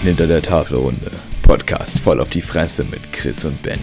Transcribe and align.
Menschen 0.00 0.18
hinter 0.18 0.26
der 0.26 0.42
Tafelrunde. 0.42 1.10
Podcast 1.42 2.00
voll 2.00 2.20
auf 2.20 2.30
die 2.30 2.40
Fresse 2.40 2.84
mit 2.84 3.12
Chris 3.12 3.44
und 3.44 3.60
Benny. 3.62 3.80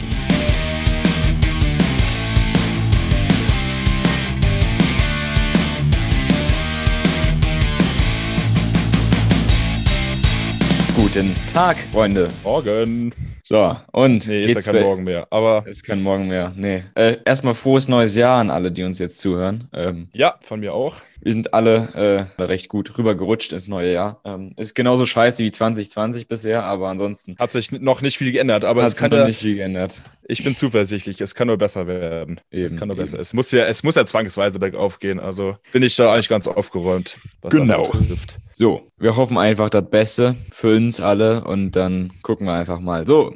Guten 10.96 11.36
Tag, 11.54 11.78
Freunde. 11.92 12.30
Morgen. 12.44 13.14
So, 13.44 13.78
und 13.92 14.28
Nee, 14.28 14.42
ist 14.42 14.66
ja 14.66 14.74
kein 14.74 14.82
Morgen 14.82 15.04
mehr. 15.04 15.28
Aber 15.30 15.66
Ist 15.68 15.84
kein 15.84 16.02
Morgen 16.02 16.28
mehr. 16.28 16.52
Nee. 16.56 16.84
Äh, 16.96 17.18
erstmal 17.24 17.54
frohes 17.54 17.88
neues 17.88 18.18
Jahr 18.18 18.40
an 18.42 18.50
alle, 18.50 18.72
die 18.72 18.84
uns 18.84 19.00
jetzt 19.00 19.20
zuhören. 19.20 19.70
Ähm, 19.72 20.10
ja, 20.14 20.36
von 20.42 20.60
mir 20.60 20.74
auch. 20.74 20.96
Wir 21.28 21.34
sind 21.34 21.54
alle 21.54 22.30
äh, 22.38 22.42
recht 22.42 22.70
gut 22.70 22.98
rübergerutscht 22.98 23.52
ins 23.52 23.68
neue 23.68 23.92
Jahr. 23.92 24.22
Ähm, 24.24 24.54
ist 24.56 24.76
genauso 24.76 25.06
scheiße 25.06 25.44
wie 25.44 25.52
2020 25.52 26.30
bisher, 26.30 26.64
aber 26.64 26.88
ansonsten 26.88 27.36
Hat 27.38 27.52
sich 27.52 27.70
noch 27.74 28.02
nicht 28.02 28.18
viel 28.18 28.32
geändert, 28.32 28.64
aber 28.64 28.86
es 28.86 28.96
kann 28.96 29.12
noch 29.12 29.26
nicht 29.26 29.40
viel 29.42 29.56
geändert. 29.56 30.02
ich 30.26 30.46
bin 30.46 30.56
zuversichtlich, 30.56 31.20
es 31.20 31.36
kann 31.36 31.48
nur 31.48 31.58
besser 31.58 31.86
werden. 31.86 32.40
es 32.50 32.72
Eben, 32.72 32.80
kann 32.80 32.88
nur 32.88 32.96
eben. 32.96 33.04
besser. 33.08 33.20
Es 33.20 33.34
muss 33.34 33.52
ja, 33.52 33.66
es 33.66 33.84
muss 33.84 33.96
ja 33.96 34.06
zwangsweise 34.06 34.58
bergauf 34.58 35.00
gehen. 35.00 35.20
Also 35.20 35.58
bin 35.74 35.84
ich 35.84 35.98
da 35.98 36.14
eigentlich 36.14 36.30
ganz 36.30 36.48
aufgeräumt, 36.48 37.20
was 37.42 37.52
Genau. 37.52 37.84
das 37.84 37.92
betrifft. 37.92 38.38
So, 38.54 38.90
wir 38.98 39.18
hoffen 39.18 39.38
einfach 39.38 39.70
das 39.70 39.90
Beste 39.90 40.38
für 40.54 40.78
uns 40.78 41.02
alle 41.02 41.44
und 41.44 41.72
dann 41.72 42.14
gucken 42.22 42.48
wir 42.48 42.54
einfach 42.54 42.80
mal. 42.80 43.06
So, 43.06 43.36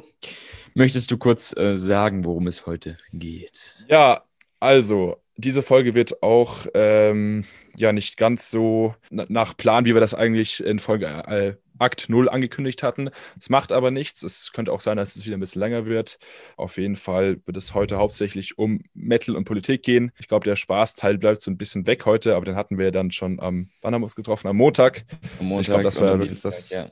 möchtest 0.72 1.10
du 1.10 1.18
kurz 1.18 1.54
äh, 1.58 1.76
sagen, 1.76 2.24
worum 2.24 2.46
es 2.46 2.64
heute 2.64 2.96
geht? 3.12 3.76
Ja, 3.86 4.22
also, 4.60 5.18
diese 5.36 5.60
Folge 5.60 5.94
wird 5.94 6.22
auch 6.22 6.66
ähm, 6.72 7.44
ja 7.82 7.92
nicht 7.92 8.16
ganz 8.16 8.50
so 8.50 8.94
na- 9.10 9.26
nach 9.28 9.56
Plan, 9.56 9.84
wie 9.84 9.94
wir 9.94 10.00
das 10.00 10.14
eigentlich 10.14 10.64
in 10.64 10.78
Folge 10.78 11.06
äh, 11.06 11.54
Akt 11.78 12.08
0 12.08 12.28
angekündigt 12.28 12.82
hatten. 12.84 13.10
Es 13.40 13.50
macht 13.50 13.72
aber 13.72 13.90
nichts. 13.90 14.22
Es 14.22 14.52
könnte 14.52 14.72
auch 14.72 14.80
sein, 14.80 14.96
dass 14.96 15.16
es 15.16 15.26
wieder 15.26 15.36
ein 15.36 15.40
bisschen 15.40 15.60
länger 15.60 15.84
wird. 15.86 16.18
Auf 16.56 16.76
jeden 16.78 16.94
Fall 16.96 17.40
wird 17.44 17.56
es 17.56 17.74
heute 17.74 17.96
hauptsächlich 17.96 18.56
um 18.56 18.82
Metal 18.94 19.34
und 19.34 19.44
Politik 19.44 19.82
gehen. 19.82 20.12
Ich 20.20 20.28
glaube, 20.28 20.44
der 20.44 20.54
Spaßteil 20.54 21.18
bleibt 21.18 21.42
so 21.42 21.50
ein 21.50 21.56
bisschen 21.58 21.86
weg 21.88 22.06
heute, 22.06 22.36
aber 22.36 22.44
den 22.44 22.54
hatten 22.54 22.78
wir 22.78 22.92
dann 22.92 23.10
schon 23.10 23.40
am, 23.40 23.68
wann 23.80 23.94
haben 23.94 24.02
wir 24.02 24.04
uns 24.06 24.14
getroffen? 24.14 24.46
Am 24.48 24.56
Montag. 24.56 25.04
Am 25.40 25.46
Montag 25.46 25.62
Ich 25.62 25.66
glaub, 25.68 25.82
das 25.82 26.00
war 26.00 26.18
wirklich 26.20 26.40
das- 26.42 26.70
ja. 26.70 26.88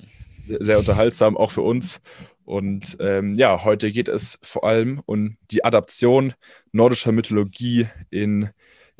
sehr, 0.46 0.58
sehr 0.64 0.78
unterhaltsam, 0.80 1.36
auch 1.36 1.52
für 1.52 1.62
uns. 1.62 2.00
Und 2.44 2.96
ähm, 2.98 3.34
ja, 3.34 3.62
heute 3.62 3.92
geht 3.92 4.08
es 4.08 4.41
vor 4.42 4.64
allem 4.64 5.00
um 5.06 5.36
die 5.52 5.62
Adaption 5.64 6.34
nordischer 6.72 7.12
Mythologie 7.12 7.86
in, 8.11 8.50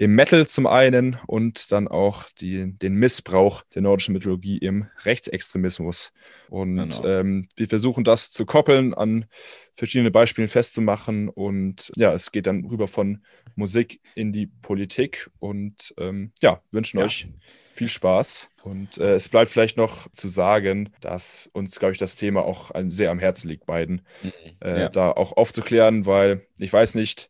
im 0.01 0.15
Metal 0.15 0.47
zum 0.47 0.67
einen 0.67 1.19
und 1.27 1.73
dann 1.73 1.87
auch 1.87 2.25
die, 2.41 2.73
den 2.79 2.95
Missbrauch 2.95 3.61
der 3.75 3.83
nordischen 3.83 4.15
Mythologie 4.15 4.57
im 4.57 4.87
Rechtsextremismus. 5.05 6.13
Und 6.49 6.77
Genau. 6.77 7.05
ähm, 7.07 7.49
wir 7.55 7.69
versuchen 7.69 8.03
das 8.03 8.31
zu 8.31 8.47
koppeln, 8.47 8.95
an 8.95 9.27
verschiedene 9.75 10.11
Beispielen 10.11 10.49
festzumachen. 10.49 11.29
Und 11.29 11.93
ja, 11.97 12.15
es 12.15 12.33
geht 12.33 12.47
dann 12.47 12.65
rüber 12.65 12.89
von 12.89 13.23
Musik 13.57 14.01
in 14.15 14.33
die 14.33 14.47
Politik. 14.47 15.29
Und 15.39 15.93
ähm, 15.99 16.33
ja, 16.41 16.63
wünschen 16.73 16.99
Ja. 16.99 17.05
euch 17.05 17.29
viel 17.75 17.89
Spaß. 17.89 18.49
Und 18.63 18.97
äh, 18.97 19.15
es 19.17 19.29
bleibt 19.29 19.51
vielleicht 19.51 19.77
noch 19.77 20.11
zu 20.13 20.29
sagen, 20.29 20.95
dass 21.03 21.51
uns, 21.53 21.79
glaube 21.79 21.93
ich, 21.93 21.99
das 21.99 22.17
Thema 22.17 22.43
auch 22.43 22.71
ein, 22.71 22.89
sehr 22.91 23.11
am 23.11 23.19
Herzen 23.19 23.49
liegt, 23.49 23.67
beiden, 23.67 24.01
Mhm. 24.23 24.33
äh, 24.61 24.81
ja. 24.81 24.89
da 24.89 25.11
auch 25.13 25.37
aufzuklären, 25.37 26.07
weil 26.07 26.47
ich 26.59 26.73
weiß 26.73 26.95
nicht, 26.95 27.29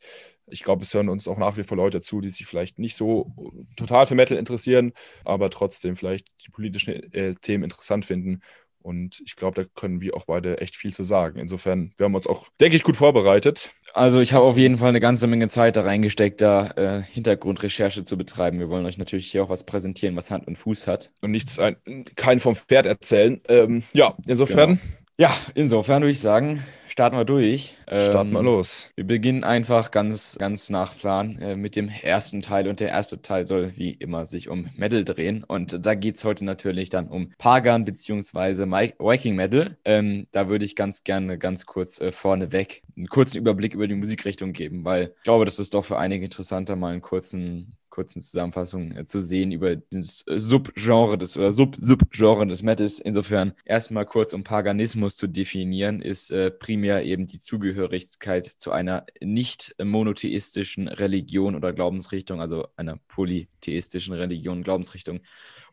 ich 0.50 0.62
glaube, 0.62 0.82
es 0.82 0.94
hören 0.94 1.08
uns 1.08 1.28
auch 1.28 1.38
nach 1.38 1.56
wie 1.56 1.64
vor 1.64 1.76
Leute 1.76 2.00
zu, 2.00 2.20
die 2.20 2.28
sich 2.28 2.46
vielleicht 2.46 2.78
nicht 2.78 2.96
so 2.96 3.32
total 3.76 4.06
für 4.06 4.14
Metal 4.14 4.38
interessieren, 4.38 4.92
aber 5.24 5.50
trotzdem 5.50 5.96
vielleicht 5.96 6.28
die 6.44 6.50
politischen 6.50 7.12
äh, 7.12 7.34
Themen 7.34 7.64
interessant 7.64 8.04
finden. 8.04 8.40
Und 8.82 9.20
ich 9.26 9.36
glaube, 9.36 9.62
da 9.62 9.68
können 9.74 10.00
wir 10.00 10.16
auch 10.16 10.24
beide 10.24 10.58
echt 10.60 10.74
viel 10.74 10.94
zu 10.94 11.02
sagen. 11.02 11.38
Insofern, 11.38 11.92
wir 11.96 12.04
haben 12.04 12.14
uns 12.14 12.26
auch, 12.26 12.48
denke 12.60 12.76
ich, 12.76 12.82
gut 12.82 12.96
vorbereitet. 12.96 13.70
Also 13.92 14.20
ich 14.20 14.32
habe 14.32 14.44
auf 14.44 14.56
jeden 14.56 14.78
Fall 14.78 14.88
eine 14.88 15.00
ganze 15.00 15.26
Menge 15.26 15.48
Zeit 15.48 15.76
da 15.76 15.82
reingesteckt, 15.82 16.40
da 16.40 16.68
äh, 16.76 17.02
Hintergrundrecherche 17.02 18.04
zu 18.04 18.16
betreiben. 18.16 18.58
Wir 18.58 18.70
wollen 18.70 18.86
euch 18.86 18.96
natürlich 18.96 19.30
hier 19.30 19.44
auch 19.44 19.50
was 19.50 19.66
präsentieren, 19.66 20.16
was 20.16 20.30
Hand 20.30 20.46
und 20.46 20.56
Fuß 20.56 20.86
hat. 20.86 21.10
und 21.20 21.30
nichts 21.30 21.58
ein, 21.58 21.76
kein 22.16 22.38
vom 22.38 22.54
Pferd 22.54 22.86
erzählen. 22.86 23.40
Ähm, 23.48 23.82
ja, 23.92 24.14
insofern 24.26 24.80
Ja, 25.18 25.34
insofern 25.54 26.00
würde 26.00 26.12
ich 26.12 26.20
sagen, 26.20 26.64
starten 26.90 27.16
wir 27.16 27.24
durch. 27.24 27.76
starten 27.96 28.32
wir 28.32 28.40
Ähm, 28.40 28.44
los. 28.44 28.90
Wir 28.96 29.06
beginnen 29.06 29.44
einfach 29.44 29.90
ganz, 29.90 30.36
ganz 30.38 30.70
nach 30.70 30.96
Plan 30.98 31.38
äh, 31.40 31.56
mit 31.56 31.76
dem 31.76 31.88
ersten 31.88 32.42
Teil 32.42 32.68
und 32.68 32.80
der 32.80 32.88
erste 32.88 33.22
Teil 33.22 33.46
soll 33.46 33.76
wie 33.76 33.92
immer 33.92 34.26
sich 34.26 34.48
um 34.48 34.68
Metal 34.76 35.04
drehen 35.04 35.44
und 35.44 35.84
da 35.86 35.94
geht 35.94 36.16
es 36.16 36.24
heute 36.24 36.44
natürlich 36.44 36.90
dann 36.90 37.08
um 37.08 37.32
Pagan 37.38 37.84
bzw. 37.84 38.66
Viking 38.98 39.36
Metal. 39.36 39.76
Ähm, 39.84 40.26
da 40.32 40.48
würde 40.48 40.64
ich 40.64 40.76
ganz 40.76 41.04
gerne 41.04 41.38
ganz 41.38 41.66
kurz 41.66 42.00
äh, 42.00 42.12
vorneweg 42.12 42.82
einen 42.96 43.06
kurzen 43.08 43.38
Überblick 43.38 43.74
über 43.74 43.88
die 43.88 43.94
Musikrichtung 43.94 44.52
geben, 44.52 44.84
weil 44.84 45.14
ich 45.16 45.22
glaube, 45.24 45.44
das 45.44 45.58
ist 45.58 45.74
doch 45.74 45.84
für 45.84 45.98
einige 45.98 46.24
interessanter, 46.24 46.76
mal 46.76 46.92
einen 46.92 47.02
kurzen 47.02 47.76
kurzen 47.90 48.22
Zusammenfassung 48.22 48.92
äh, 48.92 49.04
zu 49.04 49.20
sehen 49.20 49.52
über 49.52 49.76
dieses 49.76 50.26
äh, 50.26 50.38
Subgenre 50.38 51.18
des 51.18 51.36
oder 51.36 51.52
Sub-Subgenre 51.52 52.46
des 52.46 52.62
Metals. 52.62 52.98
Insofern 52.98 53.52
erstmal 53.64 54.06
kurz 54.06 54.32
um 54.32 54.44
Paganismus 54.44 55.16
zu 55.16 55.26
definieren, 55.26 56.00
ist 56.00 56.30
äh, 56.30 56.50
primär 56.50 57.04
eben 57.04 57.26
die 57.26 57.40
Zugehörigkeit 57.40 58.46
zu 58.46 58.72
einer 58.72 59.04
nicht 59.20 59.74
monotheistischen 59.82 60.88
Religion 60.88 61.54
oder 61.54 61.72
Glaubensrichtung, 61.72 62.40
also 62.40 62.68
einer 62.76 62.98
polytheistischen 63.08 64.14
Religion, 64.14 64.62
Glaubensrichtung. 64.62 65.20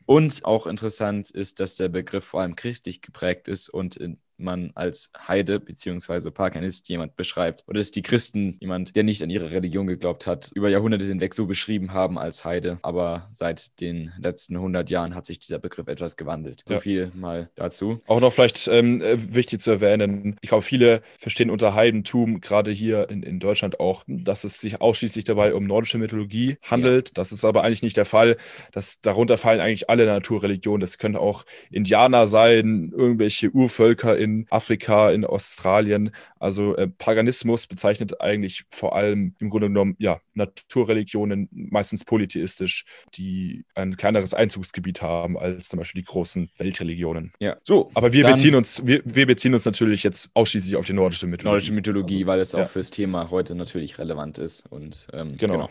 Und 0.06 0.46
auch 0.46 0.68
interessant 0.68 1.30
ist, 1.30 1.60
dass 1.60 1.76
der 1.76 1.90
Begriff 1.90 2.24
vor 2.24 2.42
allem 2.42 2.56
christlich 2.56 3.02
geprägt 3.02 3.48
ist 3.50 3.70
und 3.70 4.00
äh, 4.00 4.16
man 4.38 4.72
als 4.76 5.12
Heide 5.28 5.60
bzw. 5.60 6.32
Paganist 6.32 6.90
jemand 6.90 7.16
beschreibt 7.16 7.64
oder 7.68 7.80
dass 7.80 7.92
die 7.92 8.02
Christen 8.02 8.58
jemand, 8.60 8.96
der 8.96 9.04
nicht 9.04 9.24
an 9.24 9.30
ihre 9.30 9.52
Religion 9.52 9.88
geglaubt 9.88 10.28
hat, 10.28 10.52
über 10.54 10.70
Jahrhunderte 10.70 11.06
hinweg 11.06 11.34
so 11.34 11.46
beschrieben 11.46 11.94
haben 11.94 12.18
als 12.18 12.46
Heide. 12.46 12.80
Aber 12.82 13.28
seit 13.32 13.80
den 13.82 14.12
letzten 14.20 14.56
100 14.56 14.90
Jahren 14.90 15.16
hat 15.16 15.26
sich 15.26 15.40
dieser 15.40 15.60
Begriff 15.60 15.88
etwas 15.88 16.18
gewandelt. 16.18 16.64
So 16.68 16.76
Ja. 16.76 16.80
viel 16.80 17.12
mal 17.16 17.50
dazu. 17.56 18.02
Auch 18.08 18.20
noch 18.20 18.34
vielleicht 18.34 18.68
ähm, 18.68 19.02
äh, 19.02 19.36
wichtig 19.36 19.62
zu 19.62 19.72
erwähnen, 19.72 20.38
ich 20.42 20.50
glaube, 20.50 20.64
viele 20.64 21.02
verstehen 21.18 21.50
unter 21.50 21.74
Heidentum, 21.74 22.42
gerade 22.42 22.72
hier 22.72 23.10
in, 23.10 23.24
in 23.24 23.40
Deutschland 23.40 23.80
auch, 23.80 24.04
dass 24.08 24.44
es 24.44 24.60
sich 24.60 24.82
ausschließlich 24.82 25.26
dabei 25.26 25.54
um 25.54 25.66
nordische 25.66 25.98
Mythologie 25.98 26.58
handelt. 26.64 27.18
Das 27.18 27.32
ist 27.32 27.46
aber 27.46 27.64
eigentlich 27.64 27.82
nicht 27.84 27.98
der 27.98 28.06
Fall. 28.06 28.38
Das, 28.72 29.02
darunter 29.02 29.38
fallen 29.38 29.60
eigentlich 29.60 29.90
alle 29.90 30.06
Naturreligionen. 30.06 30.82
Das 30.82 30.98
können 30.98 31.16
auch 31.16 31.46
Indianer 31.72 32.28
sein, 32.28 32.92
irgendwelche 32.96 33.50
Urvölker 33.52 34.18
in 34.18 34.27
Afrika, 34.50 35.12
in 35.12 35.26
Australien. 35.26 36.12
Also 36.40 36.76
äh, 36.76 36.88
Paganismus 36.88 37.68
bezeichnet 37.68 38.22
eigentlich 38.22 38.66
vor 38.70 38.96
allem 38.96 39.36
im 39.40 39.50
Grunde 39.50 39.68
genommen 39.68 39.96
ja, 40.00 40.20
Naturreligionen, 40.34 41.50
meistens 41.52 42.06
polytheistisch, 42.06 42.86
die 43.16 43.66
ein 43.76 43.98
kleineres 43.98 44.34
Einzugsgebiet 44.34 45.02
haben 45.02 45.38
als 45.38 45.70
zum 45.70 45.80
Beispiel 45.80 46.02
die 46.02 46.08
großen 46.08 46.50
Weltreligionen. 46.58 47.34
Ja, 47.40 47.58
so. 47.64 47.92
Aber 47.94 48.14
wir 48.14 48.26
beziehen 48.26 48.56
uns, 48.56 48.86
wir, 48.86 49.02
wir 49.06 49.26
beziehen 49.26 49.54
uns 49.54 49.66
natürlich 49.66 50.04
jetzt 50.04 50.30
ausschließlich 50.34 50.76
auf 50.76 50.86
die 50.86 50.94
nordische 50.94 51.28
Mythologie. 51.28 51.54
Nordische 51.54 51.74
Mythologie, 51.74 52.26
weil 52.26 52.40
es 52.40 52.54
auch 52.56 52.60
ja. 52.60 52.66
fürs 52.66 52.92
Thema 52.92 53.30
heute 53.32 53.56
natürlich 53.56 53.98
relevant 54.00 54.38
ist. 54.38 54.66
Und 54.70 55.08
ähm, 55.14 55.38
Genau. 55.38 55.70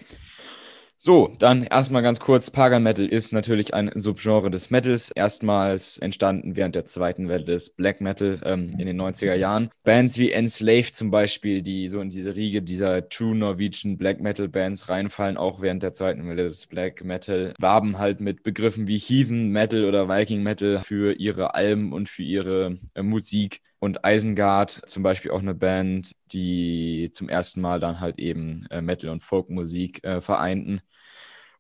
So, 0.99 1.35
dann 1.39 1.63
erstmal 1.63 2.03
ganz 2.03 2.21
kurz. 2.21 2.51
Pagan 2.51 2.83
Metal 2.83 3.07
ist 3.07 3.33
natürlich 3.33 3.75
ein 3.75 3.91
Subgenre 3.95 4.51
des 4.51 4.71
Metals. 4.71 5.11
Erstmals 5.15 5.99
entstanden 5.99 6.57
während 6.57 6.75
der 6.75 6.87
zweiten 6.87 7.29
Welle 7.29 7.45
des 7.45 7.71
Black 7.71 8.01
Metal 8.01 8.41
ähm, 8.45 8.75
in 8.79 8.87
den 8.87 9.01
90er 9.01 9.35
Jahren. 9.35 9.71
Bands 9.85 10.17
wie 10.17 10.33
Enslaved 10.33 10.95
zum 10.95 11.11
Beispiel, 11.11 11.61
die 11.63 11.89
so 11.89 12.01
in 12.01 12.09
diese 12.09 12.35
Riege 12.35 12.63
dieser 12.63 13.09
True 13.11 13.37
Norwegian 13.37 13.99
Black 13.99 14.21
Metal 14.21 14.49
Bands 14.49 14.89
reinfallen, 14.89 15.37
auch 15.37 15.61
während 15.61 15.83
der 15.83 15.93
zweiten 15.93 16.27
Welle 16.29 16.49
des 16.49 16.67
Black 16.67 17.05
Metal, 17.05 17.53
warben 17.59 17.99
halt 17.99 18.21
mit 18.21 18.43
Begriffen 18.43 18.89
wie 18.89 18.99
Heathen 18.99 19.51
Metal 19.51 19.85
oder 19.85 20.09
Viking 20.09 20.43
Metal 20.43 20.81
für 20.83 21.13
ihre 21.13 21.55
Alben 21.55 21.93
und 21.93 22.09
für 22.09 22.23
ihre 22.23 22.79
äh, 22.95 23.03
Musik. 23.03 23.61
Und 23.87 24.01
Isengard, 24.05 24.83
zum 24.87 25.05
Beispiel 25.05 25.31
auch 25.31 25.41
eine 25.41 25.55
Band, 25.55 26.11
die 26.33 27.11
zum 27.13 27.29
ersten 27.29 27.61
Mal 27.61 27.79
dann 27.79 28.01
halt 28.01 28.19
eben 28.19 28.67
äh, 28.71 28.81
Metal 28.83 29.11
und 29.11 29.23
Folkmusik 29.23 30.03
äh, 30.03 30.21
vereinten. 30.21 30.81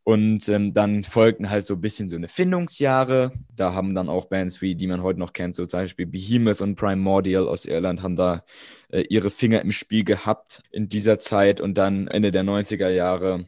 Und 0.02 0.49
ähm, 0.49 0.73
dann 0.73 1.05
folgten 1.05 1.50
halt 1.50 1.64
so 1.64 1.75
ein 1.75 1.81
bisschen 1.81 2.08
so 2.08 2.17
eine 2.17 2.26
Findungsjahre. 2.26 3.32
Da 3.55 3.75
haben 3.75 3.94
dann 3.94 4.08
auch 4.08 4.25
Bands 4.26 4.61
wie, 4.61 4.75
die 4.75 4.88
man 4.88 5.05
heute 5.05 5.20
noch 5.20 5.32
kennt, 5.32 5.55
so 5.55 5.67
zum 5.67 5.81
Beispiel 5.81 6.06
Behemoth 6.06 6.61
und 6.61 6.75
Primordial 6.75 7.46
aus 7.46 7.64
Irland, 7.64 8.02
haben 8.02 8.17
da 8.17 8.44
äh, 8.88 9.02
ihre 9.02 9.31
Finger 9.31 9.61
im 9.62 9.70
Spiel 9.70 10.02
gehabt 10.02 10.62
in 10.72 10.88
dieser 10.88 11.20
Zeit. 11.20 11.61
Und 11.61 11.79
dann 11.79 12.08
Ende 12.08 12.32
der 12.32 12.43
90er 12.43 12.88
Jahre 12.88 13.46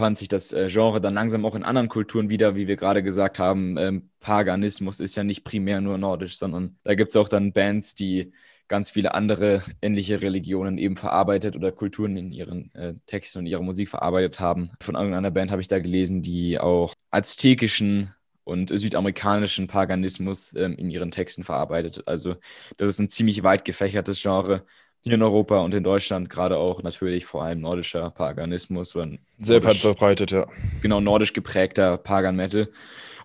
fand 0.00 0.18
sich 0.18 0.28
das 0.28 0.52
äh, 0.52 0.68
Genre 0.68 1.00
dann 1.00 1.14
langsam 1.14 1.46
auch 1.46 1.54
in 1.54 1.62
anderen 1.62 1.88
Kulturen 1.88 2.28
wieder, 2.28 2.56
wie 2.56 2.66
wir 2.66 2.76
gerade 2.76 3.02
gesagt 3.02 3.38
haben. 3.38 3.76
Ähm, 3.78 4.10
Paganismus 4.18 4.98
ist 4.98 5.14
ja 5.14 5.22
nicht 5.22 5.44
primär 5.44 5.80
nur 5.80 5.98
nordisch, 5.98 6.36
sondern 6.38 6.78
da 6.82 6.94
gibt 6.94 7.10
es 7.10 7.16
auch 7.16 7.28
dann 7.28 7.52
Bands, 7.52 7.94
die 7.94 8.32
ganz 8.66 8.90
viele 8.90 9.14
andere 9.14 9.62
ähnliche 9.82 10.22
Religionen 10.22 10.78
eben 10.78 10.96
verarbeitet 10.96 11.56
oder 11.56 11.72
Kulturen 11.72 12.16
in 12.16 12.32
ihren 12.32 12.74
äh, 12.74 12.94
Texten 13.06 13.40
und 13.40 13.46
ihrer 13.46 13.62
Musik 13.62 13.88
verarbeitet 13.88 14.40
haben. 14.40 14.70
Von 14.80 14.94
irgendeiner 14.94 15.30
Band 15.30 15.50
habe 15.50 15.60
ich 15.60 15.68
da 15.68 15.78
gelesen, 15.78 16.22
die 16.22 16.58
auch 16.58 16.94
aztekischen 17.10 18.14
und 18.44 18.70
südamerikanischen 18.70 19.66
Paganismus 19.66 20.54
ähm, 20.56 20.74
in 20.76 20.90
ihren 20.90 21.10
Texten 21.10 21.44
verarbeitet. 21.44 22.06
Also 22.06 22.36
das 22.76 22.88
ist 22.88 22.98
ein 23.00 23.08
ziemlich 23.08 23.42
weit 23.42 23.64
gefächertes 23.64 24.22
Genre 24.22 24.64
hier 25.02 25.14
in 25.14 25.22
Europa 25.22 25.60
und 25.60 25.74
in 25.74 25.82
Deutschland 25.82 26.28
gerade 26.28 26.58
auch 26.58 26.82
natürlich 26.82 27.26
vor 27.26 27.42
allem 27.42 27.60
nordischer 27.60 28.10
Paganismus. 28.10 28.94
Sehr 29.38 29.64
weit 29.64 29.76
verbreitet, 29.76 30.32
ja. 30.32 30.46
Genau, 30.82 31.00
nordisch 31.00 31.32
geprägter 31.32 31.96
Pagan 31.96 32.36
Metal. 32.36 32.68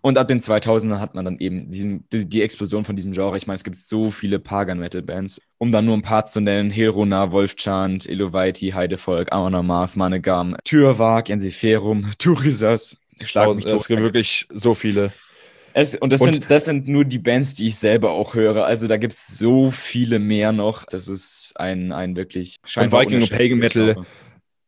Und 0.05 0.19
ab 0.19 0.27
den 0.27 0.39
2000ern 0.39 0.99
hat 0.99 1.15
man 1.15 1.25
dann 1.25 1.39
eben 1.39 1.71
diesen, 1.71 2.07
die, 2.13 2.29
die, 2.29 2.43
Explosion 2.43 2.85
von 2.85 2.95
diesem 2.95 3.11
Genre. 3.13 3.35
Ich 3.37 3.47
meine, 3.47 3.55
es 3.55 3.63
gibt 3.63 3.75
so 3.75 4.11
viele 4.11 4.37
Pagan-Metal-Bands. 4.37 5.41
Um 5.57 5.71
dann 5.71 5.85
nur 5.85 5.97
ein 5.97 6.03
paar 6.03 6.27
zu 6.27 6.41
nennen: 6.41 6.69
Helrona, 6.69 7.31
Wolfchant, 7.31 8.07
Elovaiti, 8.07 8.69
Heidevolk, 8.69 9.31
Amon 9.31 9.55
Amarth, 9.55 9.95
Manegam, 9.95 10.57
Tyrwag, 10.63 11.31
Ensiferum, 11.31 12.11
Turisas. 12.19 12.99
Schlag 13.23 13.55
mich 13.55 13.65
Es 13.65 13.87
gibt 13.87 14.03
wirklich 14.03 14.45
so 14.53 14.75
viele. 14.75 15.11
Es, 15.77 15.93
und 15.93 16.13
das, 16.13 16.21
und 16.21 16.33
sind, 16.33 16.49
das 16.49 16.65
sind 16.65 16.87
nur 16.87 17.03
die 17.03 17.19
Bands, 17.19 17.53
die 17.53 17.67
ich 17.67 17.75
selber 17.75 18.11
auch 18.11 18.33
höre. 18.33 18.65
Also 18.65 18.87
da 18.87 18.95
gibt 18.95 19.13
es 19.13 19.37
so 19.37 19.71
viele 19.71 20.19
mehr 20.19 20.53
noch. 20.53 20.85
Das 20.85 21.09
ist 21.09 21.51
ein, 21.57 21.91
ein 21.91 22.15
wirklich 22.15 22.59
Und 22.77 22.93
Viking 22.93 23.21
und 23.21 23.29
Pagan 23.29 23.57
Metal 23.57 23.95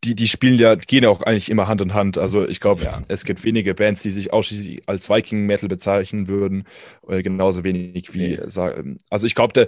die, 0.04 0.15
die 0.15 0.27
spielen 0.27 0.59
ja, 0.59 0.75
gehen 0.75 1.04
ja 1.04 1.09
auch 1.09 1.24
eigentlich 1.24 1.50
immer 1.50 1.68
Hand 1.68 1.81
in 1.81 1.94
Hand. 1.94 2.18
Also 2.18 2.48
ich 2.48 2.59
glaube, 2.59 2.83
ja. 2.83 3.01
es 3.07 3.25
gibt 3.25 3.44
wenige 3.44 3.74
Bands, 3.74 4.04
die 4.04 4.12
sich 4.12 4.31
ausschließlich 4.31 4.88
als 4.88 5.09
Viking 5.09 5.45
Metal 5.45 5.68
bezeichnen 5.68 6.27
würden, 6.27 6.65
äh, 7.07 7.24
genauso 7.24 7.63
wenig 7.63 8.13
wie, 8.13 8.38
nee. 8.38 8.39
also 8.39 9.25
ich 9.25 9.33
glaube, 9.36 9.68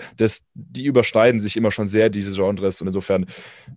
die 0.54 0.86
überschneiden 0.86 1.40
sich 1.40 1.58
immer 1.58 1.72
schon 1.72 1.88
sehr, 1.88 2.10
diese 2.10 2.32
Genres 2.36 2.80
und 2.82 2.88
insofern 2.88 3.26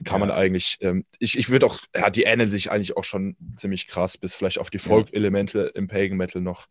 kann 0.05 0.21
ja. 0.21 0.27
man 0.27 0.31
eigentlich, 0.31 0.79
ähm, 0.83 1.05
ich, 1.19 1.39
ich 1.39 1.49
würde 1.49 1.67
auch, 1.67 1.79
ja, 1.97 2.11
die 2.11 2.25
ähneln 2.25 2.51
sich 2.51 2.71
eigentlich 2.71 2.97
auch 2.97 3.05
schon 3.05 3.37
ziemlich 3.57 3.87
krass, 3.87 4.19
bis 4.19 4.35
vielleicht 4.35 4.59
auf 4.59 4.71
die 4.71 4.79
Folk-Elemente 4.79 5.73
im 5.75 5.89
Pagan 5.89 6.19
Metal 6.19 6.43
noch. 6.43 6.67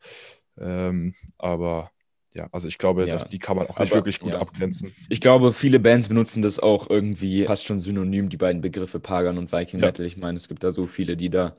Ähm, 0.59 1.15
aber 1.37 1.91
ja, 2.33 2.47
also 2.51 2.67
ich 2.67 2.77
glaube, 2.77 3.05
ja. 3.05 3.13
dass 3.13 3.27
die 3.27 3.39
kann 3.39 3.57
man 3.57 3.67
auch 3.67 3.77
nicht 3.79 3.91
Aber, 3.91 3.99
wirklich 3.99 4.19
gut 4.19 4.33
ja. 4.33 4.39
abgrenzen. 4.39 4.93
Ich 5.09 5.19
glaube, 5.19 5.51
viele 5.51 5.79
Bands 5.79 6.07
benutzen 6.07 6.41
das 6.41 6.59
auch 6.59 6.89
irgendwie 6.89 7.45
fast 7.45 7.65
schon 7.65 7.81
synonym, 7.81 8.29
die 8.29 8.37
beiden 8.37 8.61
Begriffe 8.61 8.99
Pagan 8.99 9.37
und 9.37 9.51
Viking 9.51 9.81
ja. 9.81 9.87
Metal. 9.87 10.05
Ich 10.05 10.17
meine, 10.17 10.37
es 10.37 10.47
gibt 10.47 10.63
da 10.63 10.71
so 10.71 10.87
viele, 10.87 11.17
die 11.17 11.29
da, 11.29 11.55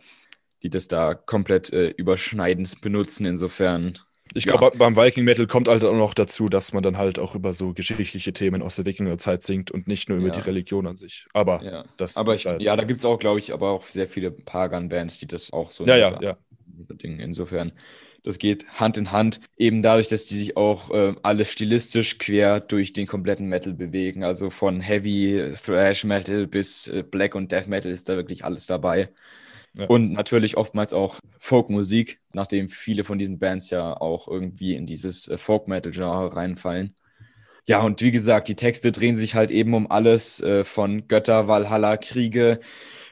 die 0.62 0.70
das 0.70 0.88
da 0.88 1.14
komplett 1.14 1.72
äh, 1.72 1.88
überschneidend 1.90 2.80
benutzen. 2.80 3.26
Insofern. 3.26 3.98
Ich 4.34 4.44
glaube, 4.44 4.70
beim 4.78 4.96
Viking 4.96 5.24
Metal 5.24 5.46
kommt 5.46 5.68
halt 5.68 5.84
auch 5.84 5.94
noch 5.94 6.14
dazu, 6.14 6.48
dass 6.48 6.72
man 6.72 6.82
dann 6.82 6.96
halt 6.96 7.18
auch 7.18 7.34
über 7.34 7.52
so 7.52 7.74
geschichtliche 7.74 8.32
Themen 8.32 8.62
aus 8.62 8.76
der 8.76 8.86
Wikingerzeit 8.86 9.42
singt 9.42 9.70
und 9.70 9.88
nicht 9.88 10.08
nur 10.08 10.16
über 10.16 10.30
die 10.30 10.40
Religion 10.40 10.86
an 10.86 10.96
sich. 10.96 11.26
Aber 11.34 11.62
ja. 11.62 11.84
das, 11.98 12.16
aber 12.16 12.32
ich, 12.32 12.46
halt 12.46 12.62
ja, 12.62 12.74
da 12.74 12.84
gibt 12.84 13.00
es 13.00 13.04
auch, 13.04 13.18
glaube 13.18 13.40
ich, 13.40 13.52
aber 13.52 13.68
auch 13.72 13.84
sehr 13.84 14.08
viele 14.08 14.30
Pagan-Bands, 14.30 15.18
die 15.18 15.26
das 15.26 15.52
auch 15.52 15.70
so. 15.70 15.84
Ja, 15.84 15.96
ja, 15.96 16.18
ja. 16.22 16.38
Ding. 17.02 17.20
Insofern. 17.20 17.72
Das 18.24 18.38
geht 18.38 18.68
Hand 18.78 18.96
in 18.96 19.10
Hand, 19.10 19.40
eben 19.56 19.82
dadurch, 19.82 20.06
dass 20.06 20.26
die 20.26 20.36
sich 20.36 20.56
auch 20.56 20.90
äh, 20.90 21.14
alle 21.22 21.44
stilistisch 21.44 22.18
quer 22.18 22.60
durch 22.60 22.92
den 22.92 23.06
kompletten 23.06 23.48
Metal 23.48 23.72
bewegen. 23.72 24.22
Also 24.22 24.50
von 24.50 24.80
Heavy, 24.80 25.54
Thrash 25.60 26.04
Metal 26.04 26.46
bis 26.46 26.86
äh, 26.86 27.02
Black 27.02 27.34
und 27.34 27.50
Death 27.50 27.66
Metal 27.66 27.90
ist 27.90 28.08
da 28.08 28.16
wirklich 28.16 28.44
alles 28.44 28.66
dabei. 28.66 29.08
Ja. 29.76 29.86
Und 29.86 30.12
natürlich 30.12 30.56
oftmals 30.56 30.92
auch 30.92 31.18
Folkmusik, 31.38 32.20
nachdem 32.32 32.68
viele 32.68 33.04
von 33.04 33.18
diesen 33.18 33.38
Bands 33.38 33.70
ja 33.70 33.94
auch 33.94 34.28
irgendwie 34.28 34.74
in 34.74 34.86
dieses 34.86 35.28
äh, 35.28 35.38
Folk-Metal-Genre 35.38 36.36
reinfallen. 36.36 36.94
Ja, 37.64 37.80
und 37.80 38.02
wie 38.02 38.10
gesagt, 38.10 38.48
die 38.48 38.56
Texte 38.56 38.90
drehen 38.92 39.16
sich 39.16 39.34
halt 39.34 39.50
eben 39.50 39.74
um 39.74 39.90
alles 39.90 40.40
äh, 40.40 40.64
von 40.64 41.06
Götter, 41.06 41.48
Valhalla, 41.48 41.96
Kriege, 41.96 42.60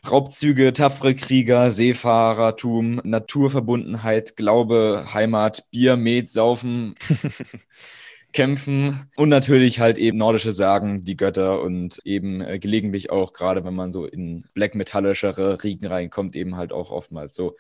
Raubzüge, 0.09 0.73
tapfere 0.73 1.15
Krieger, 1.15 1.71
Seefahrertum, 1.71 3.01
Naturverbundenheit, 3.05 4.37
Glaube, 4.37 5.07
Heimat, 5.13 5.71
Bier, 5.71 5.97
Met, 5.97 6.29
Saufen, 6.29 6.95
Kämpfen 8.33 9.11
und 9.17 9.29
natürlich 9.29 9.81
halt 9.81 9.99
eben 9.99 10.19
nordische 10.19 10.53
Sagen, 10.53 11.05
die 11.05 11.17
Götter 11.17 11.63
und 11.63 12.01
eben 12.05 12.41
äh, 12.41 12.59
gelegentlich 12.59 13.11
auch, 13.11 13.33
gerade 13.33 13.65
wenn 13.65 13.75
man 13.75 13.93
so 13.93 14.07
in 14.07 14.45
black 14.55 14.75
metallischere 14.75 15.63
Riegen 15.63 15.87
reinkommt, 15.87 16.37
eben 16.37 16.57
halt 16.57 16.73
auch 16.73 16.91
oftmals 16.91 17.35
so 17.35 17.57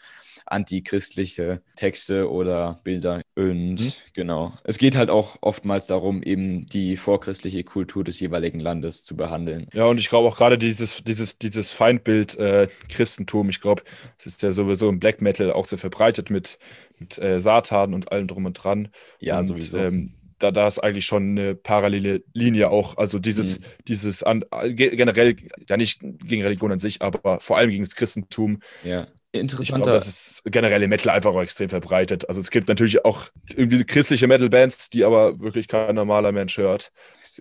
antichristliche 0.47 1.63
Texte 1.77 2.31
oder 2.31 2.81
Bilder. 2.85 3.23
Und 3.37 3.77
mhm. 3.77 3.93
genau, 4.15 4.53
es 4.65 4.79
geht 4.79 4.97
halt 4.97 5.11
auch 5.11 5.37
oftmals 5.41 5.87
darum, 5.87 6.23
eben 6.23 6.67
die 6.67 6.97
vorchristliche 6.97 7.65
Kultur 7.65 8.05
des 8.05 8.21
jeweiligen 8.21 8.61
Landes 8.61 9.05
zu 9.05 9.17
behandeln. 9.17 9.67
Ja, 9.73 9.87
und 9.87 9.99
ich 9.99 10.09
glaube 10.09 10.29
auch 10.29 10.37
gerade 10.37 10.59
dieses, 10.59 11.03
dieses, 11.05 11.39
dieses 11.39 11.71
Feindbild 11.71 12.37
äh, 12.39 12.69
Christentum, 12.89 13.49
ich 13.49 13.61
glaube, 13.61 13.83
es 14.19 14.27
ist 14.27 14.43
ja 14.43 14.53
sowieso 14.53 14.89
im 14.89 15.01
Black 15.01 15.21
Metal 15.21 15.53
auch 15.53 15.67
sehr 15.67 15.79
verbreitet 15.79 16.31
mit, 16.31 16.59
mit 16.99 17.19
äh, 17.19 17.41
Satan 17.41 17.95
und 17.95 18.13
allem 18.13 18.27
drum 18.27 18.45
und 18.47 18.55
dran. 18.55 18.89
Ja, 19.21 19.39
und, 19.39 19.47
sowieso. 19.47 19.79
Ähm, 19.79 20.07
da, 20.41 20.51
da 20.51 20.67
ist 20.67 20.79
eigentlich 20.81 21.07
schon 21.07 21.39
eine 21.39 21.55
parallele 21.55 22.25
Linie 22.35 22.71
auch. 22.71 22.97
Also 22.97 23.19
dieses, 23.19 23.61
mhm. 23.61 23.65
dieses 23.87 24.23
an, 24.23 24.45
generell, 24.73 25.37
ja 25.69 25.77
nicht 25.77 26.01
gegen 26.01 26.43
Religion 26.43 26.73
an 26.73 26.79
sich, 26.81 27.03
aber 27.03 27.41
vor 27.41 27.57
allem 27.57 27.71
gegen 27.71 27.85
das 27.85 27.95
Christentum. 27.95 28.61
Ja. 28.85 29.07
Interessanter. 29.33 29.83
Glaub, 29.85 29.95
das 29.95 30.09
ist 30.09 30.43
generell 30.47 30.83
im 30.83 30.91
Metal 30.91 31.15
einfach 31.15 31.33
auch 31.33 31.43
extrem 31.43 31.69
verbreitet. 31.69 32.29
Also 32.29 32.41
es 32.41 32.51
gibt 32.51 32.67
natürlich 32.69 33.05
auch 33.05 33.27
irgendwie 33.55 33.85
christliche 33.85 34.27
Metal-Bands, 34.27 34.91
die 34.91 35.05
aber 35.05 35.39
wirklich 35.39 35.69
kein 35.69 35.95
normaler 35.95 36.33
Mensch 36.33 36.59
hört. 36.59 36.91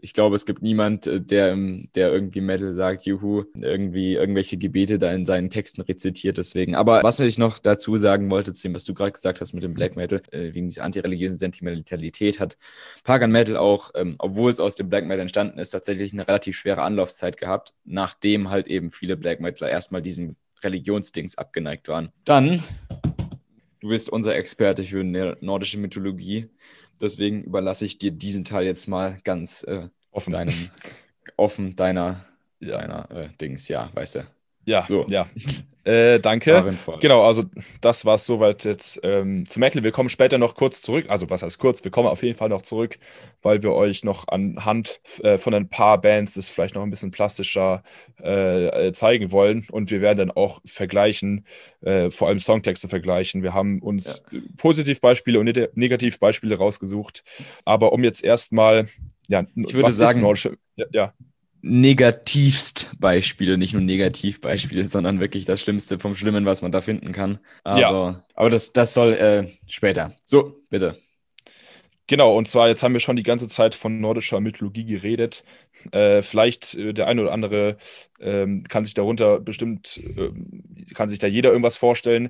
Ich 0.01 0.13
glaube, 0.13 0.35
es 0.35 0.45
gibt 0.45 0.61
niemand, 0.61 1.07
äh, 1.07 1.21
der, 1.21 1.55
der 1.95 2.11
irgendwie 2.11 2.41
Metal 2.41 2.71
sagt, 2.71 3.05
juhu, 3.05 3.45
irgendwie 3.53 4.13
irgendwelche 4.13 4.57
Gebete 4.57 4.99
da 4.99 5.11
in 5.11 5.25
seinen 5.25 5.49
Texten 5.49 5.81
rezitiert. 5.81 6.37
Deswegen. 6.37 6.75
Aber 6.75 7.01
was 7.03 7.19
ich 7.19 7.37
noch 7.37 7.59
dazu 7.59 7.97
sagen 7.97 8.29
wollte, 8.29 8.53
zu 8.53 8.63
dem, 8.63 8.75
was 8.75 8.85
du 8.85 8.93
gerade 8.93 9.11
gesagt 9.11 9.41
hast 9.41 9.53
mit 9.53 9.63
dem 9.63 9.73
Black 9.73 9.95
Metal, 9.95 10.21
äh, 10.31 10.53
wegen 10.53 10.67
dieser 10.67 10.83
antireligiösen 10.83 11.37
Sentimentalität, 11.37 12.39
hat 12.39 12.57
Pagan 13.03 13.31
Metal 13.31 13.57
auch, 13.57 13.91
ähm, 13.95 14.15
obwohl 14.19 14.51
es 14.51 14.59
aus 14.59 14.75
dem 14.75 14.89
Black 14.89 15.05
Metal 15.05 15.21
entstanden 15.21 15.59
ist, 15.59 15.71
tatsächlich 15.71 16.13
eine 16.13 16.27
relativ 16.27 16.57
schwere 16.57 16.81
Anlaufzeit 16.81 17.37
gehabt, 17.37 17.73
nachdem 17.85 18.49
halt 18.49 18.67
eben 18.67 18.91
viele 18.91 19.17
Black 19.17 19.39
Metaler 19.39 19.71
erstmal 19.71 20.01
diesen 20.01 20.35
Religionsdings 20.63 21.37
abgeneigt 21.37 21.87
waren. 21.87 22.11
Dann, 22.25 22.61
du 23.79 23.89
bist 23.89 24.09
unser 24.09 24.35
Experte 24.35 24.83
für 24.83 25.03
nordische 25.03 25.79
Mythologie. 25.79 26.49
Deswegen 27.01 27.43
überlasse 27.43 27.85
ich 27.85 27.97
dir 27.97 28.11
diesen 28.11 28.45
Teil 28.45 28.65
jetzt 28.65 28.87
mal 28.87 29.19
ganz 29.23 29.63
äh, 29.63 29.89
offen. 30.11 30.31
Deinem, 30.31 30.53
offen 31.37 31.75
deiner, 31.75 32.25
ja. 32.59 32.77
deiner 32.77 33.11
äh, 33.11 33.29
Dings, 33.39 33.67
ja, 33.67 33.89
weißt 33.93 34.15
du. 34.15 34.27
Ja, 34.65 34.85
so. 34.87 35.05
ja. 35.07 35.27
Äh, 35.89 36.19
danke. 36.19 36.77
Genau, 37.01 37.23
also 37.23 37.45
das 37.81 38.05
war 38.05 38.15
es 38.15 38.25
soweit 38.25 38.63
jetzt 38.63 38.99
ähm, 39.01 39.43
zu 39.49 39.59
Metal. 39.59 39.83
Wir 39.83 39.91
kommen 39.91 40.09
später 40.09 40.37
noch 40.37 40.53
kurz 40.53 40.83
zurück. 40.83 41.05
Also 41.09 41.29
was 41.31 41.41
heißt 41.41 41.57
kurz? 41.57 41.83
Wir 41.83 41.89
kommen 41.89 42.07
auf 42.07 42.21
jeden 42.21 42.37
Fall 42.37 42.49
noch 42.49 42.61
zurück, 42.61 42.99
weil 43.41 43.63
wir 43.63 43.73
euch 43.73 44.03
noch 44.03 44.27
anhand 44.27 45.01
äh, 45.23 45.39
von 45.39 45.55
ein 45.55 45.67
paar 45.67 45.99
Bands 45.99 46.35
das 46.35 46.49
vielleicht 46.49 46.75
noch 46.75 46.83
ein 46.83 46.91
bisschen 46.91 47.09
plastischer 47.09 47.81
äh, 48.21 48.91
zeigen 48.91 49.31
wollen. 49.31 49.65
Und 49.71 49.89
wir 49.89 50.01
werden 50.01 50.19
dann 50.19 50.31
auch 50.31 50.61
vergleichen, 50.63 51.45
äh, 51.81 52.11
vor 52.11 52.27
allem 52.27 52.39
Songtexte 52.39 52.87
vergleichen. 52.87 53.41
Wir 53.41 53.55
haben 53.55 53.81
uns 53.81 54.23
ja. 54.31 54.41
Positivbeispiele 54.57 55.39
und 55.39 55.75
Negativbeispiele 55.75 56.55
rausgesucht. 56.55 57.23
Aber 57.65 57.93
um 57.93 58.03
jetzt 58.03 58.23
erstmal, 58.23 58.87
ja, 59.27 59.43
ich 59.55 59.73
würde 59.73 59.91
sagen, 59.91 60.23
ja, 60.75 60.85
ja 60.91 61.13
negativst 61.61 62.91
Beispiele, 62.99 63.57
nicht 63.57 63.73
nur 63.73 63.81
Negativbeispiele, 63.81 64.85
sondern 64.85 65.19
wirklich 65.19 65.45
das 65.45 65.61
Schlimmste 65.61 65.99
vom 65.99 66.15
Schlimmen, 66.15 66.45
was 66.45 66.61
man 66.61 66.71
da 66.71 66.81
finden 66.81 67.11
kann. 67.11 67.39
Aber, 67.63 67.79
ja. 67.79 68.23
aber 68.33 68.49
das, 68.49 68.71
das 68.73 68.93
soll 68.93 69.13
äh, 69.13 69.47
später. 69.67 70.15
So, 70.23 70.61
bitte. 70.69 70.97
Genau, 72.07 72.35
und 72.35 72.47
zwar 72.47 72.69
jetzt 72.69 72.81
haben 72.81 72.93
wir 72.93 72.99
schon 72.99 73.17
die 73.17 73.23
ganze 73.23 73.47
Zeit 73.47 73.75
von 73.75 73.99
nordischer 74.01 74.39
Mythologie 74.39 74.85
geredet. 74.85 75.43
Äh, 75.91 76.23
vielleicht 76.23 76.73
äh, 76.75 76.93
der 76.93 77.07
eine 77.07 77.21
oder 77.21 77.33
andere 77.33 77.77
ähm, 78.19 78.63
kann 78.67 78.83
sich 78.83 78.95
darunter 78.95 79.39
bestimmt, 79.39 80.01
ähm, 80.17 80.63
kann 80.95 81.07
sich 81.07 81.19
da 81.19 81.27
jeder 81.27 81.51
irgendwas 81.51 81.77
vorstellen. 81.77 82.29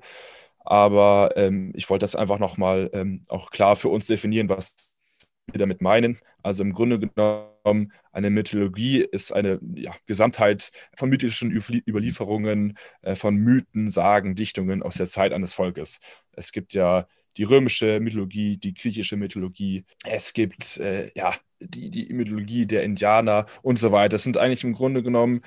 Aber 0.66 1.32
ähm, 1.38 1.72
ich 1.76 1.90
wollte 1.90 2.04
das 2.04 2.16
einfach 2.16 2.40
nochmal 2.40 2.90
ähm, 2.94 3.22
auch 3.30 3.52
klar 3.52 3.76
für 3.76 3.88
uns 3.88 4.08
definieren, 4.08 4.50
was 4.50 4.94
wir 5.48 5.60
damit 5.60 5.82
meinen. 5.82 6.20
Also 6.44 6.64
im 6.64 6.74
Grunde 6.74 7.00
genommen, 7.00 7.94
eine 8.20 8.30
Mythologie 8.30 9.00
ist 9.00 9.32
eine 9.32 9.60
ja, 9.76 9.96
Gesamtheit 10.06 10.72
von 10.96 11.10
mythischen 11.10 11.52
Überlieferungen, 11.52 12.78
äh, 13.02 13.16
von 13.16 13.36
Mythen, 13.36 13.90
Sagen, 13.90 14.36
Dichtungen 14.36 14.84
aus 14.84 14.96
der 14.96 15.08
Zeit 15.08 15.34
eines 15.34 15.54
Volkes. 15.54 16.00
Es 16.34 16.52
gibt 16.52 16.74
ja 16.74 17.08
die 17.38 17.44
römische 17.44 18.00
Mythologie, 18.00 18.58
die 18.58 18.74
griechische 18.74 19.16
Mythologie, 19.16 19.86
es 20.06 20.34
gibt 20.34 20.78
äh, 20.78 21.12
ja 21.16 21.34
die, 21.62 21.90
die 21.90 22.14
Mythologie 22.14 22.66
der 22.66 22.84
Indianer 22.84 23.46
und 23.62 23.80
so 23.80 23.92
weiter. 23.92 24.10
Das 24.10 24.24
sind 24.24 24.38
eigentlich 24.38 24.64
im 24.64 24.74
Grunde 24.74 25.04
genommen, 25.04 25.42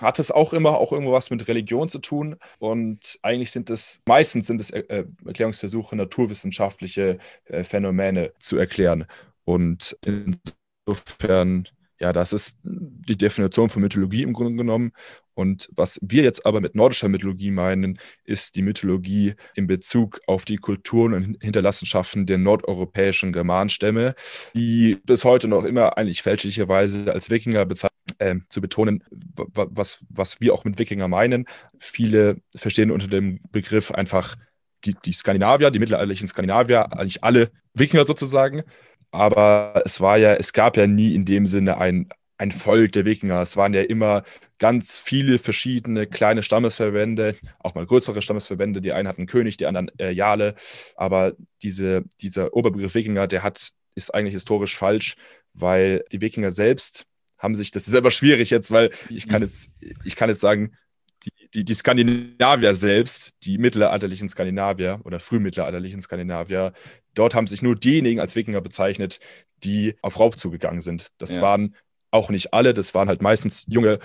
hat 0.00 0.18
es 0.18 0.30
auch 0.30 0.52
immer 0.52 0.78
auch 0.78 0.92
irgendwo 0.92 1.12
was 1.12 1.30
mit 1.30 1.46
Religion 1.48 1.88
zu 1.88 1.98
tun. 1.98 2.36
Und 2.58 3.18
eigentlich 3.22 3.50
sind 3.50 3.70
es, 3.70 4.02
meistens 4.06 4.46
sind 4.46 4.60
es 4.60 4.70
äh, 4.70 5.04
Erklärungsversuche, 5.24 5.96
naturwissenschaftliche 5.96 7.18
äh, 7.44 7.64
Phänomene 7.64 8.32
zu 8.38 8.56
erklären. 8.56 9.06
Und 9.44 9.96
insofern, 10.02 11.68
ja, 12.00 12.12
das 12.12 12.32
ist 12.32 12.58
die 12.62 13.16
Definition 13.16 13.70
von 13.70 13.82
Mythologie 13.82 14.22
im 14.22 14.32
Grunde 14.32 14.56
genommen. 14.56 14.92
Und 15.34 15.68
was 15.74 15.98
wir 16.02 16.22
jetzt 16.22 16.46
aber 16.46 16.60
mit 16.60 16.74
nordischer 16.74 17.08
Mythologie 17.08 17.50
meinen, 17.50 17.98
ist 18.24 18.56
die 18.56 18.62
Mythologie 18.62 19.34
in 19.54 19.66
Bezug 19.66 20.20
auf 20.26 20.44
die 20.44 20.56
Kulturen 20.56 21.14
und 21.14 21.36
Hinterlassenschaften 21.40 22.26
der 22.26 22.38
nordeuropäischen 22.38 23.32
Germanstämme, 23.32 24.14
die 24.54 24.98
bis 25.04 25.24
heute 25.24 25.48
noch 25.48 25.64
immer 25.64 25.96
eigentlich 25.96 26.22
fälschlicherweise 26.22 27.12
als 27.12 27.30
Wikinger 27.30 27.66
bezeichnet 27.66 27.92
äh, 28.18 28.36
zu 28.48 28.60
betonen, 28.60 29.04
was, 29.10 30.04
was 30.08 30.40
wir 30.40 30.54
auch 30.54 30.64
mit 30.64 30.78
Wikinger 30.78 31.08
meinen. 31.08 31.46
Viele 31.78 32.40
verstehen 32.56 32.90
unter 32.90 33.08
dem 33.08 33.40
Begriff 33.50 33.90
einfach 33.90 34.36
die, 34.84 34.94
die 35.04 35.12
Skandinavier, 35.12 35.70
die 35.70 35.78
mittelalterlichen 35.78 36.28
Skandinavier, 36.28 36.92
eigentlich 36.92 37.24
alle 37.24 37.50
Wikinger 37.74 38.04
sozusagen. 38.04 38.62
Aber 39.10 39.82
es 39.84 40.00
war 40.00 40.18
ja, 40.18 40.34
es 40.34 40.52
gab 40.52 40.76
ja 40.76 40.86
nie 40.86 41.14
in 41.14 41.24
dem 41.24 41.46
Sinne 41.46 41.78
ein, 41.78 42.08
ein 42.36 42.52
Volk 42.52 42.92
der 42.92 43.04
Wikinger. 43.04 43.42
Es 43.42 43.56
waren 43.56 43.74
ja 43.74 43.82
immer 43.82 44.22
ganz 44.58 44.98
viele 44.98 45.38
verschiedene 45.38 46.06
kleine 46.06 46.42
Stammesverbände, 46.42 47.36
auch 47.58 47.74
mal 47.74 47.86
größere 47.86 48.22
Stammesverbände. 48.22 48.80
Die 48.80 48.92
einen 48.92 49.08
hatten 49.08 49.26
König, 49.26 49.56
die 49.56 49.66
anderen 49.66 49.90
äh, 49.98 50.10
Jale. 50.10 50.54
Aber 50.96 51.32
diese, 51.62 52.04
dieser 52.20 52.54
Oberbegriff 52.54 52.94
Wikinger, 52.94 53.26
der 53.26 53.42
hat, 53.42 53.70
ist 53.94 54.14
eigentlich 54.14 54.34
historisch 54.34 54.76
falsch, 54.76 55.16
weil 55.54 56.04
die 56.12 56.20
Wikinger 56.20 56.50
selbst 56.50 57.06
haben 57.38 57.56
sich, 57.56 57.70
das 57.70 57.88
ist 57.88 57.94
aber 57.94 58.10
schwierig 58.10 58.50
jetzt, 58.50 58.70
weil 58.70 58.90
ich 59.08 59.26
kann 59.26 59.40
mhm. 59.40 59.46
jetzt, 59.46 59.72
ich 60.04 60.16
kann 60.16 60.28
jetzt 60.28 60.40
sagen, 60.40 60.76
die, 61.54 61.64
die, 61.64 61.74
Skandinavier 61.74 62.74
selbst, 62.74 63.32
die 63.44 63.58
mittelalterlichen 63.58 64.28
Skandinavier 64.28 65.00
oder 65.04 65.20
frühmittelalterlichen 65.20 66.02
Skandinavier, 66.02 66.72
dort 67.14 67.34
haben 67.34 67.46
sich 67.46 67.62
nur 67.62 67.76
diejenigen 67.76 68.20
als 68.20 68.36
Wikinger 68.36 68.60
bezeichnet, 68.60 69.20
die 69.64 69.96
auf 70.02 70.18
Raub 70.18 70.38
zugegangen 70.38 70.80
sind. 70.80 71.08
Das 71.18 71.36
ja. 71.36 71.42
waren 71.42 71.74
auch 72.10 72.30
nicht 72.30 72.54
alle, 72.54 72.74
das 72.74 72.94
waren 72.94 73.08
halt 73.08 73.22
meistens 73.22 73.64
junge, 73.68 73.98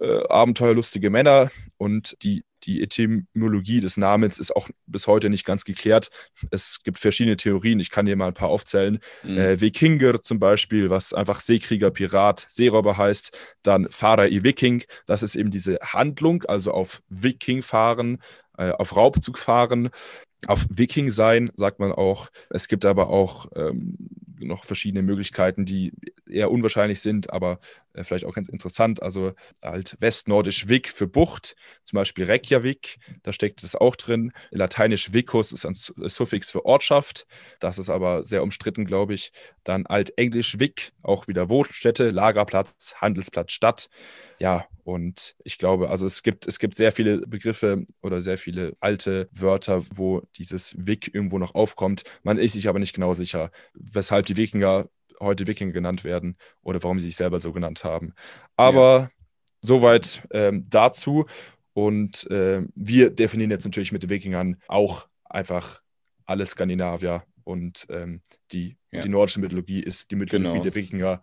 äh, 0.00 0.26
abenteuerlustige 0.28 1.10
Männer 1.10 1.50
und 1.76 2.16
die, 2.22 2.44
die 2.64 2.82
Etymologie 2.82 3.80
des 3.80 3.96
Namens 3.96 4.38
ist 4.38 4.54
auch 4.54 4.68
bis 4.86 5.06
heute 5.06 5.30
nicht 5.30 5.44
ganz 5.44 5.64
geklärt. 5.64 6.10
Es 6.50 6.82
gibt 6.82 6.98
verschiedene 6.98 7.36
Theorien, 7.36 7.80
ich 7.80 7.90
kann 7.90 8.06
dir 8.06 8.16
mal 8.16 8.28
ein 8.28 8.34
paar 8.34 8.48
aufzählen. 8.48 8.98
Mhm. 9.22 9.38
Äh, 9.38 9.60
Wikinger 9.60 10.22
zum 10.22 10.38
Beispiel, 10.38 10.90
was 10.90 11.12
einfach 11.12 11.40
Seekrieger, 11.40 11.90
Pirat, 11.90 12.46
Seeräuber 12.48 12.96
heißt. 12.96 13.36
Dann 13.62 13.88
Fahrer 13.90 14.28
i 14.28 14.42
Viking, 14.42 14.84
das 15.06 15.22
ist 15.22 15.36
eben 15.36 15.50
diese 15.50 15.78
Handlung, 15.82 16.44
also 16.44 16.72
auf 16.72 17.02
Viking 17.08 17.62
fahren, 17.62 18.22
äh, 18.56 18.70
auf 18.70 18.96
Raubzug 18.96 19.38
fahren. 19.38 19.90
Auf 20.46 20.66
Viking 20.68 21.10
sein, 21.10 21.50
sagt 21.54 21.78
man 21.80 21.92
auch. 21.92 22.28
Es 22.50 22.68
gibt 22.68 22.84
aber 22.84 23.08
auch 23.08 23.46
ähm, 23.54 23.96
noch 24.46 24.64
verschiedene 24.64 25.02
Möglichkeiten, 25.02 25.64
die 25.64 25.92
eher 26.28 26.50
unwahrscheinlich 26.50 27.00
sind, 27.00 27.30
aber 27.30 27.60
äh, 27.94 28.04
vielleicht 28.04 28.24
auch 28.24 28.34
ganz 28.34 28.48
interessant. 28.48 29.02
Also 29.02 29.32
halt 29.62 29.96
westnordisch 30.00 30.68
Vik 30.68 30.90
für 30.90 31.06
Bucht, 31.06 31.56
zum 31.84 31.96
Beispiel 31.96 32.24
Reykjavik, 32.24 32.98
da 33.22 33.32
steckt 33.32 33.62
es 33.62 33.76
auch 33.76 33.96
drin. 33.96 34.32
Lateinisch 34.50 35.12
Vicus 35.12 35.52
ist 35.52 35.64
ein 35.64 35.74
Suffix 35.74 36.50
für 36.50 36.64
Ortschaft, 36.64 37.26
das 37.60 37.78
ist 37.78 37.90
aber 37.90 38.24
sehr 38.24 38.42
umstritten, 38.42 38.84
glaube 38.84 39.14
ich. 39.14 39.32
Dann 39.64 39.86
altenglisch 39.86 40.58
Vik, 40.58 40.92
auch 41.02 41.28
wieder 41.28 41.48
Wohnstätte, 41.48 42.10
Lagerplatz, 42.10 42.94
Handelsplatz, 43.00 43.52
Stadt. 43.52 43.88
Ja, 44.38 44.66
und 44.84 45.34
ich 45.44 45.56
glaube, 45.56 45.88
also 45.88 46.04
es 46.04 46.22
gibt, 46.22 46.46
es 46.46 46.58
gibt 46.58 46.74
sehr 46.74 46.92
viele 46.92 47.26
Begriffe 47.26 47.86
oder 48.02 48.20
sehr 48.20 48.36
viele 48.36 48.76
alte 48.80 49.28
Wörter, 49.32 49.82
wo 49.94 50.22
dieses 50.36 50.74
Vik 50.76 51.14
irgendwo 51.14 51.38
noch 51.38 51.54
aufkommt. 51.54 52.04
Man 52.22 52.38
ist 52.38 52.52
sich 52.52 52.68
aber 52.68 52.78
nicht 52.78 52.94
genau 52.94 53.14
sicher, 53.14 53.50
weshalb 53.72 54.26
die 54.26 54.33
Wikinger 54.36 54.88
heute 55.20 55.46
Wikinger 55.46 55.72
genannt 55.72 56.04
werden 56.04 56.36
oder 56.62 56.82
warum 56.82 57.00
sie 57.00 57.06
sich 57.06 57.16
selber 57.16 57.40
so 57.40 57.52
genannt 57.52 57.84
haben. 57.84 58.14
Aber 58.56 58.98
ja. 58.98 59.10
soweit 59.60 60.26
ähm, 60.30 60.66
dazu. 60.68 61.26
Und 61.72 62.30
äh, 62.30 62.62
wir 62.74 63.10
definieren 63.10 63.50
jetzt 63.50 63.64
natürlich 63.64 63.92
mit 63.92 64.02
den 64.02 64.10
Wikingern 64.10 64.56
auch 64.68 65.08
einfach 65.24 65.82
alle 66.24 66.46
Skandinavier 66.46 67.24
und 67.42 67.86
ähm, 67.90 68.22
die, 68.52 68.76
ja. 68.92 69.00
die 69.00 69.08
nordische 69.08 69.40
Mythologie 69.40 69.80
ist 69.80 70.10
die 70.10 70.16
Mythologie 70.16 70.52
genau. 70.52 70.62
der 70.62 70.74
Wikinger. 70.74 71.22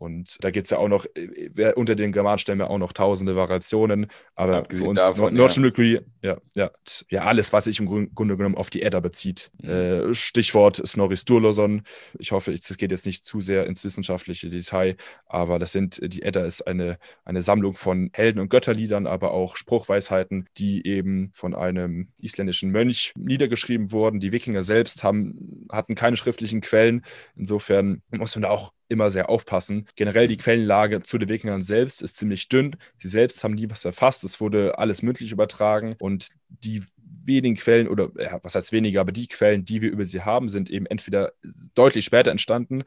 Und 0.00 0.42
da 0.42 0.50
gibt 0.50 0.66
es 0.66 0.70
ja 0.70 0.78
auch 0.78 0.88
noch 0.88 1.04
äh, 1.14 1.74
unter 1.74 1.94
den 1.94 2.10
Germanstämmen 2.10 2.66
auch 2.66 2.78
noch 2.78 2.94
tausende 2.94 3.36
Variationen. 3.36 4.06
Aber 4.34 4.56
Abgesehen 4.56 4.84
für 4.84 4.90
uns 4.90 4.98
davon, 4.98 5.34
Nordischen 5.34 5.62
ja. 5.62 6.00
ja, 6.22 6.38
ja, 6.56 6.70
ja, 7.10 7.24
alles, 7.24 7.52
was 7.52 7.64
sich 7.64 7.78
im 7.80 7.86
Grunde 8.14 8.38
genommen 8.38 8.54
auf 8.54 8.70
die 8.70 8.80
Edda 8.80 9.00
bezieht. 9.00 9.50
Mhm. 9.60 9.68
Äh, 9.68 10.14
Stichwort 10.14 10.80
Snorri 10.86 11.18
Sturluson. 11.18 11.82
Ich 12.18 12.32
hoffe, 12.32 12.50
es 12.50 12.74
geht 12.78 12.90
jetzt 12.90 13.04
nicht 13.04 13.26
zu 13.26 13.42
sehr 13.42 13.66
ins 13.66 13.84
wissenschaftliche 13.84 14.48
Detail, 14.48 14.96
aber 15.26 15.58
das 15.58 15.72
sind, 15.72 16.00
die 16.02 16.22
Edda 16.22 16.46
ist 16.46 16.66
eine, 16.66 16.98
eine 17.26 17.42
Sammlung 17.42 17.74
von 17.74 18.08
Helden- 18.14 18.40
und 18.40 18.48
Götterliedern, 18.48 19.06
aber 19.06 19.32
auch 19.32 19.54
Spruchweisheiten, 19.56 20.48
die 20.56 20.86
eben 20.86 21.30
von 21.34 21.54
einem 21.54 22.08
isländischen 22.16 22.70
Mönch 22.70 23.12
niedergeschrieben 23.18 23.92
wurden. 23.92 24.18
Die 24.18 24.32
Wikinger 24.32 24.62
selbst 24.62 25.04
haben, 25.04 25.66
hatten 25.70 25.94
keine 25.94 26.16
schriftlichen 26.16 26.62
Quellen. 26.62 27.02
Insofern 27.36 28.00
muss 28.16 28.34
man 28.34 28.44
da 28.44 28.48
auch 28.48 28.72
immer 28.90 29.10
sehr 29.10 29.30
aufpassen. 29.30 29.86
Generell 29.96 30.28
die 30.28 30.36
Quellenlage 30.36 31.02
zu 31.02 31.18
den 31.18 31.28
Wikingern 31.28 31.62
selbst 31.62 32.02
ist 32.02 32.16
ziemlich 32.16 32.48
dünn. 32.48 32.76
Sie 32.98 33.08
selbst 33.08 33.42
haben 33.42 33.54
nie 33.54 33.70
was 33.70 33.82
verfasst. 33.82 34.24
Es 34.24 34.40
wurde 34.40 34.78
alles 34.78 35.02
mündlich 35.02 35.32
übertragen 35.32 35.96
und 35.98 36.30
die 36.48 36.82
wenigen 37.24 37.54
Quellen 37.54 37.88
oder 37.88 38.10
ja, 38.18 38.40
was 38.42 38.54
heißt 38.54 38.72
weniger, 38.72 39.00
aber 39.00 39.12
die 39.12 39.28
Quellen, 39.28 39.64
die 39.64 39.82
wir 39.82 39.90
über 39.90 40.04
sie 40.04 40.22
haben, 40.22 40.48
sind 40.48 40.70
eben 40.70 40.86
entweder 40.86 41.32
deutlich 41.74 42.04
später 42.04 42.30
entstanden 42.30 42.84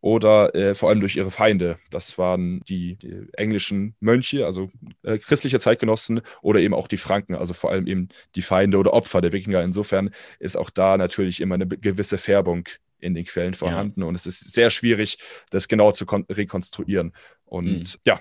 oder 0.00 0.54
äh, 0.54 0.74
vor 0.74 0.88
allem 0.88 1.00
durch 1.00 1.16
ihre 1.16 1.30
Feinde. 1.30 1.78
Das 1.90 2.18
waren 2.18 2.60
die, 2.68 2.96
die 2.96 3.26
englischen 3.32 3.94
Mönche, 4.00 4.44
also 4.44 4.70
äh, 5.02 5.18
christliche 5.18 5.58
Zeitgenossen 5.58 6.20
oder 6.42 6.60
eben 6.60 6.74
auch 6.74 6.88
die 6.88 6.96
Franken, 6.96 7.34
also 7.34 7.54
vor 7.54 7.70
allem 7.70 7.86
eben 7.86 8.08
die 8.34 8.42
Feinde 8.42 8.78
oder 8.78 8.92
Opfer 8.92 9.20
der 9.20 9.32
Wikinger. 9.32 9.62
Insofern 9.62 10.10
ist 10.38 10.56
auch 10.56 10.70
da 10.70 10.96
natürlich 10.96 11.40
immer 11.40 11.54
eine 11.54 11.66
gewisse 11.66 12.18
Färbung 12.18 12.68
in 12.98 13.14
den 13.14 13.24
Quellen 13.24 13.54
vorhanden 13.54 14.00
ja. 14.00 14.06
und 14.06 14.14
es 14.14 14.26
ist 14.26 14.52
sehr 14.52 14.70
schwierig, 14.70 15.18
das 15.50 15.68
genau 15.68 15.92
zu 15.92 16.04
rekonstruieren. 16.04 17.12
Und 17.44 17.94
mhm. 17.94 18.00
ja, 18.04 18.20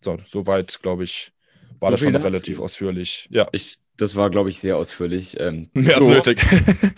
so, 0.00 0.16
soweit, 0.30 0.80
glaube 0.82 1.04
ich, 1.04 1.32
war 1.80 1.88
so 1.88 1.92
das 1.92 2.00
schon 2.00 2.16
relativ 2.16 2.56
dazu. 2.56 2.64
ausführlich. 2.64 3.28
Ja. 3.30 3.48
Ich, 3.52 3.78
das 3.96 4.16
war, 4.16 4.30
glaube 4.30 4.50
ich, 4.50 4.58
sehr 4.58 4.76
ausführlich. 4.76 5.38
Ähm, 5.40 5.70
Mehr 5.74 5.96
als 5.96 6.08
nötig. 6.08 6.40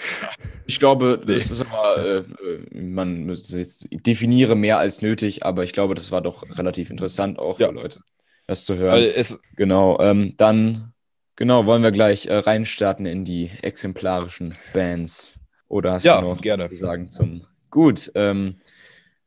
ich 0.67 0.79
glaube, 0.79 1.23
das 1.25 1.51
ist 1.51 1.61
aber, 1.63 1.97
äh, 1.99 2.19
äh, 2.19 2.81
man 2.81 3.25
müsste 3.25 3.59
jetzt 3.59 3.89
definiere 3.91 4.55
mehr 4.55 4.79
als 4.79 5.03
nötig, 5.03 5.45
aber 5.45 5.65
ich 5.65 5.73
glaube, 5.73 5.95
das 5.95 6.13
war 6.13 6.21
doch 6.21 6.45
relativ 6.59 6.91
interessant 6.91 7.39
auch 7.39 7.59
ja. 7.59 7.69
für 7.69 7.75
Leute, 7.75 8.01
das 8.47 8.65
zu 8.65 8.77
hören. 8.77 9.13
Also 9.17 9.39
genau, 9.57 9.99
ähm, 10.01 10.35
dann, 10.37 10.93
genau, 11.37 11.67
wollen 11.67 11.83
wir 11.83 11.93
gleich 11.93 12.27
äh, 12.27 12.37
reinstarten 12.37 13.07
in 13.07 13.25
die 13.25 13.51
exemplarischen 13.63 14.55
Bands. 14.73 15.40
Oder 15.71 15.93
hast 15.93 16.05
ja, 16.05 16.21
du 16.21 16.27
noch 16.27 16.43
gerne. 16.43 16.69
zu 16.69 16.75
sagen 16.75 17.09
zum 17.11 17.47
Gut, 17.71 18.11
ähm, 18.17 18.57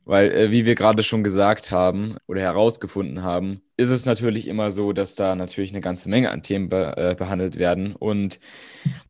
weil 0.04 0.30
äh, 0.34 0.52
wie 0.52 0.66
wir 0.66 0.76
gerade 0.76 1.02
schon 1.02 1.24
gesagt 1.24 1.72
haben 1.72 2.18
oder 2.28 2.42
herausgefunden 2.42 3.24
haben, 3.24 3.62
ist 3.78 3.92
es 3.92 4.06
natürlich 4.06 4.50
immer 4.50 4.70
so, 4.70 4.92
dass 4.92 5.16
da 5.16 5.36
natürlich 5.36 5.72
eine 5.72 5.80
ganze 5.80 6.10
Menge 6.10 6.32
an 6.32 6.44
Themen 6.44 6.68
be 6.68 6.98
äh, 6.98 7.16
behandelt 7.16 7.58
werden 7.58 7.96
und 7.96 8.42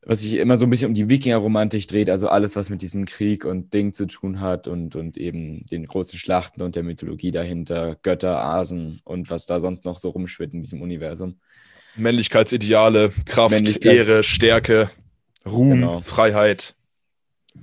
was 0.05 0.21
sich 0.21 0.35
immer 0.35 0.57
so 0.57 0.67
ein 0.67 0.69
bisschen 0.69 0.89
um 0.89 0.93
die 0.93 1.09
Wikinger-Romantik 1.09 1.87
dreht, 1.87 2.11
also 2.11 2.27
alles, 2.27 2.55
was 2.55 2.69
mit 2.69 2.83
diesem 2.83 3.05
Krieg 3.05 3.45
und 3.45 3.73
Ding 3.73 3.93
zu 3.93 4.05
tun 4.05 4.39
hat 4.39 4.67
und, 4.67 4.95
und 4.95 5.17
eben 5.17 5.65
den 5.65 5.87
großen 5.87 6.19
Schlachten 6.19 6.61
und 6.61 6.75
der 6.75 6.83
Mythologie 6.83 7.31
dahinter, 7.31 7.97
Götter, 8.03 8.43
Asen 8.43 9.01
und 9.05 9.31
was 9.31 9.47
da 9.47 9.59
sonst 9.59 9.85
noch 9.85 9.97
so 9.97 10.09
rumschwirrt 10.09 10.53
in 10.53 10.61
diesem 10.61 10.83
Universum. 10.83 11.39
Männlichkeitsideale, 11.95 13.11
Kraft, 13.25 13.55
Männlichkeits 13.55 14.07
Ehre, 14.07 14.23
Stärke, 14.23 14.91
Ruhm, 15.47 15.71
genau. 15.71 16.01
Freiheit. 16.01 16.75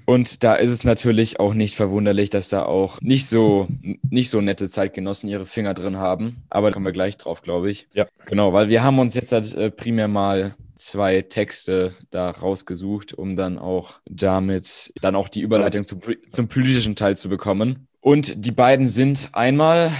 Und 0.07 0.43
da 0.43 0.55
ist 0.55 0.71
es 0.71 0.85
natürlich 0.85 1.39
auch 1.41 1.55
nicht 1.55 1.77
verwunderlich, 1.77 2.31
dass 2.31 2.49
da 2.49 2.65
auch 2.65 3.01
nicht 3.01 3.27
so, 3.27 3.69
nicht 4.09 4.31
so 4.31 4.41
nette 4.41 4.69
Zeitgenossen 4.69 5.29
ihre 5.29 5.47
Finger 5.47 5.75
drin 5.75 5.99
haben. 5.99 6.43
Aber 6.51 6.69
da 6.69 6.75
kommen 6.75 6.87
wir 6.87 6.93
gleich 6.93 7.17
drauf, 7.17 7.43
glaube 7.43 7.71
ich. 7.71 7.89
Ja. 7.95 8.07
Genau, 8.27 8.53
weil 8.53 8.69
wir 8.69 8.83
haben 8.83 8.99
uns 8.99 9.15
jetzt 9.15 9.33
halt, 9.33 9.55
äh, 9.55 9.71
primär 9.71 10.09
mal 10.09 10.55
zwei 10.77 11.21
Texte 11.23 11.95
da 12.11 12.31
rausgesucht, 12.31 13.13
um 13.13 13.37
dann 13.37 13.59
auch 13.59 14.01
damit 14.09 14.93
dann 15.01 15.15
auch 15.15 15.29
die 15.29 15.43
Überleitung 15.43 15.87
zum, 15.87 16.01
zum 16.31 16.49
politischen 16.49 16.97
Teil 16.97 17.17
zu 17.17 17.29
bekommen. 17.29 17.87
Und 18.01 18.47
die 18.47 18.53
beiden 18.53 18.89
sind 18.89 19.29
einmal 19.33 19.93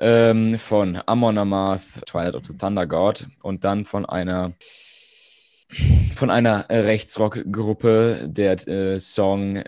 ähm, 0.00 0.58
von 0.58 1.00
Amon 1.06 1.38
Amarth, 1.38 2.04
Twilight 2.06 2.34
of 2.34 2.46
the 2.46 2.56
Thunder 2.56 2.86
God, 2.86 3.28
und 3.42 3.64
dann 3.64 3.84
von 3.84 4.04
einer 4.04 4.52
von 6.14 6.30
einer 6.30 6.68
Rechtsrock-Gruppe. 6.68 8.26
Der 8.28 8.68
äh, 8.68 8.98
Song 9.00 9.62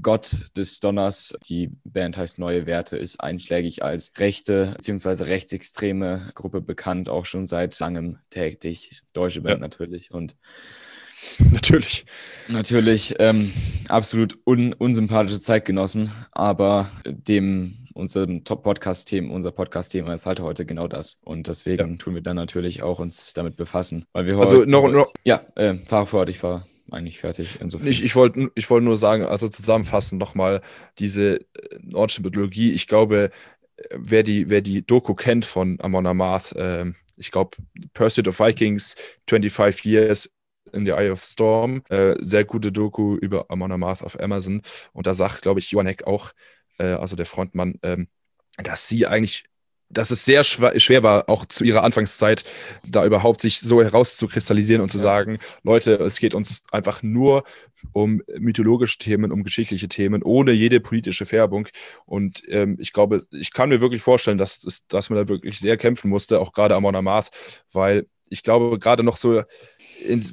Gott 0.00 0.46
des 0.56 0.80
Donners, 0.80 1.34
die 1.48 1.70
Band 1.84 2.16
heißt 2.16 2.38
Neue 2.38 2.66
Werte, 2.66 2.96
ist 2.96 3.20
einschlägig 3.20 3.82
als 3.82 4.12
rechte 4.18 4.74
bzw. 4.76 5.24
rechtsextreme 5.24 6.30
Gruppe 6.34 6.60
bekannt, 6.60 7.08
auch 7.08 7.24
schon 7.24 7.46
seit 7.46 7.78
langem 7.78 8.18
tätig. 8.30 9.02
Deutsche 9.12 9.40
Band 9.40 9.58
ja. 9.58 9.60
natürlich 9.60 10.10
und 10.10 10.36
Natürlich. 11.38 12.04
Natürlich 12.48 13.14
ähm, 13.18 13.52
absolut 13.88 14.38
un 14.44 14.72
unsympathische 14.72 15.40
Zeitgenossen, 15.40 16.10
aber 16.32 16.90
dem 17.06 17.81
unserem 17.94 18.44
Top-Podcast-Thema, 18.44 19.32
unser 19.32 19.52
Podcast-Thema 19.52 20.14
ist 20.14 20.26
halt 20.26 20.40
heute 20.40 20.66
genau 20.66 20.88
das. 20.88 21.20
Und 21.24 21.48
deswegen 21.48 21.90
ja. 21.92 21.96
tun 21.96 22.14
wir 22.14 22.22
dann 22.22 22.36
natürlich 22.36 22.82
auch 22.82 22.98
uns 22.98 23.32
damit 23.32 23.56
befassen. 23.56 24.04
Weil 24.12 24.26
wir 24.26 24.38
also 24.38 24.58
heute, 24.58 24.70
noch, 24.70 24.88
noch 24.88 25.12
ja, 25.24 25.42
äh, 25.54 25.76
fahre 25.84 26.06
fort, 26.06 26.28
ich 26.28 26.42
war 26.42 26.66
eigentlich 26.90 27.18
fertig. 27.18 27.58
Insofern. 27.60 27.88
Ich, 27.88 28.02
ich 28.02 28.14
wollte 28.16 28.50
ich 28.54 28.68
wollt 28.70 28.84
nur 28.84 28.96
sagen, 28.96 29.24
also 29.24 29.48
zusammenfassend 29.48 30.20
nochmal 30.20 30.60
diese 30.98 31.40
äh, 31.40 31.44
nordische 31.80 32.22
Mythologie. 32.22 32.72
Ich 32.72 32.86
glaube, 32.86 33.30
wer 33.90 34.22
die, 34.22 34.48
wer 34.50 34.60
die 34.60 34.84
Doku 34.84 35.14
kennt 35.14 35.44
von 35.44 35.78
Amon 35.80 36.06
Amarth, 36.06 36.52
äh, 36.52 36.92
ich 37.16 37.30
glaube, 37.30 37.56
Pursuit 37.94 38.28
of 38.28 38.38
Vikings, 38.38 38.96
25 39.28 39.84
Years 39.84 40.30
in 40.72 40.84
the 40.84 40.92
Eye 40.92 41.10
of 41.10 41.20
Storm, 41.20 41.82
äh, 41.88 42.16
sehr 42.20 42.44
gute 42.44 42.72
Doku 42.72 43.16
über 43.16 43.50
Amon 43.50 43.72
Amarth 43.72 44.02
auf 44.02 44.18
Amazon. 44.20 44.62
Und 44.92 45.06
da 45.06 45.14
sagt, 45.14 45.42
glaube 45.42 45.60
ich, 45.60 45.70
Johan 45.70 45.86
Heck 45.86 46.06
auch, 46.06 46.32
äh, 46.82 46.94
also 46.94 47.16
der 47.16 47.26
Frontmann, 47.26 47.78
ähm, 47.82 48.08
dass 48.58 48.88
sie 48.88 49.06
eigentlich 49.06 49.44
dass 49.92 50.10
es 50.10 50.24
sehr 50.24 50.42
schwer, 50.42 50.80
schwer, 50.80 51.02
war, 51.02 51.28
auch 51.28 51.44
zu 51.44 51.64
ihrer 51.64 51.84
Anfangszeit, 51.84 52.44
da 52.82 53.04
überhaupt 53.04 53.42
sich 53.42 53.60
so 53.60 53.82
herauszukristallisieren 53.82 54.80
und 54.80 54.90
zu 54.90 54.98
sagen, 54.98 55.38
Leute, 55.62 55.96
es 55.96 56.18
geht 56.18 56.34
uns 56.34 56.62
einfach 56.72 57.02
nur 57.02 57.44
um 57.92 58.22
mythologische 58.38 58.98
Themen, 58.98 59.32
um 59.32 59.44
geschichtliche 59.44 59.88
Themen, 59.88 60.22
ohne 60.22 60.52
jede 60.52 60.80
politische 60.80 61.26
Färbung. 61.26 61.68
Und 62.06 62.42
ähm, 62.48 62.78
ich 62.80 62.92
glaube, 62.92 63.26
ich 63.32 63.52
kann 63.52 63.68
mir 63.68 63.82
wirklich 63.82 64.02
vorstellen, 64.02 64.38
dass, 64.38 64.60
dass 64.88 65.10
man 65.10 65.18
da 65.18 65.28
wirklich 65.28 65.58
sehr 65.58 65.76
kämpfen 65.76 66.08
musste, 66.08 66.40
auch 66.40 66.52
gerade 66.52 66.74
Amon 66.74 66.96
Amarth, 66.96 67.28
weil 67.72 68.06
ich 68.30 68.42
glaube, 68.42 68.78
gerade 68.78 69.02
noch 69.02 69.16
so 69.16 69.42
in 70.06 70.24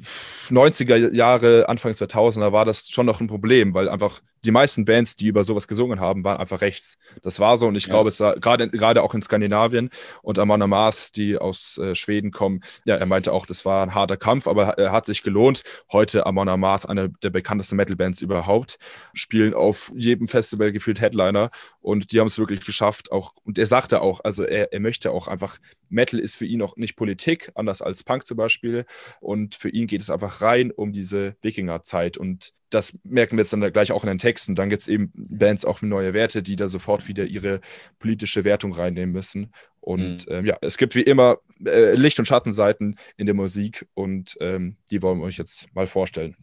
90er 0.48 1.12
Jahre, 1.12 1.68
Anfang 1.68 1.92
2000er 1.92 2.50
war 2.52 2.64
das 2.64 2.88
schon 2.88 3.06
noch 3.06 3.20
ein 3.20 3.26
Problem, 3.26 3.74
weil 3.74 3.90
einfach 3.90 4.22
die 4.44 4.50
meisten 4.50 4.84
Bands, 4.84 5.16
die 5.16 5.26
über 5.26 5.44
sowas 5.44 5.68
gesungen 5.68 6.00
haben, 6.00 6.24
waren 6.24 6.38
einfach 6.38 6.60
rechts. 6.60 6.96
Das 7.22 7.40
war 7.40 7.56
so 7.56 7.66
und 7.66 7.76
ich 7.76 7.86
ja. 7.86 7.90
glaube, 7.90 8.08
es 8.08 8.20
war 8.20 8.38
gerade, 8.38 8.68
gerade 8.70 9.02
auch 9.02 9.14
in 9.14 9.22
Skandinavien 9.22 9.90
und 10.22 10.38
Amanda 10.38 10.66
Maas, 10.66 11.12
die 11.12 11.36
aus 11.36 11.78
äh, 11.78 11.94
Schweden 11.94 12.30
kommen, 12.30 12.60
ja, 12.84 12.96
er 12.96 13.06
meinte 13.06 13.32
auch, 13.32 13.46
das 13.46 13.64
war 13.64 13.82
ein 13.82 13.94
harter 13.94 14.16
Kampf, 14.16 14.46
aber 14.46 14.78
er 14.78 14.92
hat 14.92 15.06
sich 15.06 15.22
gelohnt. 15.22 15.62
Heute 15.92 16.26
Amanda 16.26 16.56
Maas, 16.56 16.86
eine 16.86 17.10
der 17.22 17.30
bekanntesten 17.30 17.76
Metal-Bands 17.76 18.22
überhaupt, 18.22 18.78
spielen 19.12 19.54
auf 19.54 19.92
jedem 19.94 20.28
Festival 20.28 20.72
gefühlt 20.72 21.00
Headliner 21.00 21.50
und 21.80 22.12
die 22.12 22.20
haben 22.20 22.28
es 22.28 22.38
wirklich 22.38 22.64
geschafft. 22.64 23.12
Auch, 23.12 23.32
und 23.44 23.58
er 23.58 23.66
sagte 23.66 24.00
auch, 24.00 24.20
also 24.24 24.44
er, 24.44 24.72
er 24.72 24.80
möchte 24.80 25.10
auch 25.10 25.28
einfach, 25.28 25.58
Metal 25.88 26.20
ist 26.20 26.36
für 26.36 26.46
ihn 26.46 26.62
auch 26.62 26.76
nicht 26.76 26.96
Politik, 26.96 27.50
anders 27.54 27.82
als 27.82 28.02
Punk 28.04 28.26
zum 28.26 28.36
Beispiel. 28.36 28.84
Und 29.20 29.54
für 29.54 29.68
ihn 29.68 29.86
geht 29.86 30.00
es 30.00 30.10
einfach 30.10 30.40
rein 30.40 30.70
um 30.70 30.92
diese 30.92 31.36
Wikinger-Zeit 31.42 32.16
und 32.16 32.52
das 32.70 32.96
merken 33.04 33.36
wir 33.36 33.42
jetzt 33.42 33.52
dann 33.52 33.72
gleich 33.72 33.92
auch 33.92 34.04
in 34.04 34.08
den 34.08 34.18
Texten. 34.18 34.54
Dann 34.54 34.70
gibt 34.70 34.82
es 34.82 34.88
eben 34.88 35.10
Bands 35.14 35.64
auch 35.64 35.82
neue 35.82 36.14
Werte, 36.14 36.42
die 36.42 36.56
da 36.56 36.68
sofort 36.68 37.08
wieder 37.08 37.24
ihre 37.24 37.60
politische 37.98 38.44
Wertung 38.44 38.72
reinnehmen 38.72 39.12
müssen. 39.12 39.52
Und 39.80 40.28
mhm. 40.28 40.34
ähm, 40.34 40.46
ja, 40.46 40.56
es 40.60 40.78
gibt 40.78 40.94
wie 40.94 41.02
immer 41.02 41.38
äh, 41.64 41.94
Licht- 41.94 42.18
und 42.18 42.26
Schattenseiten 42.26 42.96
in 43.16 43.26
der 43.26 43.34
Musik 43.34 43.86
und 43.94 44.36
ähm, 44.40 44.76
die 44.90 45.02
wollen 45.02 45.18
wir 45.18 45.24
euch 45.24 45.38
jetzt 45.38 45.74
mal 45.74 45.86
vorstellen. 45.86 46.36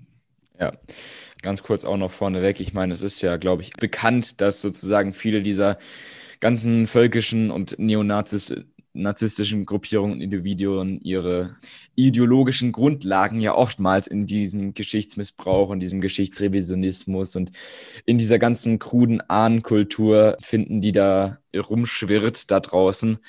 Ja, 0.60 0.74
ganz 1.42 1.64
kurz 1.64 1.86
auch 1.86 1.98
noch 1.98 2.12
vorneweg. 2.12 2.60
Ich 2.60 2.74
meine, 2.74 2.94
es 2.94 3.02
ist 3.02 3.22
ja, 3.22 3.38
glaube 3.38 3.62
ich, 3.62 3.74
bekannt, 3.74 4.42
dass 4.42 4.62
sozusagen 4.62 5.14
viele 5.14 5.42
dieser 5.42 5.78
ganzen 6.40 6.88
völkischen 6.88 7.52
und 7.52 7.78
Neonazis 7.80 8.56
narzisstischen 9.02 9.66
Gruppierungen 9.66 10.14
und 10.14 10.22
Individuen 10.22 10.98
ihre 11.02 11.56
ideologischen 11.96 12.72
Grundlagen 12.72 13.42
ja 13.42 13.56
oftmals 13.56 14.08
in 14.08 14.26
diesem 14.26 14.74
Geschichtsmissbrauch 14.74 15.70
und 15.70 15.80
diesem 15.80 16.02
Geschichtsrevisionismus 16.02 17.36
und 17.36 17.52
in 18.06 18.18
dieser 18.18 18.40
ganzen 18.40 18.80
kruden 18.80 19.22
Ahnenkultur 19.22 20.38
finden, 20.42 20.82
die 20.82 20.92
da 20.92 21.40
rumschwirrt 21.56 22.52
da 22.52 22.60
draußen. 22.60 23.20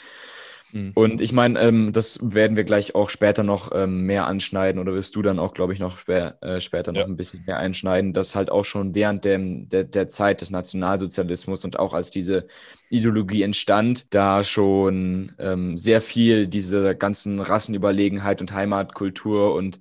Mhm. 0.73 0.93
Und 0.95 1.21
ich 1.21 1.33
meine, 1.33 1.59
ähm, 1.61 1.93
das 1.93 2.19
werden 2.23 2.57
wir 2.57 2.65
gleich 2.65 2.95
auch 2.95 3.11
später 3.11 3.43
noch 3.43 3.71
ähm, 3.75 4.03
mehr 4.03 4.27
anschneiden 4.27 4.81
oder 4.81 4.93
wirst 4.95 5.17
du 5.17 5.23
dann 5.23 5.39
auch, 5.39 5.55
glaube 5.55 5.73
ich, 5.73 5.79
noch 5.79 5.99
spä 5.99 6.35
äh, 6.41 6.61
später 6.61 6.93
noch 6.93 7.01
ja. 7.01 7.07
ein 7.07 7.17
bisschen 7.17 7.45
mehr 7.47 7.59
einschneiden, 7.59 8.13
dass 8.13 8.35
halt 8.35 8.51
auch 8.51 8.65
schon 8.65 8.95
während 8.95 9.25
dem, 9.25 9.69
der, 9.69 9.85
der 9.85 10.09
Zeit 10.09 10.41
des 10.41 10.51
Nationalsozialismus 10.51 11.65
und 11.65 11.79
auch 11.79 11.95
als 11.95 12.11
diese 12.11 12.47
Ideologie 12.91 13.43
entstand, 13.43 14.15
da 14.15 14.45
schon 14.45 15.33
ähm, 15.39 15.79
sehr 15.79 16.03
viel 16.03 16.49
diese 16.49 16.95
ganzen 16.95 17.41
Rassenüberlegenheit 17.41 18.41
und 18.41 18.53
Heimatkultur 18.53 19.55
und 19.55 19.81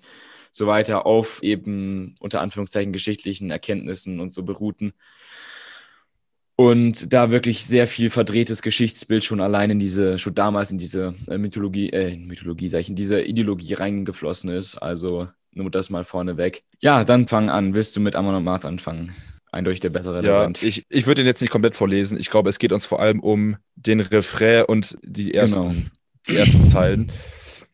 so 0.52 0.68
weiter 0.68 1.06
auf 1.06 1.44
eben 1.44 2.16
unter 2.20 2.42
Anführungszeichen 2.42 2.94
geschichtlichen 2.94 3.50
Erkenntnissen 3.50 4.20
und 4.20 4.34
so 4.34 4.44
beruhten. 4.44 4.94
Und 6.60 7.14
da 7.14 7.30
wirklich 7.30 7.66
sehr 7.66 7.88
viel 7.88 8.10
verdrehtes 8.10 8.64
Geschichtsbild 8.64 9.24
schon 9.24 9.42
allein 9.42 9.70
in 9.70 9.78
diese, 9.78 10.18
schon 10.18 10.34
damals 10.34 10.72
in 10.72 10.80
diese 10.80 11.14
äh, 11.28 11.38
Mythologie, 11.38 11.92
äh, 11.92 12.18
Mythologie, 12.18 12.68
sag 12.68 12.80
ich, 12.80 12.90
in 12.90 12.96
diese 12.96 13.22
Ideologie 13.22 13.76
reingeflossen 13.76 14.50
ist. 14.50 14.76
Also 14.76 15.28
nur 15.52 15.70
das 15.70 15.92
mal 15.92 16.04
vorneweg. 16.04 16.62
Ja, 16.82 17.04
dann 17.04 17.28
fang 17.28 17.52
an. 17.52 17.76
Willst 17.76 17.96
du 17.96 18.00
mit 18.00 18.16
Amon 18.16 18.34
und 18.34 18.44
Marth 18.44 18.66
anfangen? 18.66 19.14
Eindeutig 19.52 19.82
der 19.82 19.92
bessere 19.92 20.26
Ja, 20.26 20.38
Element. 20.38 20.64
ich, 20.64 20.84
ich 20.90 21.06
würde 21.06 21.22
den 21.22 21.28
jetzt 21.28 21.42
nicht 21.42 21.52
komplett 21.52 21.76
vorlesen. 21.76 22.20
Ich 22.20 22.32
glaube, 22.32 22.50
es 22.50 22.58
geht 22.58 22.74
uns 22.74 22.86
vor 22.86 23.00
allem 23.02 23.20
um 23.20 23.58
den 23.76 24.00
Refrain 24.00 24.66
und 24.66 24.98
die 25.04 25.36
ersten, 25.36 25.62
genau. 25.62 25.76
die 26.28 26.38
ersten 26.38 26.64
Zeilen. 26.64 27.12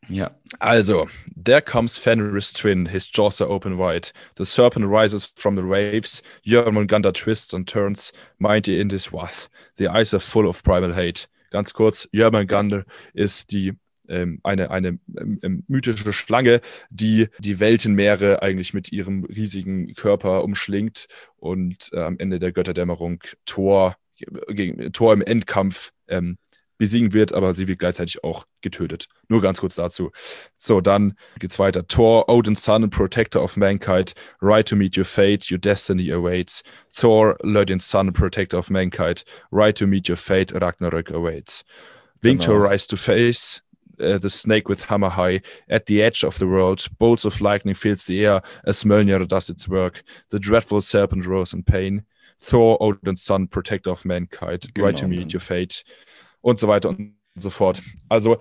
Ja. 0.10 0.32
Also, 0.60 1.08
there 1.36 1.62
comes 1.62 1.98
Fenris 1.98 2.54
twin, 2.54 2.88
his 2.88 3.10
jaws 3.12 3.42
are 3.42 3.50
open 3.50 3.78
wide. 3.78 4.12
The 4.36 4.46
serpent 4.46 4.86
rises 4.88 5.32
from 5.36 5.56
the 5.56 5.64
waves. 5.64 6.22
Jörmungandr 6.46 7.14
twists 7.14 7.54
and 7.54 7.68
turns, 7.68 8.14
mighty 8.40 8.80
in 8.80 8.90
his 8.90 9.12
wrath. 9.12 9.50
The 9.78 9.88
eyes 9.88 10.14
are 10.14 10.20
full 10.20 10.48
of 10.48 10.64
primal 10.64 10.94
hate. 10.94 11.28
Ganz 11.52 11.74
kurz, 11.74 12.08
Jörmungandr 12.12 12.86
ist 13.14 13.52
die 13.52 13.74
ähm, 14.10 14.40
eine, 14.44 14.70
eine 14.70 15.00
ähm, 15.18 15.40
ähm, 15.42 15.64
mythische 15.68 16.14
Schlange, 16.14 16.62
die 16.90 17.30
die 17.40 17.60
Weltenmeere 17.60 18.42
eigentlich 18.42 18.74
mit 18.74 18.92
ihrem 18.92 19.24
riesigen 19.24 19.94
Körper 19.94 20.44
umschlingt 20.44 21.08
und 21.38 21.90
äh, 21.94 22.00
am 22.00 22.18
Ende 22.20 22.40
der 22.40 22.52
Götterdämmerung 22.52 23.24
Thor, 23.46 23.96
gegen, 24.50 24.92
Thor 24.92 25.14
im 25.14 25.22
Endkampf 25.22 25.92
ähm, 26.08 26.38
besiegen 26.78 27.14
wird, 27.14 27.34
aber 27.34 27.54
sie 27.54 27.68
wird 27.68 27.80
gleichzeitig 27.80 28.24
auch 28.24 28.46
getötet. 28.62 29.08
Nur 29.28 29.42
ganz 29.42 29.60
kurz 29.60 29.76
dazu. 29.76 30.12
So, 30.58 30.82
dann 30.82 31.16
geht's 31.40 31.60
weiter. 31.60 31.88
Thor, 31.88 32.30
Odin's 32.30 32.64
son 32.64 32.84
and 32.84 32.92
protector 32.92 33.42
of 33.42 33.58
mankind, 33.58 34.14
right 34.42 34.68
to 34.68 34.76
meet 34.76 34.98
your 34.98 35.06
fate, 35.06 35.50
your 35.50 35.60
destiny 35.60 36.12
awaits. 36.12 36.64
Thor, 36.92 37.38
Odin's 37.44 37.86
son 37.86 38.08
and 38.08 38.16
protector 38.16 38.58
of 38.58 38.70
mankind, 38.70 39.24
right 39.52 39.76
to 39.76 39.88
meet 39.88 40.08
your 40.08 40.18
fate, 40.18 40.54
Ragnarök 40.54 41.12
awaits. 41.12 41.64
Winged 42.22 42.46
genau. 42.46 42.70
rise 42.70 42.88
to 42.88 42.98
face, 42.98 43.62
uh, 44.00 44.18
the 44.18 44.30
snake 44.30 44.70
with 44.70 44.84
hammer 44.84 45.10
high 45.10 45.42
at 45.70 45.86
the 45.86 46.02
edge 46.02 46.24
of 46.24 46.40
the 46.40 46.48
world. 46.48 46.88
Bolts 46.98 47.26
of 47.26 47.42
lightning 47.42 47.76
fills 47.76 48.06
the 48.06 48.26
air 48.26 48.42
as 48.66 48.84
Mjolnir 48.84 49.28
does 49.28 49.50
its 49.50 49.68
work. 49.68 50.04
The 50.30 50.40
dreadful 50.40 50.82
serpent 50.82 51.26
rose 51.26 51.54
in 51.54 51.64
pain. 51.64 52.06
Thor, 52.40 52.78
Odin's 52.82 53.22
son, 53.22 53.48
protector 53.48 53.92
of 53.92 54.04
mankind, 54.04 54.74
genau, 54.74 54.88
right 54.88 54.98
to 54.98 55.08
meet 55.08 55.32
your 55.32 55.40
fate 55.40 55.84
und 56.44 56.60
so 56.60 56.68
weiter 56.68 56.90
und 56.90 57.16
so 57.34 57.50
fort. 57.50 57.82
Also, 58.10 58.38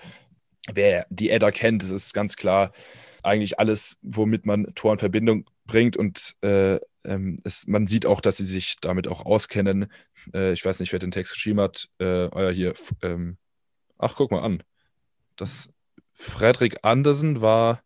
wer 0.70 1.06
die 1.08 1.30
Edda 1.30 1.50
kennt, 1.50 1.82
das 1.82 1.90
ist 1.90 2.12
ganz 2.12 2.36
klar 2.36 2.72
eigentlich 3.22 3.58
alles, 3.58 3.98
womit 4.02 4.46
man 4.46 4.74
Tor 4.74 4.92
in 4.92 4.98
Verbindung 4.98 5.44
bringt 5.64 5.96
und 5.96 6.34
äh, 6.42 6.78
ähm, 7.04 7.38
es, 7.44 7.66
man 7.66 7.86
sieht 7.86 8.06
auch, 8.06 8.20
dass 8.20 8.36
sie 8.36 8.44
sich 8.44 8.76
damit 8.80 9.08
auch 9.08 9.24
auskennen. 9.24 9.90
Äh, 10.34 10.52
ich 10.52 10.64
weiß 10.64 10.80
nicht, 10.80 10.92
wer 10.92 10.98
den 10.98 11.10
Text 11.10 11.32
geschrieben 11.32 11.60
hat. 11.60 11.88
Äh, 11.98 12.28
euer 12.30 12.52
hier. 12.52 12.74
Ähm, 13.02 13.38
ach, 13.98 14.14
guck 14.16 14.30
mal 14.30 14.42
an. 14.42 14.62
Das 15.36 15.70
Fredrik 16.12 16.78
Andersen 16.82 17.40
war. 17.40 17.82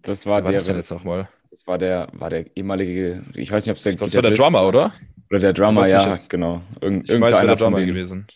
Das 0.00 0.26
war 0.26 0.42
der. 0.42 0.56
Was 0.56 0.68
jetzt 0.68 0.90
nochmal? 0.90 1.28
Das 1.50 1.66
war 1.66 1.78
der, 1.78 2.08
war 2.12 2.30
der 2.30 2.56
ehemalige. 2.56 3.24
Ich 3.34 3.50
weiß 3.50 3.66
nicht, 3.66 3.72
ob 3.72 3.76
es 3.78 3.82
der. 3.82 3.92
Ich 3.94 3.98
das 3.98 4.14
war 4.14 4.22
der 4.22 4.32
Drummer, 4.32 4.66
oder? 4.66 4.92
Oder 5.30 5.40
der 5.40 5.52
Drummer, 5.52 5.86
ja, 5.86 6.18
genau. 6.28 6.62
Irgend, 6.80 7.08
irgendeiner 7.10 7.56
von 7.56 7.74
denen 7.74 7.88
gewesen. 7.88 8.26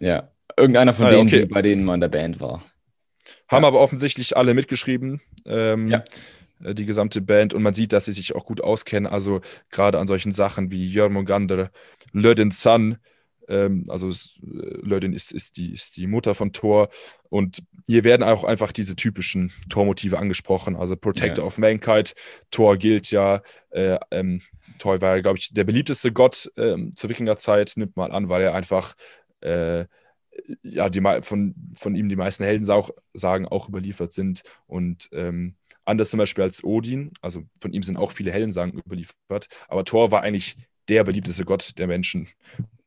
Ja, 0.00 0.30
irgendeiner 0.56 0.94
von 0.94 1.06
ah, 1.06 1.10
denen, 1.10 1.28
okay. 1.28 1.40
die, 1.40 1.46
bei 1.46 1.62
denen 1.62 1.84
man 1.84 1.94
in 1.96 2.00
der 2.02 2.08
Band 2.08 2.40
war. 2.40 2.62
Haben 3.48 3.62
ja. 3.62 3.68
aber 3.68 3.80
offensichtlich 3.80 4.36
alle 4.36 4.54
mitgeschrieben. 4.54 5.20
Ähm, 5.46 5.88
ja. 5.88 6.04
Äh, 6.62 6.74
die 6.74 6.86
gesamte 6.86 7.20
Band 7.20 7.54
und 7.54 7.62
man 7.62 7.74
sieht, 7.74 7.92
dass 7.92 8.06
sie 8.06 8.12
sich 8.12 8.34
auch 8.34 8.44
gut 8.44 8.60
auskennen. 8.60 9.10
Also 9.10 9.40
gerade 9.70 9.98
an 9.98 10.06
solchen 10.06 10.32
Sachen 10.32 10.70
wie 10.70 10.88
Jörmungandr, 10.88 11.70
Lödin 12.12 12.50
Sun, 12.50 12.98
ähm, 13.48 13.84
also 13.88 14.10
Lödin 14.40 15.12
ist, 15.12 15.32
ist, 15.32 15.56
die, 15.56 15.72
ist 15.72 15.96
die 15.96 16.06
Mutter 16.06 16.34
von 16.34 16.52
Thor 16.52 16.88
und 17.30 17.62
hier 17.86 18.04
werden 18.04 18.22
auch 18.22 18.44
einfach 18.44 18.72
diese 18.72 18.96
typischen 18.96 19.50
Thor-Motive 19.70 20.18
angesprochen. 20.18 20.76
Also 20.76 20.96
Protector 20.96 21.44
ja. 21.44 21.46
of 21.46 21.58
Mankind, 21.58 22.14
Thor 22.50 22.76
gilt 22.76 23.10
ja, 23.10 23.42
äh, 23.70 23.98
ähm, 24.10 24.42
Thor 24.78 25.00
war, 25.00 25.20
glaube 25.22 25.38
ich, 25.38 25.52
der 25.52 25.64
beliebteste 25.64 26.12
Gott 26.12 26.50
ähm, 26.56 26.94
zur 26.94 27.10
Wikingerzeit, 27.10 27.72
nimmt 27.76 27.96
man 27.96 28.12
an, 28.12 28.28
weil 28.28 28.42
er 28.42 28.54
einfach 28.54 28.94
äh, 29.40 29.86
ja, 30.62 30.88
die, 30.88 31.02
von, 31.22 31.54
von 31.74 31.94
ihm 31.94 32.08
die 32.08 32.16
meisten 32.16 32.44
Heldensagen 32.44 33.46
auch 33.46 33.68
überliefert 33.68 34.12
sind. 34.12 34.42
Und 34.66 35.08
ähm, 35.12 35.56
anders 35.84 36.10
zum 36.10 36.18
Beispiel 36.18 36.44
als 36.44 36.62
Odin, 36.62 37.12
also 37.20 37.42
von 37.58 37.72
ihm 37.72 37.82
sind 37.82 37.96
auch 37.96 38.12
viele 38.12 38.32
Heldensagen 38.32 38.78
überliefert, 38.78 39.48
aber 39.68 39.84
Thor 39.84 40.10
war 40.10 40.22
eigentlich 40.22 40.56
der 40.88 41.04
beliebteste 41.04 41.44
Gott 41.44 41.78
der 41.78 41.86
Menschen. 41.86 42.28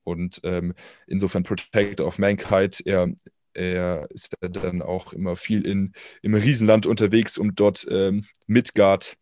Und 0.04 0.42
ähm, 0.44 0.74
insofern 1.08 1.44
Protector 1.44 2.08
of 2.08 2.18
Mankind, 2.18 2.82
er, 2.86 3.10
er 3.54 4.10
ist 4.12 4.34
ja 4.42 4.50
dann 4.50 4.82
auch 4.82 5.14
immer 5.14 5.36
viel 5.36 5.66
in, 5.66 5.94
im 6.22 6.34
Riesenland 6.34 6.86
unterwegs, 6.86 7.38
um 7.38 7.54
dort 7.56 7.86
ähm, 7.90 8.26
Midgard 8.48 9.18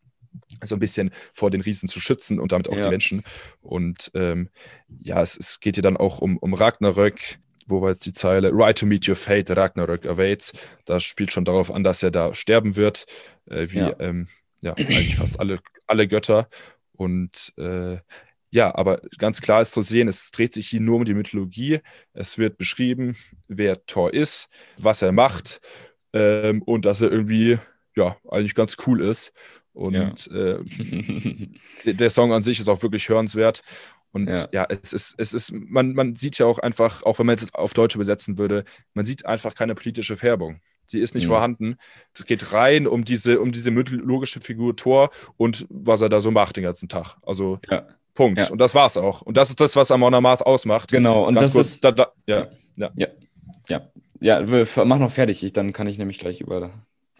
so 0.64 0.76
ein 0.76 0.80
bisschen 0.80 1.10
vor 1.32 1.50
den 1.50 1.60
Riesen 1.60 1.88
zu 1.88 2.00
schützen 2.00 2.38
und 2.38 2.52
damit 2.52 2.68
auch 2.68 2.76
ja. 2.76 2.84
die 2.84 2.90
Menschen. 2.90 3.22
Und 3.60 4.10
ähm, 4.14 4.50
ja, 5.00 5.20
es, 5.22 5.36
es, 5.36 5.60
geht 5.60 5.76
hier 5.76 5.82
dann 5.82 5.96
auch 5.96 6.20
um, 6.20 6.36
um 6.36 6.54
Ragnarök, 6.54 7.38
wo 7.66 7.80
war 7.82 7.90
jetzt 7.90 8.06
die 8.06 8.12
Zeile? 8.12 8.50
Right 8.52 8.78
to 8.78 8.86
meet 8.86 9.08
your 9.08 9.16
fate, 9.16 9.50
Ragnarök 9.50 10.06
awaits. 10.06 10.52
Das 10.84 11.04
spielt 11.04 11.32
schon 11.32 11.44
darauf 11.44 11.72
an, 11.72 11.84
dass 11.84 12.02
er 12.02 12.10
da 12.10 12.34
sterben 12.34 12.76
wird, 12.76 13.06
äh, 13.46 13.66
wie 13.70 13.78
ja. 13.78 13.94
Ähm, 13.98 14.28
ja, 14.60 14.74
eigentlich 14.74 15.16
fast 15.16 15.40
alle, 15.40 15.58
alle 15.86 16.06
Götter. 16.06 16.48
Und 16.92 17.52
äh, 17.56 17.98
ja, 18.50 18.74
aber 18.74 19.00
ganz 19.18 19.40
klar 19.40 19.62
ist 19.62 19.74
zu 19.74 19.80
sehen, 19.80 20.08
es 20.08 20.30
dreht 20.32 20.52
sich 20.52 20.68
hier 20.68 20.80
nur 20.80 20.96
um 20.96 21.04
die 21.04 21.14
Mythologie. 21.14 21.80
Es 22.12 22.36
wird 22.36 22.58
beschrieben, 22.58 23.16
wer 23.48 23.84
Thor 23.86 24.12
ist, 24.12 24.48
was 24.76 25.02
er 25.02 25.12
macht 25.12 25.60
ähm, 26.12 26.62
und 26.62 26.84
dass 26.84 27.00
er 27.00 27.10
irgendwie 27.10 27.58
ja 27.96 28.16
eigentlich 28.28 28.54
ganz 28.54 28.76
cool 28.86 29.02
ist. 29.02 29.32
Und 29.80 29.94
ja. 29.94 30.58
äh, 30.58 30.58
der 31.94 32.10
Song 32.10 32.34
an 32.34 32.42
sich 32.42 32.60
ist 32.60 32.68
auch 32.68 32.82
wirklich 32.82 33.08
hörenswert. 33.08 33.62
Und 34.12 34.28
ja, 34.28 34.46
ja 34.52 34.66
es 34.68 34.92
ist, 34.92 35.14
es 35.16 35.32
ist, 35.32 35.52
man, 35.52 35.94
man 35.94 36.16
sieht 36.16 36.38
ja 36.38 36.44
auch 36.44 36.58
einfach, 36.58 37.02
auch 37.04 37.18
wenn 37.18 37.24
man 37.24 37.36
es 37.36 37.54
auf 37.54 37.72
Deutsch 37.72 37.94
übersetzen 37.94 38.36
würde, 38.36 38.64
man 38.92 39.06
sieht 39.06 39.24
einfach 39.24 39.54
keine 39.54 39.74
politische 39.74 40.18
Färbung. 40.18 40.60
Die 40.92 40.98
ist 40.98 41.14
nicht 41.14 41.24
mhm. 41.24 41.30
vorhanden. 41.30 41.76
Es 42.12 42.26
geht 42.26 42.52
rein 42.52 42.86
um 42.86 43.06
diese, 43.06 43.40
um 43.40 43.52
diese 43.52 43.70
mythologische 43.70 44.40
Figur 44.40 44.76
Thor 44.76 45.10
und 45.38 45.66
was 45.70 46.02
er 46.02 46.10
da 46.10 46.20
so 46.20 46.30
macht 46.30 46.56
den 46.56 46.64
ganzen 46.64 46.90
Tag. 46.90 47.16
Also 47.22 47.58
ja. 47.70 47.86
Punkt. 48.12 48.38
Ja. 48.38 48.50
Und 48.50 48.58
das 48.58 48.74
war's 48.74 48.98
auch. 48.98 49.22
Und 49.22 49.38
das 49.38 49.48
ist 49.48 49.60
das, 49.60 49.76
was 49.76 49.90
Amon 49.90 50.12
Amarth 50.12 50.42
ausmacht. 50.42 50.90
Genau, 50.90 51.26
und 51.26 51.36
Ganz 51.36 51.44
das 51.44 51.52
kurz, 51.54 51.66
ist. 51.68 51.84
Da, 51.84 51.92
da, 51.92 52.12
ja, 52.26 52.48
ja. 52.76 52.90
Ja. 52.96 53.08
Ja. 53.68 53.90
Ja, 54.22 54.42
mach 54.84 54.98
noch 54.98 55.10
fertig, 55.10 55.42
ich, 55.42 55.54
dann 55.54 55.72
kann 55.72 55.86
ich 55.86 55.96
nämlich 55.96 56.18
gleich 56.18 56.42
über. 56.42 56.70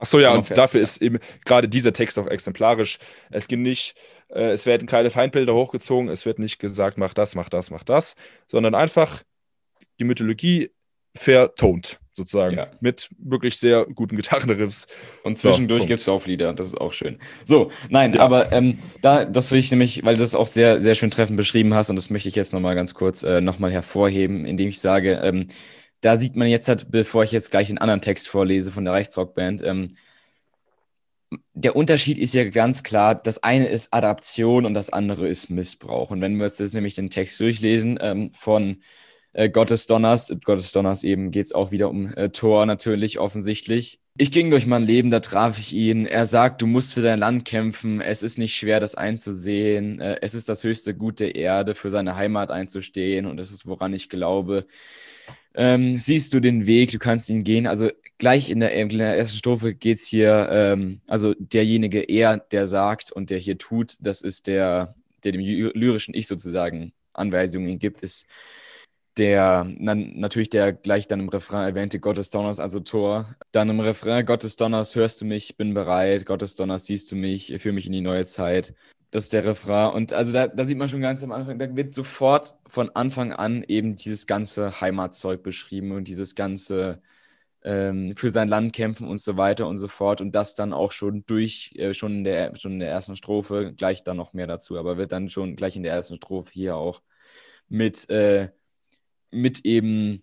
Achso, 0.01 0.19
ja, 0.19 0.33
und 0.33 0.57
dafür 0.57 0.81
ist 0.81 1.03
eben 1.03 1.19
gerade 1.45 1.69
dieser 1.69 1.93
Text 1.93 2.19
auch 2.19 2.27
exemplarisch. 2.27 2.99
Es 3.31 3.49
geht 3.49 3.59
nicht, 3.59 3.95
äh, 4.31 4.51
es 4.53 4.65
werden 4.65 4.89
keine 4.89 5.11
Feindbilder 5.11 5.55
hochgezogen, 5.55 6.09
es 6.09 6.25
wird 6.25 6.39
nicht 6.39 6.59
gesagt, 6.59 6.97
mach 6.97 7.13
das, 7.13 7.35
mach 7.35 7.51
das, 7.51 7.71
mach 7.71 7.85
das, 7.85 8.15
sondern 8.47 8.75
einfach 8.75 9.23
die 9.99 10.05
Mythologie 10.05 10.71
vertont, 11.15 12.01
sozusagen. 12.13 12.57
Ja. 12.57 12.69
Mit 12.81 13.11
wirklich 13.19 13.59
sehr 13.59 13.85
guten 13.95 14.17
Gitarrenriffs. 14.17 14.87
Und 15.23 15.39
zwischendurch 15.39 15.83
so, 15.83 15.89
gibt 15.89 16.01
es 16.01 16.09
auch 16.09 16.25
Lieder, 16.27 16.55
das 16.55 16.69
ist 16.69 16.81
auch 16.81 16.95
schön. 16.95 17.19
So, 17.45 17.71
nein, 17.91 18.15
ja. 18.15 18.21
aber 18.21 18.53
ähm, 18.53 18.79
da, 19.03 19.27
das 19.27 19.51
will 19.53 19.59
ich 19.59 19.71
nämlich, 19.71 20.03
weil 20.05 20.15
du 20.15 20.21
das 20.21 20.35
auch 20.35 20.47
sehr, 20.47 20.81
sehr 20.81 20.95
schön 20.95 21.11
treffend 21.11 21.37
beschrieben 21.37 21.75
hast, 21.75 21.91
und 21.91 21.97
das 21.97 22.09
möchte 22.09 22.31
ich 22.31 22.37
jetzt 22.37 22.55
nochmal 22.55 22.75
ganz 22.75 22.95
kurz 22.95 23.23
äh, 23.23 23.43
nochmal 23.43 23.71
hervorheben, 23.71 24.47
indem 24.47 24.69
ich 24.69 24.81
sage, 24.81 25.21
ähm, 25.23 25.49
da 26.01 26.17
sieht 26.17 26.37
man 26.37 26.49
jetzt 26.49 26.69
halt, 26.69 26.91
bevor 26.91 27.25
ich 27.25 27.33
jetzt 27.33 27.51
gleich 27.51 27.69
den 27.69 27.79
anderen 27.79 28.01
Text 28.01 28.29
vorlese 28.29 28.73
von 28.73 28.85
der 28.85 28.95
Rechtsrockband, 28.95 29.63
ähm, 29.63 29.89
der 31.55 31.77
Unterschied 31.77 32.19
ist 32.19 32.35
ja 32.35 32.49
ganz 32.49 32.83
klar, 32.83 33.15
das 33.15 33.43
eine 33.43 33.69
ist 33.69 33.93
Adaption 33.95 34.67
und 34.67 34.75
das 34.75 34.91
andere 34.91 35.29
ist 35.29 35.51
Missbrauch. 35.51 36.11
Und 36.11 36.21
wenn 36.21 36.37
wir 36.37 36.45
uns 36.47 36.59
jetzt 36.59 36.75
nämlich 36.75 36.95
den 36.95 37.11
Text 37.11 37.39
durchlesen 37.39 37.99
ähm, 38.01 38.33
von 38.33 38.79
äh, 39.33 39.49
Gottes 39.49 39.87
Donners. 39.87 40.35
Gottes 40.45 40.73
Donners 40.73 41.05
eben 41.05 41.31
geht 41.31 41.47
es 41.47 41.53
auch 41.53 41.71
wieder 41.71 41.89
um 41.91 42.13
äh, 42.15 42.31
Thor 42.31 42.67
natürlich 42.67 43.19
offensichtlich. 43.19 44.01
Ich 44.19 44.33
ging 44.33 44.51
durch 44.51 44.67
mein 44.67 44.83
Leben, 44.83 45.11
da 45.11 45.21
traf 45.21 45.59
ich 45.59 45.73
ihn. 45.73 46.05
Er 46.05 46.27
sagt, 46.27 46.63
du 46.63 46.67
musst 46.67 46.95
für 46.95 47.03
dein 47.03 47.21
Land 47.21 47.45
kämpfen. 47.45 48.01
Es 48.01 48.23
ist 48.23 48.39
nicht 48.39 48.57
schwer, 48.57 48.81
das 48.81 48.97
einzusehen. 48.97 50.01
Äh, 50.01 50.19
es 50.21 50.35
ist 50.35 50.49
das 50.49 50.65
höchste 50.65 50.95
Gut 50.95 51.21
der 51.21 51.37
Erde, 51.37 51.75
für 51.75 51.91
seine 51.91 52.17
Heimat 52.17 52.51
einzustehen. 52.51 53.27
Und 53.27 53.39
es 53.39 53.51
ist, 53.53 53.67
woran 53.67 53.95
ich 53.95 54.09
glaube. 54.09 54.67
Ähm, 55.55 55.97
siehst 55.97 56.33
du 56.33 56.41
den 56.41 56.67
Weg, 56.67 56.93
du 56.93 56.99
kannst 56.99 57.29
ihn 57.29 57.45
gehen. 57.45 57.67
Also 57.67 57.91
gleich 58.19 58.51
in 58.51 58.61
der, 58.61 58.73
in 58.73 58.89
der 58.91 59.17
ersten 59.17 59.39
Strophe 59.39 59.75
geht 59.75 59.99
es 59.99 60.07
hier, 60.07 60.49
ähm, 60.51 61.01
also 61.07 61.35
derjenige 61.39 62.01
er, 62.01 62.39
der 62.39 62.67
sagt 62.67 63.11
und 63.11 63.31
der 63.31 63.39
hier 63.39 63.59
tut, 63.59 63.97
das 64.01 64.23
ist 64.23 64.47
der, 64.47 64.95
der 65.25 65.33
dem 65.33 65.41
lyrischen 65.41 66.15
Ich 66.15 66.29
sozusagen 66.29 66.93
Anweisungen 67.13 67.79
gibt, 67.79 68.03
ist 68.03 68.27
der 69.17 69.71
dann 69.79 70.19
natürlich 70.19 70.51
der 70.51 70.73
gleich 70.73 71.09
dann 71.09 71.21
im 71.21 71.29
Refrain 71.29 71.67
erwähnte 71.67 71.99
Gottes 71.99 72.31
Donners, 72.31 72.61
also 72.61 72.81
Tor. 72.81 73.35
Dann 73.53 73.69
im 73.69 73.81
Refrain 73.81 74.25
Gottes 74.25 74.57
Donners 74.57 74.95
hörst 74.95 75.21
du 75.21 75.25
mich, 75.25 75.57
bin 75.57 75.75
bereit, 75.75 76.27
Gottes 76.27 76.55
Donners 76.55 76.87
siehst 76.87 77.11
du 77.11 77.17
mich, 77.17 77.55
führ 77.59 77.73
mich 77.73 77.87
in 77.87 77.93
die 77.93 78.01
neue 78.01 78.25
Zeit. 78.25 78.75
Das 79.11 79.25
ist 79.25 79.33
der 79.33 79.45
Refrain. 79.45 79.93
Und 79.93 80.13
also 80.13 80.33
da, 80.33 80.47
da 80.49 80.65
sieht 80.65 80.79
man 80.79 80.89
schon 80.89 81.01
ganz 81.01 81.23
am 81.23 81.33
Anfang, 81.33 81.59
da 81.59 81.75
wird 81.75 81.95
sofort 81.95 82.55
von 82.69 82.91
Anfang 82.91 83.33
an 83.33 83.65
eben 83.67 83.97
dieses 83.97 84.27
ganze 84.27 84.81
Heimatzeug 84.81 85.43
beschrieben 85.43 85.93
und 85.93 86.07
dieses 86.07 86.35
ganze 86.35 87.03
ähm, 87.63 88.15
für 88.17 88.31
sein 88.31 88.49
Land 88.49 88.73
kämpfen 88.73 89.09
und 89.09 89.21
so 89.21 89.37
weiter 89.37 89.67
und 89.69 89.77
so 89.79 89.89
fort. 89.89 90.21
Und 90.21 90.35
das 90.35 90.55
dann 90.55 90.73
auch 90.73 90.93
schon 90.93 91.25
durch, 91.27 91.73
äh, 91.77 91.95
schon, 91.95 92.19
in 92.19 92.25
der, 92.25 92.57
schon 92.57 92.73
in 92.75 92.81
der 92.81 92.91
ersten 92.91 93.17
Strophe, 93.17 93.75
gleich 93.77 94.05
dann 94.05 94.17
noch 94.17 94.33
mehr 94.33 94.47
dazu, 94.47 94.79
aber 94.79 94.97
wird 94.97 95.13
dann 95.13 95.29
schon 95.29 95.57
gleich 95.57 95.77
in 95.77 95.83
der 95.83 95.93
ersten 95.93 96.17
Strophe 96.17 96.51
hier 96.53 96.77
auch 96.77 97.03
mit 97.69 98.09
äh, 98.11 98.51
mit 99.31 99.65
eben 99.65 100.23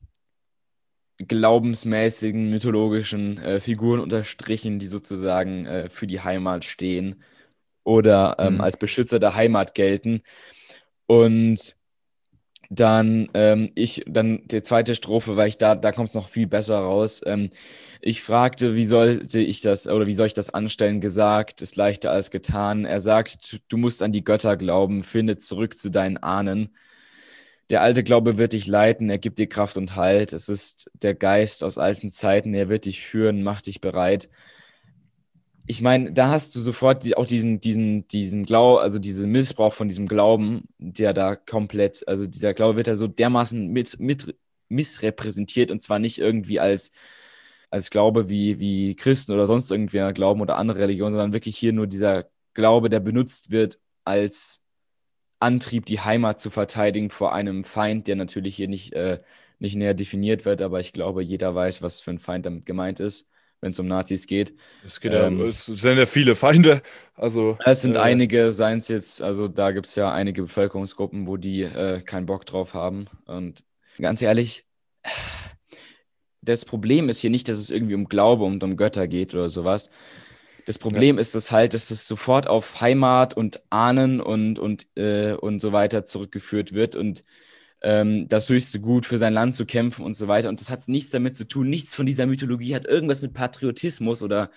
glaubensmäßigen, 1.20 2.50
mythologischen 2.50 3.38
äh, 3.40 3.60
Figuren 3.60 4.00
unterstrichen, 4.00 4.80
die 4.80 4.86
sozusagen 4.88 5.66
äh, 5.66 5.90
für 5.90 6.08
die 6.08 6.22
Heimat 6.22 6.64
stehen 6.66 7.24
oder 7.88 8.36
ähm, 8.38 8.56
mhm. 8.56 8.62
als 8.62 8.78
Beschützer 8.78 9.18
der 9.18 9.34
Heimat 9.34 9.74
gelten. 9.74 10.22
Und 11.06 11.78
dann 12.70 13.30
ähm, 13.34 13.72
ich, 13.76 14.04
dann 14.08 14.42
die 14.48 14.62
zweite 14.62 14.94
Strophe, 14.94 15.38
weil 15.38 15.48
ich 15.48 15.58
da, 15.58 15.74
da 15.74 15.94
kommt 15.94 16.10
es 16.10 16.14
noch 16.14 16.28
viel 16.28 16.48
besser 16.48 16.80
raus. 16.80 17.22
Ähm, 17.26 17.50
ich 18.02 18.22
fragte, 18.22 18.76
wie 18.76 18.84
sollte 18.84 19.40
ich 19.40 19.62
das 19.62 19.88
oder 19.88 20.06
wie 20.06 20.14
soll 20.14 20.28
ich 20.28 20.34
das 20.34 20.50
anstellen? 20.50 21.00
Gesagt, 21.00 21.62
ist 21.62 21.78
leichter 21.78 22.12
als 22.12 22.30
getan. 22.30 22.84
Er 22.84 23.00
sagt, 23.00 23.62
du 23.70 23.78
musst 23.78 24.04
an 24.04 24.12
die 24.12 24.24
Götter 24.26 24.58
glauben, 24.58 25.02
finde 25.02 25.38
zurück 25.38 25.80
zu 25.80 25.90
deinen 25.90 26.18
Ahnen. 26.18 26.76
Der 27.70 27.82
alte 27.82 28.04
Glaube 28.04 28.38
wird 28.38 28.52
dich 28.52 28.68
leiten, 28.68 29.10
er 29.10 29.18
gibt 29.18 29.40
dir 29.40 29.48
Kraft 29.48 29.78
und 29.78 29.96
Halt. 29.96 30.34
Es 30.34 30.50
ist 30.50 30.92
der 30.94 31.16
Geist 31.16 31.64
aus 31.64 31.78
alten 31.78 32.12
Zeiten, 32.12 32.54
er 32.54 32.68
wird 32.68 32.84
dich 32.86 33.02
führen, 33.02 33.44
macht 33.44 33.68
dich 33.68 33.80
bereit. 33.80 34.30
Ich 35.70 35.82
meine, 35.82 36.14
da 36.14 36.30
hast 36.30 36.56
du 36.56 36.62
sofort 36.62 37.04
die, 37.04 37.18
auch 37.18 37.26
diesen, 37.26 37.60
diesen, 37.60 38.08
diesen 38.08 38.46
Glauben, 38.46 38.82
also 38.82 39.00
diesen 39.00 39.30
Missbrauch 39.32 39.74
von 39.74 39.90
diesem 39.90 40.08
Glauben, 40.08 40.70
der 40.78 41.14
da 41.14 41.36
komplett, 41.36 42.08
also 42.08 42.26
dieser 42.26 42.54
Glaube 42.54 42.78
wird 42.78 42.88
da 42.88 42.96
so 42.96 43.08
dermaßen 43.08 43.68
mit, 43.68 44.00
mit 44.00 44.38
missrepräsentiert 44.70 45.70
und 45.70 45.82
zwar 45.82 46.00
nicht 46.00 46.20
irgendwie 46.20 46.62
als, 46.62 46.92
als 47.70 47.90
Glaube 47.90 48.30
wie, 48.30 48.60
wie 48.60 48.96
Christen 48.96 49.34
oder 49.34 49.46
sonst 49.46 49.70
irgendwer 49.70 50.14
glauben 50.14 50.40
oder 50.42 50.58
andere 50.58 50.80
Religionen, 50.80 51.12
sondern 51.12 51.34
wirklich 51.34 51.58
hier 51.58 51.74
nur 51.74 51.88
dieser 51.88 52.30
Glaube, 52.54 52.90
der 52.90 53.02
benutzt 53.02 53.52
wird 53.52 53.80
als 54.06 54.66
Antrieb, 55.40 55.86
die 55.86 56.00
Heimat 56.00 56.40
zu 56.42 56.50
verteidigen 56.50 57.10
vor 57.10 57.34
einem 57.34 57.64
Feind, 57.66 58.08
der 58.08 58.16
natürlich 58.16 58.56
hier 58.56 58.70
nicht, 58.70 58.94
äh, 58.94 59.22
nicht 59.60 59.76
näher 59.76 59.94
definiert 59.94 60.46
wird, 60.46 60.62
aber 60.62 60.80
ich 60.80 60.94
glaube, 60.94 61.24
jeder 61.24 61.54
weiß, 61.56 61.82
was 61.82 62.02
für 62.02 62.12
ein 62.12 62.20
Feind 62.20 62.46
damit 62.46 62.66
gemeint 62.66 63.00
ist, 63.02 63.30
wenn 63.62 63.72
es 63.72 63.80
um 63.80 63.88
Nazis 63.88 64.28
geht. 64.28 64.54
Es, 64.86 65.00
geht 65.00 65.14
ähm, 65.14 65.40
ja, 65.40 65.46
es 65.48 65.66
sind 65.66 65.98
ja 65.98 66.06
viele 66.06 66.36
Feinde. 66.36 66.82
Also, 67.16 67.58
es 67.66 67.82
sind 67.82 67.96
äh, 67.96 68.00
einige, 68.00 68.52
seien 68.52 68.78
es 68.78 68.88
jetzt, 68.88 69.22
also 69.22 69.48
da 69.48 69.72
gibt 69.72 69.88
es 69.88 69.96
ja 69.96 70.12
einige 70.12 70.44
Bevölkerungsgruppen, 70.44 71.28
wo 71.28 71.38
die 71.38 71.64
äh, 71.64 72.02
keinen 72.02 72.26
Bock 72.26 72.46
drauf 72.46 72.74
haben. 72.74 73.08
Und 73.26 73.64
ganz 73.98 74.22
ehrlich, 74.22 74.66
das 76.42 76.66
Problem 76.66 77.10
ist 77.10 77.20
hier 77.20 77.30
nicht, 77.30 77.50
dass 77.50 77.58
es 77.58 77.72
irgendwie 77.72 77.96
um 77.96 78.08
Glaube 78.08 78.44
und 78.44 78.64
um 78.64 78.78
Götter 78.78 79.08
geht 79.08 79.34
oder 79.34 79.50
sowas, 79.50 79.90
das 80.68 80.80
Problem 80.80 81.16
ja. 81.16 81.22
ist 81.22 81.34
es 81.34 81.54
halt, 81.54 81.74
dass 81.74 81.92
es 81.92 82.10
sofort 82.10 82.48
auf 82.48 82.82
Heimat 82.82 83.36
und 83.36 83.62
Ahnen 83.70 84.20
und, 84.20 84.60
und, 84.60 84.86
äh, 84.98 85.32
und 85.32 85.60
so 85.60 85.72
weiter 85.72 86.04
zurückgeführt 86.04 86.74
wird 86.74 86.98
und 86.98 87.22
ähm, 87.82 88.28
das 88.28 88.50
höchste 88.50 88.80
Gut 88.80 89.06
für 89.06 89.18
sein 89.18 89.34
Land 89.34 89.56
zu 89.56 89.66
kämpfen 89.66 90.04
und 90.04 90.16
so 90.16 90.28
weiter. 90.28 90.50
Und 90.50 90.60
das 90.60 90.70
hat 90.70 90.88
nichts 90.88 91.12
damit 91.12 91.38
zu 91.38 91.48
tun, 91.48 91.70
nichts 91.70 91.96
von 91.96 92.06
dieser 92.06 92.26
Mythologie 92.26 92.76
hat 92.76 92.86
irgendwas 92.86 93.22
mit 93.22 93.34
Patriotismus 93.34 94.22
oder, 94.22 94.50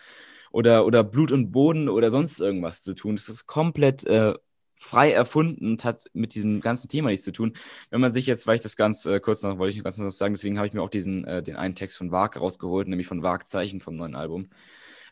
oder, 0.50 0.86
oder 0.86 1.04
Blut 1.04 1.32
und 1.32 1.52
Boden 1.52 1.88
oder 1.88 2.10
sonst 2.10 2.40
irgendwas 2.40 2.82
zu 2.82 2.94
tun. 2.94 3.16
Das 3.16 3.28
ist 3.28 3.46
komplett 3.46 4.04
äh, 4.06 4.34
frei 4.76 5.12
erfunden 5.12 5.72
und 5.72 5.84
hat 5.84 6.04
mit 6.14 6.34
diesem 6.34 6.60
ganzen 6.60 6.88
Thema 6.88 7.10
nichts 7.10 7.24
zu 7.24 7.32
tun. 7.32 7.52
Wenn 7.90 8.00
man 8.00 8.12
sich 8.12 8.26
jetzt, 8.26 8.46
weil 8.46 8.54
ich 8.54 8.62
das 8.62 8.76
ganz 8.76 9.04
äh, 9.04 9.20
kurz 9.20 9.42
noch, 9.42 9.58
wollte 9.58 9.76
ich 9.76 9.84
ganz 9.84 9.98
noch 9.98 10.10
sagen, 10.10 10.34
deswegen 10.34 10.56
habe 10.56 10.66
ich 10.66 10.72
mir 10.72 10.82
auch 10.82 10.90
diesen, 10.90 11.24
äh, 11.24 11.42
den 11.42 11.56
einen 11.56 11.74
Text 11.74 11.98
von 11.98 12.10
Wag 12.10 12.40
rausgeholt, 12.40 12.88
nämlich 12.88 13.06
von 13.06 13.22
Wagzeichen 13.22 13.80
vom 13.80 13.96
neuen 13.96 14.14
Album. 14.14 14.48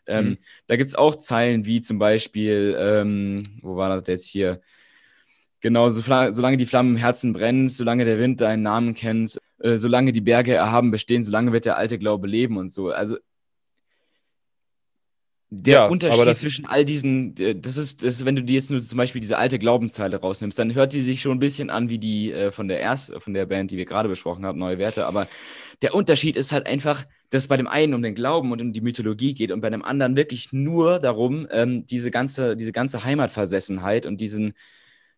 Ähm, 0.07 0.25
mhm. 0.25 0.37
Da 0.65 0.75
gibt 0.75 0.89
es 0.89 0.95
auch 0.95 1.15
Zeilen 1.15 1.65
wie 1.67 1.81
zum 1.81 1.99
Beispiel, 1.99 2.75
ähm, 2.79 3.43
wo 3.61 3.75
war 3.75 3.89
das 3.95 4.07
jetzt 4.07 4.25
hier? 4.25 4.61
Genau, 5.61 5.89
so, 5.89 6.01
solange 6.01 6.57
die 6.57 6.65
Flammen 6.65 6.95
im 6.95 6.97
Herzen 6.97 7.33
brennen, 7.33 7.67
solange 7.67 8.05
der 8.05 8.17
Wind 8.17 8.39
deinen 8.39 8.63
Namen 8.63 8.93
kennt, 8.93 9.37
äh, 9.59 9.75
solange 9.75 10.11
die 10.13 10.21
Berge 10.21 10.53
erhaben 10.53 10.91
bestehen, 10.91 11.23
solange 11.23 11.51
wird 11.51 11.65
der 11.65 11.77
alte 11.77 11.97
Glaube 11.97 12.27
leben 12.27 12.57
und 12.57 12.71
so. 12.71 12.89
Also 12.91 13.17
der 15.51 15.73
ja, 15.73 15.87
Unterschied 15.87 16.37
zwischen 16.37 16.65
all 16.67 16.85
diesen, 16.85 17.33
das 17.33 17.75
ist, 17.75 18.03
das, 18.03 18.23
wenn 18.23 18.35
du 18.35 18.43
dir 18.43 18.53
jetzt 18.53 18.69
nur 18.69 18.79
zum 18.79 18.97
Beispiel 18.97 19.19
diese 19.19 19.39
alte 19.39 19.57
Glaubenszeile 19.57 20.17
rausnimmst, 20.17 20.59
dann 20.59 20.75
hört 20.75 20.93
die 20.93 21.01
sich 21.01 21.21
schon 21.21 21.31
ein 21.31 21.39
bisschen 21.39 21.71
an 21.71 21.89
wie 21.89 21.97
die 21.97 22.31
äh, 22.31 22.51
von 22.51 22.67
der 22.67 22.79
erst, 22.79 23.11
von 23.17 23.33
der 23.33 23.47
Band, 23.47 23.71
die 23.71 23.77
wir 23.77 23.85
gerade 23.85 24.07
besprochen 24.07 24.45
haben, 24.45 24.59
Neue 24.59 24.77
Werte. 24.77 25.07
Aber 25.07 25.27
der 25.81 25.95
Unterschied 25.95 26.37
ist 26.37 26.51
halt 26.51 26.67
einfach, 26.67 27.03
dass 27.31 27.43
es 27.43 27.47
bei 27.47 27.57
dem 27.57 27.67
einen 27.67 27.95
um 27.95 28.03
den 28.03 28.13
Glauben 28.13 28.51
und 28.51 28.61
um 28.61 28.73
die 28.73 28.81
Mythologie 28.81 29.33
geht 29.33 29.51
und 29.51 29.61
bei 29.61 29.71
dem 29.71 29.83
anderen 29.83 30.15
wirklich 30.15 30.53
nur 30.53 30.99
darum, 30.99 31.47
ähm, 31.49 31.83
diese 31.87 32.11
ganze, 32.11 32.55
diese 32.55 32.71
ganze 32.71 33.03
Heimatversessenheit 33.03 34.05
und 34.05 34.21
diesen, 34.21 34.53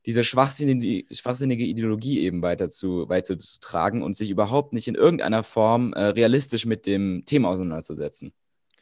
diese 0.05 0.23
schwachsinnige, 0.23 1.13
schwachsinnige 1.13 1.63
Ideologie 1.63 2.21
eben 2.21 2.41
weiter 2.41 2.69
zu, 2.69 3.07
weiter 3.09 3.37
zu 3.37 3.59
tragen 3.59 4.01
und 4.01 4.15
sich 4.15 4.29
überhaupt 4.29 4.73
nicht 4.73 4.87
in 4.87 4.95
irgendeiner 4.95 5.43
Form 5.43 5.93
äh, 5.93 6.05
realistisch 6.05 6.65
mit 6.65 6.85
dem 6.85 7.23
Thema 7.25 7.49
auseinanderzusetzen. 7.49 8.33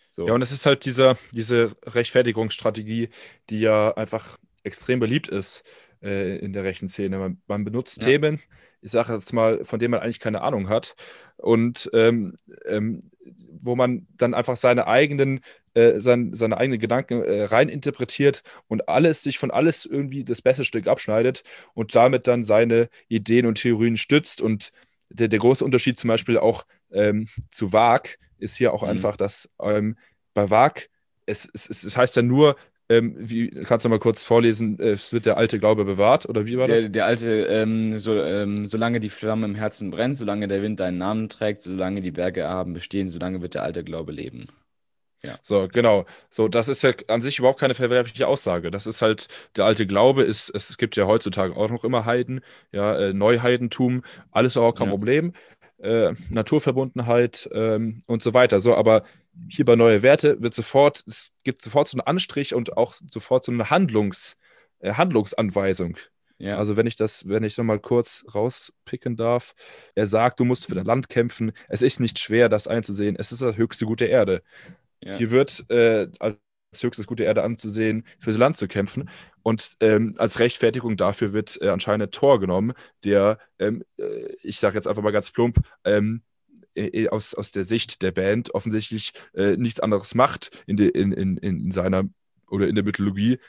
So. 0.10 0.28
Ja, 0.28 0.34
und 0.34 0.42
es 0.42 0.52
ist 0.52 0.66
halt 0.66 0.86
diese, 0.86 1.18
diese 1.32 1.76
Rechtfertigungsstrategie, 1.86 3.10
die 3.50 3.60
ja 3.60 3.96
einfach 3.96 4.38
extrem 4.64 5.00
beliebt 5.00 5.28
ist 5.28 5.64
äh, 6.02 6.38
in 6.38 6.54
der 6.54 6.64
rechten 6.64 6.90
Szene. 6.90 7.20
Man, 7.20 7.42
man 7.48 7.64
benutzt 7.64 8.02
ja. 8.02 8.10
Themen, 8.10 8.40
ich 8.82 8.92
sage 8.92 9.14
jetzt 9.14 9.34
mal, 9.34 9.64
von 9.66 9.80
denen 9.80 9.92
man 9.92 10.02
eigentlich 10.02 10.20
keine 10.20 10.42
Ahnung 10.42 10.70
hat 10.70 10.96
und 11.38 11.90
ähm, 11.94 12.36
ähm, 12.66 13.12
wo 13.62 13.76
man 13.76 14.08
dann 14.18 14.34
einfach 14.34 14.58
seine 14.58 14.88
eigenen, 14.88 15.42
äh, 15.74 16.00
sein, 16.00 16.34
seine 16.34 16.58
eigenen 16.58 16.80
Gedanken 16.80 17.22
äh, 17.24 17.44
rein 17.44 17.70
interpretiert 17.70 18.44
und 18.68 18.90
alles 18.90 19.24
sich 19.24 19.38
von 19.38 19.52
alles 19.52 19.86
irgendwie 19.86 20.24
das 20.24 20.42
beste 20.42 20.64
Stück 20.64 20.88
abschneidet 20.88 21.44
und 21.74 21.96
damit 21.96 22.28
dann 22.28 22.44
seine 22.44 22.90
Ideen 23.08 23.46
und 23.46 23.56
Theorien 23.56 23.98
stützt 23.98 24.42
und 24.42 24.72
der, 25.10 25.28
der 25.28 25.40
große 25.40 25.66
Unterschied 25.66 26.00
zum 26.00 26.08
Beispiel 26.08 26.38
auch 26.38 26.66
ähm, 26.92 27.28
zu 27.52 27.74
WAG 27.74 28.18
ist 28.38 28.58
hier 28.58 28.74
auch 28.74 28.84
mhm. 28.84 28.90
einfach, 28.90 29.18
dass 29.18 29.50
ähm, 29.62 29.98
bei 30.34 30.50
WAG, 30.50 30.90
es, 31.26 31.50
es, 31.54 31.84
es 31.84 31.98
heißt 31.98 32.16
ja 32.16 32.22
nur, 32.22 32.56
ähm, 32.90 33.16
wie, 33.18 33.50
kannst 33.50 33.86
du 33.86 33.90
mal 33.90 34.00
kurz 34.00 34.26
vorlesen, 34.26 34.80
es 34.80 35.14
wird 35.14 35.28
der 35.28 35.38
alte 35.38 35.60
Glaube 35.60 35.86
bewahrt 35.86 36.28
oder 36.28 36.48
wie 36.48 36.58
war 36.58 36.68
das? 36.68 36.82
Der, 36.82 36.90
der 36.90 37.06
alte, 37.06 37.44
ähm, 37.44 38.00
so, 38.00 38.16
ähm, 38.16 38.66
solange 38.66 39.00
die 39.00 39.10
Flamme 39.10 39.46
im 39.46 39.56
Herzen 39.56 39.92
brennt, 39.92 40.18
solange 40.18 40.48
der 40.48 40.64
Wind 40.64 40.80
deinen 40.80 40.98
Namen 40.98 41.30
trägt, 41.30 41.62
solange 41.62 42.02
die 42.02 42.12
Berge 42.12 42.42
erhaben 42.42 42.74
bestehen, 42.74 43.08
solange 43.08 43.42
wird 43.42 43.54
der 43.54 43.64
alte 43.64 43.84
Glaube 43.84 44.12
leben. 44.12 44.48
Ja. 45.24 45.36
So, 45.44 45.68
genau. 45.72 46.06
So, 46.30 46.48
das 46.48 46.70
ist 46.70 46.82
ja 46.82 46.94
an 47.10 47.22
sich 47.22 47.40
überhaupt 47.40 47.60
keine 47.60 47.74
verwerfliche 47.74 48.26
Aussage. 48.28 48.72
Das 48.72 48.88
ist 48.88 49.02
halt, 49.02 49.28
der 49.56 49.66
alte 49.66 49.86
Glaube 49.86 50.24
ist, 50.24 50.50
es 50.56 50.78
gibt 50.78 50.96
ja 50.96 51.06
heutzutage 51.06 51.56
auch 51.56 51.70
noch 51.70 51.84
immer 51.84 52.06
Heiden, 52.06 52.42
ja, 52.72 52.98
äh, 52.98 53.14
Neuheidentum, 53.14 54.04
alles 54.32 54.56
auch 54.56 54.74
kein 54.74 54.88
ja. 54.88 54.92
Problem. 54.92 55.34
Äh, 55.78 56.14
Naturverbundenheit 56.30 57.50
ähm, 57.54 58.00
und 58.08 58.24
so 58.24 58.34
weiter. 58.34 58.60
So, 58.60 58.76
aber 58.76 59.04
hier 59.48 59.66
bei 59.66 59.76
Neue 59.76 60.02
Werte 60.02 60.42
wird 60.42 60.54
sofort, 60.54 61.04
es 61.08 61.32
gibt 61.44 61.62
sofort 61.62 61.88
so 61.88 61.98
einen 61.98 62.08
Anstrich 62.08 62.54
und 62.54 62.78
auch 62.78 62.96
sofort 63.10 63.46
so 63.46 63.52
eine 63.52 63.70
Handlungs, 63.70 64.38
äh, 64.80 64.94
Handlungsanweisung. 64.94 65.98
Ja. 66.40 66.58
Also 66.58 66.78
wenn 66.78 66.88
ich 66.88 66.96
das, 66.96 67.28
wenn 67.28 67.44
ich 67.44 67.58
nochmal 67.58 67.80
kurz 67.80 68.26
rauspicken 68.34 69.18
darf, 69.18 69.54
er 69.94 70.06
sagt, 70.06 70.40
du 70.40 70.46
musst 70.46 70.68
für 70.68 70.76
dein 70.76 70.86
Land 70.86 71.10
kämpfen, 71.10 71.52
es 71.68 71.82
ist 71.82 72.00
nicht 72.00 72.18
schwer, 72.18 72.48
das 72.48 72.68
einzusehen, 72.68 73.18
es 73.18 73.32
ist 73.32 73.42
das 73.42 73.58
höchste 73.58 73.86
Gut 73.86 74.00
der 74.00 74.10
Erde. 74.10 74.42
Ja. 75.04 75.16
Hier 75.18 75.32
wird 75.32 75.70
äh, 75.70 76.08
als 76.20 76.38
höchstes 76.82 77.08
Gut 77.08 77.20
der 77.20 77.26
Erde 77.28 77.44
anzusehen, 77.44 78.06
fürs 78.20 78.38
Land 78.38 78.56
zu 78.56 78.68
kämpfen. 78.68 79.10
Und 79.44 79.76
ähm, 79.82 80.16
als 80.18 80.40
Rechtfertigung 80.40 80.96
dafür 80.96 81.34
wird 81.34 81.62
äh, 81.62 81.70
anscheinend 81.70 82.14
Tor 82.14 82.40
genommen, 82.40 82.74
der, 83.04 83.38
ähm, 83.60 83.84
äh, 83.98 84.34
ich 84.42 84.60
sage 84.60 84.76
jetzt 84.76 84.88
einfach 84.88 85.04
mal 85.04 85.12
ganz 85.12 85.32
plump, 85.32 85.60
ähm, 85.84 86.22
aus, 87.10 87.34
aus 87.34 87.52
der 87.52 87.64
Sicht 87.64 88.02
der 88.02 88.12
Band 88.12 88.54
offensichtlich 88.54 89.14
äh, 89.34 89.58
nichts 89.58 89.80
anderes 89.80 90.16
macht 90.16 90.64
in, 90.68 90.78
de, 90.78 90.90
in, 90.90 91.12
in, 91.12 91.38
in 91.38 91.72
seiner 91.72 92.04
oder 92.48 92.68
in 92.68 92.76
der 92.76 92.84
Mythologie, 92.84 93.40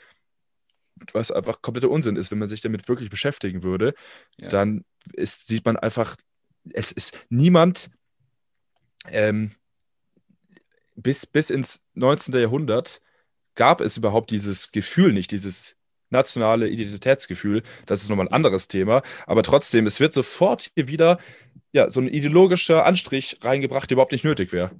was 1.13 1.31
einfach 1.31 1.61
kompletter 1.61 1.89
Unsinn 1.89 2.15
ist, 2.15 2.31
wenn 2.31 2.39
man 2.39 2.49
sich 2.49 2.61
damit 2.61 2.87
wirklich 2.87 3.09
beschäftigen 3.09 3.63
würde, 3.63 3.93
ja. 4.37 4.49
dann 4.49 4.85
ist, 5.13 5.47
sieht 5.47 5.65
man 5.65 5.77
einfach, 5.77 6.15
es 6.69 6.91
ist 6.91 7.25
niemand 7.29 7.89
ähm, 9.07 9.51
bis, 10.95 11.25
bis 11.25 11.49
ins 11.49 11.83
19. 11.95 12.33
Jahrhundert 12.35 13.01
gab 13.55 13.81
es 13.81 13.97
überhaupt 13.97 14.31
dieses 14.31 14.71
Gefühl 14.71 15.13
nicht, 15.13 15.31
dieses 15.31 15.75
nationale 16.11 16.67
Identitätsgefühl. 16.69 17.63
Das 17.85 18.01
ist 18.01 18.09
nochmal 18.09 18.27
ein 18.27 18.33
anderes 18.33 18.67
Thema. 18.67 19.01
Aber 19.25 19.43
trotzdem, 19.43 19.85
es 19.85 19.99
wird 19.99 20.13
sofort 20.13 20.71
hier 20.75 20.87
wieder 20.87 21.19
ja, 21.71 21.89
so 21.89 22.01
ein 22.01 22.07
ideologischer 22.07 22.85
Anstrich 22.85 23.37
reingebracht, 23.41 23.89
der 23.89 23.95
überhaupt 23.95 24.11
nicht 24.11 24.25
nötig 24.25 24.51
wäre. 24.51 24.71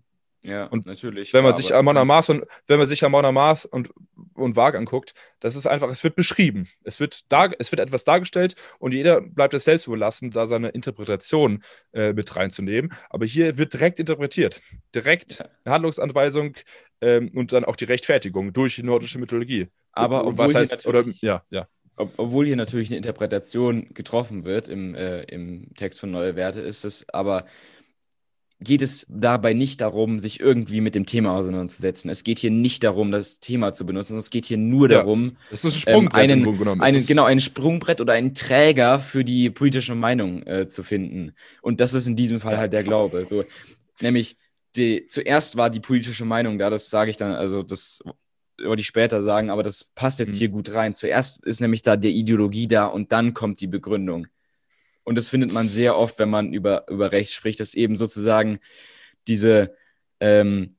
Ja, 0.44 0.66
und 0.66 0.88
natürlich. 0.88 1.34
Wenn 1.34 1.44
man 1.44 1.56
sich 1.56 1.74
Amon 1.74 2.08
Mars 2.08 2.30
und 2.30 2.46
wenn 2.66 2.80
man 2.80 2.88
sich 2.88 3.04
Amon 3.04 3.32
Mars 3.34 3.66
und, 3.66 3.92
und 4.34 4.56
Wag 4.56 4.76
anguckt, 4.76 5.14
das 5.40 5.56
ist 5.56 5.68
einfach, 5.68 5.90
es 5.90 6.04
wird 6.04 6.16
beschrieben. 6.16 6.68
Es 6.84 7.00
wird, 7.00 7.32
dar, 7.32 7.52
es 7.60 7.72
wird 7.72 7.80
etwas 7.80 8.06
dargestellt 8.06 8.56
und 8.80 8.94
jeder 8.94 9.22
bleibt 9.22 9.54
es 9.54 9.66
selbst 9.66 9.86
überlassen, 9.86 10.32
da 10.32 10.48
seine 10.48 10.70
Interpretation 10.70 11.64
äh, 11.94 12.14
mit 12.14 12.36
reinzunehmen. 12.36 12.92
Aber 13.10 13.26
hier 13.26 13.58
wird 13.58 13.74
direkt 13.74 14.00
interpretiert. 14.00 14.62
Direkt 14.96 15.40
ja. 15.40 15.46
eine 15.64 15.74
Handlungsanweisung 15.76 16.56
ähm, 17.02 17.30
und 17.36 17.54
dann 17.54 17.64
auch 17.64 17.76
die 17.76 17.86
Rechtfertigung 17.86 18.52
durch 18.52 18.76
die 18.76 18.84
nordische 18.84 19.20
Mythologie. 19.20 19.68
Aber 19.92 20.24
und 20.26 20.38
was 20.38 20.56
heißt, 20.56 20.88
oder 20.88 21.06
ja, 21.22 21.44
ja 21.52 21.68
obwohl 21.98 22.46
hier 22.46 22.56
natürlich 22.56 22.90
eine 22.90 22.98
Interpretation 22.98 23.94
getroffen 23.94 24.46
wird 24.46 24.70
im, 24.70 24.96
äh, 24.96 25.22
im 25.24 25.74
Text 25.76 26.00
von 26.00 26.10
Neue 26.10 26.36
Werte, 26.36 26.62
ist 26.62 26.84
es 26.84 27.08
aber 27.10 27.46
geht 28.64 28.82
es 28.82 29.06
dabei 29.10 29.54
nicht 29.54 29.82
darum, 29.82 30.20
sich 30.20 30.40
irgendwie 30.40 30.82
mit 30.82 30.94
dem 30.94 31.06
Thema 31.06 31.36
auseinanderzusetzen. 31.36 32.10
Es 32.10 32.24
geht 32.24 32.40
hier 32.40 32.52
nicht 32.52 32.84
darum, 32.84 33.12
das 33.12 33.40
Thema 33.40 33.74
zu 33.74 33.86
benutzen, 33.86 34.18
es 34.18 34.30
geht 34.30 34.46
hier 34.46 34.58
nur 34.58 34.90
ja, 34.90 35.00
darum, 35.00 35.38
das 35.50 35.66
ist 35.66 35.76
ein 35.76 35.80
Sprungbrett 35.80 36.32
ähm, 36.32 36.60
einen, 36.60 36.82
einen 36.82 37.06
genau, 37.06 37.26
ein 37.26 37.40
Sprungbrett 37.40 38.02
oder 38.02 38.14
einen 38.14 38.36
Träger 38.36 39.00
für 39.00 39.24
die 39.24 39.50
politische 39.50 39.96
Meinung 39.96 40.44
äh, 40.44 40.68
zu 40.68 40.84
finden. 40.84 41.34
Und 41.62 41.82
das 41.82 41.94
ist 41.94 42.08
in 42.08 42.16
diesem 42.16 42.40
Fall 42.40 42.58
halt 42.58 42.74
der 42.74 42.84
Glaube. 42.84 43.26
So, 43.26 43.44
nämlich 44.00 44.38
die, 44.76 45.08
zuerst 45.08 45.58
war 45.58 45.70
die 45.70 45.80
politische 45.80 46.26
Meinung 46.26 46.60
da, 46.60 46.70
das 46.70 46.90
sage 46.90 47.10
ich 47.10 47.18
dann, 47.18 47.32
also 47.32 47.64
das 47.64 48.02
wollte 48.64 48.82
ich 48.82 48.88
später 48.88 49.22
sagen, 49.22 49.50
aber 49.50 49.64
das 49.64 49.84
passt 49.84 50.20
jetzt 50.20 50.34
mhm. 50.34 50.38
hier 50.38 50.50
gut 50.50 50.74
rein. 50.74 50.94
Zuerst 50.94 51.44
ist 51.46 51.62
nämlich 51.62 51.82
da 51.82 51.98
die 51.98 52.16
Ideologie 52.16 52.68
da 52.68 52.86
und 52.86 53.12
dann 53.12 53.34
kommt 53.34 53.60
die 53.60 53.68
Begründung. 53.68 54.28
Und 55.04 55.18
das 55.18 55.30
findet 55.30 55.52
man 55.52 55.70
sehr 55.70 55.98
oft, 55.98 56.20
wenn 56.20 56.30
man 56.30 56.54
über, 56.54 56.88
über 56.90 57.12
Recht 57.12 57.34
spricht, 57.34 57.60
dass 57.60 57.74
eben 57.74 57.96
sozusagen 57.96 58.60
diese, 59.28 59.76
ähm, 60.20 60.76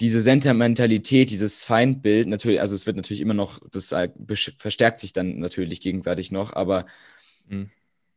diese 0.00 0.20
Sentimentalität, 0.20 1.30
dieses 1.30 1.62
Feindbild, 1.62 2.28
natürlich, 2.28 2.60
also 2.60 2.74
es 2.74 2.86
wird 2.86 2.96
natürlich 2.96 3.20
immer 3.20 3.34
noch, 3.34 3.60
das 3.70 3.94
verstärkt 4.56 5.00
sich 5.00 5.12
dann 5.12 5.38
natürlich 5.38 5.80
gegenseitig 5.80 6.30
noch, 6.30 6.52
aber 6.52 6.84
mhm. 7.46 7.70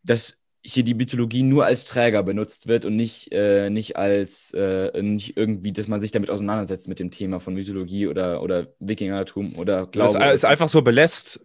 das 0.03 0.41
hier 0.67 0.83
die 0.83 0.95
Mythologie 0.95 1.43
nur 1.43 1.65
als 1.65 1.85
Träger 1.85 2.23
benutzt 2.23 2.67
wird 2.67 2.83
und 2.83 2.95
nicht, 2.97 3.31
äh, 3.31 3.69
nicht 3.69 3.95
als 3.95 4.53
äh, 4.53 5.01
nicht 5.01 5.37
irgendwie, 5.37 5.71
dass 5.71 5.87
man 5.87 6.01
sich 6.01 6.11
damit 6.11 6.29
auseinandersetzt 6.29 6.89
mit 6.89 6.99
dem 6.99 7.09
Thema 7.09 7.39
von 7.39 7.53
Mythologie 7.53 8.07
oder, 8.07 8.41
oder 8.41 8.67
Wikingertum 8.79 9.55
oder 9.55 9.87
Glaube. 9.87 10.19
Es 10.25 10.35
ist 10.35 10.45
einfach 10.45 10.67
so 10.67 10.81
belässt, 10.81 11.39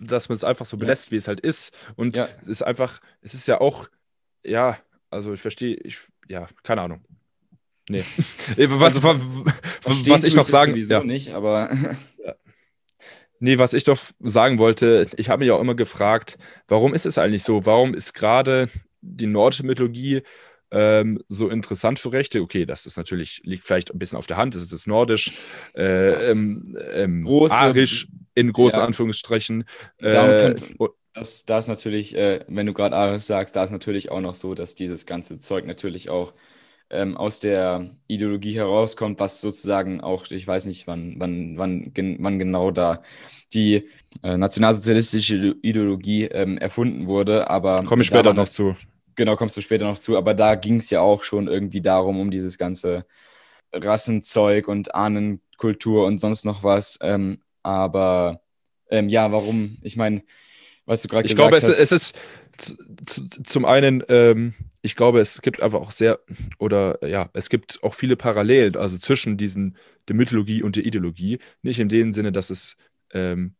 dass 0.00 0.28
man 0.28 0.36
es 0.36 0.44
einfach 0.44 0.66
so 0.66 0.76
belässt, 0.76 1.06
ja. 1.06 1.12
wie 1.12 1.16
es 1.16 1.26
halt 1.26 1.40
ist. 1.40 1.74
Und 1.96 2.16
ja. 2.16 2.28
es 2.42 2.48
ist 2.48 2.62
einfach, 2.62 3.00
es 3.22 3.34
ist 3.34 3.48
ja 3.48 3.60
auch, 3.60 3.88
ja, 4.44 4.78
also 5.10 5.34
ich 5.34 5.40
verstehe, 5.40 5.74
ich, 5.74 5.98
ja, 6.28 6.48
keine 6.62 6.82
Ahnung. 6.82 7.00
Nee. 7.88 8.04
was, 8.56 8.96
also, 8.96 9.02
was, 9.02 10.06
was 10.08 10.24
ich 10.24 10.36
noch 10.36 10.46
sagen, 10.46 10.76
ja. 10.76 11.02
nicht, 11.02 11.30
aber. 11.34 11.70
Nee, 13.44 13.58
was 13.58 13.74
ich 13.74 13.84
doch 13.84 14.00
sagen 14.20 14.58
wollte, 14.58 15.06
ich 15.18 15.28
habe 15.28 15.44
mich 15.44 15.52
auch 15.52 15.60
immer 15.60 15.74
gefragt, 15.74 16.38
warum 16.66 16.94
ist 16.94 17.04
es 17.04 17.18
eigentlich 17.18 17.42
so? 17.42 17.66
Warum 17.66 17.92
ist 17.92 18.14
gerade 18.14 18.70
die 19.02 19.26
nordische 19.26 19.66
Mythologie 19.66 20.22
ähm, 20.70 21.22
so 21.28 21.50
interessant 21.50 22.00
für 22.00 22.10
Rechte? 22.10 22.40
Okay, 22.40 22.64
das 22.64 22.86
ist 22.86 22.96
natürlich, 22.96 23.42
liegt 23.44 23.66
vielleicht 23.66 23.92
ein 23.92 23.98
bisschen 23.98 24.16
auf 24.16 24.26
der 24.26 24.38
Hand, 24.38 24.54
das 24.54 24.72
ist 24.72 24.86
Nordisch, 24.86 25.34
äh, 25.76 26.30
ähm, 26.30 26.62
ähm, 26.94 27.24
Große, 27.26 27.54
Arisch 27.54 28.08
in 28.32 28.50
großen 28.50 28.78
ja. 28.78 28.86
Anführungsstrichen. 28.86 29.64
Äh, 29.98 30.54
das, 31.12 31.44
da 31.44 31.58
ist 31.58 31.68
natürlich, 31.68 32.16
äh, 32.16 32.46
wenn 32.48 32.64
du 32.64 32.72
gerade 32.72 32.96
Arisch 32.96 33.24
sagst, 33.24 33.56
da 33.56 33.64
ist 33.64 33.70
natürlich 33.70 34.10
auch 34.10 34.22
noch 34.22 34.36
so, 34.36 34.54
dass 34.54 34.74
dieses 34.74 35.04
ganze 35.04 35.40
Zeug 35.40 35.66
natürlich 35.66 36.08
auch 36.08 36.32
ähm, 36.90 37.16
aus 37.16 37.40
der 37.40 37.90
Ideologie 38.06 38.54
herauskommt, 38.56 39.20
was 39.20 39.40
sozusagen 39.40 40.00
auch, 40.00 40.30
ich 40.30 40.46
weiß 40.46 40.66
nicht, 40.66 40.86
wann, 40.86 41.16
wann, 41.18 41.58
wann, 41.58 41.92
gen, 41.94 42.18
wann 42.20 42.38
genau 42.38 42.70
da 42.70 43.02
die 43.52 43.88
äh, 44.22 44.36
nationalsozialistische 44.36 45.56
Ideologie 45.62 46.24
ähm, 46.24 46.58
erfunden 46.58 47.06
wurde, 47.06 47.48
aber. 47.50 47.82
Komme 47.84 48.02
ich 48.02 48.08
später 48.08 48.34
noch 48.34 48.48
zu. 48.48 48.74
Genau, 49.16 49.36
kommst 49.36 49.56
du 49.56 49.60
später 49.60 49.84
noch 49.84 49.98
zu, 49.98 50.16
aber 50.16 50.34
da 50.34 50.56
ging 50.56 50.78
es 50.78 50.90
ja 50.90 51.00
auch 51.00 51.22
schon 51.22 51.46
irgendwie 51.46 51.80
darum, 51.80 52.20
um 52.20 52.30
dieses 52.30 52.58
ganze 52.58 53.06
Rassenzeug 53.72 54.66
und 54.66 54.94
Ahnenkultur 54.94 56.04
und 56.06 56.18
sonst 56.18 56.44
noch 56.44 56.64
was. 56.64 56.98
Ähm, 57.00 57.40
aber 57.62 58.40
ähm, 58.90 59.08
ja, 59.08 59.30
warum? 59.32 59.78
Ich 59.82 59.96
meine, 59.96 60.22
was 60.86 61.02
du 61.02 61.08
gerade 61.08 61.22
gesagt 61.24 61.36
glaube, 61.36 61.56
hast. 61.56 61.68
Ich 61.68 61.76
glaube, 61.76 61.82
es 61.82 61.92
ist 61.92 62.18
zum 63.46 63.64
einen, 63.64 64.02
ähm, 64.08 64.54
ich 64.82 64.96
glaube, 64.96 65.20
es 65.20 65.42
gibt 65.42 65.60
einfach 65.60 65.80
auch 65.80 65.90
sehr, 65.90 66.20
oder 66.58 67.04
ja, 67.06 67.30
es 67.32 67.48
gibt 67.48 67.82
auch 67.82 67.94
viele 67.94 68.16
Parallelen, 68.16 68.76
also 68.76 68.98
zwischen 68.98 69.36
diesen, 69.36 69.76
der 70.08 70.16
Mythologie 70.16 70.62
und 70.62 70.76
der 70.76 70.84
Ideologie. 70.84 71.38
Nicht 71.62 71.80
in 71.80 71.88
dem 71.88 72.12
Sinne, 72.12 72.32
dass 72.32 72.50
es 72.50 72.76
ähm, 73.12 73.54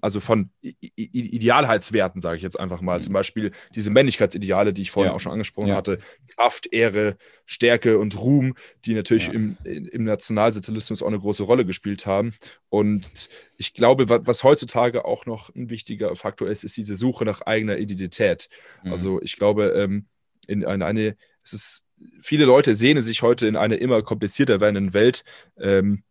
also 0.00 0.20
von 0.20 0.50
Idealheitswerten, 0.60 2.20
sage 2.20 2.36
ich 2.36 2.42
jetzt 2.42 2.58
einfach 2.58 2.80
mal. 2.80 3.00
Zum 3.00 3.12
Beispiel 3.12 3.52
diese 3.74 3.90
Männlichkeitsideale, 3.90 4.72
die 4.72 4.82
ich 4.82 4.90
vorhin 4.90 5.10
ja. 5.10 5.16
auch 5.16 5.20
schon 5.20 5.32
angesprochen 5.32 5.68
ja. 5.68 5.76
hatte. 5.76 5.98
Kraft, 6.28 6.72
Ehre, 6.72 7.16
Stärke 7.44 7.98
und 7.98 8.18
Ruhm, 8.18 8.54
die 8.84 8.94
natürlich 8.94 9.26
ja. 9.28 9.32
im, 9.32 9.56
im 9.64 10.04
Nationalsozialismus 10.04 11.02
auch 11.02 11.08
eine 11.08 11.18
große 11.18 11.42
Rolle 11.42 11.64
gespielt 11.64 12.06
haben. 12.06 12.34
Und 12.68 13.28
ich 13.56 13.74
glaube, 13.74 14.08
was 14.08 14.44
heutzutage 14.44 15.04
auch 15.04 15.26
noch 15.26 15.54
ein 15.54 15.70
wichtiger 15.70 16.14
Faktor 16.16 16.48
ist, 16.48 16.64
ist 16.64 16.76
diese 16.76 16.96
Suche 16.96 17.24
nach 17.24 17.42
eigener 17.42 17.78
Identität. 17.78 18.48
Mhm. 18.82 18.92
Also 18.92 19.22
ich 19.22 19.36
glaube, 19.36 19.66
ähm, 19.76 20.06
in 20.46 20.64
eine, 20.64 20.86
eine, 20.86 21.16
es 21.42 21.52
ist, 21.52 21.84
viele 22.20 22.44
Leute 22.44 22.74
sehnen 22.74 23.02
sich 23.02 23.22
heute 23.22 23.46
in 23.46 23.56
einer 23.56 23.78
immer 23.78 24.02
komplizierter 24.02 24.60
werdenden 24.60 24.94
Welt 24.94 25.24
ähm, 25.58 26.02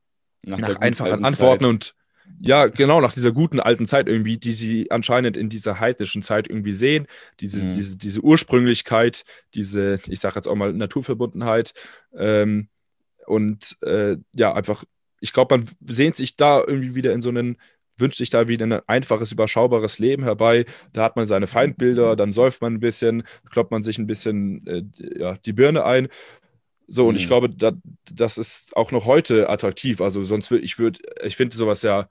nach, 0.44 0.60
nach 0.60 0.76
einfachen 0.78 1.26
Antworten 1.26 1.66
und 1.66 1.96
ja, 2.40 2.68
genau, 2.68 3.02
nach 3.02 3.14
dieser 3.14 3.32
guten 3.32 3.60
alten 3.60 3.86
Zeit 3.86 4.08
irgendwie, 4.08 4.38
die 4.38 4.54
sie 4.54 4.92
anscheinend 4.92 5.38
in 5.38 5.50
dieser 5.50 5.80
heidnischen 5.80 6.22
Zeit 6.22 6.50
irgendwie 6.50 6.74
sehen, 6.74 7.08
diese, 7.40 7.66
mhm. 7.66 7.74
diese, 7.74 7.98
diese 7.98 8.22
Ursprünglichkeit, 8.22 9.24
diese, 9.54 10.00
ich 10.08 10.20
sage 10.20 10.36
jetzt 10.36 10.48
auch 10.48 10.56
mal 10.56 10.74
Naturverbundenheit 10.74 11.74
ähm, 12.16 12.68
und 13.26 13.78
äh, 13.82 14.18
ja, 14.34 14.54
einfach, 14.54 14.84
ich 15.20 15.32
glaube, 15.32 15.58
man 15.58 15.70
sehnt 15.86 16.16
sich 16.16 16.36
da 16.36 16.62
irgendwie 16.66 16.96
wieder 16.96 17.14
in 17.14 17.22
so 17.22 17.30
einen, 17.30 17.58
wünscht 17.98 18.18
sich 18.18 18.30
da 18.30 18.48
wieder 18.48 18.66
ein 18.66 18.82
einfaches, 18.88 19.32
überschaubares 19.32 20.00
Leben 20.00 20.24
herbei. 20.24 20.66
Da 20.92 21.04
hat 21.04 21.16
man 21.16 21.28
seine 21.28 21.48
Feindbilder, 21.48 22.16
dann 22.16 22.34
säuft 22.34 22.62
man 22.62 22.74
ein 22.74 22.80
bisschen, 22.80 23.24
kloppt 23.52 23.72
man 23.72 23.84
sich 23.84 23.98
ein 24.00 24.08
bisschen 24.08 24.68
äh, 24.68 24.84
ja, 25.20 25.38
die 25.38 25.54
Birne 25.54 25.86
ein 25.86 26.10
so, 26.88 27.08
und 27.08 27.16
mhm. 27.16 27.20
ich 27.20 27.28
glaube, 27.28 27.50
da, 27.50 27.72
das 28.12 28.38
ist 28.38 28.76
auch 28.76 28.92
noch 28.92 29.06
heute 29.06 29.50
attraktiv. 29.50 30.02
Also, 30.02 30.24
sonst 30.24 30.52
würde 30.52 30.64
ich 30.66 30.80
würde, 30.80 31.00
ich 31.24 31.36
finde 31.36 31.56
sowas 31.56 31.82
ja, 31.82 32.08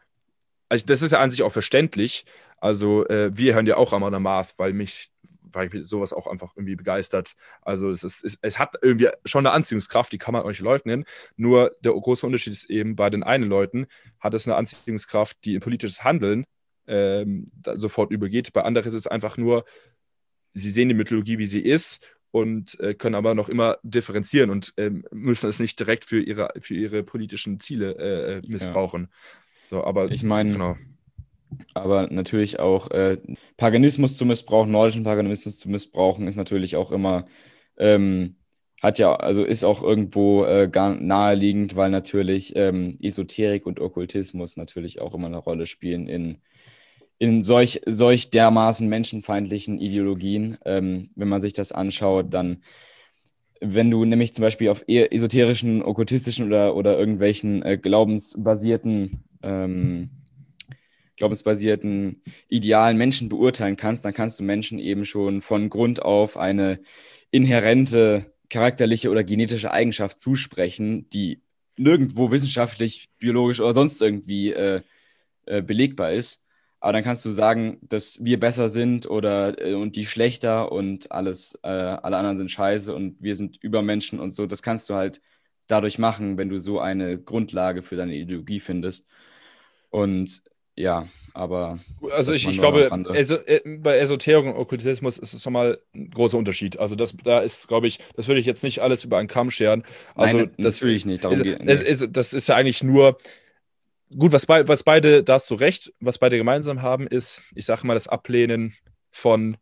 also 0.69 0.85
das 0.87 1.03
ist 1.03 1.13
ja 1.13 1.21
an 1.21 1.31
sich 1.31 1.43
auch 1.43 1.53
verständlich. 1.53 2.25
Also, 2.59 3.07
äh, 3.09 3.37
wir 3.37 3.55
hören 3.55 3.67
ja 3.67 3.77
auch 3.77 3.93
Amanda 3.93 4.19
Marth, 4.21 4.55
weil 4.57 4.73
mich, 4.73 5.11
weil 5.43 5.69
mich 5.69 5.87
sowas 5.87 6.13
auch 6.13 6.27
einfach 6.27 6.53
irgendwie 6.57 6.77
begeistert. 6.77 7.35
Also, 7.61 7.91
es, 7.91 8.03
ist, 8.05 8.25
es, 8.25 8.39
es 8.41 8.59
hat 8.59 8.77
irgendwie 8.81 9.09
schon 9.25 9.47
eine 9.47 9.55
Anziehungskraft, 9.55 10.13
die 10.13 10.19
kann 10.19 10.33
man 10.33 10.45
euch 10.45 10.61
leugnen. 10.61 11.05
Nur 11.37 11.73
der 11.81 11.93
große 11.93 12.25
Unterschied 12.25 12.53
ist 12.55 12.71
eben, 12.71 12.97
bei 12.97 13.11
den 13.11 13.23
einen 13.23 13.49
Leuten 13.49 13.87
hat 14.21 14.35
es 14.35 14.47
eine 14.47 14.57
Anziehungskraft, 14.57 15.37
die 15.45 15.55
in 15.55 15.61
politisches 15.61 16.05
Handeln 16.05 16.45
ähm, 16.87 17.47
sofort 17.75 18.11
übergeht. 18.11 18.53
Bei 18.53 18.63
anderen 18.63 18.89
ist 18.89 18.95
es 18.95 19.07
einfach 19.07 19.37
nur, 19.37 19.65
sie 20.55 20.71
sehen 20.71 20.89
die 20.89 20.95
Mythologie, 20.95 21.39
wie 21.39 21.47
sie 21.47 21.61
ist 21.61 22.01
und 22.33 22.81
äh, 22.81 22.95
können 22.95 23.14
aber 23.14 23.35
noch 23.35 23.49
immer 23.49 23.79
differenzieren 23.83 24.51
und 24.51 24.73
äh, 24.79 24.90
müssen 25.12 25.49
es 25.49 25.61
nicht 25.61 25.79
direkt 25.79 26.05
für 26.05 26.21
ihre, 26.21 26.51
für 26.61 26.75
ihre 26.75 27.03
politischen 27.05 27.61
Ziele 27.61 27.92
äh, 27.99 28.38
äh 28.38 28.42
missbrauchen. 28.47 29.09
Ja. 29.11 29.68
So, 29.68 29.85
aber 29.85 30.11
ich 30.11 30.23
meine, 30.23 30.53
genau. 30.53 30.77
aber 31.75 32.09
natürlich 32.11 32.59
auch 32.59 32.90
äh, 32.90 33.18
Paganismus 33.57 34.16
zu 34.16 34.25
missbrauchen, 34.25 34.73
nordischen 34.73 35.05
Paganismus 35.05 35.59
zu 35.59 35.68
missbrauchen, 35.68 36.27
ist 36.27 36.37
natürlich 36.37 36.75
auch 36.77 36.90
immer, 36.90 37.27
ähm, 37.77 38.37
hat 38.83 38.99
ja, 38.99 39.14
also 39.14 39.45
ist 39.45 39.62
auch 39.62 39.83
irgendwo 39.83 40.45
äh, 40.45 40.68
gar 40.73 40.95
naheliegend, 40.95 41.77
weil 41.77 41.90
natürlich 41.90 42.57
ähm, 42.57 42.99
Esoterik 43.01 43.66
und 43.66 43.79
Okkultismus 43.79 44.57
natürlich 44.57 45.01
auch 45.01 45.14
immer 45.14 45.27
eine 45.27 45.38
Rolle 45.38 45.66
spielen 45.66 46.09
in 46.09 46.38
in 47.23 47.45
solch, 47.45 47.81
solch 47.87 48.31
dermaßen 48.31 48.89
menschenfeindlichen 48.89 49.79
Ideologien. 49.79 50.59
Ähm, 50.65 51.11
wenn 51.15 51.29
man 51.29 51.41
sich 51.41 51.53
das 51.53 51.71
anschaut, 51.71 52.35
dann, 52.35 52.65
wenn 53.61 53.93
du 53.93 54.05
nämlich 54.05 54.35
zum 54.35 54.43
Beispiel 54.43 54.69
auf 54.71 54.83
esoterischen, 54.89 55.85
okkultistischen 55.85 56.45
oder, 56.45 56.75
oder 56.75 56.99
irgendwelchen 56.99 57.63
äh, 57.63 57.79
glaubensbasierten, 57.79 59.23
ähm, 59.45 60.11
glaubensbasierten 61.17 62.23
idealen 62.49 62.99
Menschen 62.99 63.29
beurteilen 63.29 63.77
kannst, 63.77 64.05
dann 64.05 64.15
kannst 64.15 64.41
du 64.41 64.43
Menschen 64.43 64.81
eben 64.81 65.05
schon 65.05 65.43
von 65.43 65.71
Grund 65.71 66.03
auf 66.03 66.37
eine 66.37 66.81
inhärente 67.31 68.33
charakterliche 68.51 69.11
oder 69.11 69.23
genetische 69.23 69.71
Eigenschaft 69.71 70.19
zusprechen, 70.19 71.09
die 71.11 71.41
nirgendwo 71.77 72.33
wissenschaftlich, 72.33 73.11
biologisch 73.21 73.61
oder 73.61 73.75
sonst 73.75 74.03
irgendwie 74.03 74.51
äh, 74.51 74.81
äh, 75.47 75.63
belegbar 75.63 76.11
ist. 76.11 76.43
Aber 76.83 76.95
dann 76.95 77.05
kannst 77.05 77.25
du 77.25 77.31
sagen, 77.31 77.79
dass 77.83 78.25
wir 78.25 78.40
besser 78.40 78.68
sind 78.68 79.09
oder 79.09 79.57
äh, 79.64 79.75
und 79.75 79.95
die 79.95 80.05
schlechter 80.05 80.73
und 80.73 81.12
alles, 81.12 81.57
äh, 81.62 81.68
alle 81.68 82.16
anderen 82.16 82.38
sind 82.38 82.51
scheiße 82.51 82.92
und 82.92 83.23
wir 83.23 83.37
sind 83.37 83.57
Übermenschen 83.62 84.18
und 84.18 84.33
so. 84.33 84.47
Das 84.47 84.62
kannst 84.62 84.90
du 84.90 84.95
halt 84.95 85.21
dadurch 85.68 86.01
machen, 86.01 86.38
wenn 86.38 86.49
du 86.49 86.59
so 86.59 86.81
eine 86.81 87.18
Grundlage 87.18 87.83
für 87.83 87.95
deine 87.95 88.16
Ideologie 88.16 88.59
findest. 88.59 89.07
Und 89.90 90.42
ja, 90.75 91.07
aber. 91.35 91.79
Also 92.11 92.33
ich, 92.33 92.49
ich 92.49 92.59
glaube, 92.59 92.90
eso, 93.14 93.37
äh, 93.37 93.61
bei 93.79 93.99
Esoterik 93.99 94.45
und 94.45 94.57
Okkultismus 94.57 95.18
ist 95.18 95.35
es 95.35 95.42
schon 95.45 95.53
mal 95.53 95.79
ein 95.95 96.11
großer 96.11 96.37
Unterschied. 96.37 96.81
Also 96.81 96.97
das, 96.97 97.16
da 97.23 97.38
ist, 97.38 97.68
glaube 97.68 97.87
ich, 97.87 98.01
das 98.16 98.27
würde 98.27 98.40
ich 98.40 98.47
jetzt 98.47 98.64
nicht 98.64 98.81
alles 98.81 99.05
über 99.05 99.18
einen 99.18 99.29
Kamm 99.29 99.53
scheren. 99.53 99.85
Also 100.16 100.38
Nein, 100.38 100.51
das 100.59 100.83
will 100.83 100.90
ich 100.90 101.07
nicht. 101.07 101.23
Darum 101.23 101.37
ist, 101.37 101.45
geht, 101.45 101.64
nee. 101.64 101.73
ist, 101.73 102.09
das 102.11 102.33
ist 102.33 102.49
ja 102.49 102.57
eigentlich 102.57 102.83
nur 102.83 103.18
gut, 104.16 104.33
was, 104.33 104.46
be 104.46 104.66
was 104.66 104.83
beide, 104.83 105.22
da 105.22 105.35
hast 105.35 105.51
du 105.51 105.55
recht, 105.55 105.92
was 106.01 106.18
beide 106.18 106.37
gemeinsam 106.37 106.83
haben, 106.83 107.07
ist, 107.07 107.42
ich 107.55 107.66
sage 107.66 107.87
mal, 107.87 107.94
das 107.94 108.09
Ablehnen 108.09 108.75
von, 109.11 109.57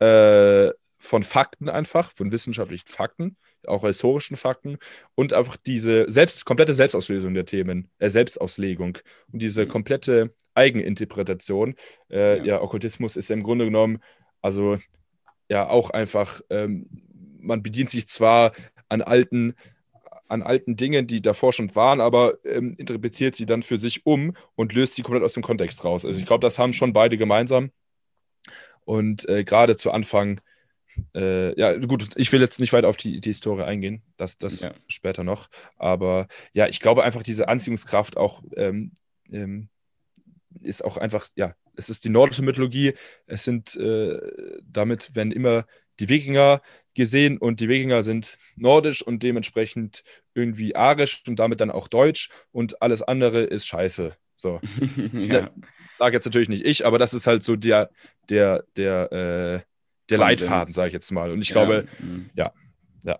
äh, 0.00 0.70
von 0.98 1.22
Fakten 1.22 1.68
einfach, 1.68 2.10
von 2.12 2.32
wissenschaftlichen 2.32 2.88
Fakten, 2.88 3.36
auch 3.66 3.84
historischen 3.84 4.36
Fakten 4.36 4.78
und 5.14 5.32
einfach 5.32 5.56
diese 5.56 6.10
selbst, 6.10 6.44
komplette 6.44 6.74
Selbstauslösung 6.74 7.34
der 7.34 7.44
Themen, 7.44 7.90
äh, 7.98 8.10
Selbstauslegung 8.10 8.98
und 9.32 9.42
diese 9.42 9.64
mhm. 9.64 9.68
komplette 9.68 10.34
Eigeninterpretation. 10.54 11.74
Äh, 12.10 12.38
ja. 12.38 12.44
ja. 12.44 12.62
Okkultismus 12.62 13.16
ist 13.16 13.30
ja 13.30 13.36
im 13.36 13.42
Grunde 13.42 13.64
genommen, 13.64 13.98
also 14.40 14.78
ja, 15.48 15.68
auch 15.68 15.90
einfach, 15.90 16.40
ähm, 16.50 16.88
man 17.40 17.62
bedient 17.62 17.90
sich 17.90 18.08
zwar 18.08 18.52
an 18.88 19.02
alten 19.02 19.54
an 20.28 20.42
alten 20.42 20.76
Dingen, 20.76 21.06
die 21.06 21.22
davor 21.22 21.52
schon 21.52 21.74
waren, 21.74 22.00
aber 22.00 22.38
ähm, 22.44 22.74
interpretiert 22.76 23.34
sie 23.34 23.46
dann 23.46 23.62
für 23.62 23.78
sich 23.78 24.06
um 24.06 24.36
und 24.54 24.74
löst 24.74 24.94
sie 24.94 25.02
komplett 25.02 25.24
aus 25.24 25.32
dem 25.32 25.42
Kontext 25.42 25.84
raus. 25.84 26.04
Also 26.04 26.20
ich 26.20 26.26
glaube, 26.26 26.42
das 26.42 26.58
haben 26.58 26.72
schon 26.72 26.92
beide 26.92 27.16
gemeinsam. 27.16 27.70
Und 28.84 29.28
äh, 29.28 29.44
gerade 29.44 29.76
zu 29.76 29.90
Anfang, 29.90 30.40
äh, 31.14 31.58
ja, 31.58 31.76
gut, 31.76 32.10
ich 32.16 32.32
will 32.32 32.40
jetzt 32.40 32.60
nicht 32.60 32.72
weiter 32.72 32.88
auf 32.88 32.96
die, 32.96 33.20
die 33.20 33.30
Historie 33.30 33.62
eingehen, 33.62 34.02
das, 34.16 34.38
das 34.38 34.60
ja. 34.60 34.74
später 34.86 35.24
noch. 35.24 35.48
Aber 35.76 36.26
ja, 36.52 36.68
ich 36.68 36.80
glaube 36.80 37.04
einfach, 37.04 37.22
diese 37.22 37.48
Anziehungskraft 37.48 38.16
auch 38.16 38.42
ähm, 38.56 38.92
ähm, 39.30 39.68
ist 40.60 40.84
auch 40.84 40.96
einfach, 40.96 41.28
ja, 41.36 41.54
es 41.76 41.88
ist 41.88 42.04
die 42.04 42.08
nordische 42.08 42.42
Mythologie. 42.42 42.94
Es 43.26 43.44
sind 43.44 43.76
äh, 43.76 44.18
damit, 44.64 45.14
wenn 45.14 45.30
immer 45.30 45.64
die 46.00 46.08
Wikinger 46.08 46.60
gesehen 46.98 47.38
und 47.38 47.60
die 47.60 47.68
Wikinger 47.68 48.02
sind 48.02 48.38
nordisch 48.56 49.02
und 49.02 49.22
dementsprechend 49.22 50.02
irgendwie 50.34 50.76
arisch 50.76 51.22
und 51.26 51.38
damit 51.38 51.60
dann 51.60 51.70
auch 51.70 51.88
deutsch 51.88 52.28
und 52.52 52.82
alles 52.82 53.02
andere 53.02 53.42
ist 53.44 53.66
scheiße. 53.66 54.16
So. 54.34 54.60
ja. 55.12 55.50
Sag 55.98 56.12
jetzt 56.12 56.26
natürlich 56.26 56.48
nicht 56.48 56.64
ich, 56.64 56.84
aber 56.84 56.98
das 56.98 57.14
ist 57.14 57.26
halt 57.26 57.42
so 57.42 57.56
der, 57.56 57.90
der, 58.28 58.64
der, 58.76 59.12
äh, 59.12 59.60
der 60.10 60.18
Leitfaden, 60.18 60.72
sage 60.72 60.88
ich 60.88 60.92
jetzt 60.92 61.10
mal. 61.12 61.30
Und 61.30 61.40
ich 61.40 61.50
ja. 61.50 61.52
glaube, 61.54 61.86
mhm. 62.00 62.30
ja, 62.34 62.52
ja. 63.04 63.18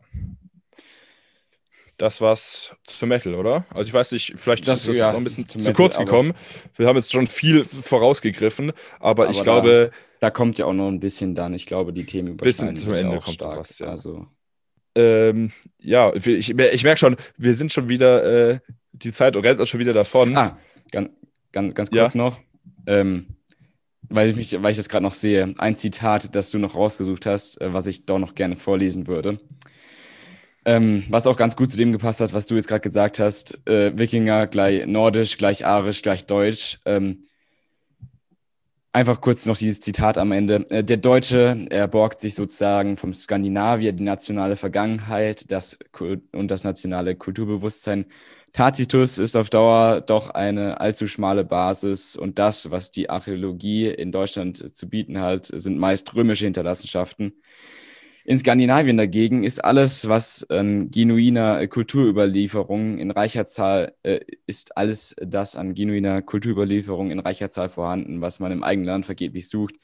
Das 1.98 2.20
war's 2.20 2.74
zu 2.84 3.06
Metal, 3.06 3.34
oder? 3.34 3.66
Also 3.70 3.88
ich 3.88 3.94
weiß 3.94 4.12
nicht, 4.12 4.34
vielleicht 4.36 4.66
das, 4.68 4.80
ist 4.80 4.88
das 4.88 4.96
ja, 4.96 5.10
noch 5.10 5.18
ein 5.18 5.24
bisschen 5.24 5.48
zu, 5.48 5.58
zu 5.58 5.72
kurz 5.72 5.98
gekommen. 5.98 6.32
Wir 6.76 6.86
haben 6.86 6.94
jetzt 6.94 7.12
schon 7.12 7.26
viel 7.26 7.64
vorausgegriffen, 7.64 8.72
aber, 9.00 9.24
aber 9.24 9.30
ich 9.30 9.42
glaube, 9.42 9.90
da 10.20 10.30
kommt 10.30 10.58
ja 10.58 10.66
auch 10.66 10.72
noch 10.72 10.88
ein 10.88 11.00
bisschen 11.00 11.34
dann. 11.34 11.54
Ich 11.54 11.66
glaube, 11.66 11.92
die 11.92 12.04
Themen 12.04 12.28
überschneiden 12.28 12.76
sich 12.76 12.84
zum 12.84 12.94
Ende 12.94 13.18
auch 13.18 13.24
kommt 13.24 13.34
stark. 13.34 13.58
Was, 13.58 13.78
ja. 13.80 13.88
Also. 13.88 14.26
Ähm, 14.94 15.50
ja, 15.80 16.14
ich, 16.14 16.50
ich 16.50 16.84
merke 16.84 16.98
schon, 16.98 17.16
wir 17.36 17.54
sind 17.54 17.72
schon 17.72 17.88
wieder, 17.88 18.50
äh, 18.50 18.58
die 18.92 19.12
Zeit 19.12 19.36
rennt 19.36 19.58
uns 19.58 19.68
schon 19.68 19.80
wieder 19.80 19.92
davon. 19.92 20.36
Ah, 20.36 20.56
ganz, 20.92 21.10
ganz, 21.52 21.74
ganz 21.74 21.90
kurz 21.90 22.14
ja. 22.14 22.18
noch. 22.18 22.40
Ähm, 22.86 23.26
weil 24.08 24.30
ich, 24.30 24.36
mich, 24.36 24.62
weil 24.62 24.70
ich 24.70 24.76
das 24.76 24.88
gerade 24.88 25.02
noch 25.02 25.14
sehe, 25.14 25.54
ein 25.58 25.76
Zitat, 25.76 26.34
das 26.34 26.50
du 26.50 26.58
noch 26.58 26.74
rausgesucht 26.74 27.26
hast, 27.26 27.60
äh, 27.60 27.72
was 27.72 27.86
ich 27.86 28.06
doch 28.06 28.18
noch 28.18 28.34
gerne 28.34 28.56
vorlesen 28.56 29.06
würde. 29.06 29.38
Ähm, 30.64 31.04
was 31.08 31.26
auch 31.26 31.36
ganz 31.36 31.56
gut 31.56 31.70
zu 31.70 31.78
dem 31.78 31.92
gepasst 31.92 32.20
hat, 32.20 32.34
was 32.34 32.46
du 32.46 32.56
jetzt 32.56 32.68
gerade 32.68 32.80
gesagt 32.80 33.18
hast. 33.18 33.58
Äh, 33.66 33.96
Wikinger 33.98 34.46
gleich 34.46 34.86
Nordisch, 34.86 35.38
gleich 35.38 35.64
Arisch, 35.64 36.02
gleich 36.02 36.26
Deutsch. 36.26 36.78
Ähm, 36.84 37.24
Einfach 38.90 39.20
kurz 39.20 39.44
noch 39.44 39.58
dieses 39.58 39.80
Zitat 39.80 40.16
am 40.16 40.32
Ende. 40.32 40.68
Äh, 40.70 40.82
der 40.82 40.96
Deutsche, 40.96 41.66
er 41.70 41.86
borgt 41.86 42.20
sich 42.20 42.34
sozusagen 42.34 42.96
vom 42.96 43.12
Skandinavier 43.12 43.92
die 43.92 44.02
nationale 44.02 44.56
Vergangenheit 44.56 45.50
das, 45.52 45.78
und 46.32 46.50
das 46.50 46.64
nationale 46.64 47.14
Kulturbewusstsein. 47.14 48.06
Tacitus 48.52 49.18
ist 49.18 49.36
auf 49.36 49.50
Dauer 49.50 50.00
doch 50.00 50.30
eine 50.30 50.80
allzu 50.80 51.06
schmale 51.06 51.44
Basis 51.44 52.16
und 52.16 52.38
das, 52.38 52.70
was 52.70 52.90
die 52.90 53.10
Archäologie 53.10 53.88
in 53.88 54.10
Deutschland 54.10 54.76
zu 54.76 54.88
bieten 54.88 55.20
hat, 55.20 55.46
sind 55.46 55.78
meist 55.78 56.14
römische 56.14 56.46
Hinterlassenschaften. 56.46 57.34
In 58.28 58.38
Skandinavien 58.38 58.98
dagegen 58.98 59.42
ist 59.42 59.64
alles, 59.64 60.06
was 60.06 60.44
an 60.50 60.90
genuiner 60.90 61.66
Kulturüberlieferung 61.66 62.98
in 62.98 63.10
reicher 63.10 63.46
Zahl 63.46 63.94
äh, 64.02 64.20
ist, 64.46 64.76
alles 64.76 65.16
das 65.18 65.56
an 65.56 65.72
genuiner 65.72 66.20
Kulturüberlieferung 66.20 67.10
in 67.10 67.20
reicher 67.20 67.50
Zahl 67.50 67.70
vorhanden, 67.70 68.20
was 68.20 68.38
man 68.38 68.52
im 68.52 68.62
eigenen 68.62 68.86
Land 68.86 69.06
vergeblich 69.06 69.48
sucht. 69.48 69.76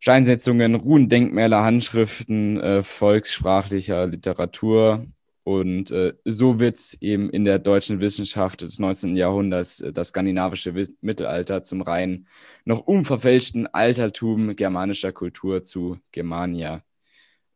Steinsetzungen, 0.00 0.74
Ruhendenkmäler, 0.74 1.62
Handschriften, 1.62 2.58
äh, 2.62 2.82
volkssprachlicher 2.82 4.06
Literatur. 4.06 5.06
Und 5.42 5.90
äh, 5.90 6.14
so 6.24 6.60
wird 6.60 6.96
eben 7.02 7.28
in 7.28 7.44
der 7.44 7.58
deutschen 7.58 8.00
Wissenschaft 8.00 8.62
des 8.62 8.78
19. 8.78 9.16
Jahrhunderts 9.16 9.82
äh, 9.82 9.92
das 9.92 10.08
skandinavische 10.08 10.72
Mittelalter 11.02 11.62
zum 11.62 11.82
rein 11.82 12.26
noch 12.64 12.80
unverfälschten 12.80 13.66
Altertum 13.66 14.56
germanischer 14.56 15.12
Kultur 15.12 15.62
zu 15.62 15.98
Germania. 16.10 16.82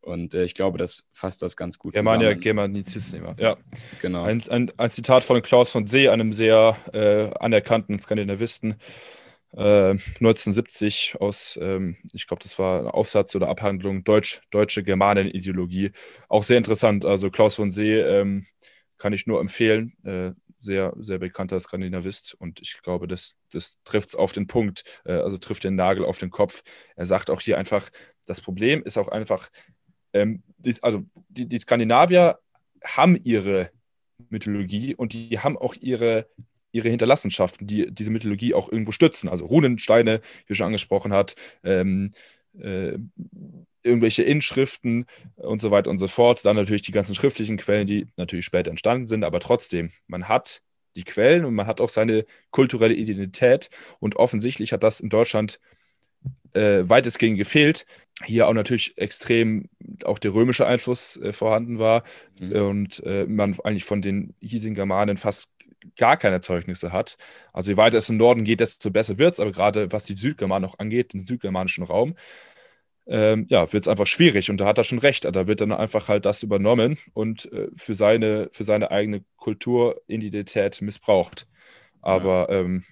Und 0.01 0.33
äh, 0.33 0.43
ich 0.43 0.53
glaube, 0.53 0.77
das 0.77 1.07
fasst 1.11 1.41
das 1.41 1.57
ganz 1.57 1.77
gut 1.77 1.93
Germania, 1.93 2.27
zusammen. 2.29 2.41
Germanizismus, 2.41 3.35
ja. 3.37 3.57
Genau. 4.01 4.23
Ein, 4.23 4.41
ein, 4.49 4.71
ein, 4.77 4.91
Zitat 4.91 5.23
von 5.23 5.41
Klaus 5.41 5.69
von 5.69 5.87
See, 5.87 6.07
einem 6.09 6.33
sehr 6.33 6.77
äh, 6.93 7.29
anerkannten 7.39 7.99
Skandinavisten, 7.99 8.75
äh, 9.53 9.91
1970 9.91 11.17
aus, 11.19 11.59
ähm, 11.61 11.97
ich 12.13 12.27
glaube, 12.27 12.43
das 12.43 12.57
war 12.59 12.81
ein 12.81 12.87
Aufsatz 12.87 13.35
oder 13.35 13.49
Abhandlung 13.49 14.03
Deutsch, 14.03 14.41
Deutsche 14.51 14.83
Germanenideologie. 14.83 15.91
Auch 16.27 16.43
sehr 16.43 16.57
interessant. 16.57 17.03
Also 17.03 17.29
Klaus 17.29 17.55
von 17.55 17.71
See 17.71 17.99
ähm, 17.99 18.45
kann 18.97 19.13
ich 19.13 19.27
nur 19.27 19.41
empfehlen. 19.41 19.93
Äh, 20.03 20.31
sehr, 20.59 20.93
sehr 20.99 21.19
bekannter 21.19 21.59
Skandinavist 21.59 22.35
und 22.37 22.59
ich 22.61 22.81
glaube, 22.83 23.07
das, 23.07 23.35
das 23.51 23.77
trifft 23.85 24.09
es 24.09 24.15
auf 24.15 24.33
den 24.33 24.47
Punkt, 24.47 24.83
äh, 25.05 25.13
also 25.13 25.37
trifft 25.37 25.63
den 25.63 25.75
Nagel 25.75 26.03
auf 26.03 26.17
den 26.17 26.31
Kopf. 26.31 26.63
Er 26.95 27.05
sagt 27.05 27.29
auch 27.29 27.41
hier 27.41 27.57
einfach, 27.57 27.89
das 28.25 28.41
Problem 28.41 28.83
ist 28.83 28.97
auch 28.97 29.07
einfach, 29.07 29.49
ähm, 30.13 30.43
die, 30.57 30.75
also 30.81 31.03
die, 31.29 31.47
die 31.47 31.59
Skandinavier 31.59 32.39
haben 32.83 33.17
ihre 33.23 33.71
Mythologie 34.29 34.95
und 34.95 35.13
die 35.13 35.39
haben 35.39 35.57
auch 35.57 35.75
ihre, 35.79 36.27
ihre 36.71 36.89
Hinterlassenschaften, 36.89 37.67
die 37.67 37.91
diese 37.91 38.11
Mythologie 38.11 38.53
auch 38.53 38.71
irgendwo 38.71 38.91
stützen. 38.91 39.29
Also 39.29 39.45
Runensteine, 39.45 40.21
wie 40.47 40.55
schon 40.55 40.67
angesprochen 40.67 41.13
hat, 41.13 41.35
ähm, 41.63 42.11
äh, 42.59 42.97
irgendwelche 43.81 44.23
Inschriften 44.23 45.05
und 45.35 45.61
so 45.61 45.71
weiter 45.71 45.89
und 45.89 45.99
so 45.99 46.07
fort. 46.07 46.45
Dann 46.45 46.55
natürlich 46.55 46.81
die 46.81 46.91
ganzen 46.91 47.15
schriftlichen 47.15 47.57
Quellen, 47.57 47.87
die 47.87 48.07
natürlich 48.17 48.45
später 48.45 48.69
entstanden 48.69 49.07
sind, 49.07 49.23
aber 49.23 49.39
trotzdem, 49.39 49.91
man 50.07 50.27
hat 50.27 50.61
die 50.95 51.03
Quellen 51.03 51.45
und 51.45 51.55
man 51.55 51.67
hat 51.67 51.81
auch 51.81 51.89
seine 51.89 52.25
kulturelle 52.51 52.93
Identität 52.93 53.69
und 53.99 54.15
offensichtlich 54.17 54.73
hat 54.73 54.83
das 54.83 54.99
in 54.99 55.09
Deutschland 55.09 55.59
äh, 56.53 56.81
weitestgehend 56.83 57.37
gefehlt 57.37 57.85
hier 58.25 58.47
auch 58.47 58.53
natürlich 58.53 58.97
extrem 58.97 59.69
auch 60.03 60.19
der 60.19 60.33
römische 60.33 60.67
Einfluss 60.67 61.17
äh, 61.17 61.31
vorhanden 61.31 61.79
war 61.79 62.03
mhm. 62.39 62.51
und 62.51 63.03
äh, 63.05 63.25
man 63.25 63.57
eigentlich 63.63 63.85
von 63.85 64.01
den 64.01 64.35
hiesigen 64.39 64.75
Germanen 64.75 65.17
fast 65.17 65.53
gar 65.97 66.17
keine 66.17 66.41
Zeugnisse 66.41 66.91
hat. 66.91 67.17
Also 67.53 67.71
je 67.71 67.77
weiter 67.77 67.97
es 67.97 68.09
im 68.09 68.17
Norden 68.17 68.43
geht, 68.43 68.59
desto 68.59 68.91
besser 68.91 69.17
wird 69.17 69.33
es, 69.33 69.39
aber 69.39 69.51
gerade 69.51 69.91
was 69.91 70.03
die 70.03 70.15
Südgermanen 70.15 70.69
noch 70.69 70.79
angeht, 70.79 71.13
den 71.13 71.25
südgermanischen 71.25 71.83
Raum, 71.83 72.15
ähm, 73.07 73.47
ja, 73.49 73.71
wird 73.73 73.85
es 73.85 73.87
einfach 73.87 74.05
schwierig 74.05 74.49
und 74.51 74.57
da 74.57 74.65
hat 74.65 74.77
er 74.77 74.83
schon 74.83 74.99
recht. 74.99 75.25
Da 75.25 75.47
wird 75.47 75.61
dann 75.61 75.71
einfach 75.71 76.09
halt 76.09 76.25
das 76.25 76.43
übernommen 76.43 76.97
und 77.13 77.51
äh, 77.51 77.69
für, 77.73 77.95
seine, 77.95 78.49
für 78.51 78.63
seine 78.63 78.91
eigene 78.91 79.23
Kulturidentität 79.37 80.81
missbraucht. 80.81 81.47
Aber 82.01 82.47
ja, 82.49 82.59
ähm, 82.59 82.83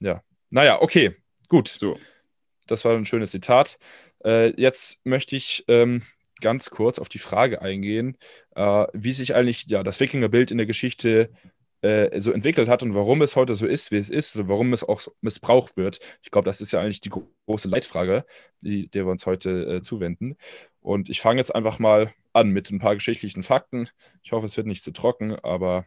ja. 0.00 0.22
naja, 0.50 0.82
okay, 0.82 1.14
gut. 1.48 1.68
So. 1.68 1.98
Das 2.66 2.84
war 2.84 2.96
ein 2.96 3.06
schönes 3.06 3.30
Zitat. 3.30 3.78
Äh, 4.24 4.60
jetzt 4.60 5.00
möchte 5.04 5.36
ich 5.36 5.64
ähm, 5.68 6.02
ganz 6.40 6.70
kurz 6.70 6.98
auf 6.98 7.08
die 7.08 7.18
Frage 7.18 7.62
eingehen, 7.62 8.16
äh, 8.54 8.86
wie 8.92 9.12
sich 9.12 9.34
eigentlich 9.34 9.66
ja, 9.66 9.82
das 9.82 10.00
Wikingerbild 10.00 10.50
in 10.50 10.58
der 10.58 10.66
Geschichte 10.66 11.30
äh, 11.82 12.20
so 12.20 12.32
entwickelt 12.32 12.68
hat 12.68 12.82
und 12.82 12.94
warum 12.94 13.22
es 13.22 13.36
heute 13.36 13.54
so 13.54 13.66
ist, 13.66 13.90
wie 13.90 13.96
es 13.96 14.10
ist, 14.10 14.36
oder 14.36 14.48
warum 14.48 14.72
es 14.72 14.84
auch 14.84 15.02
missbraucht 15.20 15.76
wird. 15.76 15.98
Ich 16.22 16.30
glaube, 16.30 16.44
das 16.44 16.60
ist 16.60 16.72
ja 16.72 16.80
eigentlich 16.80 17.00
die 17.00 17.10
große 17.46 17.68
Leitfrage, 17.68 18.24
die, 18.60 18.88
der 18.88 19.06
wir 19.06 19.10
uns 19.10 19.26
heute 19.26 19.76
äh, 19.76 19.82
zuwenden. 19.82 20.36
Und 20.80 21.08
ich 21.08 21.20
fange 21.20 21.38
jetzt 21.38 21.54
einfach 21.54 21.78
mal 21.78 22.12
an 22.32 22.50
mit 22.50 22.70
ein 22.70 22.78
paar 22.78 22.94
geschichtlichen 22.94 23.42
Fakten. 23.42 23.88
Ich 24.22 24.32
hoffe, 24.32 24.46
es 24.46 24.56
wird 24.56 24.66
nicht 24.66 24.84
zu 24.84 24.92
trocken, 24.92 25.34
aber 25.42 25.86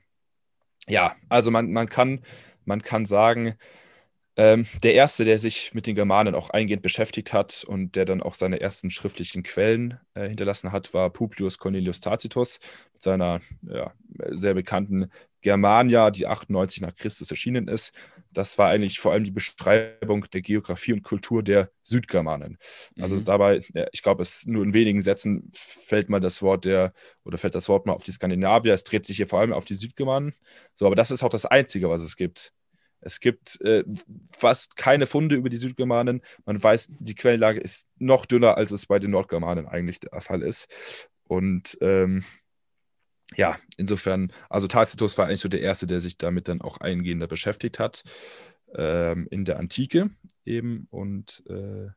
ja, 0.87 1.15
also 1.29 1.51
man, 1.51 1.71
man, 1.71 1.87
kann, 1.87 2.21
man 2.65 2.81
kann 2.81 3.05
sagen, 3.05 3.55
ähm, 4.35 4.65
der 4.81 4.95
erste, 4.95 5.25
der 5.25 5.37
sich 5.37 5.73
mit 5.75 5.85
den 5.85 5.93
Germanen 5.93 6.33
auch 6.33 6.49
eingehend 6.49 6.81
beschäftigt 6.81 7.33
hat 7.33 7.63
und 7.67 7.95
der 7.95 8.05
dann 8.05 8.23
auch 8.23 8.33
seine 8.33 8.59
ersten 8.61 8.89
schriftlichen 8.89 9.43
Quellen 9.43 9.99
äh, 10.15 10.27
hinterlassen 10.27 10.71
hat, 10.71 10.91
war 10.93 11.11
Publius 11.11 11.59
Cornelius 11.59 11.99
Tacitus 11.99 12.59
mit 12.93 13.03
seiner 13.03 13.41
ja, 13.61 13.93
sehr 14.31 14.55
bekannten 14.55 15.11
Germania, 15.41 16.09
die 16.09 16.25
98 16.25 16.81
nach 16.81 16.95
Christus 16.95 17.29
erschienen 17.29 17.67
ist. 17.67 17.93
Das 18.31 18.57
war 18.57 18.69
eigentlich 18.69 18.99
vor 18.99 19.11
allem 19.11 19.23
die 19.23 19.31
Beschreibung 19.31 20.25
der 20.33 20.41
Geografie 20.41 20.93
und 20.93 21.03
Kultur 21.03 21.43
der 21.43 21.69
Südgermanen. 21.83 22.57
Also 22.99 23.17
mhm. 23.17 23.25
dabei, 23.25 23.61
ja, 23.75 23.85
ich 23.91 24.01
glaube, 24.01 24.23
es 24.23 24.47
nur 24.47 24.63
in 24.63 24.73
wenigen 24.73 25.03
Sätzen 25.03 25.51
fällt 25.53 26.09
mal 26.09 26.21
das 26.21 26.41
Wort 26.41 26.65
der 26.65 26.93
oder 27.23 27.37
fällt 27.37 27.53
das 27.53 27.69
Wort 27.69 27.85
mal 27.85 27.93
auf 27.93 28.03
die 28.03 28.11
Skandinavier. 28.11 28.73
Es 28.73 28.83
dreht 28.83 29.05
sich 29.05 29.17
hier 29.17 29.27
vor 29.27 29.41
allem 29.41 29.53
auf 29.53 29.65
die 29.65 29.75
Südgermanen. 29.75 30.33
So, 30.73 30.87
aber 30.87 30.95
das 30.95 31.11
ist 31.11 31.21
auch 31.21 31.29
das 31.29 31.45
Einzige, 31.45 31.89
was 31.89 32.01
es 32.01 32.15
gibt. 32.15 32.51
Es 33.03 33.19
gibt 33.19 33.61
äh, 33.61 33.83
fast 34.35 34.75
keine 34.75 35.05
Funde 35.05 35.35
über 35.35 35.49
die 35.49 35.57
Südgermanen. 35.57 36.21
Man 36.45 36.61
weiß, 36.61 36.93
die 36.99 37.15
Quellenlage 37.15 37.59
ist 37.59 37.89
noch 37.97 38.25
dünner, 38.25 38.57
als 38.57 38.71
es 38.71 38.85
bei 38.85 38.99
den 38.99 39.11
Nordgermanen 39.11 39.67
eigentlich 39.67 39.99
der 39.99 40.21
Fall 40.21 40.41
ist. 40.41 40.67
Und 41.23 41.77
ähm, 41.81 42.23
ja, 43.35 43.57
insofern, 43.77 44.31
also 44.49 44.67
Tacitus 44.67 45.17
war 45.17 45.27
eigentlich 45.27 45.39
so 45.39 45.49
der 45.49 45.61
Erste, 45.61 45.87
der 45.87 46.01
sich 46.01 46.17
damit 46.17 46.47
dann 46.47 46.61
auch 46.61 46.77
eingehender 46.77 47.27
beschäftigt 47.27 47.79
hat 47.79 48.03
ähm, 48.75 49.27
in 49.31 49.45
der 49.45 49.59
Antike 49.59 50.09
eben. 50.45 50.87
Und 50.91 51.43
äh, 51.47 51.89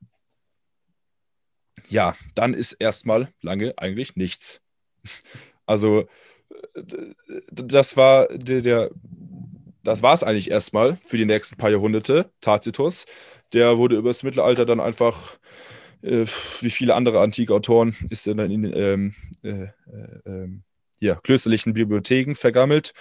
ja, 1.89 2.17
dann 2.35 2.55
ist 2.55 2.73
erstmal 2.73 3.33
lange 3.41 3.75
eigentlich 3.79 4.17
nichts. 4.17 4.61
Also 5.69 6.07
äh, 6.75 7.15
das 7.51 7.97
war 7.97 8.29
der, 8.29 8.63
der 8.63 8.93
das 9.87 10.03
war 10.03 10.15
es 10.15 10.25
eigentlich 10.25 10.51
erstmal 10.51 10.97
für 11.07 11.17
die 11.17 11.25
nächsten 11.25 11.57
paar 11.57 11.71
Jahrhunderte. 11.71 12.31
Tacitus, 12.41 13.07
der 13.53 13.79
wurde 13.79 13.97
über 13.97 14.11
das 14.11 14.25
Mittelalter 14.25 14.67
dann 14.67 14.81
einfach, 14.81 15.39
äh, 16.03 16.27
wie 16.61 16.71
viele 16.71 16.95
andere 16.95 17.21
antike 17.21 17.55
Autoren, 17.55 17.95
ist 18.11 18.27
er 18.27 18.35
dann 18.35 18.51
in 18.51 18.65
ähm, 18.75 19.15
äh, 19.43 19.69
äh, 20.25 20.49
ja, 20.99 21.15
klösterlichen 21.15 21.73
Bibliotheken 21.73 22.35
vergammelt, 22.35 22.93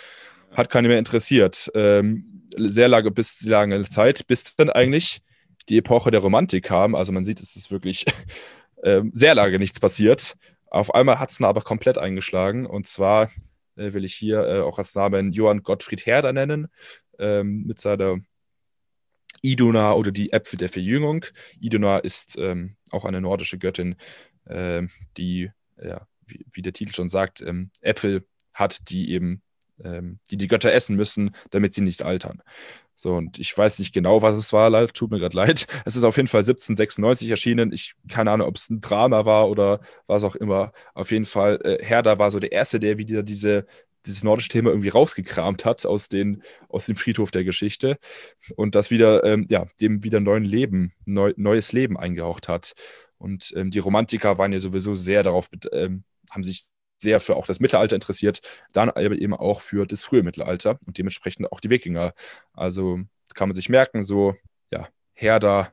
hat 0.51 0.69
keine 0.69 0.87
mehr 0.87 0.99
interessiert. 0.99 1.71
Ähm, 1.73 2.43
sehr 2.55 2.87
lange, 2.87 3.09
bis 3.09 3.41
lange 3.41 3.81
Zeit, 3.83 4.27
bis 4.27 4.55
dann 4.55 4.69
eigentlich 4.69 5.21
die 5.69 5.77
Epoche 5.77 6.11
der 6.11 6.21
Romantik 6.21 6.65
kam. 6.65 6.93
Also 6.93 7.11
man 7.11 7.25
sieht, 7.25 7.41
es 7.41 7.55
ist 7.55 7.71
wirklich 7.71 8.05
ähm, 8.83 9.09
sehr 9.13 9.33
lange 9.33 9.57
nichts 9.57 9.79
passiert. 9.79 10.35
Auf 10.67 10.93
einmal 10.93 11.19
hat 11.19 11.31
es 11.31 11.41
aber 11.41 11.61
komplett 11.61 11.97
eingeschlagen 11.97 12.67
und 12.67 12.85
zwar 12.85 13.31
äh, 13.75 13.93
will 13.93 14.05
ich 14.05 14.15
hier 14.15 14.45
äh, 14.45 14.61
auch 14.61 14.77
als 14.77 14.95
Namen 14.95 15.31
Johann 15.31 15.63
Gottfried 15.63 16.05
Herder 16.05 16.33
nennen, 16.33 16.67
ähm, 17.19 17.63
mit 17.65 17.79
seiner 17.79 18.19
Iduna 19.41 19.93
oder 19.93 20.11
die 20.11 20.31
Äpfel 20.31 20.57
der 20.57 20.69
Verjüngung. 20.69 21.25
Iduna 21.59 21.99
ist 21.99 22.35
ähm, 22.37 22.77
auch 22.91 23.05
eine 23.05 23.21
nordische 23.21 23.57
Göttin, 23.57 23.95
ähm, 24.47 24.89
die, 25.17 25.51
ja, 25.81 26.07
wie, 26.25 26.45
wie, 26.51 26.61
der 26.61 26.73
Titel 26.73 26.93
schon 26.93 27.09
sagt, 27.09 27.41
ähm, 27.41 27.69
Äpfel 27.81 28.25
hat, 28.53 28.89
die 28.89 29.11
eben, 29.11 29.43
ähm, 29.83 30.19
die 30.31 30.37
die 30.37 30.47
Götter 30.47 30.73
essen 30.73 30.95
müssen, 30.95 31.35
damit 31.51 31.73
sie 31.73 31.81
nicht 31.81 32.03
altern. 32.03 32.41
So, 32.95 33.15
und 33.15 33.39
ich 33.39 33.55
weiß 33.55 33.79
nicht 33.79 33.93
genau, 33.93 34.21
was 34.21 34.37
es 34.37 34.53
war, 34.53 34.87
tut 34.87 35.11
mir 35.11 35.19
gerade 35.19 35.35
leid. 35.35 35.67
Es 35.85 35.95
ist 35.95 36.03
auf 36.03 36.17
jeden 36.17 36.27
Fall 36.27 36.39
1796 36.39 37.29
erschienen. 37.29 37.71
Ich 37.71 37.93
keine 38.07 38.31
Ahnung, 38.31 38.47
ob 38.47 38.55
es 38.55 38.69
ein 38.69 38.81
Drama 38.81 39.25
war 39.25 39.49
oder 39.49 39.81
was 40.07 40.23
auch 40.23 40.35
immer. 40.35 40.71
Auf 40.93 41.11
jeden 41.11 41.25
Fall, 41.25 41.59
äh, 41.63 41.83
Herder 41.83 42.19
war 42.19 42.31
so 42.31 42.39
der 42.39 42.51
Erste, 42.51 42.79
der 42.79 42.97
wieder 42.97 43.23
diese, 43.23 43.65
dieses 44.05 44.23
nordische 44.23 44.49
Thema 44.49 44.69
irgendwie 44.69 44.89
rausgekramt 44.89 45.65
hat 45.65 45.85
aus, 45.85 46.09
den, 46.09 46.43
aus 46.69 46.85
dem 46.85 46.95
Friedhof 46.95 47.31
der 47.31 47.43
Geschichte 47.43 47.97
und 48.55 48.75
das 48.75 48.91
wieder, 48.91 49.23
ähm, 49.23 49.45
ja, 49.49 49.65
dem 49.81 50.03
wieder 50.03 50.19
neuen 50.19 50.43
Leben, 50.45 50.93
neu, 51.05 51.33
neues 51.37 51.73
Leben 51.73 51.97
eingehaucht 51.97 52.47
hat. 52.47 52.73
Und 53.17 53.53
ähm, 53.55 53.71
die 53.71 53.79
Romantiker 53.79 54.37
waren 54.37 54.53
ja 54.53 54.59
sowieso 54.59 54.95
sehr 54.95 55.23
darauf, 55.23 55.49
ähm, 55.71 56.03
haben 56.29 56.43
sich 56.43 56.65
sehr 57.05 57.19
für 57.21 57.37
auch 57.37 57.45
das 57.45 57.61
Mittelalter 57.61 57.95
interessiert, 57.95 58.41
dann 58.73 58.89
aber 58.89 59.15
eben 59.15 59.33
auch 59.33 59.61
für 59.61 59.85
das 59.85 60.03
frühe 60.03 60.23
Mittelalter 60.23 60.79
und 60.85 60.97
dementsprechend 60.97 61.51
auch 61.51 61.61
die 61.61 61.69
Wikinger. 61.69 62.13
Also 62.53 62.99
kann 63.33 63.49
man 63.49 63.55
sich 63.55 63.69
merken, 63.69 64.03
so, 64.03 64.35
ja, 64.71 64.89
Herder, 65.13 65.71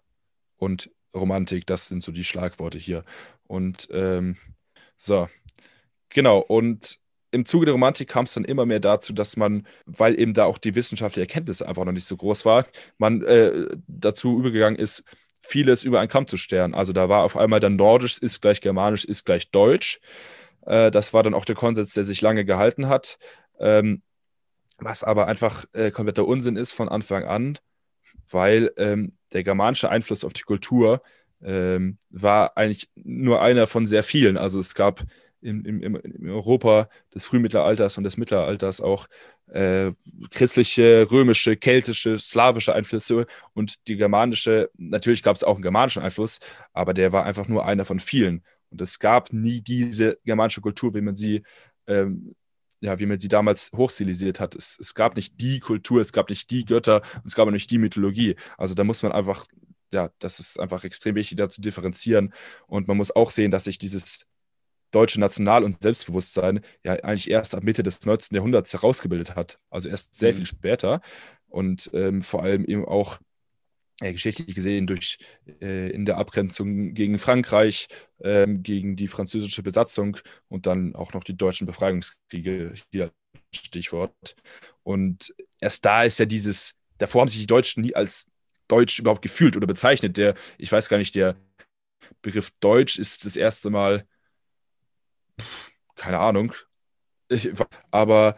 und 0.62 0.90
Romantik, 1.12 1.66
das 1.66 1.88
sind 1.88 2.04
so 2.04 2.12
die 2.12 2.22
Schlagworte 2.22 2.78
hier. 2.78 3.04
Und 3.48 3.88
ähm, 3.90 4.36
so, 4.96 5.28
genau. 6.08 6.38
Und 6.38 7.00
im 7.32 7.44
Zuge 7.46 7.66
der 7.66 7.72
Romantik 7.72 8.08
kam 8.08 8.26
es 8.26 8.34
dann 8.34 8.44
immer 8.44 8.64
mehr 8.64 8.78
dazu, 8.78 9.12
dass 9.12 9.36
man, 9.36 9.66
weil 9.86 10.18
eben 10.18 10.34
da 10.34 10.44
auch 10.44 10.58
die 10.58 10.76
wissenschaftliche 10.76 11.22
Erkenntnis 11.22 11.62
einfach 11.62 11.84
noch 11.84 11.92
nicht 11.92 12.06
so 12.06 12.16
groß 12.16 12.44
war, 12.44 12.64
man 12.96 13.22
äh, 13.24 13.66
dazu 13.88 14.38
übergegangen 14.38 14.78
ist, 14.78 15.02
vieles 15.42 15.82
über 15.82 15.98
einen 15.98 16.08
Kamm 16.08 16.28
zu 16.28 16.36
stellen. 16.36 16.74
Also 16.74 16.92
da 16.92 17.08
war 17.08 17.24
auf 17.24 17.36
einmal 17.36 17.58
dann 17.58 17.74
Nordisch 17.74 18.18
ist 18.18 18.40
gleich 18.40 18.60
Germanisch 18.60 19.04
ist 19.04 19.26
gleich 19.26 19.50
Deutsch. 19.50 20.00
Äh, 20.66 20.90
das 20.90 21.12
war 21.12 21.22
dann 21.22 21.34
auch 21.34 21.44
der 21.44 21.56
Konsens, 21.56 21.94
der 21.94 22.04
sich 22.04 22.20
lange 22.20 22.44
gehalten 22.44 22.88
hat. 22.88 23.18
Ähm, 23.58 24.02
was 24.78 25.04
aber 25.04 25.28
einfach 25.28 25.64
äh, 25.74 25.90
kompletter 25.90 26.26
Unsinn 26.26 26.56
ist 26.56 26.72
von 26.72 26.88
Anfang 26.88 27.24
an, 27.24 27.58
weil 28.30 28.72
ähm, 28.76 29.16
der 29.32 29.44
germanische 29.44 29.90
Einfluss 29.90 30.24
auf 30.24 30.32
die 30.32 30.42
Kultur 30.42 31.02
ähm, 31.42 31.98
war 32.10 32.56
eigentlich 32.56 32.90
nur 32.94 33.42
einer 33.42 33.66
von 33.66 33.86
sehr 33.86 34.02
vielen. 34.02 34.36
Also 34.36 34.58
es 34.58 34.74
gab 34.74 35.04
im, 35.40 35.64
im, 35.64 35.96
im 35.96 36.30
Europa 36.30 36.88
des 37.14 37.24
Frühmittelalters 37.24 37.98
und 37.98 38.04
des 38.04 38.16
Mittelalters 38.16 38.80
auch 38.80 39.08
äh, 39.48 39.92
christliche, 40.30 41.10
römische, 41.10 41.56
keltische, 41.56 42.18
slawische 42.18 42.74
Einflüsse 42.74 43.26
und 43.52 43.88
die 43.88 43.96
germanische, 43.96 44.70
natürlich 44.76 45.22
gab 45.22 45.34
es 45.34 45.42
auch 45.44 45.54
einen 45.54 45.62
germanischen 45.62 46.02
Einfluss, 46.02 46.38
aber 46.72 46.94
der 46.94 47.12
war 47.12 47.26
einfach 47.26 47.48
nur 47.48 47.66
einer 47.66 47.84
von 47.84 47.98
vielen. 47.98 48.44
Und 48.72 48.80
es 48.80 48.98
gab 48.98 49.32
nie 49.32 49.60
diese 49.60 50.18
germanische 50.24 50.60
Kultur, 50.60 50.94
wie 50.94 51.00
man 51.00 51.14
sie 51.14 51.42
ähm, 51.86 52.34
ja, 52.82 52.98
wie 52.98 53.06
man 53.06 53.18
sie 53.20 53.28
damals 53.28 53.70
hochstilisiert 53.74 54.40
hat. 54.40 54.56
Es, 54.56 54.76
es 54.78 54.94
gab 54.94 55.14
nicht 55.14 55.40
die 55.40 55.60
Kultur, 55.60 56.00
es 56.00 56.12
gab 56.12 56.28
nicht 56.28 56.50
die 56.50 56.64
Götter, 56.64 57.02
es 57.24 57.34
gab 57.34 57.46
auch 57.46 57.52
nicht 57.52 57.70
die 57.70 57.78
Mythologie. 57.78 58.34
Also 58.58 58.74
da 58.74 58.82
muss 58.82 59.04
man 59.04 59.12
einfach, 59.12 59.46
ja, 59.92 60.10
das 60.18 60.40
ist 60.40 60.58
einfach 60.58 60.82
extrem 60.82 61.14
wichtig, 61.14 61.38
da 61.38 61.48
zu 61.48 61.60
differenzieren. 61.60 62.34
Und 62.66 62.88
man 62.88 62.96
muss 62.96 63.14
auch 63.14 63.30
sehen, 63.30 63.52
dass 63.52 63.64
sich 63.64 63.78
dieses 63.78 64.26
deutsche 64.90 65.20
National- 65.20 65.62
und 65.62 65.80
Selbstbewusstsein 65.80 66.60
ja 66.84 66.94
eigentlich 66.94 67.30
erst 67.30 67.54
ab 67.54 67.62
Mitte 67.62 67.84
des 67.84 68.04
19. 68.04 68.34
Jahrhunderts 68.34 68.72
herausgebildet 68.72 69.36
hat. 69.36 69.60
Also 69.70 69.88
erst 69.88 70.18
sehr 70.18 70.32
mhm. 70.32 70.38
viel 70.38 70.46
später. 70.46 71.00
Und 71.48 71.88
ähm, 71.94 72.20
vor 72.20 72.42
allem 72.42 72.64
eben 72.64 72.84
auch 72.84 73.20
äh, 74.00 74.12
geschichtlich 74.12 74.54
gesehen 74.54 74.86
durch 74.86 75.18
äh, 75.60 75.90
in 75.90 76.04
der 76.04 76.18
Abgrenzung 76.18 76.94
gegen 76.94 77.18
Frankreich, 77.18 77.88
äh, 78.18 78.46
gegen 78.46 78.96
die 78.96 79.08
französische 79.08 79.62
Besatzung 79.62 80.16
und 80.48 80.66
dann 80.66 80.94
auch 80.94 81.12
noch 81.12 81.24
die 81.24 81.36
deutschen 81.36 81.66
Befreiungskriege, 81.66 82.74
hier 82.90 83.12
Stichwort. 83.54 84.36
Und 84.82 85.34
erst 85.60 85.84
da 85.84 86.04
ist 86.04 86.18
ja 86.18 86.24
dieses, 86.24 86.78
davor 86.98 87.22
haben 87.22 87.28
sich 87.28 87.40
die 87.40 87.46
Deutschen 87.46 87.82
nie 87.82 87.94
als 87.94 88.30
Deutsch 88.68 88.98
überhaupt 88.98 89.22
gefühlt 89.22 89.56
oder 89.56 89.66
bezeichnet. 89.66 90.16
Der, 90.16 90.34
ich 90.58 90.72
weiß 90.72 90.88
gar 90.88 90.98
nicht, 90.98 91.14
der 91.14 91.36
Begriff 92.22 92.50
Deutsch 92.60 92.98
ist 92.98 93.24
das 93.24 93.36
erste 93.36 93.70
Mal, 93.70 94.06
keine 95.94 96.18
Ahnung, 96.18 96.54
ich, 97.28 97.50
aber 97.90 98.36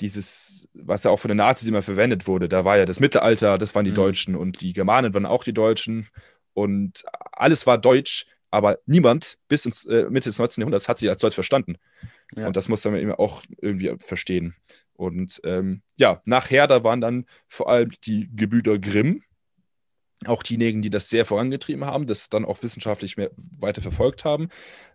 dieses, 0.00 0.68
was 0.74 1.04
ja 1.04 1.10
auch 1.10 1.18
von 1.18 1.28
den 1.28 1.38
Nazis 1.38 1.68
immer 1.68 1.82
verwendet 1.82 2.26
wurde, 2.26 2.48
da 2.48 2.64
war 2.64 2.78
ja 2.78 2.86
das 2.86 3.00
Mittelalter, 3.00 3.58
das 3.58 3.74
waren 3.74 3.84
die 3.84 3.90
mhm. 3.90 3.96
Deutschen 3.96 4.36
und 4.36 4.60
die 4.60 4.72
Germanen 4.72 5.14
waren 5.14 5.26
auch 5.26 5.44
die 5.44 5.52
Deutschen 5.52 6.08
und 6.54 7.04
alles 7.32 7.66
war 7.66 7.78
deutsch, 7.78 8.26
aber 8.50 8.78
niemand 8.86 9.38
bis 9.48 9.66
ins 9.66 9.84
äh, 9.84 10.06
Mitte 10.10 10.28
des 10.28 10.38
19. 10.38 10.62
Jahrhunderts 10.62 10.88
hat 10.88 10.98
sich 10.98 11.08
als 11.08 11.20
Deutsch 11.20 11.34
verstanden. 11.34 11.76
Ja. 12.34 12.46
Und 12.46 12.56
das 12.56 12.68
muss 12.68 12.84
man 12.84 12.96
eben 12.96 13.12
auch 13.12 13.42
irgendwie 13.60 13.94
verstehen. 13.98 14.54
Und 14.94 15.40
ähm, 15.44 15.82
ja, 15.96 16.20
nachher, 16.24 16.66
da 16.66 16.84
waren 16.84 17.00
dann 17.00 17.26
vor 17.46 17.70
allem 17.70 17.92
die 18.04 18.28
Gebrüder 18.34 18.78
Grimm, 18.78 19.22
auch 20.26 20.42
diejenigen, 20.42 20.82
die 20.82 20.90
das 20.90 21.08
sehr 21.08 21.24
vorangetrieben 21.24 21.84
haben, 21.84 22.06
das 22.06 22.28
dann 22.28 22.44
auch 22.44 22.62
wissenschaftlich 22.62 23.16
mehr 23.16 23.30
weiter 23.36 23.80
verfolgt 23.80 24.24
haben. 24.24 24.48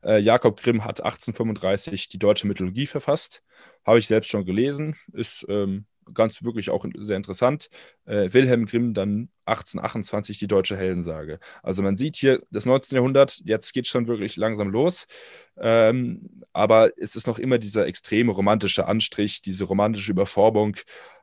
Äh, 0.03 0.19
Jakob 0.19 0.59
Grimm 0.59 0.83
hat 0.83 1.01
1835 1.01 2.09
die 2.09 2.19
deutsche 2.19 2.47
Mythologie 2.47 2.85
verfasst. 2.85 3.41
Habe 3.85 3.99
ich 3.99 4.07
selbst 4.07 4.29
schon 4.29 4.45
gelesen. 4.45 4.95
Ist 5.13 5.45
ähm, 5.49 5.85
ganz 6.13 6.43
wirklich 6.43 6.69
auch 6.69 6.85
sehr 6.99 7.17
interessant. 7.17 7.69
Äh, 8.05 8.31
Wilhelm 8.33 8.65
Grimm 8.65 8.93
dann 8.93 9.29
1828 9.45 10.37
die 10.37 10.47
deutsche 10.47 10.77
Heldensage. 10.77 11.39
Also 11.63 11.83
man 11.83 11.97
sieht 11.97 12.15
hier 12.15 12.39
das 12.51 12.65
19. 12.65 12.95
Jahrhundert, 12.95 13.41
jetzt 13.45 13.73
geht 13.73 13.87
schon 13.87 14.07
wirklich 14.07 14.35
langsam 14.37 14.69
los. 14.69 15.07
Ähm, 15.57 16.43
aber 16.53 16.91
es 16.97 17.15
ist 17.15 17.27
noch 17.27 17.39
immer 17.39 17.57
dieser 17.57 17.87
extreme 17.87 18.31
romantische 18.31 18.87
Anstrich, 18.87 19.41
diese 19.41 19.63
romantische 19.63 20.11
Überformung. 20.11 20.77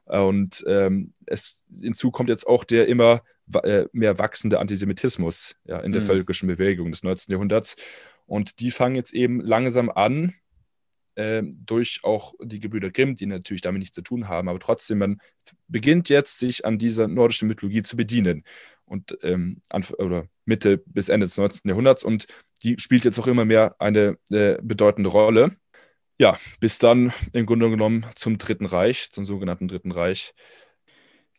Und 0.06 0.64
ähm, 0.66 1.14
es, 1.26 1.66
hinzu 1.72 2.10
kommt 2.10 2.28
jetzt 2.28 2.46
auch 2.46 2.64
der 2.64 2.88
immer 2.88 3.22
äh, 3.62 3.86
mehr 3.92 4.18
wachsende 4.18 4.58
Antisemitismus 4.58 5.56
ja, 5.64 5.80
in 5.80 5.92
der 5.92 6.02
mhm. 6.02 6.06
völkischen 6.06 6.48
Bewegung 6.48 6.90
des 6.90 7.02
19. 7.02 7.32
Jahrhunderts. 7.32 7.76
Und 8.26 8.60
die 8.60 8.70
fangen 8.70 8.94
jetzt 8.94 9.14
eben 9.14 9.40
langsam 9.40 9.90
an, 9.90 10.34
äh, 11.14 11.42
durch 11.42 12.00
auch 12.02 12.34
die 12.42 12.60
Gebrüder 12.60 12.90
Grimm, 12.90 13.14
die 13.14 13.26
natürlich 13.26 13.60
damit 13.60 13.80
nichts 13.80 13.94
zu 13.94 14.02
tun 14.02 14.28
haben, 14.28 14.48
aber 14.48 14.58
trotzdem, 14.58 14.98
man 14.98 15.20
beginnt 15.68 16.08
jetzt, 16.08 16.38
sich 16.38 16.64
an 16.64 16.78
dieser 16.78 17.08
nordischen 17.08 17.48
Mythologie 17.48 17.82
zu 17.82 17.96
bedienen. 17.96 18.44
Und 18.84 19.18
ähm, 19.22 19.60
oder 19.98 20.26
Mitte 20.44 20.78
bis 20.86 21.08
Ende 21.08 21.26
des 21.26 21.36
19. 21.36 21.68
Jahrhunderts 21.68 22.04
und 22.04 22.26
die 22.62 22.78
spielt 22.78 23.04
jetzt 23.04 23.18
auch 23.18 23.26
immer 23.26 23.44
mehr 23.44 23.76
eine 23.80 24.18
äh, 24.30 24.58
bedeutende 24.62 25.10
Rolle. 25.10 25.56
Ja, 26.22 26.38
bis 26.60 26.78
dann 26.78 27.12
im 27.32 27.46
Grunde 27.46 27.68
genommen 27.68 28.06
zum 28.14 28.38
Dritten 28.38 28.64
Reich, 28.64 29.10
zum 29.10 29.24
sogenannten 29.26 29.66
Dritten 29.66 29.90
Reich, 29.90 30.34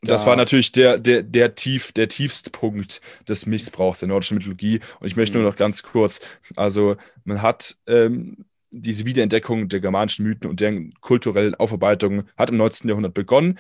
das 0.02 0.26
war 0.26 0.36
natürlich 0.36 0.74
der, 0.74 0.98
der, 0.98 1.24
der, 1.24 1.56
tief, 1.56 1.94
der 1.94 2.10
tiefste 2.10 2.50
Punkt 2.50 3.00
des 3.30 3.46
Missbrauchs 3.46 4.00
der 4.00 4.10
nordischen 4.10 4.36
Mythologie. 4.36 4.82
Und 5.00 5.08
ich 5.08 5.16
möchte 5.16 5.38
mhm. 5.38 5.44
nur 5.44 5.52
noch 5.54 5.58
ganz 5.58 5.84
kurz, 5.84 6.20
also 6.58 6.98
man 7.24 7.42
hat 7.42 7.78
ähm, 7.88 8.44
diese 8.72 9.06
Wiederentdeckung 9.06 9.70
der 9.70 9.80
germanischen 9.80 10.26
Mythen 10.26 10.50
und 10.50 10.60
deren 10.60 10.94
kulturellen 11.00 11.56
Aufarbeitung 11.56 12.28
hat 12.36 12.50
im 12.50 12.58
19. 12.58 12.90
Jahrhundert 12.90 13.14
begonnen. 13.14 13.58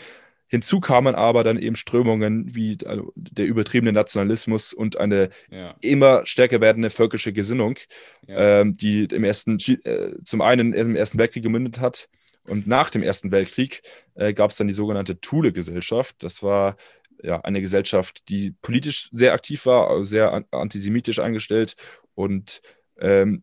Hinzu 0.54 0.80
kamen 0.80 1.16
aber 1.16 1.44
dann 1.44 1.58
eben 1.58 1.76
Strömungen 1.76 2.54
wie 2.54 2.78
also 2.86 3.12
der 3.16 3.48
übertriebene 3.48 3.92
Nationalismus 3.92 4.72
und 4.72 4.98
eine 4.98 5.32
ja. 5.50 5.74
immer 5.82 6.28
stärker 6.28 6.62
werdende 6.62 6.92
völkische 6.92 7.34
Gesinnung, 7.34 7.80
ja. 8.28 8.60
ähm, 8.62 8.78
die 8.78 9.06
im 9.06 9.24
ersten, 9.24 9.58
äh, 9.58 10.14
zum 10.24 10.42
einen 10.42 10.74
im 10.74 10.96
Ersten 10.96 11.18
Weltkrieg 11.18 11.42
gemündet 11.42 11.80
hat 11.80 12.08
und 12.44 12.68
nach 12.68 12.92
dem 12.92 13.02
Ersten 13.02 13.32
Weltkrieg 13.32 13.82
äh, 14.14 14.32
gab 14.32 14.52
es 14.52 14.58
dann 14.58 14.68
die 14.68 14.74
sogenannte 14.74 15.20
Thule-Gesellschaft. 15.20 16.18
Das 16.20 16.44
war 16.44 16.76
ja 17.24 17.42
eine 17.42 17.60
Gesellschaft, 17.60 18.30
die 18.30 18.52
politisch 18.52 19.10
sehr 19.12 19.34
aktiv 19.34 19.66
war, 19.66 19.90
also 19.90 20.04
sehr 20.04 20.46
antisemitisch 20.52 21.18
eingestellt. 21.18 21.78
Und 22.14 22.62
ähm, 23.00 23.42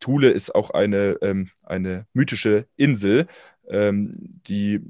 Thule 0.00 0.30
ist 0.30 0.54
auch 0.54 0.70
eine, 0.70 1.18
ähm, 1.20 1.50
eine 1.64 2.06
mythische 2.14 2.64
Insel, 2.76 3.26
ähm, 3.68 4.14
die 4.48 4.80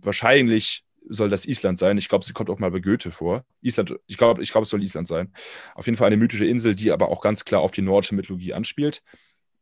wahrscheinlich 0.00 0.82
soll 1.08 1.28
das 1.28 1.46
Island 1.46 1.78
sein. 1.78 1.98
Ich 1.98 2.08
glaube, 2.08 2.24
sie 2.24 2.32
kommt 2.32 2.50
auch 2.50 2.58
mal 2.58 2.70
bei 2.70 2.80
Goethe 2.80 3.10
vor. 3.10 3.44
Island, 3.62 3.96
ich 4.06 4.16
glaube, 4.16 4.42
ich 4.42 4.52
glaube, 4.52 4.64
es 4.64 4.70
soll 4.70 4.82
Island 4.82 5.08
sein. 5.08 5.32
Auf 5.74 5.86
jeden 5.86 5.96
Fall 5.96 6.06
eine 6.06 6.16
mythische 6.16 6.46
Insel, 6.46 6.74
die 6.74 6.92
aber 6.92 7.08
auch 7.08 7.20
ganz 7.20 7.44
klar 7.44 7.60
auf 7.60 7.72
die 7.72 7.82
nordische 7.82 8.14
Mythologie 8.14 8.52
anspielt. 8.52 9.02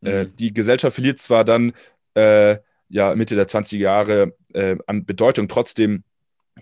Äh, 0.03 0.25
mhm. 0.25 0.31
Äh, 0.31 0.31
die 0.39 0.53
Gesellschaft 0.53 0.95
verliert 0.95 1.19
zwar 1.21 1.45
dann 1.45 1.73
äh, 2.15 2.59
ja 2.89 3.15
Mitte 3.15 3.35
der 3.35 3.49
20er 3.49 3.79
Jahre 3.79 4.37
äh, 4.53 4.77
an 4.87 5.05
Bedeutung. 5.05 5.49
Trotzdem, 5.49 6.05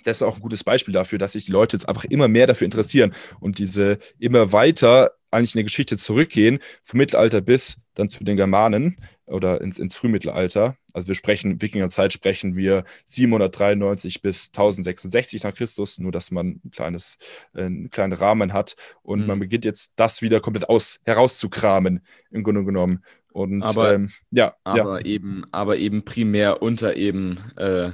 das 0.05 0.18
ist 0.18 0.22
auch 0.22 0.37
ein 0.37 0.43
gutes 0.43 0.64
Beispiel 0.64 0.93
dafür, 0.93 1.18
dass 1.18 1.33
sich 1.33 1.47
die 1.47 1.53
Leute 1.53 1.77
jetzt 1.77 1.89
einfach 1.89 2.05
immer 2.05 2.29
mehr 2.29 2.47
dafür 2.47 2.66
interessieren 2.66 3.14
und 3.41 3.59
diese 3.59 3.99
immer 4.18 4.53
weiter 4.53 5.12
eigentlich 5.31 5.55
in 5.55 5.59
der 5.59 5.64
Geschichte 5.64 5.97
zurückgehen, 5.97 6.61
vom 6.83 6.99
Mittelalter 6.99 7.41
bis 7.41 7.79
dann 7.95 8.09
zu 8.09 8.24
den 8.24 8.37
Germanen 8.37 8.97
oder 9.27 9.61
ins, 9.61 9.79
ins 9.79 9.97
Frühmittelalter. 9.97 10.77
Also 10.95 11.09
wir 11.09 11.14
sprechen, 11.14 11.61
Wikingerzeit 11.61 12.12
sprechen 12.12 12.57
wir 12.57 12.85
793 13.05 14.22
bis 14.22 14.49
1066 14.49 15.43
nach 15.43 15.55
Christus, 15.55 15.99
nur 15.99 16.12
dass 16.12 16.31
man 16.31 16.61
ein 16.64 16.70
kleines, 16.70 17.18
äh, 17.55 17.64
einen 17.64 17.91
kleinen 17.91 18.12
Rahmen 18.12 18.53
hat 18.53 18.77
und 19.03 19.22
mhm. 19.22 19.27
man 19.27 19.39
beginnt 19.41 19.64
jetzt 19.64 19.95
das 19.97 20.22
wieder 20.22 20.41
komplett 20.41 20.68
aus, 20.68 21.01
herauszukramen, 21.05 22.01
im 22.31 22.43
Grunde 22.43 22.64
genommen. 22.64 23.05
Und 23.33 23.62
aber, 23.62 23.95
ähm, 23.95 24.11
ja, 24.31 24.55
aber 24.64 25.01
ja. 25.01 25.07
eben, 25.07 25.45
aber 25.51 25.77
eben 25.77 26.05
primär 26.05 26.62
unter 26.62 26.97
eben 26.97 27.39
äh, 27.57 27.91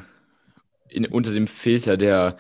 in, 0.89 1.07
unter 1.07 1.33
dem 1.33 1.49
Filter 1.49 1.97
der 1.97 2.37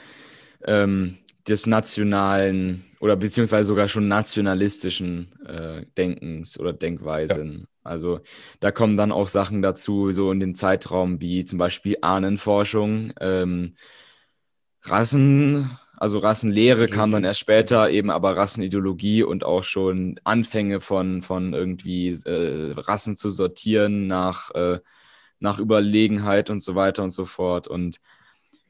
ähm, 0.64 1.18
des 1.49 1.66
nationalen 1.66 2.84
oder 3.03 3.16
beziehungsweise 3.16 3.66
sogar 3.66 3.88
schon 3.88 4.07
nationalistischen 4.07 5.34
äh, 5.44 5.84
Denkens 5.98 6.59
oder 6.61 6.72
Denkweisen. 6.72 7.62
Ja. 7.62 7.66
Also 7.82 8.20
da 8.61 8.70
kommen 8.70 8.96
dann 8.96 9.11
auch 9.11 9.26
Sachen 9.26 9.61
dazu, 9.61 10.12
so 10.12 10.30
in 10.30 10.38
den 10.38 10.55
Zeitraum 10.55 11.20
wie 11.20 11.44
zum 11.44 11.59
Beispiel 11.59 11.96
Ahnenforschung, 12.00 13.12
ähm, 13.18 13.74
Rassen, 14.82 15.76
also 15.96 16.20
Rassenlehre 16.20 16.86
kam 16.86 17.11
dann 17.11 17.24
erst 17.24 17.40
später, 17.40 17.90
eben 17.90 18.09
aber 18.09 18.36
Rassenideologie 18.36 19.24
und 19.24 19.44
auch 19.44 19.64
schon 19.64 20.20
Anfänge 20.22 20.80
von, 20.80 21.22
von 21.22 21.55
irgendwie 21.55 22.11
äh, 22.11 22.72
Rassen 22.76 23.16
zu 23.16 23.30
sortieren 23.30 24.07
nach, 24.07 24.53
äh, 24.53 24.78
nach 25.40 25.59
Überlegenheit 25.59 26.50
und 26.50 26.62
so 26.62 26.76
weiter 26.76 27.03
und 27.03 27.11
so 27.11 27.24
fort. 27.26 27.66
Und 27.66 27.98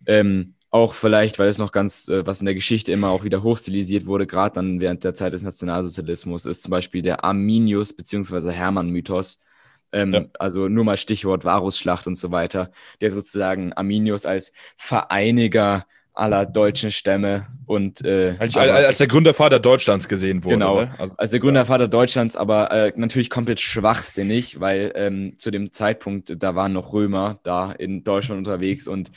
ähm, 0.07 0.55
auch 0.73 0.95
vielleicht, 0.95 1.39
weil 1.39 1.49
es 1.49 1.59
noch 1.59 1.71
ganz, 1.71 2.09
äh, 2.09 2.27
was 2.27 2.41
in 2.41 2.47
der 2.47 2.55
Geschichte 2.55 2.93
immer 2.93 3.11
auch 3.11 3.25
wieder 3.25 3.43
hochstilisiert 3.43 4.07
wurde, 4.07 4.27
gerade 4.27 4.55
dann 4.55 4.81
während 4.81 5.05
der 5.05 5.13
Zeit 5.13 5.35
des 5.35 5.43
Nationalsozialismus, 5.43 6.47
ist 6.47 6.63
zum 6.63 6.71
Beispiel 6.71 7.03
der 7.03 7.25
Arminius- 7.25 7.95
bzw. 7.95 8.51
Hermann-Mythos. 8.51 9.41
Ähm, 9.93 10.15
ja. 10.15 10.25
Also 10.39 10.69
nur 10.69 10.85
mal 10.85 10.97
Stichwort 10.97 11.45
Varusschlacht 11.45 12.07
und 12.07 12.17
so 12.17 12.31
weiter, 12.31 12.71
der 13.03 13.11
sozusagen 13.11 13.75
Arminius 13.75 14.25
als 14.25 14.55
Vereiniger 14.75 15.85
aller 16.15 16.47
deutschen 16.47 16.91
Stämme 16.91 17.49
und 17.67 18.03
äh, 18.05 18.35
als, 18.39 18.57
als, 18.57 18.99
der 18.99 19.07
Gründervater 19.07 19.61
Deutschlands 19.61 20.09
gesehen 20.09 20.43
wurde. 20.43 20.55
Genau, 20.55 20.81
ne? 20.81 20.95
also, 20.99 21.13
als 21.19 21.31
der 21.31 21.41
Gründervater. 21.41 21.89
Deutschlands, 21.89 22.35
aber 22.37 22.71
äh, 22.71 22.93
natürlich 22.97 23.29
komplett 23.29 23.61
schwachsinnig, 23.61 24.59
weil 24.59 24.93
ähm, 24.95 25.35
zu 25.37 25.51
dem 25.51 25.71
Zeitpunkt, 25.73 26.43
da 26.43 26.55
waren 26.55 26.73
noch 26.73 26.95
Römer 26.95 27.41
da 27.43 27.73
in 27.73 28.05
Deutschland 28.05 28.39
unterwegs 28.39 28.89
und 28.89 29.11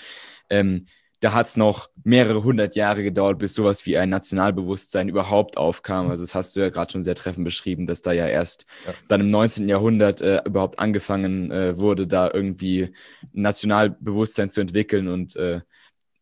ähm, 0.49 0.87
da 1.21 1.33
hat 1.33 1.47
es 1.47 1.57
noch 1.57 1.89
mehrere 2.03 2.43
hundert 2.43 2.75
Jahre 2.75 3.03
gedauert, 3.03 3.39
bis 3.39 3.55
sowas 3.55 3.85
wie 3.85 3.97
ein 3.97 4.09
Nationalbewusstsein 4.09 5.09
überhaupt 5.09 5.57
aufkam. 5.57 6.09
Also 6.09 6.23
das 6.23 6.35
hast 6.35 6.55
du 6.55 6.59
ja 6.59 6.69
gerade 6.69 6.91
schon 6.91 7.03
sehr 7.03 7.15
treffend 7.15 7.45
beschrieben, 7.45 7.85
dass 7.85 8.01
da 8.01 8.11
ja 8.11 8.27
erst 8.27 8.65
ja. 8.85 8.93
dann 9.07 9.21
im 9.21 9.29
19. 9.29 9.67
Jahrhundert 9.67 10.21
äh, 10.21 10.41
überhaupt 10.45 10.79
angefangen 10.79 11.51
äh, 11.51 11.77
wurde, 11.77 12.05
da 12.07 12.29
irgendwie 12.31 12.93
Nationalbewusstsein 13.31 14.49
zu 14.49 14.61
entwickeln 14.61 15.07
und 15.07 15.35
äh, 15.35 15.61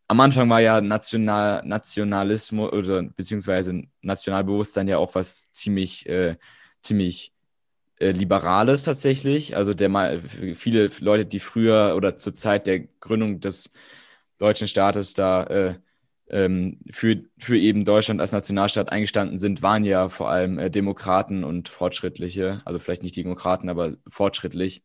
am 0.08 0.20
Anfang 0.20 0.50
war 0.50 0.62
ja 0.62 0.80
National, 0.82 1.66
Nationalismus 1.66 2.72
oder 2.72 3.02
beziehungsweise 3.02 3.84
Nationalbewusstsein 4.02 4.88
ja 4.88 4.98
auch 4.98 5.16
was 5.16 5.52
ziemlich, 5.52 6.08
äh, 6.08 6.36
ziemlich 6.82 7.34
äh, 8.00 8.12
Liberales 8.12 8.84
tatsächlich. 8.84 9.56
Also 9.56 9.74
der 9.74 9.90
mal 9.90 10.22
viele 10.22 10.90
Leute, 11.00 11.26
die 11.26 11.40
früher 11.40 11.96
oder 11.96 12.16
zur 12.16 12.36
Zeit 12.36 12.68
der 12.68 12.82
Gründung 13.00 13.40
des 13.40 13.74
deutschen 14.44 14.68
Staates 14.68 15.14
da 15.14 15.44
äh, 15.46 15.76
ähm, 16.30 16.80
für, 16.92 17.24
für 17.38 17.58
eben 17.58 17.86
Deutschland 17.86 18.20
als 18.20 18.32
Nationalstaat 18.32 18.92
eingestanden 18.92 19.38
sind, 19.38 19.62
waren 19.62 19.84
ja 19.86 20.10
vor 20.10 20.30
allem 20.30 20.60
äh, 20.60 20.70
Demokraten 20.70 21.44
und 21.44 21.70
Fortschrittliche, 21.70 22.62
also 22.66 22.80
vielleicht 22.80 23.04
nicht 23.04 23.16
Demokraten, 23.16 23.70
aber 23.70 23.94
fortschrittlich 24.10 24.84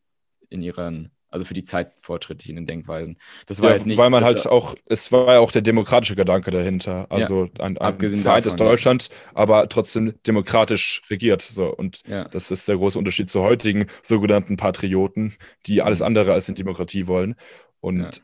in 0.49 0.61
ihren 0.61 1.11
also 1.31 1.45
für 1.45 1.53
die 1.53 1.63
Zeit 1.63 1.91
fortschrittlich 2.01 2.49
in 2.49 2.55
den 2.55 2.65
Denkweisen. 2.65 3.19
Das 3.45 3.61
war 3.61 3.69
ja, 3.69 3.75
halt 3.75 3.85
nicht. 3.85 3.99
Weil 3.99 4.09
man 4.09 4.23
halt 4.23 4.47
auch, 4.47 4.73
es 4.87 5.11
war 5.11 5.33
ja 5.33 5.39
auch 5.39 5.51
der 5.51 5.61
demokratische 5.61 6.15
Gedanke 6.15 6.49
dahinter. 6.49 7.05
Also 7.11 7.45
ja, 7.45 7.65
ein, 7.65 7.77
ein 7.77 7.99
vereintes 7.99 8.55
Deutschland, 8.55 9.09
aber 9.35 9.69
trotzdem 9.69 10.15
demokratisch 10.25 11.03
regiert. 11.09 11.43
So. 11.43 11.67
Und 11.67 12.01
ja. 12.07 12.23
das 12.23 12.49
ist 12.49 12.67
der 12.67 12.77
große 12.77 12.97
Unterschied 12.97 13.29
zu 13.29 13.41
heutigen 13.41 13.85
sogenannten 14.01 14.57
Patrioten, 14.57 15.35
die 15.67 15.83
alles 15.83 16.01
andere 16.01 16.33
als 16.33 16.49
in 16.49 16.55
Demokratie 16.55 17.05
wollen. 17.05 17.35
Und 17.79 18.23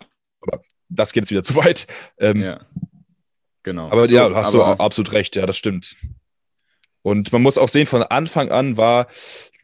das 0.95 1.13
geht 1.13 1.23
jetzt 1.23 1.31
wieder 1.31 1.43
zu 1.45 1.55
weit. 1.55 1.87
Ähm, 2.17 2.41
ja. 2.41 2.59
Genau. 3.63 3.89
Aber 3.89 4.07
ja, 4.09 4.33
hast 4.33 4.53
aber, 4.53 4.75
du 4.75 4.83
absolut 4.83 5.11
recht, 5.11 5.35
ja, 5.35 5.45
das 5.45 5.57
stimmt. 5.57 5.95
Und 7.01 7.31
man 7.31 7.41
muss 7.41 7.57
auch 7.57 7.69
sehen, 7.69 7.85
von 7.85 8.03
Anfang 8.03 8.49
an 8.49 8.77
war 8.77 9.07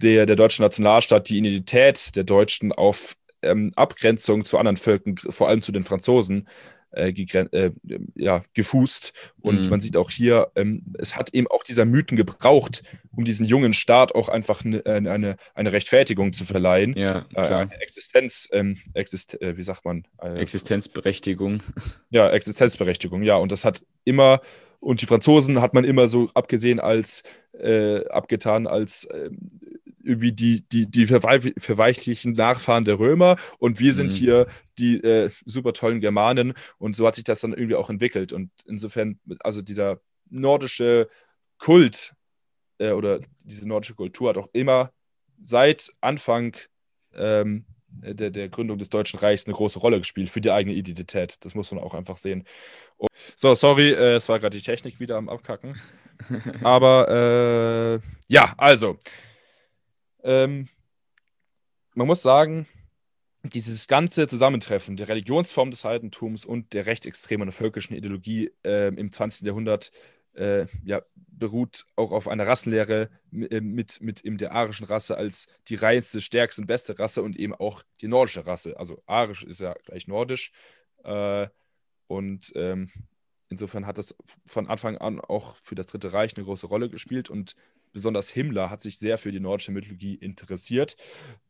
der, 0.02 0.26
der 0.26 0.36
deutsche 0.36 0.62
Nationalstaat 0.62 1.30
die 1.30 1.38
Identität 1.38 2.16
der 2.16 2.24
Deutschen 2.24 2.72
auf 2.72 3.16
ähm, 3.42 3.72
Abgrenzung 3.76 4.46
zu 4.46 4.58
anderen 4.58 4.78
Völkern, 4.78 5.16
vor 5.18 5.48
allem 5.48 5.62
zu 5.62 5.72
den 5.72 5.84
Franzosen, 5.84 6.48
äh, 6.92 7.10
äh, 7.10 7.72
ja, 8.16 8.44
gefußt. 8.54 9.14
Und 9.42 9.64
mhm. 9.64 9.70
man 9.70 9.82
sieht 9.82 9.98
auch 9.98 10.10
hier, 10.10 10.52
ähm, 10.56 10.84
es 10.98 11.16
hat 11.16 11.34
eben 11.34 11.48
auch 11.48 11.64
dieser 11.64 11.86
Mythen 11.86 12.18
gebraucht, 12.18 12.84
um 13.16 13.26
diesen 13.26 13.46
jungen 13.46 13.74
Staat 13.74 14.14
auch 14.16 14.30
einfach 14.30 14.64
ne, 14.64 14.86
eine, 14.86 15.36
eine 15.54 15.72
Rechtfertigung 15.72 16.34
zu 16.34 16.46
verleihen. 16.46 16.96
Ja, 16.98 17.26
äh, 17.30 17.34
klar. 17.34 17.72
Äh, 17.72 17.84
Existenz, 17.84 18.50
ähm, 18.52 18.78
exist 18.94 19.42
äh, 19.42 19.58
wie 19.58 19.64
sagt 19.64 19.86
man? 19.86 20.06
Existenzberechtigung. 20.20 21.64
Ja, 22.10 22.30
Existenzberechtigung, 22.30 23.24
ja. 23.24 23.38
Und 23.38 23.54
das 23.54 23.64
hat 23.64 23.84
immer 24.04 24.42
und 24.82 25.02
die 25.02 25.06
Franzosen 25.06 25.62
hat 25.62 25.76
man 25.76 25.84
immer 25.84 26.08
so 26.08 26.30
abgesehen 26.34 26.80
als, 26.80 27.22
äh, 27.54 28.06
abgetan 28.08 28.66
als 28.66 29.06
äh, 29.06 29.30
irgendwie 30.04 30.32
die, 30.32 30.68
die, 30.70 30.90
die 30.90 31.06
verweichlichen 31.08 32.34
Nachfahren 32.34 32.86
der 32.86 33.00
Römer 33.00 33.38
und 33.58 33.80
wir 33.80 33.94
sind 33.94 34.14
mhm. 34.14 34.18
hier 34.18 34.48
die 34.78 35.04
äh, 35.04 35.30
super 35.46 35.74
tollen 35.74 36.02
Germanen 36.02 36.54
und 36.78 36.96
so 36.96 37.06
hat 37.08 37.16
sich 37.16 37.24
das 37.24 37.42
dann 37.42 37.54
irgendwie 37.54 37.76
auch 37.76 37.90
entwickelt 37.90 38.34
und 38.34 38.52
insofern, 38.66 39.20
also 39.42 39.62
dieser 39.62 40.00
nordische 40.30 41.10
Kult 41.58 42.14
äh, 42.80 42.92
oder 42.92 43.20
diese 43.44 43.68
nordische 43.68 43.96
Kultur 43.96 44.30
hat 44.30 44.38
auch 44.38 44.50
immer 44.54 44.92
seit 45.44 45.92
Anfang 46.02 46.56
ähm, 47.14 47.66
der, 47.92 48.30
der 48.32 48.50
Gründung 48.50 48.78
des 48.78 48.90
Deutschen 48.90 49.20
Reichs 49.20 49.46
eine 49.46 49.54
große 49.54 49.80
Rolle 49.80 50.00
gespielt 50.00 50.30
für 50.30 50.42
die 50.42 50.52
eigene 50.52 50.76
Identität. 50.76 51.38
Das 51.42 51.56
muss 51.56 51.72
man 51.72 51.84
auch 51.84 51.94
einfach 51.94 52.18
sehen. 52.18 52.46
Und 52.98 53.10
so, 53.36 53.54
sorry, 53.54 53.92
äh, 53.92 54.16
es 54.16 54.30
war 54.30 54.40
gerade 54.40 54.58
die 54.58 54.64
Technik 54.64 55.00
wieder 55.00 55.18
am 55.18 55.30
Abkacken. 55.30 55.80
Aber 56.64 58.02
äh, 58.02 58.08
ja, 58.28 58.54
also 58.58 58.98
ähm, 60.24 60.68
man 61.94 62.08
muss 62.08 62.22
sagen, 62.22 62.68
dieses 63.44 63.88
ganze 63.88 64.28
Zusammentreffen 64.28 64.98
der 64.98 65.08
Religionsform 65.08 65.72
des 65.72 65.84
Heidentums 65.84 66.46
und 66.46 66.74
der 66.74 66.86
rechtsextremen 66.86 67.48
und 67.48 67.54
völkischen 67.54 67.96
Ideologie 67.96 68.52
äh, 68.64 68.88
im 68.94 69.12
20. 69.12 69.48
Jahrhundert 69.48 69.92
äh, 70.34 70.68
ja, 70.84 71.02
beruht 71.16 71.86
auch 71.96 72.12
auf 72.12 72.28
einer 72.28 72.46
Rassenlehre 72.46 73.10
äh, 73.34 73.62
mit, 73.62 74.02
mit 74.02 74.22
eben 74.22 74.38
der 74.38 74.54
arischen 74.54 74.86
Rasse 74.86 75.18
als 75.18 75.48
die 75.68 75.76
reinste, 75.76 76.22
stärkste 76.22 76.62
und 76.62 76.68
beste 76.68 76.98
Rasse 77.00 77.24
und 77.24 77.36
eben 77.36 77.56
auch 77.56 77.84
die 78.00 78.08
nordische 78.08 78.46
Rasse. 78.46 78.78
Also 78.80 79.02
arisch 79.08 79.44
ist 79.44 79.60
ja 79.60 79.74
gleich 79.86 80.08
nordisch. 80.08 80.52
Äh, 81.04 81.48
und 82.08 82.52
ähm, 82.56 82.92
insofern 83.50 83.88
hat 83.88 83.98
das 83.98 84.16
von 84.46 84.68
Anfang 84.68 84.98
an 84.98 85.20
auch 85.20 85.58
für 85.58 85.76
das 85.76 85.88
Dritte 85.88 86.14
Reich 86.14 86.36
eine 86.36 86.46
große 86.46 86.68
Rolle 86.68 86.90
gespielt 86.90 87.30
und 87.30 87.56
besonders 87.92 88.30
Himmler 88.30 88.70
hat 88.70 88.82
sich 88.82 88.98
sehr 88.98 89.18
für 89.18 89.32
die 89.32 89.40
nordische 89.40 89.72
Mythologie 89.72 90.16
interessiert, 90.16 90.96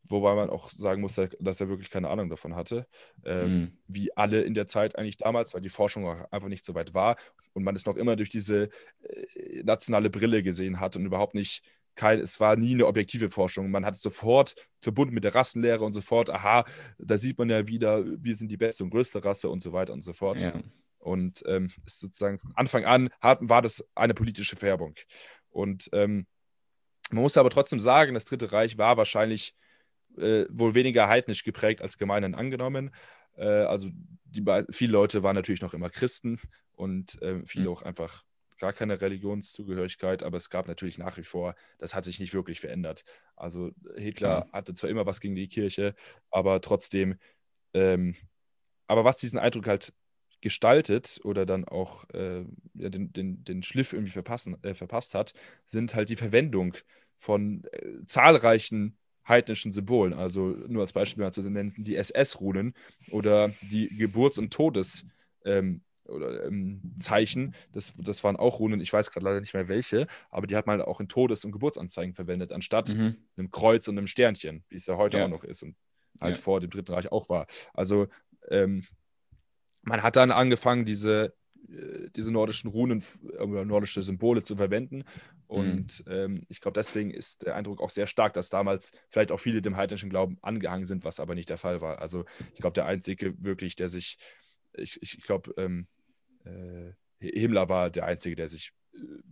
wobei 0.04 0.34
man 0.34 0.50
auch 0.50 0.70
sagen 0.70 1.00
muss, 1.00 1.20
dass 1.40 1.60
er 1.60 1.68
wirklich 1.68 1.90
keine 1.90 2.08
Ahnung 2.08 2.28
davon 2.28 2.54
hatte, 2.54 2.86
ähm, 3.24 3.52
mhm. 3.52 3.78
wie 3.86 4.16
alle 4.16 4.42
in 4.42 4.54
der 4.54 4.66
Zeit 4.66 4.96
eigentlich 4.96 5.16
damals, 5.16 5.54
weil 5.54 5.62
die 5.62 5.68
Forschung 5.68 6.06
auch 6.06 6.30
einfach 6.30 6.48
nicht 6.48 6.64
so 6.64 6.74
weit 6.74 6.94
war 6.94 7.16
und 7.52 7.64
man 7.64 7.76
es 7.76 7.86
noch 7.86 7.96
immer 7.96 8.16
durch 8.16 8.30
diese 8.30 8.68
äh, 9.02 9.62
nationale 9.62 10.10
Brille 10.10 10.42
gesehen 10.42 10.80
hat 10.80 10.96
und 10.96 11.06
überhaupt 11.06 11.34
nicht 11.34 11.62
kein, 11.94 12.20
es 12.20 12.40
war 12.40 12.56
nie 12.56 12.74
eine 12.74 12.86
objektive 12.86 13.30
Forschung. 13.30 13.70
Man 13.70 13.84
hat 13.84 13.94
es 13.94 14.02
sofort 14.02 14.54
verbunden 14.80 15.14
mit 15.14 15.24
der 15.24 15.34
Rassenlehre 15.34 15.84
und 15.84 15.92
sofort, 15.92 16.30
aha, 16.30 16.64
da 16.98 17.18
sieht 17.18 17.38
man 17.38 17.50
ja 17.50 17.68
wieder, 17.68 18.04
wir 18.04 18.34
sind 18.34 18.50
die 18.50 18.56
beste 18.56 18.84
und 18.84 18.90
größte 18.90 19.24
Rasse 19.24 19.50
und 19.50 19.62
so 19.62 19.72
weiter 19.72 19.92
und 19.92 20.02
so 20.02 20.12
fort. 20.12 20.40
Ja. 20.40 20.54
Und 20.98 21.42
ähm, 21.46 21.70
sozusagen 21.84 22.38
von 22.38 22.52
Anfang 22.54 22.84
an 22.84 23.10
hat, 23.20 23.40
war 23.42 23.60
das 23.60 23.84
eine 23.94 24.14
politische 24.14 24.56
Färbung. 24.56 24.94
Und 25.50 25.90
ähm, 25.92 26.26
man 27.10 27.22
muss 27.22 27.36
aber 27.36 27.50
trotzdem 27.50 27.80
sagen, 27.80 28.14
das 28.14 28.24
Dritte 28.24 28.52
Reich 28.52 28.78
war 28.78 28.96
wahrscheinlich 28.96 29.54
äh, 30.16 30.46
wohl 30.50 30.74
weniger 30.74 31.08
heidnisch 31.08 31.44
geprägt 31.44 31.82
als 31.82 31.98
gemeinhin 31.98 32.34
angenommen. 32.34 32.94
Äh, 33.36 33.46
also 33.46 33.88
die, 34.24 34.44
viele 34.70 34.92
Leute 34.92 35.22
waren 35.22 35.36
natürlich 35.36 35.62
noch 35.62 35.74
immer 35.74 35.90
Christen 35.90 36.38
und 36.72 37.20
äh, 37.22 37.44
viele 37.44 37.66
mhm. 37.66 37.72
auch 37.72 37.82
einfach 37.82 38.24
gar 38.58 38.72
keine 38.72 39.00
Religionszugehörigkeit, 39.00 40.22
aber 40.22 40.36
es 40.36 40.48
gab 40.48 40.68
natürlich 40.68 40.96
nach 40.96 41.16
wie 41.16 41.24
vor, 41.24 41.56
das 41.78 41.94
hat 41.94 42.04
sich 42.04 42.20
nicht 42.20 42.32
wirklich 42.32 42.60
verändert. 42.60 43.02
Also 43.34 43.72
Hitler 43.96 44.46
mhm. 44.46 44.52
hatte 44.52 44.74
zwar 44.74 44.88
immer 44.88 45.04
was 45.04 45.20
gegen 45.20 45.34
die 45.34 45.48
Kirche, 45.48 45.94
aber 46.30 46.60
trotzdem, 46.60 47.18
ähm, 47.74 48.14
aber 48.86 49.04
was 49.04 49.18
diesen 49.18 49.40
Eindruck 49.40 49.66
halt 49.66 49.92
gestaltet 50.42 51.20
oder 51.24 51.46
dann 51.46 51.64
auch 51.64 52.08
äh, 52.10 52.44
den, 52.74 53.12
den, 53.12 53.44
den 53.44 53.62
Schliff 53.62 53.92
irgendwie 53.92 54.12
verpassen, 54.12 54.62
äh, 54.62 54.74
verpasst 54.74 55.14
hat, 55.14 55.32
sind 55.64 55.94
halt 55.94 56.10
die 56.10 56.16
Verwendung 56.16 56.76
von 57.16 57.64
äh, 57.72 58.04
zahlreichen 58.04 58.98
heidnischen 59.26 59.72
Symbolen. 59.72 60.12
Also 60.12 60.48
nur 60.66 60.82
als 60.82 60.92
Beispiel 60.92 61.22
mal 61.22 61.32
zu 61.32 61.48
nennen, 61.48 61.72
die 61.76 61.96
SS-Runen 61.96 62.74
oder 63.10 63.52
die 63.62 63.88
Geburts- 63.88 64.38
und 64.38 64.52
Todes- 64.52 65.06
ähm, 65.44 65.82
oder 66.06 66.44
ähm, 66.44 66.82
Zeichen. 66.98 67.54
Das, 67.72 67.92
das 67.96 68.24
waren 68.24 68.36
auch 68.36 68.58
Runen, 68.58 68.80
ich 68.80 68.92
weiß 68.92 69.10
gerade 69.10 69.24
leider 69.24 69.40
nicht 69.40 69.54
mehr 69.54 69.68
welche, 69.68 70.08
aber 70.30 70.46
die 70.46 70.56
hat 70.56 70.66
man 70.66 70.82
auch 70.82 71.00
in 71.00 71.08
Todes- 71.08 71.44
und 71.44 71.52
Geburtsanzeigen 71.52 72.14
verwendet, 72.14 72.52
anstatt 72.52 72.94
mhm. 72.94 73.16
einem 73.36 73.50
Kreuz 73.50 73.86
und 73.88 73.96
einem 73.96 74.08
Sternchen, 74.08 74.64
wie 74.68 74.76
es 74.76 74.86
ja 74.86 74.96
heute 74.96 75.18
ja. 75.18 75.24
auch 75.24 75.30
noch 75.30 75.44
ist 75.44 75.62
und 75.62 75.76
halt 76.20 76.36
ja. 76.36 76.42
vor 76.42 76.60
dem 76.60 76.70
Dritten 76.70 76.92
Reich 76.92 77.10
auch 77.12 77.28
war. 77.28 77.46
Also 77.72 78.08
ähm, 78.48 78.82
man 79.82 80.02
hat 80.02 80.16
dann 80.16 80.30
angefangen, 80.30 80.84
diese, 80.84 81.34
äh, 81.68 82.10
diese 82.16 82.32
nordischen 82.32 82.70
Runen 82.70 83.02
oder 83.38 83.64
nordische 83.64 84.02
Symbole 84.02 84.42
zu 84.42 84.56
verwenden. 84.56 85.04
Und 85.46 86.06
mhm. 86.06 86.12
ähm, 86.12 86.46
ich 86.48 86.60
glaube, 86.60 86.78
deswegen 86.78 87.10
ist 87.10 87.44
der 87.44 87.56
Eindruck 87.56 87.80
auch 87.80 87.90
sehr 87.90 88.06
stark, 88.06 88.32
dass 88.34 88.48
damals 88.48 88.92
vielleicht 89.08 89.32
auch 89.32 89.40
viele 89.40 89.60
dem 89.62 89.76
heidnischen 89.76 90.10
Glauben 90.10 90.38
angehangen 90.42 90.86
sind, 90.86 91.04
was 91.04 91.20
aber 91.20 91.34
nicht 91.34 91.50
der 91.50 91.58
Fall 91.58 91.80
war. 91.80 92.00
Also 92.00 92.24
ich 92.54 92.60
glaube, 92.60 92.74
der 92.74 92.86
Einzige 92.86 93.34
wirklich, 93.42 93.76
der 93.76 93.88
sich, 93.88 94.18
ich, 94.72 94.98
ich 95.02 95.20
glaube, 95.20 95.52
ähm, 95.56 95.86
äh, 96.44 96.92
Himmler 97.18 97.68
war 97.68 97.90
der 97.90 98.06
Einzige, 98.06 98.34
der 98.34 98.48
sich 98.48 98.72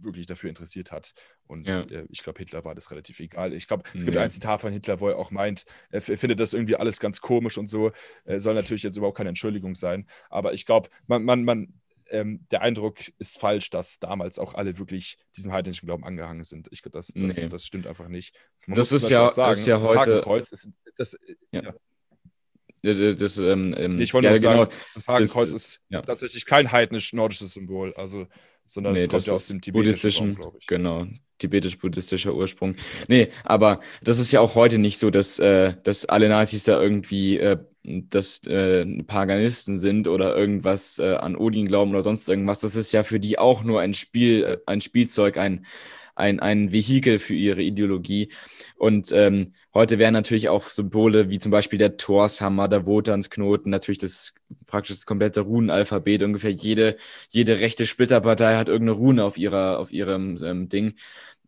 wirklich 0.01 0.27
dafür 0.27 0.49
interessiert 0.49 0.91
hat. 0.91 1.13
Und 1.47 1.67
ja. 1.67 1.81
äh, 1.83 2.07
ich 2.09 2.23
glaube, 2.23 2.39
Hitler 2.39 2.65
war 2.65 2.75
das 2.75 2.91
relativ 2.91 3.21
egal. 3.21 3.53
Ich 3.53 3.69
glaube, 3.69 3.85
es 3.95 4.05
gibt 4.05 4.15
ja. 4.15 4.23
ein 4.23 4.31
Zitat 4.31 4.61
von 4.61 4.73
Hitler, 4.73 5.01
wo 5.01 5.09
er 5.09 5.19
auch 5.19 5.31
meint, 5.31 5.65
er 5.91 6.01
findet 6.01 6.41
das 6.41 6.55
irgendwie 6.55 6.77
alles 6.77 7.01
ganz 7.01 7.21
komisch 7.21 7.59
und 7.59 7.69
so. 7.69 7.93
Äh, 8.25 8.41
soll 8.41 8.55
natürlich 8.55 8.83
jetzt 8.83 8.97
überhaupt 8.97 9.17
keine 9.17 9.31
Entschuldigung 9.31 9.75
sein. 9.75 10.07
Aber 10.29 10.53
ich 10.53 10.67
glaube, 10.67 10.89
man, 11.07 11.25
man, 11.25 11.45
man, 11.45 11.75
ähm, 12.11 12.47
der 12.51 12.63
Eindruck 12.63 12.97
ist 13.19 13.39
falsch, 13.39 13.71
dass 13.71 13.99
damals 13.99 14.39
auch 14.39 14.55
alle 14.55 14.79
wirklich 14.79 15.17
diesem 15.37 15.53
heidnischen 15.53 15.87
Glauben 15.87 16.05
angehangen 16.05 16.45
sind. 16.45 16.69
Ich, 16.71 16.83
das, 16.83 17.09
das, 17.09 17.15
nee. 17.15 17.49
das 17.49 17.65
stimmt 17.65 17.87
einfach 17.87 18.09
nicht. 18.09 18.37
Man 18.67 18.77
das 18.77 18.93
ist 18.93 19.09
ja, 19.09 19.31
sagen, 19.31 19.53
ist 19.53 19.67
ja 19.67 19.81
heute. 19.81 20.23
Das, 20.51 20.69
das, 20.97 21.17
ja. 21.53 21.63
ja. 21.63 21.75
Das, 22.83 23.37
ähm, 23.37 23.75
ähm, 23.77 24.01
ich 24.01 24.15
wollte 24.15 24.27
ja, 24.27 24.33
nur 24.33 24.41
sagen, 24.41 24.61
genau, 24.61 24.81
das 24.95 25.07
Hakenkreuz 25.07 25.53
ist 25.53 25.81
ja. 25.91 26.01
tatsächlich 26.01 26.47
kein 26.47 26.73
heidnisch-nordisches 26.73 27.53
Symbol, 27.53 27.93
also, 27.95 28.27
sondern 28.71 28.93
nee, 28.93 29.01
es 29.01 29.09
kommt 29.09 29.27
ja 29.27 29.33
aus 29.33 29.49
dem 29.49 29.61
tibetischen, 29.61 30.39
ich. 30.61 30.67
Genau, 30.69 31.05
tibetisch-buddhistischer 31.39 32.35
Ursprung. 32.35 32.77
Nee, 33.09 33.31
aber 33.43 33.81
das 34.01 34.21
ist 34.21 34.31
ja 34.31 34.41
auch 34.41 34.55
heute 34.55 34.79
nicht 34.79 34.99
so, 34.99 35.11
dass, 35.11 35.41
äh, 35.41 35.75
dass 35.83 36.05
alle 36.05 36.29
Nazis 36.29 36.65
da 36.65 36.81
irgendwie 36.81 37.39
äh, 37.39 37.59
dass 37.83 38.47
äh, 38.47 38.87
Paganisten 39.05 39.77
sind 39.77 40.07
oder 40.07 40.37
irgendwas 40.37 41.01
äh, 41.01 41.15
an 41.15 41.35
Odin 41.35 41.67
glauben 41.67 41.91
oder 41.91 42.03
sonst 42.03 42.29
irgendwas. 42.29 42.61
Das 42.61 42.77
ist 42.77 42.93
ja 42.93 43.03
für 43.03 43.19
die 43.19 43.39
auch 43.39 43.65
nur 43.65 43.81
ein 43.81 43.95
Spiel, 43.95 44.45
äh, 44.45 44.59
ein 44.67 44.81
Spielzeug, 44.81 45.37
ein, 45.37 45.67
ein, 46.15 46.41
ein 46.41 46.73
Vehikel 46.73 47.19
für 47.19 47.35
ihre 47.35 47.63
Ideologie. 47.63 48.33
Und 48.77 49.13
ähm, 49.13 49.55
heute 49.75 49.99
wären 49.99 50.15
natürlich 50.15 50.49
auch 50.49 50.69
Symbole 50.69 51.31
wie 51.31 51.39
zum 51.39 51.51
Beispiel 51.51 51.79
der 51.79 51.97
Torshammer, 51.97 52.69
der 52.69 52.87
Wotansknoten, 52.87 53.71
natürlich 53.71 53.99
das 53.99 54.35
praktisch 54.67 54.97
das 54.97 55.07
komplette 55.07 55.43
Runenalphabet. 55.43 56.23
Ungefähr 56.23 56.51
jede, 56.51 56.97
jede 57.31 57.61
rechte 57.61 57.87
Splitterpartei 57.87 58.57
hat 58.57 58.69
irgendeine 58.69 58.99
Rune 58.99 59.25
auf, 59.25 59.39
ihrer, 59.39 59.79
auf 59.79 59.93
ihrem 59.93 60.39
ähm, 60.43 60.69
Ding. 60.69 60.95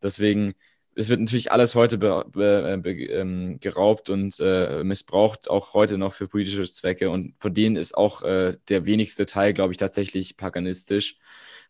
Deswegen 0.02 0.54
es 0.94 1.08
wird 1.08 1.20
natürlich 1.20 1.52
alles 1.52 1.74
heute 1.74 1.98
be, 1.98 2.24
be, 2.30 2.78
be, 2.82 2.90
ähm, 2.90 3.58
geraubt 3.60 4.10
und 4.10 4.38
äh, 4.40 4.84
missbraucht, 4.84 5.48
auch 5.48 5.74
heute 5.74 5.96
noch 5.96 6.12
für 6.12 6.28
politische 6.28 6.64
Zwecke. 6.64 7.10
Und 7.10 7.34
von 7.38 7.54
denen 7.54 7.76
ist 7.76 7.96
auch 7.96 8.22
äh, 8.22 8.58
der 8.68 8.84
wenigste 8.84 9.26
Teil, 9.26 9.54
glaube 9.54 9.72
ich, 9.72 9.78
tatsächlich 9.78 10.36
paganistisch. 10.36 11.18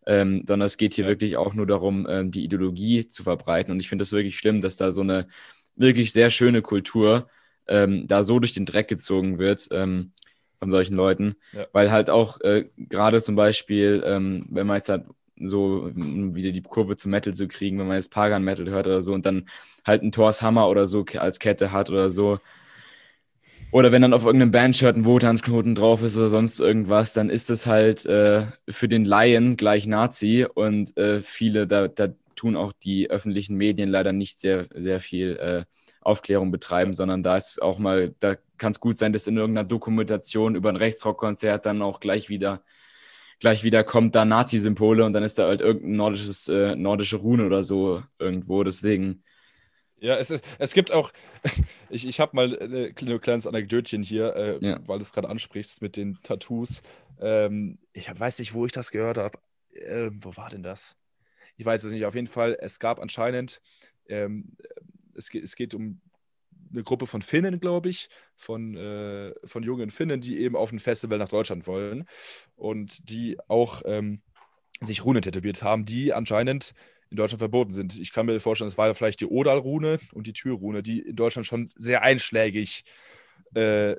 Ähm, 0.05 0.43
sondern 0.47 0.65
es 0.65 0.77
geht 0.77 0.93
hier 0.93 1.05
ja. 1.05 1.09
wirklich 1.09 1.37
auch 1.37 1.53
nur 1.53 1.65
darum, 1.65 2.05
ähm, 2.09 2.31
die 2.31 2.43
Ideologie 2.43 3.07
zu 3.07 3.23
verbreiten. 3.23 3.71
Und 3.71 3.79
ich 3.79 3.89
finde 3.89 4.03
das 4.03 4.11
wirklich 4.11 4.37
schlimm, 4.37 4.61
dass 4.61 4.75
da 4.75 4.91
so 4.91 5.01
eine 5.01 5.27
wirklich 5.75 6.11
sehr 6.11 6.29
schöne 6.29 6.61
Kultur 6.61 7.27
ähm, 7.67 8.07
da 8.07 8.23
so 8.23 8.39
durch 8.39 8.53
den 8.53 8.65
Dreck 8.65 8.87
gezogen 8.87 9.39
wird 9.39 9.67
ähm, 9.71 10.11
von 10.59 10.71
solchen 10.71 10.95
Leuten. 10.95 11.35
Ja. 11.53 11.67
Weil 11.71 11.91
halt 11.91 12.09
auch 12.09 12.41
äh, 12.41 12.69
gerade 12.77 13.21
zum 13.21 13.35
Beispiel, 13.35 14.03
ähm, 14.05 14.45
wenn 14.49 14.67
man 14.67 14.77
jetzt 14.77 14.89
halt 14.89 15.05
so 15.35 15.91
wieder 15.93 16.51
die 16.51 16.61
Kurve 16.61 16.95
zum 16.95 17.11
Metal 17.11 17.33
zu 17.33 17.47
kriegen, 17.47 17.79
wenn 17.79 17.87
man 17.87 17.97
jetzt 17.97 18.13
Pagan 18.13 18.43
Metal 18.43 18.69
hört 18.69 18.87
oder 18.87 19.01
so 19.01 19.13
und 19.13 19.25
dann 19.25 19.47
halt 19.85 20.01
einen 20.01 20.11
Thors 20.11 20.41
Hammer 20.41 20.69
oder 20.69 20.87
so 20.87 21.05
als 21.17 21.39
Kette 21.39 21.71
hat 21.71 21.89
oder 21.89 22.09
so. 22.09 22.39
Oder 23.73 23.91
wenn 23.91 24.03
dann 24.03 24.13
auf 24.13 24.23
irgendeinem 24.23 24.51
Bandshirt 24.51 24.95
ein 24.95 25.03
Wotansknoten 25.03 25.73
drauf 25.73 26.03
ist 26.03 26.15
oder 26.15 26.29
sonst 26.29 26.59
irgendwas, 26.59 27.13
dann 27.13 27.31
ist 27.31 27.49
es 27.49 27.65
halt 27.65 28.05
äh, 28.05 28.45
für 28.69 28.87
den 28.87 29.03
Laien 29.03 29.57
gleich 29.57 29.87
Nazi 29.87 30.45
und 30.45 30.95
äh, 30.95 31.21
viele, 31.21 31.65
da, 31.65 31.87
da 31.87 32.09
tun 32.35 32.55
auch 32.55 32.71
die 32.71 33.09
öffentlichen 33.09 33.55
Medien 33.55 33.89
leider 33.89 34.13
nicht 34.13 34.39
sehr, 34.39 34.67
sehr 34.75 34.99
viel 34.99 35.37
äh, 35.37 35.65
Aufklärung 36.01 36.51
betreiben, 36.51 36.93
sondern 36.93 37.23
da 37.23 37.35
ist 37.35 37.63
auch 37.63 37.79
mal, 37.79 38.13
da 38.19 38.35
kann 38.59 38.73
es 38.73 38.79
gut 38.79 38.99
sein, 38.99 39.11
dass 39.11 39.25
in 39.25 39.37
irgendeiner 39.37 39.67
Dokumentation 39.67 40.53
über 40.53 40.69
ein 40.69 40.75
Rechtsrockkonzert 40.75 41.65
dann 41.65 41.81
auch 41.81 41.99
gleich 41.99 42.29
wieder 42.29 42.61
gleich 43.39 43.63
wieder 43.63 43.83
kommt 43.83 44.13
da 44.13 44.23
Nazi-Symbole 44.23 45.03
und 45.03 45.13
dann 45.13 45.23
ist 45.23 45.39
da 45.39 45.47
halt 45.47 45.61
irgendein 45.61 45.95
nordisches, 45.95 46.47
äh, 46.47 46.75
nordische 46.75 47.17
Rune 47.17 47.45
oder 47.47 47.63
so 47.63 48.03
irgendwo. 48.19 48.63
Deswegen. 48.63 49.23
Ja, 50.03 50.17
es, 50.17 50.29
ist, 50.29 50.43
es 50.59 50.73
gibt 50.73 50.91
auch, 50.91 51.13
ich, 51.89 52.05
ich 52.05 52.19
habe 52.19 52.35
mal 52.35 52.59
ein 52.59 52.93
kleines 52.93 53.47
Anekdötchen 53.47 54.03
hier, 54.03 54.35
äh, 54.35 54.57
ja. 54.59 54.79
weil 54.85 54.99
du 54.99 55.03
es 55.03 55.13
gerade 55.13 55.29
ansprichst 55.29 55.81
mit 55.81 55.95
den 55.95 56.19
Tattoos. 56.23 56.81
Ähm, 57.21 57.79
ich 57.93 58.07
weiß 58.13 58.39
nicht, 58.39 58.53
wo 58.53 58.65
ich 58.65 58.73
das 58.73 58.91
gehört 58.91 59.17
habe. 59.17 59.39
Äh, 59.71 60.11
wo 60.19 60.35
war 60.35 60.49
denn 60.49 60.61
das? 60.61 60.97
Ich 61.55 61.65
weiß 61.65 61.85
es 61.85 61.93
nicht. 61.93 62.05
Auf 62.05 62.15
jeden 62.15 62.27
Fall, 62.27 62.57
es 62.59 62.79
gab 62.79 62.99
anscheinend, 62.99 63.61
ähm, 64.09 64.57
es, 65.15 65.29
geht, 65.29 65.45
es 65.45 65.55
geht 65.55 65.73
um 65.73 66.01
eine 66.73 66.83
Gruppe 66.83 67.07
von 67.07 67.21
Finnen, 67.21 67.61
glaube 67.61 67.87
ich, 67.87 68.09
von, 68.35 68.75
äh, 68.75 69.33
von 69.45 69.63
jungen 69.63 69.89
Finnen, 69.89 70.19
die 70.19 70.37
eben 70.39 70.57
auf 70.57 70.73
ein 70.73 70.79
Festival 70.79 71.17
nach 71.17 71.29
Deutschland 71.29 71.65
wollen 71.65 72.09
und 72.57 73.09
die 73.09 73.37
auch 73.47 73.83
ähm, 73.85 74.21
sich 74.81 75.05
Runen 75.05 75.21
tätowiert 75.21 75.63
haben, 75.63 75.85
die 75.85 76.11
anscheinend 76.11 76.73
in 77.13 77.17
Deutschland 77.17 77.39
verboten 77.39 77.71
sind. 77.71 77.99
Ich 77.99 78.11
kann 78.11 78.25
mir 78.25 78.39
vorstellen, 78.39 78.67
es 78.67 78.77
war 78.79 78.87
ja 78.87 78.95
vielleicht 78.95 79.21
die 79.21 79.27
Odal-Rune 79.27 79.99
und 80.13 80.25
die 80.25 80.33
Tür-Rune, 80.33 80.81
die 80.81 80.99
in 80.99 81.15
Deutschland 81.15 81.45
schon 81.45 81.69
sehr 81.75 82.01
einschlägig 82.01 82.85
äh, 83.55 83.91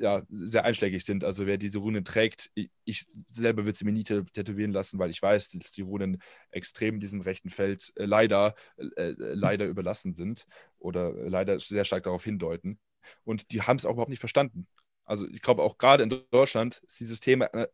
ja, 0.00 0.22
sehr 0.30 0.64
einschlägig 0.64 1.04
sind. 1.04 1.24
Also 1.24 1.46
wer 1.46 1.58
diese 1.58 1.78
Runen 1.78 2.06
trägt, 2.06 2.50
ich, 2.54 2.70
ich 2.86 3.04
selber 3.30 3.66
würde 3.66 3.76
sie 3.76 3.84
mir 3.84 3.92
nie 3.92 4.04
tätowieren 4.04 4.72
lassen, 4.72 4.98
weil 4.98 5.10
ich 5.10 5.20
weiß, 5.20 5.50
dass 5.50 5.72
die 5.72 5.82
Runen 5.82 6.22
extrem 6.50 7.00
diesem 7.00 7.20
rechten 7.20 7.50
Feld 7.50 7.92
äh, 7.96 8.06
leider, 8.06 8.54
äh, 8.78 9.12
leider 9.18 9.66
überlassen 9.66 10.14
sind 10.14 10.46
oder 10.78 11.12
leider 11.12 11.60
sehr 11.60 11.84
stark 11.84 12.04
darauf 12.04 12.24
hindeuten. 12.24 12.78
Und 13.24 13.50
die 13.52 13.60
haben 13.60 13.76
es 13.76 13.84
auch 13.84 13.92
überhaupt 13.92 14.08
nicht 14.08 14.20
verstanden. 14.20 14.66
Also 15.04 15.26
ich 15.28 15.42
glaube 15.42 15.62
auch 15.62 15.78
gerade 15.78 16.02
in 16.02 16.22
Deutschland 16.30 16.80
ist 16.86 17.00
dieses 17.00 17.20
Thema 17.20 17.46
äh, 17.46 17.68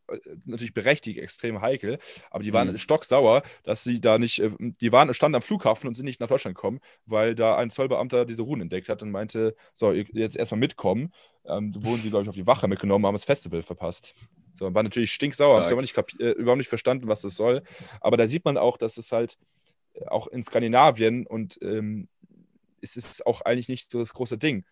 natürlich 0.45 0.74
berechtigt 0.74 1.18
extrem 1.18 1.61
heikel, 1.61 1.99
aber 2.31 2.43
die 2.43 2.53
waren 2.53 2.72
mhm. 2.72 2.78
stocksauer, 2.78 3.43
dass 3.62 3.85
sie 3.85 4.01
da 4.01 4.18
nicht, 4.18 4.41
äh, 4.41 4.51
die 4.59 4.93
waren 4.93 5.12
standen 5.14 5.37
am 5.37 5.43
Flughafen 5.43 5.87
und 5.89 5.95
sind 5.95 6.07
nicht 6.07 6.20
nach 6.20 6.28
Deutschland 6.28 6.57
gekommen, 6.57 6.81
weil 7.07 7.35
da 7.35 7.57
ein 7.57 7.70
Zollbeamter 7.70 8.24
diese 8.24 8.43
Runen 8.43 8.62
entdeckt 8.62 8.89
hat 8.89 9.03
und 9.03 9.11
meinte, 9.11 9.55
so, 9.74 9.93
jetzt 9.93 10.37
erstmal 10.37 10.61
mitkommen. 10.61 11.12
Ähm, 11.47 11.72
wurden 11.74 12.03
sie, 12.03 12.11
glaube 12.11 12.24
ich, 12.24 12.28
auf 12.28 12.35
die 12.35 12.47
Wache 12.47 12.68
mitgenommen, 12.68 13.07
haben 13.07 13.14
das 13.14 13.24
Festival 13.24 13.62
verpasst. 13.62 14.14
So, 14.55 14.74
war 14.74 14.83
natürlich 14.83 15.12
stinksauer, 15.12 15.57
haben 15.57 15.64
sie 15.64 15.72
aber 15.72 15.81
nicht 15.81 15.97
äh, 16.20 16.33
überhaupt 16.33 16.59
nicht 16.59 16.68
verstanden, 16.68 17.09
was 17.09 17.22
das 17.22 17.35
soll. 17.35 17.62
Aber 18.01 18.16
da 18.16 18.26
sieht 18.26 18.45
man 18.45 18.59
auch, 18.59 18.76
dass 18.76 18.99
es 18.99 19.11
halt 19.11 19.39
äh, 19.95 20.07
auch 20.07 20.26
in 20.26 20.43
Skandinavien 20.43 21.26
und 21.26 21.59
ähm, 21.62 22.09
es 22.83 22.97
ist 22.97 23.26
auch 23.26 23.43
eigentlich 23.43 23.68
nicht 23.68 23.91
so 23.91 23.99
das 23.99 24.12
große 24.12 24.39
Ding. 24.39 24.64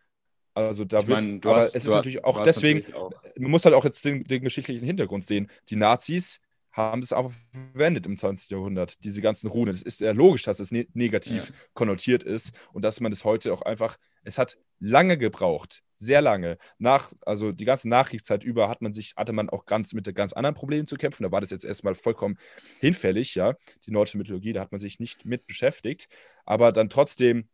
Also 0.66 0.84
da 0.84 1.00
ich 1.00 1.06
wird, 1.06 1.22
mein, 1.22 1.40
aber 1.44 1.56
hast, 1.56 1.74
es 1.74 1.84
ist 1.84 1.90
natürlich 1.90 2.24
auch 2.24 2.42
deswegen, 2.42 2.80
natürlich 2.80 2.96
auch. 2.96 3.12
man 3.36 3.50
muss 3.50 3.64
halt 3.64 3.74
auch 3.74 3.84
jetzt 3.84 4.04
den, 4.04 4.24
den, 4.24 4.42
geschichtlichen 4.42 4.84
Hintergrund 4.84 5.24
sehen. 5.24 5.50
Die 5.68 5.76
Nazis 5.76 6.40
haben 6.72 7.02
es 7.02 7.12
auch 7.12 7.32
verwendet 7.72 8.06
im 8.06 8.16
20. 8.16 8.50
Jahrhundert, 8.50 9.02
diese 9.04 9.20
ganzen 9.20 9.48
Runen. 9.48 9.74
Es 9.74 9.82
ist 9.82 9.98
sehr 9.98 10.14
logisch, 10.14 10.44
dass 10.44 10.60
es 10.60 10.70
ne 10.70 10.86
negativ 10.94 11.48
ja. 11.48 11.54
konnotiert 11.74 12.22
ist 12.22 12.52
und 12.72 12.82
dass 12.82 13.00
man 13.00 13.10
es 13.12 13.24
heute 13.24 13.52
auch 13.52 13.62
einfach, 13.62 13.96
es 14.22 14.38
hat 14.38 14.58
lange 14.78 15.18
gebraucht, 15.18 15.82
sehr 15.96 16.22
lange. 16.22 16.58
Nach, 16.78 17.12
also 17.22 17.50
die 17.50 17.64
ganze 17.64 17.88
Nachkriegszeit 17.88 18.44
über 18.44 18.68
hat 18.68 18.80
man 18.80 18.92
sich, 18.92 19.14
hatte 19.16 19.32
man 19.32 19.50
auch 19.50 19.64
ganz 19.64 19.92
mit 19.92 20.14
ganz 20.14 20.32
anderen 20.32 20.54
Problemen 20.54 20.86
zu 20.86 20.96
kämpfen. 20.96 21.24
Da 21.24 21.32
war 21.32 21.40
das 21.40 21.50
jetzt 21.50 21.64
erstmal 21.64 21.94
vollkommen 21.94 22.38
hinfällig, 22.78 23.34
ja. 23.34 23.54
Die 23.86 23.90
nordische 23.90 24.18
Mythologie, 24.18 24.52
da 24.52 24.60
hat 24.60 24.70
man 24.70 24.78
sich 24.78 25.00
nicht 25.00 25.24
mit 25.24 25.46
beschäftigt. 25.46 26.08
Aber 26.44 26.70
dann 26.70 26.88
trotzdem 26.88 27.48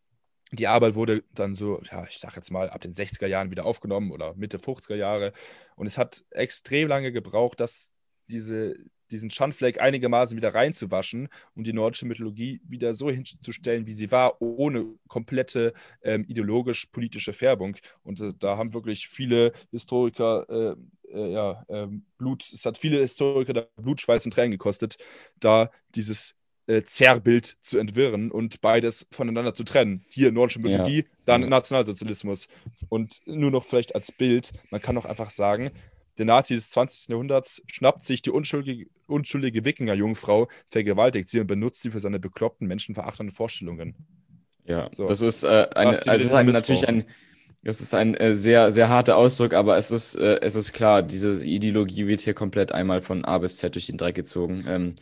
die 0.57 0.69
Arbeit 0.69 0.95
wurde 0.95 1.25
dann 1.35 1.55
so, 1.55 1.81
ja, 1.91 2.05
ich 2.09 2.19
sag 2.19 2.37
jetzt 2.37 2.51
mal, 2.51 2.71
ab 2.71 2.81
den 2.81 2.95
60er 2.95 3.27
Jahren 3.27 3.51
wieder 3.51 3.65
aufgenommen 3.65 4.11
oder 4.11 4.35
Mitte 4.35 4.59
50er 4.59 4.97
Jahre. 4.97 5.33
Und 5.77 5.87
es 5.87 5.99
hat 5.99 6.25
extrem 6.31 6.89
lange 6.89 7.13
gebraucht, 7.13 7.61
dass 7.61 7.95
diese, 8.29 8.77
diesen 9.11 9.31
Schandfleck 9.31 9.81
einigermaßen 9.81 10.37
wieder 10.37 10.55
reinzuwaschen 10.55 11.29
und 11.55 11.67
die 11.67 11.73
nordische 11.73 12.07
Mythologie 12.07 12.61
wieder 12.65 12.95
so 12.95 13.11
hinzustellen, 13.11 13.87
wie 13.87 13.93
sie 13.93 14.11
war, 14.11 14.41
ohne 14.41 14.87
komplette 15.09 15.73
ähm, 16.03 16.25
ideologisch-politische 16.27 17.33
Färbung. 17.33 17.77
Und 18.03 18.21
äh, 18.21 18.33
da 18.39 18.57
haben 18.57 18.75
wirklich 18.75 19.09
viele 19.09 19.53
Historiker 19.71 20.47
äh, 20.49 20.77
äh, 21.15 21.33
ja, 21.33 21.65
ähm, 21.69 22.05
Blut, 22.19 22.51
es 22.53 22.65
hat 22.67 22.79
viele 22.79 22.99
Historiker 22.99 23.53
da 23.53 23.67
Blut, 23.77 24.01
Schweiß 24.01 24.25
und 24.25 24.33
Tränen 24.35 24.53
gekostet, 24.53 24.97
da 25.39 25.71
dieses 25.95 26.35
äh, 26.67 26.83
Zerrbild 26.83 27.57
zu 27.63 27.79
entwirren 27.79 28.31
und 28.31 28.61
beides 28.61 29.07
voneinander 29.11 29.55
zu 29.55 29.65
trennen. 29.65 30.05
Hier 30.09 30.33
nordische 30.33 30.61
Mythologie, 30.61 31.03
ja. 31.03 31.05
dann 31.25 31.43
ja. 31.43 31.49
Nationalsozialismus. 31.49 32.49
Und 32.89 33.21
nur 33.27 33.51
noch 33.51 33.65
vielleicht 33.65 33.95
als 33.95 34.13
Bild, 34.13 34.53
man 34.71 34.81
kann 34.81 34.97
auch 34.97 35.05
einfach 35.05 35.31
sagen, 35.31 35.71
der 36.19 36.27
Nazi 36.27 36.55
des 36.55 36.71
20. 36.71 37.09
Jahrhunderts 37.09 37.63
schnappt 37.67 38.05
sich 38.05 38.23
die 38.23 38.31
unschuldige, 38.31 38.87
unschuldige 39.07 39.65
Wikinger-Jungfrau, 39.65 40.49
vergewaltigt 40.69 41.29
sie 41.29 41.41
und 41.41 41.47
benutzt 41.47 41.83
sie 41.83 41.91
für 41.91 42.01
seine 42.01 42.21
bekloppten, 42.21 42.69
menschenverachtenden 42.69 43.35
Vorstellungen. 43.35 43.95
Ja, 44.65 44.89
so. 44.93 45.07
das 45.07 45.21
ist, 45.21 45.45
äh, 45.45 45.69
eine, 45.75 45.89
also 45.89 46.01
das 46.05 46.25
ist 46.25 46.33
ein, 46.33 46.47
natürlich 46.47 46.89
ein, 46.89 47.05
das 47.65 47.81
ist 47.81 47.95
ein 47.95 48.15
äh, 48.15 48.33
sehr, 48.33 48.71
sehr 48.71 48.89
harter 48.89 49.17
Ausdruck, 49.17 49.53
aber 49.53 49.77
es 49.77 49.91
ist, 49.91 50.15
äh, 50.15 50.39
es 50.41 50.55
ist 50.55 50.73
klar, 50.73 51.03
diese 51.03 51.45
Ideologie 51.45 52.07
wird 52.07 52.21
hier 52.21 52.35
komplett 52.35 52.73
einmal 52.73 53.03
von 53.03 53.25
A 53.25 53.39
bis 53.39 53.59
Z 53.59 53.75
durch 53.75 53.87
den 53.87 53.99
Dreck 53.99 54.15
gezogen. 54.15 54.65
Ähm, 54.67 54.95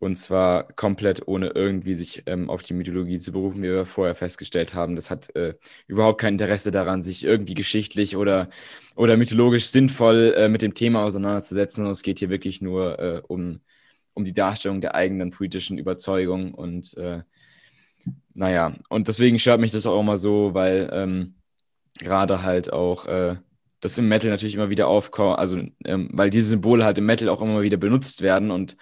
und 0.00 0.16
zwar 0.16 0.72
komplett 0.74 1.26
ohne 1.26 1.48
irgendwie 1.48 1.94
sich 1.94 2.22
ähm, 2.26 2.50
auf 2.50 2.62
die 2.62 2.74
Mythologie 2.74 3.18
zu 3.18 3.32
berufen, 3.32 3.62
wie 3.62 3.68
wir 3.68 3.86
vorher 3.86 4.14
festgestellt 4.14 4.74
haben. 4.74 4.96
Das 4.96 5.10
hat 5.10 5.34
äh, 5.36 5.54
überhaupt 5.88 6.20
kein 6.20 6.34
Interesse 6.34 6.70
daran, 6.70 7.02
sich 7.02 7.24
irgendwie 7.24 7.54
geschichtlich 7.54 8.16
oder, 8.16 8.48
oder 8.96 9.16
mythologisch 9.16 9.66
sinnvoll 9.68 10.34
äh, 10.36 10.48
mit 10.48 10.62
dem 10.62 10.74
Thema 10.74 11.04
auseinanderzusetzen. 11.04 11.84
Und 11.84 11.90
es 11.90 12.02
geht 12.02 12.20
hier 12.20 12.30
wirklich 12.30 12.60
nur 12.62 12.98
äh, 12.98 13.22
um, 13.26 13.60
um 14.14 14.24
die 14.24 14.34
Darstellung 14.34 14.80
der 14.80 14.94
eigenen 14.94 15.30
politischen 15.30 15.78
Überzeugung 15.78 16.54
und 16.54 16.96
äh, 16.96 17.22
naja, 18.34 18.74
und 18.88 19.08
deswegen 19.08 19.38
stört 19.38 19.60
mich 19.60 19.72
das 19.72 19.86
auch 19.86 20.00
immer 20.00 20.16
so, 20.16 20.54
weil 20.54 20.88
ähm, 20.92 21.34
gerade 21.98 22.42
halt 22.42 22.72
auch 22.72 23.06
äh, 23.06 23.36
das 23.80 23.98
im 23.98 24.08
Metal 24.08 24.30
natürlich 24.30 24.54
immer 24.54 24.70
wieder 24.70 24.88
aufkommt, 24.88 25.38
also 25.38 25.58
ähm, 25.84 26.10
weil 26.12 26.30
diese 26.30 26.48
Symbole 26.48 26.84
halt 26.84 26.98
im 26.98 27.06
Metal 27.06 27.28
auch 27.28 27.42
immer 27.42 27.62
wieder 27.62 27.76
benutzt 27.76 28.22
werden 28.22 28.50
und 28.50 28.76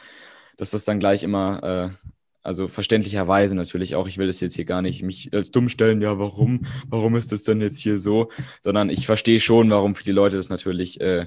dass 0.57 0.70
das 0.70 0.84
dann 0.84 1.00
gleich 1.00 1.22
immer, 1.22 1.62
äh, 1.62 2.11
also 2.42 2.68
verständlicherweise 2.68 3.54
natürlich 3.54 3.94
auch, 3.94 4.07
ich 4.09 4.18
will 4.18 4.26
das 4.26 4.40
jetzt 4.40 4.54
hier 4.54 4.64
gar 4.64 4.82
nicht 4.82 5.02
mich 5.02 5.32
als 5.34 5.50
dumm 5.50 5.68
stellen, 5.68 6.00
ja, 6.00 6.18
warum, 6.18 6.66
warum 6.88 7.16
ist 7.16 7.32
das 7.32 7.42
denn 7.42 7.61
jetzt 7.61 7.80
hier 7.80 7.98
so, 7.98 8.30
sondern 8.61 8.88
ich 8.90 9.07
verstehe 9.07 9.40
schon, 9.40 9.70
warum 9.70 9.94
viele 9.94 10.14
Leute 10.14 10.36
das 10.36 10.48
natürlich 10.48 11.00
äh, 11.00 11.26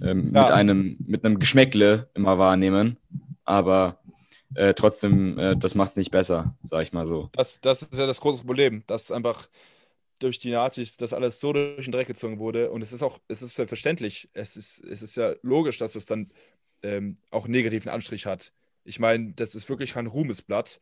ja. 0.00 0.14
mit 0.14 0.50
einem, 0.50 0.96
mit 1.06 1.24
einem 1.24 1.38
Geschmäckle 1.38 2.08
immer 2.14 2.38
wahrnehmen, 2.38 2.96
aber 3.44 3.98
äh, 4.54 4.74
trotzdem, 4.74 5.38
äh, 5.38 5.56
das 5.56 5.74
macht 5.74 5.90
es 5.90 5.96
nicht 5.96 6.10
besser, 6.10 6.56
sag 6.62 6.82
ich 6.82 6.92
mal 6.92 7.06
so. 7.06 7.28
Das, 7.32 7.60
das 7.60 7.82
ist 7.82 7.98
ja 7.98 8.06
das 8.06 8.20
große 8.20 8.44
Problem, 8.44 8.82
dass 8.86 9.10
einfach 9.10 9.48
durch 10.18 10.38
die 10.38 10.50
Nazis 10.50 10.96
das 10.96 11.12
alles 11.12 11.40
so 11.40 11.52
durch 11.52 11.84
den 11.84 11.92
Dreck 11.92 12.06
gezogen 12.06 12.38
wurde. 12.38 12.70
Und 12.70 12.82
es 12.82 12.92
ist 12.92 13.02
auch, 13.02 13.20
es 13.28 13.42
ist 13.42 13.54
verständlich. 13.54 14.28
Es 14.32 14.56
ist, 14.56 14.84
es 14.84 15.02
ist 15.02 15.16
ja 15.16 15.34
logisch, 15.42 15.78
dass 15.78 15.94
es 15.94 16.06
dann 16.06 16.30
ähm, 16.82 17.16
auch 17.30 17.44
einen 17.44 17.52
negativen 17.52 17.90
Anstrich 17.90 18.26
hat. 18.26 18.52
Ich 18.84 18.98
meine, 18.98 19.32
das 19.34 19.54
ist 19.54 19.68
wirklich 19.68 19.94
kein 19.94 20.06
Ruhmesblatt, 20.06 20.78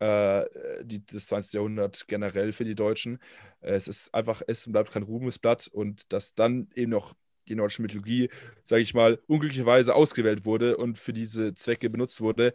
äh, 0.00 0.44
die, 0.82 1.04
das 1.06 1.26
20. 1.26 1.54
Jahrhundert 1.54 2.06
generell 2.08 2.52
für 2.52 2.64
die 2.64 2.74
Deutschen. 2.74 3.18
es 3.60 3.88
ist 3.88 4.12
einfach, 4.14 4.42
es 4.46 4.70
bleibt 4.70 4.92
kein 4.92 5.04
Ruhmesblatt 5.04 5.68
und 5.68 6.12
dass 6.12 6.34
dann 6.34 6.68
eben 6.74 6.90
noch 6.90 7.14
die 7.48 7.54
nordische 7.54 7.82
Mythologie, 7.82 8.30
sage 8.62 8.82
ich 8.82 8.94
mal, 8.94 9.20
unglücklicherweise 9.26 9.94
ausgewählt 9.94 10.44
wurde 10.44 10.76
und 10.76 10.98
für 10.98 11.12
diese 11.12 11.54
Zwecke 11.54 11.90
benutzt 11.90 12.20
wurde, 12.20 12.54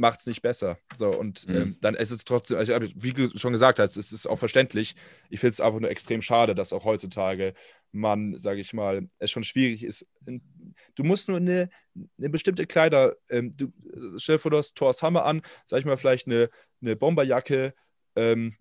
macht 0.00 0.20
es 0.20 0.26
nicht 0.26 0.40
besser. 0.42 0.78
So, 0.96 1.10
und 1.10 1.46
mhm. 1.46 1.56
ähm, 1.56 1.76
dann 1.80 1.94
ist 1.94 2.10
es 2.10 2.24
trotzdem, 2.24 2.56
also, 2.56 2.72
wie 2.94 3.12
du 3.12 3.36
schon 3.36 3.52
gesagt 3.52 3.78
hast, 3.78 3.96
es 3.96 4.12
ist 4.12 4.26
auch 4.26 4.38
verständlich. 4.38 4.94
Ich 5.28 5.40
finde 5.40 5.54
es 5.54 5.60
einfach 5.60 5.80
nur 5.80 5.90
extrem 5.90 6.22
schade, 6.22 6.54
dass 6.54 6.72
auch 6.72 6.84
heutzutage 6.84 7.54
man, 7.92 8.38
sage 8.38 8.60
ich 8.60 8.72
mal, 8.72 9.06
es 9.18 9.30
schon 9.30 9.44
schwierig 9.44 9.84
ist. 9.84 10.06
Du 10.94 11.04
musst 11.04 11.28
nur 11.28 11.38
eine, 11.38 11.70
eine 12.18 12.30
bestimmte 12.30 12.66
Kleider, 12.66 13.16
ähm, 13.28 13.52
du, 13.56 13.72
stell 14.16 14.36
dir 14.36 14.40
vor, 14.40 14.50
du 14.50 14.58
hast 14.58 14.74
Thors 14.76 15.02
Hammer 15.02 15.24
an, 15.24 15.42
sag 15.66 15.80
ich 15.80 15.84
mal, 15.84 15.96
vielleicht 15.96 16.26
eine, 16.26 16.50
eine 16.80 16.96
Bomberjacke, 16.96 17.74
ähm, 18.16 18.56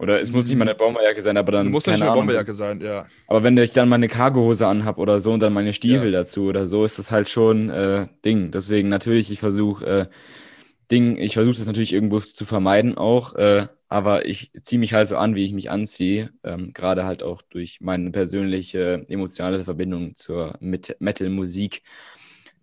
oder 0.00 0.18
es 0.18 0.32
muss 0.32 0.48
nicht 0.48 0.56
mal 0.56 0.66
eine 0.66 0.74
Bomberjacke 0.74 1.20
sein, 1.20 1.36
aber 1.36 1.52
dann. 1.52 1.68
Muss 1.70 1.86
nicht 1.86 2.00
eine 2.00 2.12
Bomberjacke 2.12 2.54
sein, 2.54 2.80
ja. 2.80 3.06
Aber 3.26 3.42
wenn 3.42 3.58
ich 3.58 3.74
dann 3.74 3.90
mal 3.90 3.96
eine 3.96 4.08
Cargohose 4.08 4.66
anhab 4.66 4.96
oder 4.96 5.20
so 5.20 5.32
und 5.32 5.40
dann 5.42 5.52
meine 5.52 5.74
Stiefel 5.74 6.10
ja. 6.10 6.20
dazu 6.20 6.44
oder 6.44 6.66
so, 6.66 6.86
ist 6.86 6.98
das 6.98 7.12
halt 7.12 7.28
schon 7.28 7.68
äh, 7.68 8.06
Ding. 8.24 8.50
Deswegen 8.50 8.88
natürlich, 8.88 9.30
ich 9.30 9.40
versuche 9.40 9.84
äh, 9.84 10.06
Ding, 10.90 11.18
ich 11.18 11.34
versuche 11.34 11.54
das 11.54 11.66
natürlich 11.66 11.92
irgendwo 11.92 12.18
zu 12.18 12.46
vermeiden 12.46 12.96
auch, 12.96 13.34
äh, 13.34 13.66
aber 13.90 14.24
ich 14.24 14.52
ziehe 14.62 14.78
mich 14.78 14.94
halt 14.94 15.08
so 15.08 15.16
an, 15.16 15.34
wie 15.34 15.44
ich 15.44 15.52
mich 15.52 15.70
anziehe, 15.70 16.30
ähm, 16.44 16.72
gerade 16.72 17.04
halt 17.04 17.24
auch 17.24 17.42
durch 17.42 17.80
meine 17.80 18.12
persönliche 18.12 19.04
emotionale 19.08 19.64
Verbindung 19.64 20.14
zur 20.14 20.56
Metal-Musik. 20.60 21.82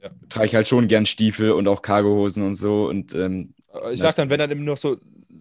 Ja. 0.01 0.09
Trage 0.29 0.45
ich 0.45 0.55
halt 0.55 0.67
schon 0.67 0.87
gern 0.87 1.05
Stiefel 1.05 1.51
und 1.51 1.67
auch 1.67 1.81
Cargohosen 1.81 2.43
und 2.43 2.55
so 2.55 2.87
und 2.87 3.13
ähm, 3.13 3.53
ich 3.91 3.99
sag 3.99 4.15
dann, 4.15 4.29
wenn 4.29 4.39
dann 4.39 4.49
eben 4.49 4.63
noch 4.63 4.77
so 4.77 4.97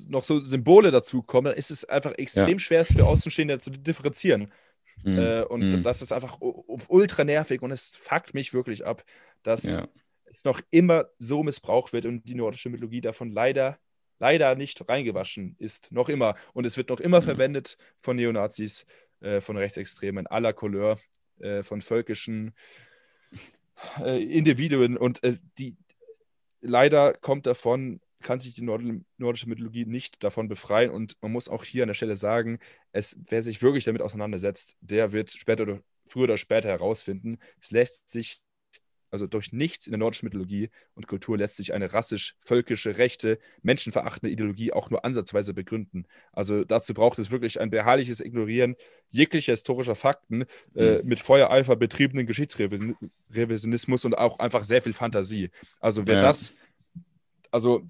noch 0.09 0.25
so 0.25 0.41
Symbole 0.41 0.91
dazu 0.91 1.23
kommen, 1.23 1.47
dann 1.47 1.57
ist 1.57 1.71
es 1.71 1.85
einfach 1.85 2.13
extrem 2.13 2.49
ja. 2.49 2.59
schwer 2.59 2.85
für 2.85 3.07
Außenstehende 3.07 3.59
zu 3.59 3.71
differenzieren. 3.71 4.53
Mhm. 5.05 5.19
Äh, 5.19 5.43
und 5.43 5.69
mhm. 5.73 5.83
das 5.83 6.03
ist 6.03 6.13
einfach 6.13 6.39
ultra 6.41 7.25
nervig 7.25 7.63
und 7.63 7.71
es 7.71 7.91
fuckt 7.91 8.35
mich 8.35 8.53
wirklich 8.53 8.85
ab, 8.85 9.05
dass 9.43 9.63
ja. 9.65 9.87
es 10.25 10.45
noch 10.45 10.61
immer 10.71 11.07
so 11.19 11.43
missbraucht 11.43 11.93
wird 11.93 12.07
und 12.07 12.29
die 12.29 12.35
nordische 12.35 12.71
Mythologie 12.71 13.01
davon 13.01 13.31
leider, 13.31 13.79
leider 14.19 14.55
nicht 14.55 14.89
reingewaschen 14.89 15.57
ist. 15.59 15.93
Noch 15.93 16.09
immer. 16.09 16.35
Und 16.53 16.67
es 16.67 16.77
wird 16.77 16.91
noch 16.91 17.01
immer 17.01 17.21
mhm. 17.21 17.25
verwendet 17.25 17.77
von 18.01 18.17
Neonazis, 18.17 18.87
äh, 19.21 19.41
von 19.41 19.57
Rechtsextremen 19.57 20.27
aller 20.27 20.53
Couleur, 20.53 20.99
äh, 21.39 21.63
von 21.63 21.81
völkischen 21.81 22.55
äh, 24.01 24.23
Individuen. 24.23 24.97
Und 24.97 25.23
äh, 25.23 25.37
die 25.59 25.77
leider 26.61 27.13
kommt 27.15 27.47
davon 27.47 28.01
kann 28.23 28.41
sich 28.41 28.55
die 28.55 28.63
nordische 28.63 29.49
Mythologie 29.49 29.87
nicht 29.87 30.25
davon 30.25 30.49
befreien. 30.49 30.91
Und 30.91 31.17
man 31.21 31.31
muss 31.31 31.49
auch 31.49 31.63
hier 31.63 31.85
an 31.85 31.89
der 31.89 31.95
Stelle 31.95 32.17
sagen, 32.17 32.59
es, 32.91 33.17
wer 33.29 33.43
sich 33.43 33.63
wirklich 33.63 33.85
damit 33.85 34.03
auseinandersetzt, 34.03 34.77
der 34.81 35.13
wird 35.13 35.31
später 35.31 35.63
oder 35.63 35.81
früher 36.09 36.25
oder 36.25 36.37
später 36.37 36.69
herausfinden, 36.69 37.39
es 37.61 37.71
lässt 37.71 38.09
sich, 38.09 38.41
also 39.11 39.27
durch 39.27 39.53
nichts 39.53 39.87
in 39.87 39.93
der 39.93 39.99
nordischen 39.99 40.27
Mythologie 40.27 40.71
und 40.95 41.07
Kultur 41.07 41.39
lässt 41.39 41.57
sich 41.57 41.75
eine 41.75 41.93
rassisch, 41.93 42.35
völkische, 42.41 42.99
rechte, 42.99 43.39
menschenverachtende 43.63 44.33
Ideologie 44.33 44.73
auch 44.73 44.91
nur 44.91 45.05
ansatzweise 45.05 45.55
begründen. 45.55 46.07
Also 46.33 46.65
dazu 46.65 46.95
braucht 46.95 47.19
es 47.19 47.31
wirklich 47.31 47.61
ein 47.61 47.71
beharrliches 47.71 48.21
Ignorieren 48.21 48.77
jeglicher 49.11 49.53
historischer 49.53 49.95
Fakten 49.95 50.45
äh, 50.75 50.99
mhm. 50.99 51.09
mit 51.09 51.21
Feuereifer 51.21 51.77
betriebenen 51.77 52.27
Geschichtsrevisionismus 52.27 54.05
und 54.05 54.19
auch 54.19 54.39
einfach 54.39 54.65
sehr 54.65 54.83
viel 54.83 54.93
Fantasie. 54.93 55.51
Also 55.81 56.07
wer 56.07 56.17
ja. 56.17 56.21
das 56.21 56.53
also 57.57 57.89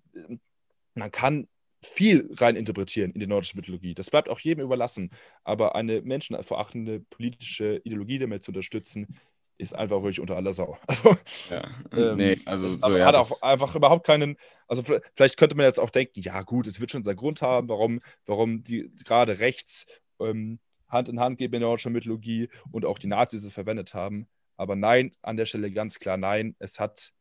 man 0.94 1.10
kann 1.10 1.48
viel 1.82 2.28
rein 2.38 2.56
interpretieren 2.56 3.12
in 3.12 3.20
die 3.20 3.26
nordische 3.26 3.56
Mythologie. 3.56 3.94
Das 3.94 4.10
bleibt 4.10 4.28
auch 4.28 4.40
jedem 4.40 4.64
überlassen. 4.64 5.10
Aber 5.44 5.74
eine 5.74 6.02
menschenverachtende 6.02 7.00
politische 7.00 7.80
Ideologie 7.84 8.18
damit 8.18 8.42
zu 8.42 8.50
unterstützen, 8.50 9.18
ist 9.58 9.74
einfach 9.74 10.02
wirklich 10.02 10.20
unter 10.20 10.36
aller 10.36 10.52
Sau. 10.52 10.78
Also, 10.86 11.16
ja, 11.50 11.68
ähm, 11.92 12.16
nee, 12.16 12.38
also 12.44 12.68
so, 12.68 12.96
ja, 12.96 13.06
hat 13.06 13.14
auch 13.14 13.42
einfach 13.42 13.74
überhaupt 13.74 14.06
keinen. 14.06 14.36
Also 14.68 14.82
vielleicht 15.14 15.36
könnte 15.36 15.56
man 15.56 15.66
jetzt 15.66 15.80
auch 15.80 15.90
denken, 15.90 16.20
ja 16.20 16.42
gut, 16.42 16.66
es 16.66 16.80
wird 16.80 16.90
schon 16.90 17.04
seinen 17.04 17.16
Grund 17.16 17.42
haben, 17.42 17.68
warum, 17.68 18.00
warum 18.26 18.62
die 18.62 18.90
gerade 19.04 19.38
rechts 19.38 19.86
ähm, 20.20 20.58
Hand 20.88 21.08
in 21.08 21.20
Hand 21.20 21.38
gehen 21.38 21.46
in 21.46 21.60
der 21.60 21.68
nordischen 21.68 21.92
Mythologie 21.92 22.48
und 22.70 22.84
auch 22.84 22.98
die 22.98 23.06
Nazis 23.06 23.44
es 23.44 23.52
verwendet 23.52 23.94
haben. 23.94 24.28
Aber 24.56 24.76
nein, 24.76 25.12
an 25.22 25.36
der 25.36 25.46
Stelle 25.46 25.70
ganz 25.70 25.98
klar 25.98 26.16
nein. 26.16 26.54
Es 26.58 26.80
hat 26.80 27.12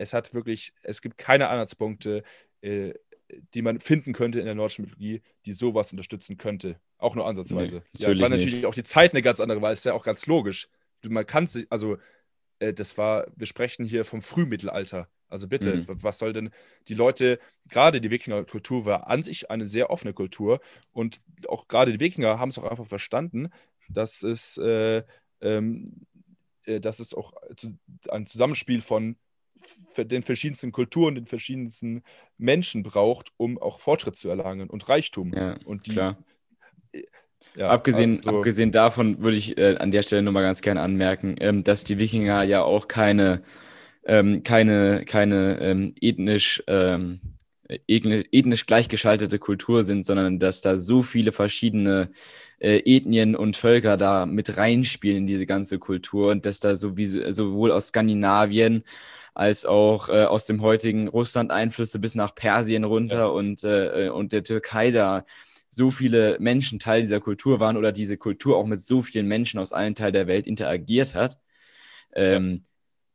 es 0.00 0.14
hat 0.14 0.32
wirklich, 0.32 0.72
es 0.82 1.02
gibt 1.02 1.18
keine 1.18 1.48
Anhaltspunkte, 1.48 2.22
äh, 2.62 2.94
die 3.54 3.62
man 3.62 3.78
finden 3.78 4.12
könnte 4.12 4.40
in 4.40 4.46
der 4.46 4.54
nordischen 4.54 4.84
Mythologie, 4.84 5.22
die 5.44 5.52
sowas 5.52 5.92
unterstützen 5.92 6.36
könnte. 6.36 6.80
Auch 6.98 7.14
nur 7.14 7.26
ansatzweise. 7.26 7.82
Nee, 7.92 8.00
ja, 8.02 8.08
weil 8.08 8.30
natürlich 8.30 8.54
nicht. 8.54 8.66
auch 8.66 8.74
die 8.74 8.82
Zeit 8.82 9.12
eine 9.12 9.22
ganz 9.22 9.40
andere 9.40 9.60
war, 9.62 9.72
ist 9.72 9.84
ja 9.84 9.92
auch 9.92 10.04
ganz 10.04 10.26
logisch. 10.26 10.68
Man 11.06 11.26
kann 11.26 11.46
sich, 11.46 11.66
also 11.70 11.98
äh, 12.58 12.72
das 12.72 12.96
war, 12.98 13.26
wir 13.34 13.46
sprechen 13.46 13.84
hier 13.84 14.04
vom 14.04 14.22
Frühmittelalter. 14.22 15.08
Also 15.28 15.46
bitte, 15.46 15.76
mhm. 15.76 15.86
was 15.88 16.18
soll 16.18 16.32
denn 16.32 16.50
die 16.88 16.94
Leute, 16.94 17.38
gerade 17.68 18.00
die 18.00 18.10
Wikingerkultur 18.10 18.84
war 18.84 19.06
an 19.06 19.22
sich 19.22 19.50
eine 19.50 19.66
sehr 19.66 19.90
offene 19.90 20.12
Kultur 20.12 20.60
und 20.92 21.20
auch 21.46 21.68
gerade 21.68 21.92
die 21.92 22.00
Wikinger 22.00 22.38
haben 22.40 22.48
es 22.48 22.58
auch 22.58 22.68
einfach 22.68 22.86
verstanden, 22.86 23.50
dass 23.88 24.24
es, 24.24 24.56
äh, 24.58 25.04
ähm, 25.40 26.06
äh, 26.64 26.80
dass 26.80 26.98
es 26.98 27.14
auch 27.14 27.32
ein 28.10 28.26
Zusammenspiel 28.26 28.82
von 28.82 29.16
den 29.96 30.22
verschiedensten 30.22 30.72
Kulturen, 30.72 31.14
den 31.14 31.26
verschiedensten 31.26 32.02
Menschen 32.38 32.82
braucht, 32.82 33.32
um 33.36 33.58
auch 33.58 33.78
Fortschritt 33.78 34.16
zu 34.16 34.28
erlangen 34.28 34.70
und 34.70 34.88
Reichtum. 34.88 35.32
Ja, 35.32 35.58
und 35.64 35.86
die, 35.86 35.92
klar. 35.92 36.18
Ja, 37.56 37.68
abgesehen, 37.68 38.16
also, 38.16 38.38
abgesehen 38.38 38.72
davon 38.72 39.22
würde 39.22 39.36
ich 39.36 39.58
äh, 39.58 39.76
an 39.76 39.90
der 39.90 40.02
Stelle 40.02 40.22
nur 40.22 40.32
mal 40.32 40.42
ganz 40.42 40.60
gerne 40.60 40.80
anmerken, 40.80 41.36
ähm, 41.40 41.64
dass 41.64 41.84
die 41.84 41.98
Wikinger 41.98 42.42
ja 42.44 42.62
auch 42.62 42.88
keine, 42.88 43.42
ähm, 44.04 44.42
keine, 44.44 45.04
keine 45.04 45.58
ähm, 45.60 45.94
ethnisch, 46.00 46.62
ähm, 46.68 47.20
ethnisch 47.86 48.66
gleichgeschaltete 48.66 49.38
Kultur 49.38 49.82
sind, 49.82 50.06
sondern 50.06 50.38
dass 50.38 50.60
da 50.60 50.76
so 50.76 51.02
viele 51.02 51.32
verschiedene 51.32 52.10
äh, 52.60 52.82
Ethnien 52.84 53.34
und 53.36 53.56
Völker 53.56 53.96
da 53.96 54.26
mit 54.26 54.56
reinspielen 54.56 55.18
in 55.18 55.26
diese 55.26 55.46
ganze 55.46 55.78
Kultur 55.78 56.30
und 56.30 56.46
dass 56.46 56.60
da 56.60 56.74
sowieso, 56.74 57.30
sowohl 57.32 57.72
aus 57.72 57.88
Skandinavien 57.88 58.84
als 59.34 59.64
auch 59.64 60.08
äh, 60.08 60.24
aus 60.24 60.46
dem 60.46 60.60
heutigen 60.62 61.08
Russland 61.08 61.50
Einflüsse 61.50 61.98
bis 61.98 62.14
nach 62.14 62.34
Persien 62.34 62.84
runter 62.84 63.18
ja. 63.18 63.26
und, 63.26 63.64
äh, 63.64 64.10
und 64.12 64.32
der 64.32 64.44
Türkei 64.44 64.90
da 64.90 65.24
so 65.70 65.90
viele 65.90 66.36
Menschen 66.40 66.78
Teil 66.78 67.02
dieser 67.02 67.20
Kultur 67.20 67.60
waren 67.60 67.76
oder 67.76 67.92
diese 67.92 68.16
Kultur 68.16 68.56
auch 68.56 68.66
mit 68.66 68.80
so 68.80 69.02
vielen 69.02 69.26
Menschen 69.26 69.60
aus 69.60 69.72
allen 69.72 69.94
Teilen 69.94 70.12
der 70.12 70.26
Welt 70.26 70.46
interagiert 70.46 71.14
hat. 71.14 71.38
Ähm, 72.14 72.64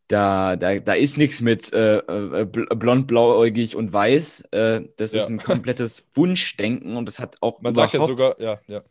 da, 0.07 0.55
da, 0.55 0.77
da 0.77 0.93
ist 0.93 1.17
nichts 1.17 1.41
mit 1.41 1.73
äh, 1.73 1.97
äh 1.97 2.45
blond, 2.45 3.07
blauäugig 3.07 3.75
und 3.75 3.91
weiß. 3.91 4.41
Äh, 4.51 4.83
das 4.97 5.13
ja. 5.13 5.21
ist 5.21 5.29
ein 5.29 5.39
komplettes 5.39 6.07
Wunschdenken 6.13 6.95
und 6.95 7.07
das 7.07 7.19
hat 7.19 7.37
auch 7.41 7.61
Man 7.61 7.75
sagt 7.75 7.93
ja 7.93 8.05
sogar, 8.05 8.39
ja, 8.39 8.59
ja 8.67 8.83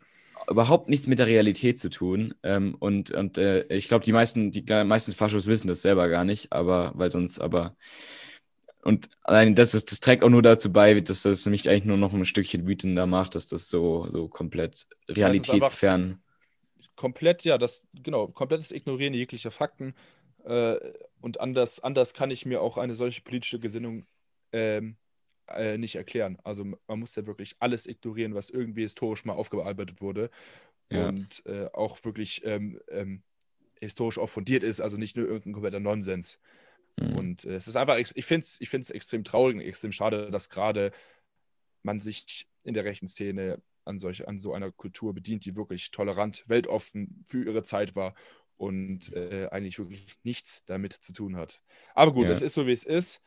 überhaupt 0.49 0.89
nichts 0.89 1.07
mit 1.07 1.19
der 1.19 1.27
Realität 1.27 1.79
zu 1.79 1.89
tun. 1.89 2.35
Ähm, 2.43 2.75
und 2.79 3.11
und 3.11 3.37
äh, 3.37 3.65
ich 3.67 3.87
glaube, 3.87 4.05
die 4.05 4.11
meisten, 4.11 4.51
die 4.51 4.63
meisten 4.83 5.13
Faschos 5.13 5.47
wissen 5.47 5.67
das 5.67 5.81
selber 5.81 6.07
gar 6.09 6.23
nicht, 6.23 6.51
aber 6.53 6.91
weil 6.95 7.11
sonst 7.11 7.39
aber. 7.39 7.75
Und 8.85 9.09
allein 9.23 9.55
das, 9.55 9.73
ist, 9.73 9.91
das 9.91 9.99
trägt 9.99 10.23
auch 10.23 10.29
nur 10.29 10.43
dazu 10.43 10.71
bei, 10.71 10.99
dass 11.01 11.23
das 11.23 11.47
mich 11.47 11.67
eigentlich 11.67 11.85
nur 11.85 11.97
noch 11.97 12.13
ein 12.13 12.23
Stückchen 12.23 12.67
wütender 12.67 13.07
macht, 13.07 13.33
dass 13.33 13.47
das 13.47 13.67
so, 13.67 14.07
so 14.09 14.27
komplett 14.27 14.85
realitätsfern. 15.09 16.21
Komplett, 16.95 17.43
ja, 17.43 17.57
das, 17.57 17.87
genau, 18.03 18.27
komplettes 18.27 18.71
Ignorieren 18.71 19.15
jeglicher 19.15 19.49
Fakten. 19.49 19.95
Äh, 20.43 20.77
und 21.19 21.39
anders, 21.39 21.79
anders 21.79 22.13
kann 22.13 22.29
ich 22.29 22.45
mir 22.45 22.61
auch 22.61 22.77
eine 22.77 22.93
solche 22.93 23.23
politische 23.23 23.59
Gesinnung 23.59 24.05
ähm, 24.51 24.97
äh, 25.47 25.79
nicht 25.79 25.95
erklären. 25.95 26.37
Also 26.43 26.63
man 26.63 26.99
muss 26.99 27.15
ja 27.15 27.25
wirklich 27.25 27.55
alles 27.59 27.87
ignorieren, 27.87 28.35
was 28.35 28.51
irgendwie 28.51 28.83
historisch 28.83 29.25
mal 29.25 29.33
aufgearbeitet 29.33 29.99
wurde. 29.99 30.29
Ja. 30.91 31.09
Und 31.09 31.43
äh, 31.47 31.69
auch 31.73 32.05
wirklich 32.05 32.43
ähm, 32.45 32.79
ähm, 32.89 33.23
historisch 33.79 34.19
auch 34.19 34.29
fundiert 34.29 34.61
ist, 34.61 34.79
also 34.79 34.97
nicht 34.97 35.17
nur 35.17 35.25
irgendein 35.25 35.53
kompletter 35.53 35.79
Nonsens. 35.79 36.37
Mhm. 36.97 37.17
Und 37.17 37.45
äh, 37.45 37.55
es 37.55 37.67
ist 37.67 37.75
einfach, 37.75 37.97
ich 37.97 38.25
finde 38.25 38.45
es 38.45 38.59
ich 38.59 38.73
extrem 38.73 39.23
traurig 39.23 39.55
und 39.55 39.61
extrem 39.61 39.91
schade, 39.91 40.31
dass 40.31 40.49
gerade 40.49 40.91
man 41.83 41.99
sich 41.99 42.47
in 42.63 42.73
der 42.73 42.85
rechten 42.85 43.07
Szene 43.07 43.61
an, 43.83 43.99
solch, 43.99 44.27
an 44.27 44.37
so 44.37 44.53
einer 44.53 44.71
Kultur 44.71 45.13
bedient, 45.13 45.45
die 45.45 45.55
wirklich 45.55 45.91
tolerant, 45.91 46.43
weltoffen 46.47 47.25
für 47.27 47.45
ihre 47.45 47.63
Zeit 47.63 47.95
war 47.95 48.15
und 48.57 49.13
äh, 49.13 49.47
eigentlich 49.51 49.77
wirklich 49.77 50.17
nichts 50.23 50.63
damit 50.65 50.93
zu 50.93 51.13
tun 51.13 51.35
hat. 51.35 51.61
Aber 51.93 52.13
gut, 52.13 52.29
es 52.29 52.41
ist 52.41 52.53
so, 52.53 52.67
wie 52.67 52.71
es 52.71 52.83
ist. 52.83 53.21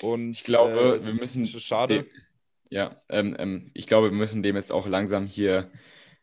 Und 0.00 0.32
ich 0.32 0.42
glaube, 0.42 0.96
äh, 0.96 1.04
wir 1.04 1.14
müssen. 1.14 1.46
Schade. 1.46 2.02
Dem, 2.02 2.06
ja, 2.68 3.00
ähm, 3.08 3.34
ähm, 3.38 3.70
ich 3.74 3.86
glaube, 3.86 4.10
wir 4.10 4.16
müssen 4.16 4.42
dem 4.42 4.56
jetzt 4.56 4.72
auch 4.72 4.86
langsam 4.86 5.26
hier 5.26 5.70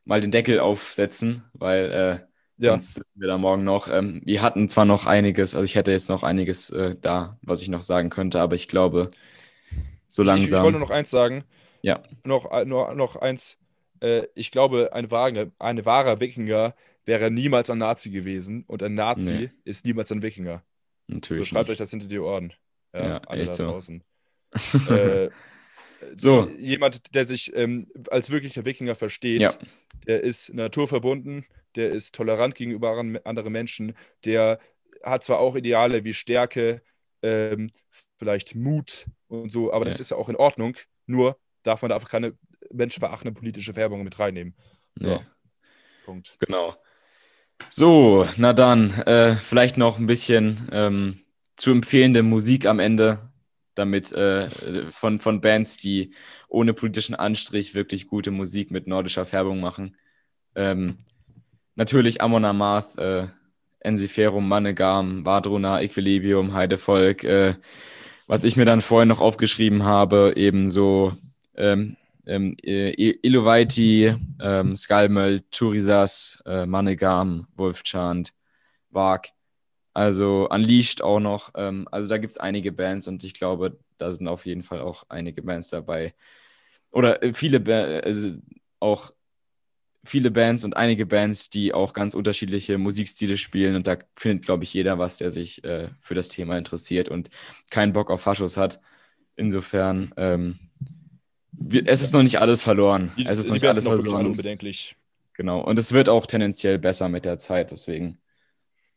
mal 0.05 0.21
den 0.21 0.31
Deckel 0.31 0.59
aufsetzen, 0.59 1.43
weil 1.53 1.91
äh, 1.91 2.32
ja. 2.63 2.71
sonst 2.71 2.95
sitzen 2.95 3.21
wir 3.21 3.27
da 3.27 3.37
morgen 3.37 3.63
noch. 3.63 3.87
Ähm, 3.87 4.21
wir 4.25 4.41
hatten 4.41 4.69
zwar 4.69 4.85
noch 4.85 5.05
einiges, 5.05 5.55
also 5.55 5.65
ich 5.65 5.75
hätte 5.75 5.91
jetzt 5.91 6.09
noch 6.09 6.23
einiges 6.23 6.69
äh, 6.69 6.95
da, 6.99 7.37
was 7.41 7.61
ich 7.61 7.69
noch 7.69 7.81
sagen 7.81 8.09
könnte, 8.09 8.41
aber 8.41 8.55
ich 8.55 8.67
glaube, 8.67 9.11
so 10.07 10.23
langsam. 10.23 10.37
Ich, 10.37 10.43
ich, 10.43 10.53
ich 10.53 10.61
wollte 10.61 10.77
nur 10.77 10.87
noch 10.87 10.95
eins 10.95 11.09
sagen. 11.09 11.43
Ja. 11.81 12.01
Noch, 12.23 12.51
äh, 12.51 12.65
noch, 12.65 12.93
noch 12.95 13.15
eins. 13.17 13.57
Äh, 13.99 14.27
ich 14.35 14.51
glaube, 14.51 14.91
ein, 14.93 15.11
wahre, 15.11 15.51
ein 15.59 15.85
wahrer 15.85 16.19
Wikinger 16.19 16.75
wäre 17.05 17.31
niemals 17.31 17.69
ein 17.69 17.79
Nazi 17.79 18.09
gewesen 18.09 18.63
und 18.67 18.81
ein 18.81 18.95
Nazi 18.95 19.33
nee. 19.33 19.51
ist 19.65 19.85
niemals 19.85 20.11
ein 20.11 20.21
Wikinger. 20.21 20.63
Natürlich. 21.07 21.41
So 21.41 21.45
schreibt 21.45 21.67
nicht. 21.67 21.73
euch 21.73 21.77
das 21.79 21.89
hinter 21.89 22.07
die 22.07 22.19
Ohren. 22.19 22.53
Ja, 22.93 23.07
ja 23.07 23.17
alle 23.27 23.45
da 23.45 23.53
so. 23.53 23.65
draußen. 23.65 24.03
äh, 24.89 25.29
so. 26.15 26.49
Jemand, 26.59 27.15
der 27.15 27.25
sich 27.25 27.53
ähm, 27.55 27.87
als 28.09 28.29
wirklicher 28.31 28.65
Wikinger 28.65 28.95
versteht, 28.95 29.41
ja. 29.41 29.51
der 30.07 30.21
ist 30.23 30.53
naturverbunden, 30.53 31.45
der 31.75 31.91
ist 31.91 32.15
tolerant 32.15 32.55
gegenüber 32.55 32.97
anderen 33.23 33.53
Menschen, 33.53 33.95
der 34.25 34.59
hat 35.03 35.23
zwar 35.23 35.39
auch 35.39 35.55
Ideale 35.55 36.03
wie 36.03 36.13
Stärke, 36.13 36.81
ähm, 37.21 37.71
vielleicht 38.17 38.55
Mut 38.55 39.05
und 39.27 39.51
so, 39.51 39.73
aber 39.73 39.85
ja. 39.85 39.91
das 39.91 39.99
ist 39.99 40.11
ja 40.11 40.17
auch 40.17 40.29
in 40.29 40.35
Ordnung. 40.35 40.77
Nur 41.05 41.37
darf 41.63 41.81
man 41.81 41.89
da 41.89 41.95
einfach 41.95 42.09
keine 42.09 42.37
menschenverachtende 42.71 43.37
politische 43.37 43.73
Färbung 43.73 44.03
mit 44.03 44.19
reinnehmen. 44.19 44.55
So. 44.95 45.07
Ja. 45.07 45.21
Punkt. 46.05 46.35
Genau. 46.39 46.75
So, 47.69 48.27
na 48.37 48.53
dann, 48.53 48.91
äh, 49.01 49.37
vielleicht 49.37 49.77
noch 49.77 49.97
ein 49.97 50.05
bisschen 50.05 50.69
ähm, 50.71 51.21
zu 51.55 51.71
empfehlende 51.71 52.23
Musik 52.23 52.65
am 52.65 52.79
Ende, 52.79 53.31
damit 53.75 54.11
äh, 54.11 54.49
von, 54.91 55.19
von 55.19 55.41
Bands, 55.41 55.77
die 55.77 56.13
ohne 56.47 56.73
politischen 56.73 57.15
Anstrich 57.15 57.73
wirklich 57.73 58.07
gute 58.07 58.31
Musik 58.31 58.71
mit 58.71 58.87
nordischer 58.87 59.25
Färbung 59.25 59.59
machen. 59.59 59.97
Ähm, 60.55 60.97
natürlich 61.75 62.21
Amon 62.21 62.45
Amarth, 62.45 62.97
äh, 62.97 63.27
Ensiferum, 63.79 64.47
Manegam, 64.47 65.25
Vadruna, 65.25 65.81
Equilibrium, 65.81 66.53
Heidevolk. 66.53 67.23
Äh, 67.23 67.55
was 68.27 68.43
ich 68.43 68.55
mir 68.55 68.65
dann 68.65 68.81
vorhin 68.81 69.09
noch 69.09 69.19
aufgeschrieben 69.21 69.83
habe, 69.83 70.33
ebenso 70.35 71.13
ähm, 71.55 71.97
ähm, 72.25 72.55
Iluvaiti, 72.63 74.15
ähm, 74.41 74.75
Skalmöl, 74.75 75.41
Turisas, 75.51 76.41
äh, 76.45 76.65
Manegam, 76.65 77.47
Wolfchant, 77.55 78.33
Wag. 78.89 79.29
Also 79.93 80.47
Unleashed 80.49 81.03
auch 81.03 81.19
noch. 81.19 81.51
Ähm, 81.55 81.87
also 81.91 82.07
da 82.07 82.17
gibt 82.17 82.31
es 82.31 82.37
einige 82.37 82.71
Bands 82.71 83.07
und 83.07 83.23
ich 83.23 83.33
glaube, 83.33 83.77
da 83.97 84.11
sind 84.11 84.27
auf 84.27 84.45
jeden 84.45 84.63
Fall 84.63 84.81
auch 84.81 85.03
einige 85.09 85.41
Bands 85.41 85.69
dabei. 85.69 86.15
Oder 86.91 87.21
äh, 87.23 87.33
viele, 87.33 87.59
ba 87.59 87.73
also 88.03 88.35
auch 88.79 89.13
viele 90.05 90.31
Bands 90.31 90.63
und 90.63 90.75
einige 90.75 91.05
Bands, 91.05 91.49
die 91.49 91.73
auch 91.73 91.93
ganz 91.93 92.13
unterschiedliche 92.13 92.77
Musikstile 92.77 93.37
spielen. 93.37 93.75
Und 93.75 93.87
da 93.87 93.97
findet, 94.15 94.45
glaube 94.45 94.63
ich, 94.63 94.73
jeder 94.73 94.99
was, 94.99 95.17
der 95.17 95.31
sich 95.31 95.63
äh, 95.63 95.89
für 96.01 96.15
das 96.15 96.29
Thema 96.29 96.57
interessiert 96.57 97.09
und 97.09 97.29
keinen 97.69 97.93
Bock 97.93 98.11
auf 98.11 98.21
Faschos 98.21 98.57
hat. 98.57 98.79
Insofern, 99.35 100.13
ähm, 100.17 100.59
wir, 101.51 101.83
es 101.87 102.01
ist 102.01 102.13
noch 102.13 102.23
nicht 102.23 102.39
alles 102.39 102.63
verloren. 102.63 103.11
Die, 103.17 103.25
es 103.25 103.39
ist 103.39 103.47
noch 103.47 103.53
nicht 103.53 103.65
alles 103.65 103.85
verloren. 103.85 104.27
Unbedenklich. 104.27 104.95
Genau. 105.33 105.61
Und 105.61 105.79
es 105.79 105.93
wird 105.93 106.09
auch 106.09 106.25
tendenziell 106.25 106.77
besser 106.77 107.09
mit 107.09 107.25
der 107.25 107.37
Zeit. 107.37 107.71
Deswegen. 107.71 108.19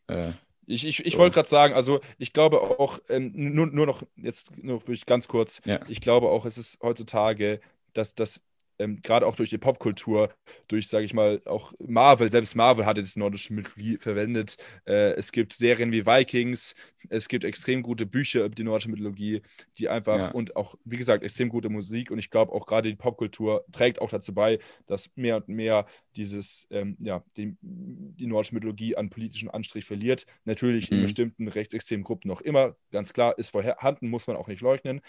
Äh, 0.07 0.31
ich, 0.65 0.85
ich, 0.85 1.05
ich 1.05 1.13
so. 1.13 1.19
wollte 1.19 1.35
gerade 1.35 1.49
sagen, 1.49 1.73
also 1.73 2.01
ich 2.17 2.33
glaube 2.33 2.59
auch, 2.59 2.99
ähm, 3.07 3.31
nur, 3.33 3.67
nur 3.67 3.85
noch 3.85 4.03
jetzt 4.17 4.51
nur 4.61 4.81
ganz 5.05 5.29
kurz, 5.29 5.61
ja. 5.63 5.79
ich 5.87 6.01
glaube 6.01 6.27
auch, 6.27 6.45
es 6.45 6.57
ist 6.57 6.79
heutzutage, 6.81 7.61
dass 7.93 8.15
das 8.15 8.41
ähm, 8.79 8.97
gerade 9.01 9.25
auch 9.25 9.35
durch 9.35 9.49
die 9.49 9.57
Popkultur, 9.57 10.29
durch, 10.67 10.87
sage 10.87 11.05
ich 11.05 11.13
mal, 11.13 11.41
auch 11.45 11.73
Marvel, 11.79 12.29
selbst 12.29 12.55
Marvel 12.55 12.85
hat 12.85 12.97
jetzt 12.97 13.17
nordische 13.17 13.53
Mythologie 13.53 13.97
verwendet. 13.97 14.57
Äh, 14.85 15.11
es 15.13 15.31
gibt 15.31 15.53
Serien 15.53 15.91
wie 15.91 16.05
Vikings, 16.05 16.75
es 17.09 17.27
gibt 17.27 17.43
extrem 17.43 17.81
gute 17.81 18.05
Bücher 18.05 18.45
über 18.45 18.55
die 18.55 18.63
nordische 18.63 18.89
Mythologie, 18.89 19.41
die 19.77 19.89
einfach 19.89 20.19
ja. 20.19 20.31
und 20.31 20.55
auch, 20.55 20.75
wie 20.83 20.97
gesagt, 20.97 21.23
extrem 21.23 21.49
gute 21.49 21.69
Musik. 21.69 22.11
Und 22.11 22.19
ich 22.19 22.29
glaube 22.29 22.51
auch 22.51 22.65
gerade 22.65 22.89
die 22.89 22.95
Popkultur 22.95 23.65
trägt 23.71 24.01
auch 24.01 24.09
dazu 24.09 24.33
bei, 24.33 24.59
dass 24.85 25.09
mehr 25.15 25.37
und 25.37 25.47
mehr 25.47 25.85
dieses, 26.15 26.67
ähm, 26.71 26.97
ja, 26.99 27.23
die, 27.37 27.55
die 27.61 28.27
nordische 28.27 28.55
Mythologie 28.55 28.95
an 28.95 29.09
politischen 29.09 29.49
Anstrich 29.49 29.85
verliert. 29.85 30.25
Natürlich 30.45 30.91
mhm. 30.91 30.97
in 30.97 31.03
bestimmten 31.03 31.47
rechtsextremen 31.47 32.03
Gruppen 32.03 32.27
noch 32.27 32.41
immer, 32.41 32.75
ganz 32.91 33.13
klar, 33.13 33.37
ist 33.37 33.49
vorhanden, 33.49 34.09
muss 34.09 34.27
man 34.27 34.35
auch 34.35 34.47
nicht 34.47 34.61
leugnen. 34.61 35.01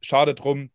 Schade 0.00 0.34
drum, 0.34 0.70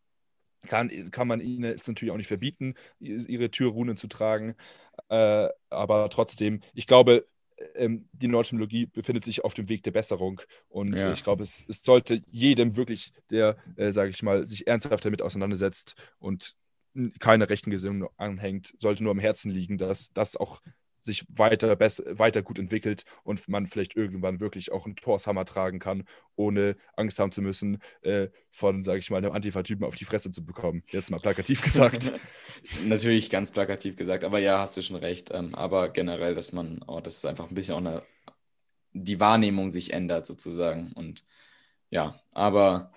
kann, 0.67 1.11
kann 1.11 1.27
man 1.27 1.41
ihnen 1.41 1.63
jetzt 1.63 1.87
natürlich 1.87 2.11
auch 2.11 2.17
nicht 2.17 2.27
verbieten, 2.27 2.75
ihre 2.99 3.49
Türrunen 3.49 3.97
zu 3.97 4.07
tragen. 4.07 4.55
Äh, 5.09 5.49
aber 5.69 6.09
trotzdem, 6.09 6.61
ich 6.73 6.87
glaube, 6.87 7.27
ähm, 7.75 8.07
die 8.13 8.27
Mythologie 8.27 8.85
befindet 8.87 9.25
sich 9.25 9.43
auf 9.43 9.53
dem 9.53 9.69
Weg 9.69 9.83
der 9.83 9.91
Besserung. 9.91 10.41
Und 10.69 10.99
ja. 10.99 11.11
ich 11.11 11.23
glaube, 11.23 11.43
es, 11.43 11.65
es, 11.67 11.81
sollte 11.81 12.21
jedem 12.31 12.75
wirklich, 12.75 13.13
der, 13.29 13.57
äh, 13.75 13.91
sage 13.91 14.09
ich 14.09 14.23
mal, 14.23 14.47
sich 14.47 14.67
ernsthaft 14.67 15.05
damit 15.05 15.21
auseinandersetzt 15.21 15.95
und 16.19 16.55
keine 17.19 17.49
rechten 17.49 17.71
Gesinnung 17.71 18.09
anhängt, 18.17 18.73
sollte 18.77 19.03
nur 19.03 19.11
am 19.11 19.19
Herzen 19.19 19.51
liegen, 19.51 19.77
dass 19.77 20.11
das 20.13 20.35
auch 20.35 20.61
sich 21.01 21.25
weiter, 21.29 21.79
weiter 21.79 22.41
gut 22.41 22.59
entwickelt 22.59 23.03
und 23.23 23.47
man 23.49 23.67
vielleicht 23.67 23.95
irgendwann 23.95 24.39
wirklich 24.39 24.71
auch 24.71 24.85
einen 24.85 24.95
Torshammer 24.95 25.45
tragen 25.45 25.79
kann, 25.79 26.03
ohne 26.35 26.75
Angst 26.95 27.19
haben 27.19 27.31
zu 27.31 27.41
müssen, 27.41 27.79
äh, 28.01 28.29
von, 28.49 28.83
sage 28.83 28.99
ich 28.99 29.09
mal, 29.09 29.17
einem 29.17 29.33
Antifa-Typen 29.33 29.83
auf 29.83 29.95
die 29.95 30.05
Fresse 30.05 30.31
zu 30.31 30.45
bekommen. 30.45 30.83
Jetzt 30.87 31.11
mal 31.11 31.19
plakativ 31.19 31.61
gesagt. 31.63 32.13
Natürlich 32.85 33.29
ganz 33.29 33.51
plakativ 33.51 33.95
gesagt, 33.95 34.23
aber 34.23 34.39
ja, 34.39 34.59
hast 34.59 34.77
du 34.77 34.81
schon 34.81 34.97
recht. 34.97 35.31
Ähm, 35.31 35.55
aber 35.55 35.89
generell, 35.89 36.35
dass 36.35 36.53
man, 36.53 36.81
oh, 36.87 37.01
das 37.01 37.17
ist 37.17 37.25
einfach 37.25 37.49
ein 37.49 37.55
bisschen 37.55 37.75
auch 37.75 37.79
eine, 37.79 38.03
die 38.93 39.19
Wahrnehmung 39.19 39.71
sich 39.71 39.93
ändert 39.93 40.25
sozusagen. 40.25 40.93
Und 40.93 41.25
ja, 41.89 42.21
aber 42.31 42.91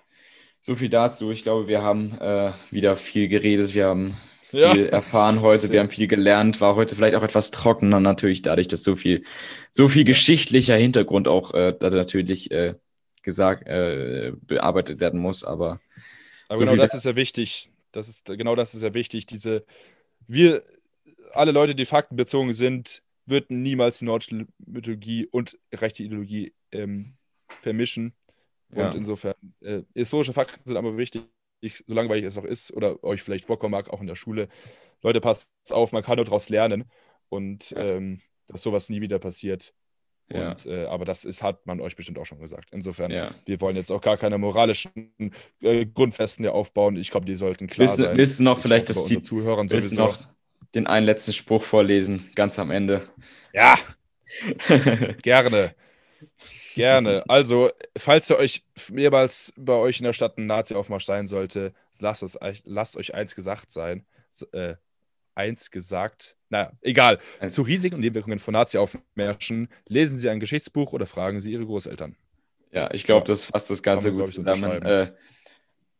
so 0.61 0.75
viel 0.75 0.89
dazu. 0.89 1.31
Ich 1.31 1.43
glaube, 1.43 1.67
wir 1.67 1.83
haben 1.83 2.17
äh, 2.19 2.53
wieder 2.71 2.95
viel 2.95 3.27
geredet. 3.27 3.75
Wir 3.75 3.87
haben 3.87 4.17
viel 4.55 4.85
ja. 4.85 4.91
erfahren 4.91 5.41
heute, 5.41 5.71
wir 5.71 5.79
haben 5.79 5.89
viel 5.89 6.07
gelernt, 6.07 6.61
war 6.61 6.75
heute 6.75 6.95
vielleicht 6.95 7.15
auch 7.15 7.23
etwas 7.23 7.51
trockener 7.51 7.99
natürlich 7.99 8.41
dadurch, 8.41 8.67
dass 8.67 8.83
so 8.83 8.95
viel, 8.95 9.23
so 9.71 9.87
viel 9.87 10.03
geschichtlicher 10.03 10.75
Hintergrund 10.75 11.27
auch 11.27 11.53
äh, 11.53 11.75
natürlich 11.79 12.51
äh, 12.51 12.75
gesagt, 13.21 13.67
äh, 13.67 14.31
bearbeitet 14.41 14.99
werden 14.99 15.19
muss, 15.19 15.43
aber. 15.43 15.79
Aber 16.47 16.57
so 16.57 16.65
genau 16.65 16.75
das 16.75 16.93
ist 16.93 17.05
ja 17.05 17.15
wichtig. 17.15 17.71
Das 17.91 18.07
ist, 18.07 18.25
genau 18.25 18.55
das 18.55 18.73
ist 18.73 18.83
ja 18.83 18.93
wichtig. 18.93 19.25
Diese, 19.25 19.65
wir, 20.27 20.63
alle 21.33 21.51
Leute, 21.51 21.75
die 21.75 21.85
faktenbezogen 21.85 22.53
sind, 22.53 23.01
würden 23.25 23.63
niemals 23.63 23.99
die 23.99 24.05
nordische 24.05 24.47
Mythologie 24.65 25.27
und 25.27 25.57
rechte 25.73 26.03
Ideologie 26.03 26.53
ähm, 26.71 27.15
vermischen. 27.61 28.13
Und 28.69 28.77
ja. 28.79 28.91
insofern, 28.91 29.35
äh, 29.61 29.81
historische 29.93 30.33
Fakten 30.33 30.61
sind 30.65 30.77
aber 30.77 30.97
wichtig 30.97 31.23
ich, 31.67 31.83
so 31.87 31.95
langweilig 31.95 32.25
es 32.25 32.37
auch 32.37 32.45
ist 32.45 32.71
oder 32.73 33.03
euch 33.03 33.21
vielleicht 33.21 33.45
vorkommen 33.45 33.71
mag, 33.71 33.89
auch 33.89 34.01
in 34.01 34.07
der 34.07 34.15
Schule, 34.15 34.47
Leute, 35.01 35.21
passt 35.21 35.51
auf, 35.71 35.91
man 35.91 36.03
kann 36.03 36.15
nur 36.15 36.25
daraus 36.25 36.49
lernen 36.49 36.85
und 37.29 37.71
ja. 37.71 37.77
ähm, 37.77 38.21
dass 38.47 38.61
sowas 38.61 38.89
nie 38.89 39.01
wieder 39.01 39.19
passiert. 39.19 39.73
Ja. 40.29 40.51
Und, 40.51 40.65
äh, 40.65 40.85
aber 40.85 41.05
das 41.05 41.23
ist, 41.23 41.43
hat 41.43 41.67
man 41.67 41.79
euch 41.79 41.95
bestimmt 41.95 42.17
auch 42.17 42.25
schon 42.25 42.39
gesagt. 42.39 42.69
Insofern, 42.71 43.11
ja. 43.11 43.29
wir 43.45 43.61
wollen 43.61 43.75
jetzt 43.75 43.91
auch 43.91 44.01
gar 44.01 44.17
keine 44.17 44.37
moralischen 44.37 45.11
äh, 45.61 45.85
Grundfesten 45.85 46.43
hier 46.43 46.53
aufbauen. 46.53 46.97
Ich 46.97 47.11
glaube, 47.11 47.27
die 47.27 47.35
sollten 47.35 47.67
klar 47.67 47.87
willst, 47.87 47.97
sein. 47.97 48.17
Willst 48.17 48.39
du 48.39 48.43
noch 48.43 48.57
ich 48.57 48.63
vielleicht 48.63 48.89
das 48.89 49.05
die 49.05 49.21
Zuhörern 49.21 49.69
willst 49.69 49.91
du 49.91 49.97
noch 49.97 50.17
den 50.73 50.87
einen 50.87 51.05
letzten 51.05 51.33
Spruch 51.33 51.63
vorlesen, 51.63 52.29
ganz 52.33 52.57
am 52.57 52.71
Ende? 52.71 53.07
Ja, 53.53 53.77
gerne. 55.21 55.75
Gerne. 56.75 57.23
Also, 57.27 57.71
falls 57.97 58.29
ihr 58.29 58.37
euch 58.37 58.63
mehrmals 58.91 59.53
bei 59.57 59.73
euch 59.73 59.99
in 59.99 60.03
der 60.03 60.13
Stadt 60.13 60.37
ein 60.37 60.45
Nazi-Aufmarsch 60.45 61.05
sein 61.05 61.27
sollte, 61.27 61.73
lasst, 61.99 62.23
es, 62.23 62.37
lasst 62.65 62.97
euch 62.97 63.13
eins 63.13 63.35
gesagt 63.35 63.71
sein. 63.71 64.05
Äh, 64.51 64.75
1 65.35 65.71
gesagt. 65.71 66.35
Naja, 66.49 66.71
egal. 66.81 67.19
Zu 67.49 67.61
Risiken 67.61 67.95
und 67.95 68.01
Nebenwirkungen 68.01 68.39
von 68.39 68.53
Nazi-Aufmärschen 68.53 69.67
lesen 69.87 70.17
Sie 70.17 70.29
ein 70.29 70.39
Geschichtsbuch 70.39 70.93
oder 70.93 71.05
fragen 71.05 71.39
Sie 71.41 71.51
Ihre 71.51 71.65
Großeltern. 71.65 72.15
Ja, 72.71 72.89
ich 72.93 73.03
glaube, 73.03 73.27
das 73.27 73.45
fasst 73.45 73.69
das 73.69 73.83
Ganze 73.83 74.11
gut 74.11 74.27
zusammen. 74.27 74.81
Äh, 74.81 75.11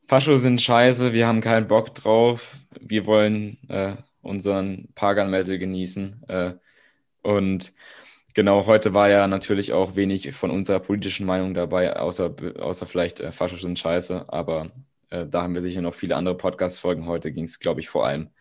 Fascho 0.07 0.35
sind 0.35 0.61
scheiße, 0.61 1.13
wir 1.13 1.27
haben 1.27 1.41
keinen 1.41 1.67
Bock 1.67 1.93
drauf. 1.95 2.55
Wir 2.79 3.05
wollen 3.05 3.57
äh, 3.69 3.95
unseren 4.21 4.89
Pagan 4.95 5.29
Metal 5.29 5.57
genießen. 5.57 6.23
Äh, 6.27 6.53
und 7.21 7.73
genau, 8.35 8.67
heute 8.67 8.93
war 8.93 9.09
ja 9.09 9.27
natürlich 9.27 9.73
auch 9.73 9.95
wenig 9.95 10.31
von 10.35 10.51
unserer 10.51 10.79
politischen 10.79 11.25
Meinung 11.25 11.55
dabei, 11.55 11.95
außer, 11.95 12.35
außer 12.59 12.85
vielleicht 12.85 13.19
äh, 13.21 13.31
Fascho 13.31 13.55
sind 13.55 13.79
scheiße. 13.79 14.25
Aber 14.31 14.71
äh, 15.09 15.25
da 15.25 15.41
haben 15.41 15.55
wir 15.55 15.61
sicher 15.61 15.81
noch 15.81 15.95
viele 15.95 16.15
andere 16.15 16.37
Podcast-Folgen. 16.37 17.07
Heute 17.07 17.31
ging 17.31 17.45
es, 17.45 17.59
glaube 17.59 17.79
ich, 17.79 17.89
vor 17.89 18.05
allem 18.05 18.23
ein 18.23 18.31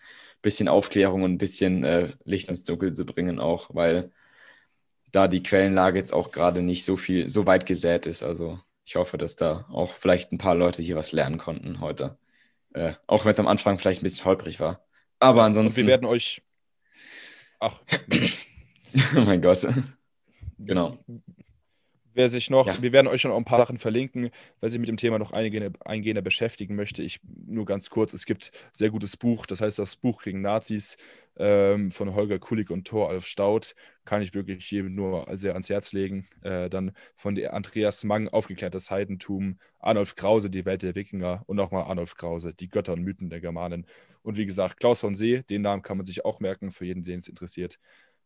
bisschen 0.42 0.68
Aufklärung 0.68 1.22
und 1.22 1.32
ein 1.32 1.38
bisschen 1.38 1.84
äh, 1.84 2.12
Licht 2.24 2.50
ins 2.50 2.64
Dunkel 2.64 2.92
zu 2.92 3.06
bringen, 3.06 3.40
auch 3.40 3.70
weil 3.74 4.12
da 5.12 5.28
die 5.28 5.42
Quellenlage 5.42 5.98
jetzt 5.98 6.12
auch 6.12 6.32
gerade 6.32 6.60
nicht 6.60 6.84
so 6.84 6.96
viel, 6.96 7.30
so 7.30 7.46
weit 7.46 7.66
gesät 7.66 8.06
ist. 8.06 8.22
Also 8.22 8.58
ich 8.84 8.96
hoffe, 8.96 9.16
dass 9.16 9.36
da 9.36 9.66
auch 9.70 9.94
vielleicht 9.94 10.32
ein 10.32 10.38
paar 10.38 10.54
Leute 10.54 10.82
hier 10.82 10.96
was 10.96 11.12
lernen 11.12 11.38
konnten 11.38 11.80
heute. 11.80 12.18
Äh, 12.74 12.94
auch 13.06 13.24
wenn 13.24 13.32
es 13.32 13.40
am 13.40 13.46
Anfang 13.46 13.78
vielleicht 13.78 14.02
ein 14.02 14.04
bisschen 14.04 14.24
holprig 14.24 14.60
war. 14.60 14.84
Aber 15.20 15.44
ansonsten. 15.44 15.82
Und 15.82 15.86
wir 15.86 15.92
werden 15.92 16.06
euch. 16.06 16.42
Ach, 17.60 17.80
oh 19.16 19.20
mein 19.20 19.40
Gott. 19.40 19.66
Genau. 20.58 20.98
Wer 22.16 22.28
sich 22.28 22.48
noch, 22.48 22.68
ja. 22.68 22.80
wir 22.80 22.92
werden 22.92 23.08
euch 23.08 23.20
schon 23.20 23.32
auch 23.32 23.36
ein 23.36 23.44
paar 23.44 23.58
Sachen 23.58 23.76
verlinken, 23.76 24.30
wer 24.60 24.70
sich 24.70 24.78
mit 24.78 24.88
dem 24.88 24.96
Thema 24.96 25.18
noch 25.18 25.32
eingehender, 25.32 25.72
eingehender 25.84 26.22
beschäftigen 26.22 26.76
möchte. 26.76 27.02
Ich 27.02 27.18
nur 27.24 27.64
ganz 27.64 27.90
kurz, 27.90 28.12
es 28.12 28.24
gibt 28.24 28.52
ein 28.54 28.70
sehr 28.72 28.90
gutes 28.90 29.16
Buch, 29.16 29.46
das 29.46 29.60
heißt 29.60 29.80
das 29.80 29.96
Buch 29.96 30.22
gegen 30.22 30.40
Nazis 30.40 30.96
ähm, 31.36 31.90
von 31.90 32.14
Holger 32.14 32.38
Kulig 32.38 32.70
und 32.70 32.86
Thor 32.86 33.10
Alf 33.10 33.26
Staud. 33.26 33.74
Kann 34.04 34.22
ich 34.22 34.32
wirklich 34.32 34.70
jedem 34.70 34.94
nur 34.94 35.26
sehr 35.32 35.54
ans 35.54 35.68
Herz 35.68 35.92
legen. 35.92 36.28
Äh, 36.42 36.70
dann 36.70 36.92
von 37.16 37.36
Andreas 37.46 38.04
Mang, 38.04 38.28
Aufgeklärtes 38.28 38.92
Heidentum, 38.92 39.58
Arnulf 39.80 40.14
Krause, 40.14 40.50
Die 40.50 40.64
Welt 40.64 40.82
der 40.82 40.94
Wikinger 40.94 41.42
und 41.46 41.56
nochmal 41.56 41.82
Arnulf 41.82 42.14
Krause, 42.14 42.54
Die 42.54 42.68
Götter 42.68 42.92
und 42.92 43.02
Mythen 43.02 43.28
der 43.28 43.40
Germanen. 43.40 43.86
Und 44.22 44.36
wie 44.36 44.46
gesagt, 44.46 44.78
Klaus 44.78 45.00
von 45.00 45.16
See, 45.16 45.42
den 45.50 45.62
Namen 45.62 45.82
kann 45.82 45.96
man 45.96 46.06
sich 46.06 46.24
auch 46.24 46.40
merken, 46.40 46.70
für 46.70 46.86
jeden, 46.86 47.02
den 47.02 47.20
es 47.20 47.28
interessiert. 47.28 47.78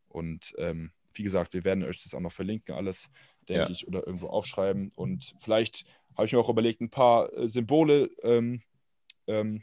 Und 0.09 0.55
ähm, 0.59 0.93
wie 1.13 1.23
gesagt, 1.23 1.53
wir 1.55 1.65
werden 1.65 1.85
euch 1.85 2.03
das 2.03 2.15
auch 2.15 2.21
noch 2.21 2.33
verlinken, 2.33 2.75
alles 2.75 3.11
denke 3.49 3.63
ja. 3.63 3.71
ich, 3.71 3.87
oder 3.89 4.07
irgendwo 4.07 4.29
aufschreiben. 4.29 4.91
Und 4.97 5.35
vielleicht 5.39 5.85
habe 6.17 6.27
ich 6.27 6.33
mir 6.33 6.39
auch 6.39 6.49
überlegt, 6.49 6.81
ein 6.81 6.91
paar 6.91 7.33
äh, 7.33 7.49
Symbole, 7.49 8.11
ähm, 8.23 8.63
ähm, 9.27 9.63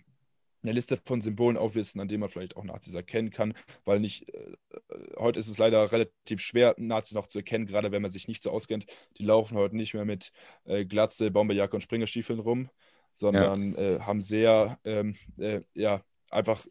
eine 0.63 0.73
Liste 0.73 0.97
von 0.97 1.21
Symbolen 1.21 1.57
auflisten, 1.57 2.01
an 2.01 2.07
denen 2.07 2.21
man 2.21 2.29
vielleicht 2.29 2.57
auch 2.57 2.63
Nazis 2.63 2.93
erkennen 2.95 3.29
kann, 3.29 3.53
weil 3.83 3.99
nicht, 3.99 4.27
äh, 4.33 4.55
äh, 4.71 5.15
heute 5.17 5.39
ist 5.39 5.47
es 5.47 5.57
leider 5.57 5.91
relativ 5.91 6.41
schwer, 6.41 6.73
Nazis 6.77 7.13
noch 7.13 7.27
zu 7.27 7.39
erkennen, 7.39 7.67
gerade 7.67 7.91
wenn 7.91 8.01
man 8.01 8.11
sich 8.11 8.27
nicht 8.27 8.41
so 8.41 8.51
auskennt. 8.51 8.85
Die 9.17 9.23
laufen 9.23 9.57
heute 9.57 9.75
nicht 9.75 9.93
mehr 9.93 10.05
mit 10.05 10.31
äh, 10.65 10.85
Glatze, 10.85 11.29
Bomberjacke 11.29 11.75
und 11.75 11.81
Springerstiefeln 11.81 12.39
rum, 12.39 12.69
sondern 13.13 13.73
ja. 13.73 13.79
äh, 13.79 13.99
haben 14.01 14.21
sehr, 14.21 14.79
ähm, 14.83 15.15
äh, 15.37 15.61
ja, 15.73 16.03
einfach 16.31 16.65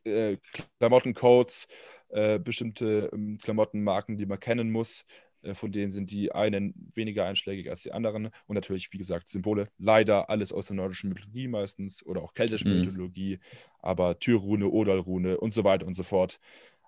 äh, 2.15 2.39
bestimmte 2.39 3.11
ähm, 3.12 3.39
Klamottenmarken, 3.43 4.17
die 4.17 4.27
man 4.27 4.39
kennen 4.39 4.71
muss, 4.71 5.05
äh, 5.43 5.55
von 5.55 5.73
denen 5.73 5.91
sind 5.91 6.11
die 6.11 6.33
einen 6.33 6.75
weniger 6.95 7.27
einschlägig 7.27 7.69
als 7.71 7.83
die 7.83 7.93
anderen. 7.93 8.31
Und 8.47 8.55
natürlich, 8.55 8.93
wie 8.93 8.99
gesagt, 8.99 9.29
Symbole. 9.29 9.69
Leider 9.79 10.31
alles 10.31 10.53
aus 10.53 10.67
der 10.67 10.77
nordischen 10.77 11.11
Mythologie 11.11 11.49
meistens 11.49 12.05
oder 12.07 12.23
auch 12.23 12.35
keltischen 12.35 12.73
mhm. 12.73 12.85
Mythologie, 12.87 13.41
aber 13.81 14.19
Türrune, 14.19 14.69
Odalrune 14.69 15.39
und 15.39 15.53
so 15.53 15.65
weiter 15.65 15.87
und 15.87 15.95
so 15.95 16.03
fort. 16.03 16.39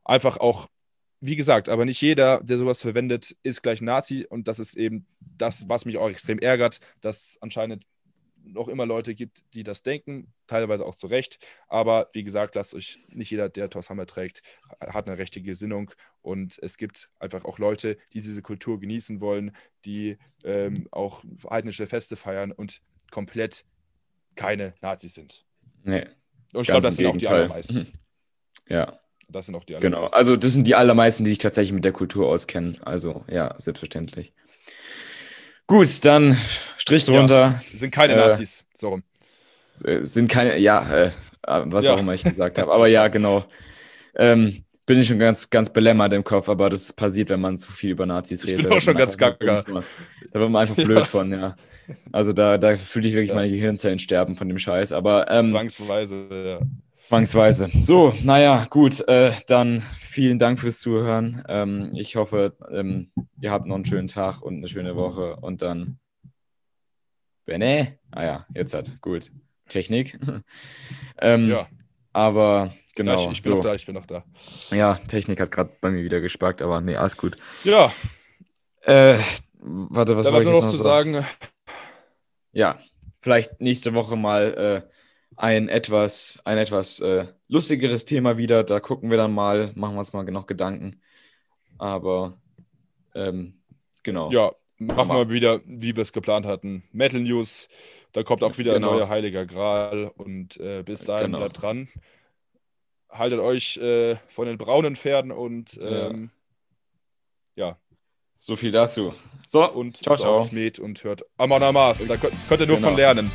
Einfach 0.05 0.37
auch, 0.39 0.69
wie 1.21 1.37
gesagt, 1.37 1.69
aber 1.69 1.85
nicht 1.85 2.01
jeder, 2.01 2.43
der 2.45 2.59
sowas 2.59 2.81
verwendet, 2.81 3.37
ist 3.43 3.63
gleich 3.63 3.81
Nazi. 3.81 4.27
Und 4.29 4.49
das 4.49 4.59
ist 4.61 4.77
eben 4.77 5.07
das, 5.19 5.69
was 5.69 5.85
mich 5.85 5.97
auch 5.97 6.09
extrem 6.09 6.39
ärgert, 6.39 6.81
dass 7.01 7.37
anscheinend 7.41 7.85
noch 8.47 8.69
immer 8.69 8.87
Leute 8.87 9.15
gibt, 9.15 9.43
die 9.55 9.63
das 9.63 9.83
denken, 9.83 10.33
teilweise 10.47 10.87
auch 10.87 10.95
zu 10.95 11.07
Recht. 11.07 11.39
Aber 11.69 12.09
wie 12.13 12.25
gesagt, 12.25 12.55
lasst 12.55 12.75
euch 12.75 12.99
nicht 13.13 13.31
jeder, 13.31 13.49
der 13.49 13.71
Thors 13.71 13.91
Hammer 13.91 14.07
trägt, 14.07 14.43
hat 14.81 15.09
eine 15.09 15.19
rechte 15.19 15.43
Gesinnung. 15.43 15.91
Und 16.23 16.59
es 16.63 16.77
gibt 16.77 17.11
einfach 17.19 17.45
auch 17.45 17.59
Leute, 17.59 17.99
die 18.13 18.21
diese 18.21 18.43
Kultur 18.43 18.81
genießen 18.81 19.21
wollen, 19.21 19.55
die 19.85 20.19
ähm, 20.45 20.89
auch 20.91 21.25
heidnische 21.49 21.87
Feste 21.87 22.17
feiern 22.17 22.53
und 22.53 22.81
komplett 23.11 23.65
keine 24.35 24.75
Nazis 24.81 25.15
sind. 25.15 25.45
Nee. 25.83 26.07
Und 26.53 26.63
ich 26.63 26.69
glaube, 26.69 26.83
das 26.83 26.97
sind 26.97 27.07
auch 27.07 27.17
die 27.17 27.29
allermeisten. 27.29 27.79
Mhm. 27.79 27.87
Ja. 28.69 28.99
Das 29.29 29.47
sind 29.47 29.55
auch 29.55 29.63
die 29.63 29.77
allermeisten. 29.77 30.01
Genau, 30.01 30.13
also 30.13 30.35
das 30.35 30.53
sind 30.53 30.67
die 30.67 30.75
allermeisten, 30.75 31.23
die 31.23 31.31
sich 31.31 31.39
tatsächlich 31.39 31.73
mit 31.73 31.85
der 31.85 31.93
Kultur 31.93 32.27
auskennen. 32.27 32.83
Also 32.83 33.25
ja, 33.29 33.55
selbstverständlich. 33.59 34.33
Gut, 35.67 36.05
dann 36.05 36.37
Strich 36.77 37.05
drunter. 37.05 37.61
Ja, 37.73 37.79
sind 37.79 37.91
keine 37.91 38.15
äh, 38.15 38.17
Nazis, 38.17 38.65
so 38.75 38.91
rum. 38.91 39.03
Sind 39.75 40.31
keine, 40.31 40.59
ja, 40.59 41.07
äh, 41.07 41.11
was 41.43 41.87
ja. 41.87 41.95
auch 41.95 41.99
immer 41.99 42.15
ich 42.15 42.25
gesagt 42.25 42.59
habe. 42.59 42.73
Aber 42.73 42.89
ja, 42.89 43.09
genau. 43.09 43.45
Ähm, 44.15 44.65
bin 44.87 45.01
ich 45.01 45.09
schon 45.09 45.19
ganz, 45.19 45.51
ganz 45.51 45.73
belämmert 45.73 46.13
im 46.13 46.23
Kopf, 46.23 46.49
aber 46.49 46.71
das 46.71 46.93
passiert, 46.93 47.29
wenn 47.31 47.41
man 47.41 47.59
zu 47.59 47.73
viel 47.73 47.91
über 47.91 48.07
Nazis 48.07 48.45
redet. 48.45 48.61
Ich 48.61 48.69
bin 48.69 48.77
auch 48.77 48.81
schon 48.81 48.97
ganz 48.97 49.19
gaga. 49.19 49.65
Da 49.65 50.41
wird 50.41 50.51
man 50.51 50.63
einfach 50.63 50.77
blöd 50.85 50.99
ja. 50.99 51.05
von, 51.05 51.33
ja. 51.33 51.57
Also 52.13 52.33
da, 52.33 52.57
da 52.57 52.77
fühle 52.77 53.09
ich 53.09 53.15
wirklich 53.15 53.35
meine 53.35 53.51
Gehirnzellen 53.51 53.99
sterben 53.99 54.37
von 54.37 54.49
dem 54.49 54.59
Scheiß. 54.59 54.93
Aber 54.93 55.31
ähm, 55.31 55.51
zwangsweise, 55.51 56.27
ja. 56.31 56.61
Zwangsweise. 57.09 57.69
So, 57.79 58.13
naja, 58.25 58.67
gut, 58.69 59.07
äh, 59.07 59.33
dann 59.47 59.81
vielen 60.01 60.41
Dank 60.41 60.59
fürs 60.59 60.81
Zuhören. 60.81 61.45
Ähm, 61.49 61.93
ich 61.95 62.17
hoffe, 62.17 62.57
ähm, 62.69 63.13
ihr 63.41 63.53
habt 63.53 63.67
noch 63.67 63.77
einen 63.77 63.85
schönen 63.85 64.09
Tag 64.09 64.43
und 64.43 64.57
eine 64.57 64.67
schöne 64.67 64.97
Woche 64.97 65.37
und 65.37 65.63
dann. 65.63 66.01
Bene? 67.45 68.01
Ah 68.11 68.25
ja, 68.25 68.47
jetzt 68.53 68.75
hat. 68.75 69.01
Gut. 69.03 69.31
Technik. 69.69 70.19
ähm, 71.21 71.49
ja. 71.49 71.69
Aber 72.13 72.75
genau. 72.97 73.13
Ja, 73.13 73.31
ich, 73.31 73.39
ich 73.39 73.45
bin 73.45 73.53
so. 73.53 73.57
noch 73.57 73.63
da, 73.63 73.75
ich 73.75 73.87
bin 73.87 73.95
noch 73.95 74.07
da. 74.07 74.25
Ja, 74.73 74.95
Technik 75.07 75.41
hat 75.41 75.53
gerade 75.53 75.71
bei 75.81 75.93
mir 75.93 76.03
wieder 76.03 76.21
gespackt, 76.21 76.61
aber 76.61 76.81
nee, 76.81 76.97
alles 76.97 77.17
gut. 77.17 77.37
Ja. 77.63 77.93
Äh, 78.81 79.19
warte, 79.61 80.17
was 80.17 80.25
da 80.25 80.33
soll 80.33 80.43
ich 80.43 80.49
jetzt 80.49 80.61
noch 80.61 80.71
zu 80.73 80.77
sagen? 80.77 81.25
Ja, 82.51 82.81
vielleicht 83.21 83.61
nächste 83.61 83.95
Woche 83.95 84.17
mal. 84.17 84.83
Äh, 84.89 84.96
ein 85.37 85.69
etwas, 85.69 86.41
ein 86.45 86.59
etwas 86.59 87.01
äh, 87.01 87.27
lustigeres 87.49 88.05
Thema 88.05 88.39
wieder. 88.39 88.65
Da 88.65 88.81
gucken 88.81 89.11
wir 89.11 89.17
dann 89.17 89.33
mal, 89.33 89.73
machen 89.75 89.95
wir 89.95 89.99
uns 89.99 90.13
mal 90.13 90.25
noch 90.25 90.47
Gedanken. 90.47 91.01
Aber 91.79 92.39
ähm, 93.15 93.55
genau. 94.03 94.31
Ja, 94.31 94.53
machen 94.79 95.15
wir 95.15 95.29
wieder, 95.31 95.61
wie 95.67 95.95
wir 95.95 96.03
es 96.03 96.13
geplant 96.13 96.47
hatten. 96.47 96.85
Metal 96.93 97.21
News. 97.21 97.69
Da 98.13 98.23
kommt 98.23 98.43
auch 98.43 98.57
wieder 98.57 98.75
genau. 98.75 98.91
ein 98.91 98.97
neuer 98.97 99.09
Heiliger 99.09 99.47
Gral. 99.47 100.11
Und 100.17 100.59
äh, 100.59 100.83
bis 100.83 101.05
dahin 101.05 101.27
genau. 101.27 101.39
bleibt 101.39 101.63
dran. 101.63 101.89
Haltet 103.11 103.41
euch 103.41 103.77
äh, 103.77 104.17
von 104.29 104.47
den 104.47 104.59
braunen 104.59 104.97
Pferden 104.97 105.33
und 105.33 105.79
ähm, 105.81 106.31
ja. 107.55 107.69
ja. 107.69 107.79
So 108.39 108.57
viel 108.57 108.71
dazu. 108.71 109.15
So, 109.49 109.71
und 109.71 110.03
ciao, 110.03 110.17
ciao. 110.17 110.47
Med 110.51 110.79
und 110.79 111.03
hört 111.05 111.23
Amon 111.37 111.63
Amarth. 111.63 112.09
Da 112.09 112.17
könnt, 112.17 112.35
könnt 112.49 112.61
ihr 112.61 112.67
nur 112.67 112.77
genau. 112.77 112.89
von 112.89 112.97
lernen. 112.97 113.31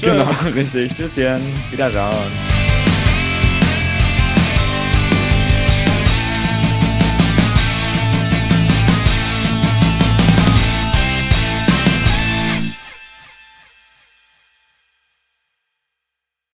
Genau, 0.00 0.28
richtig. 0.54 0.94
Tschüsschen. 0.94 1.40
Wiederschauen. 1.70 2.59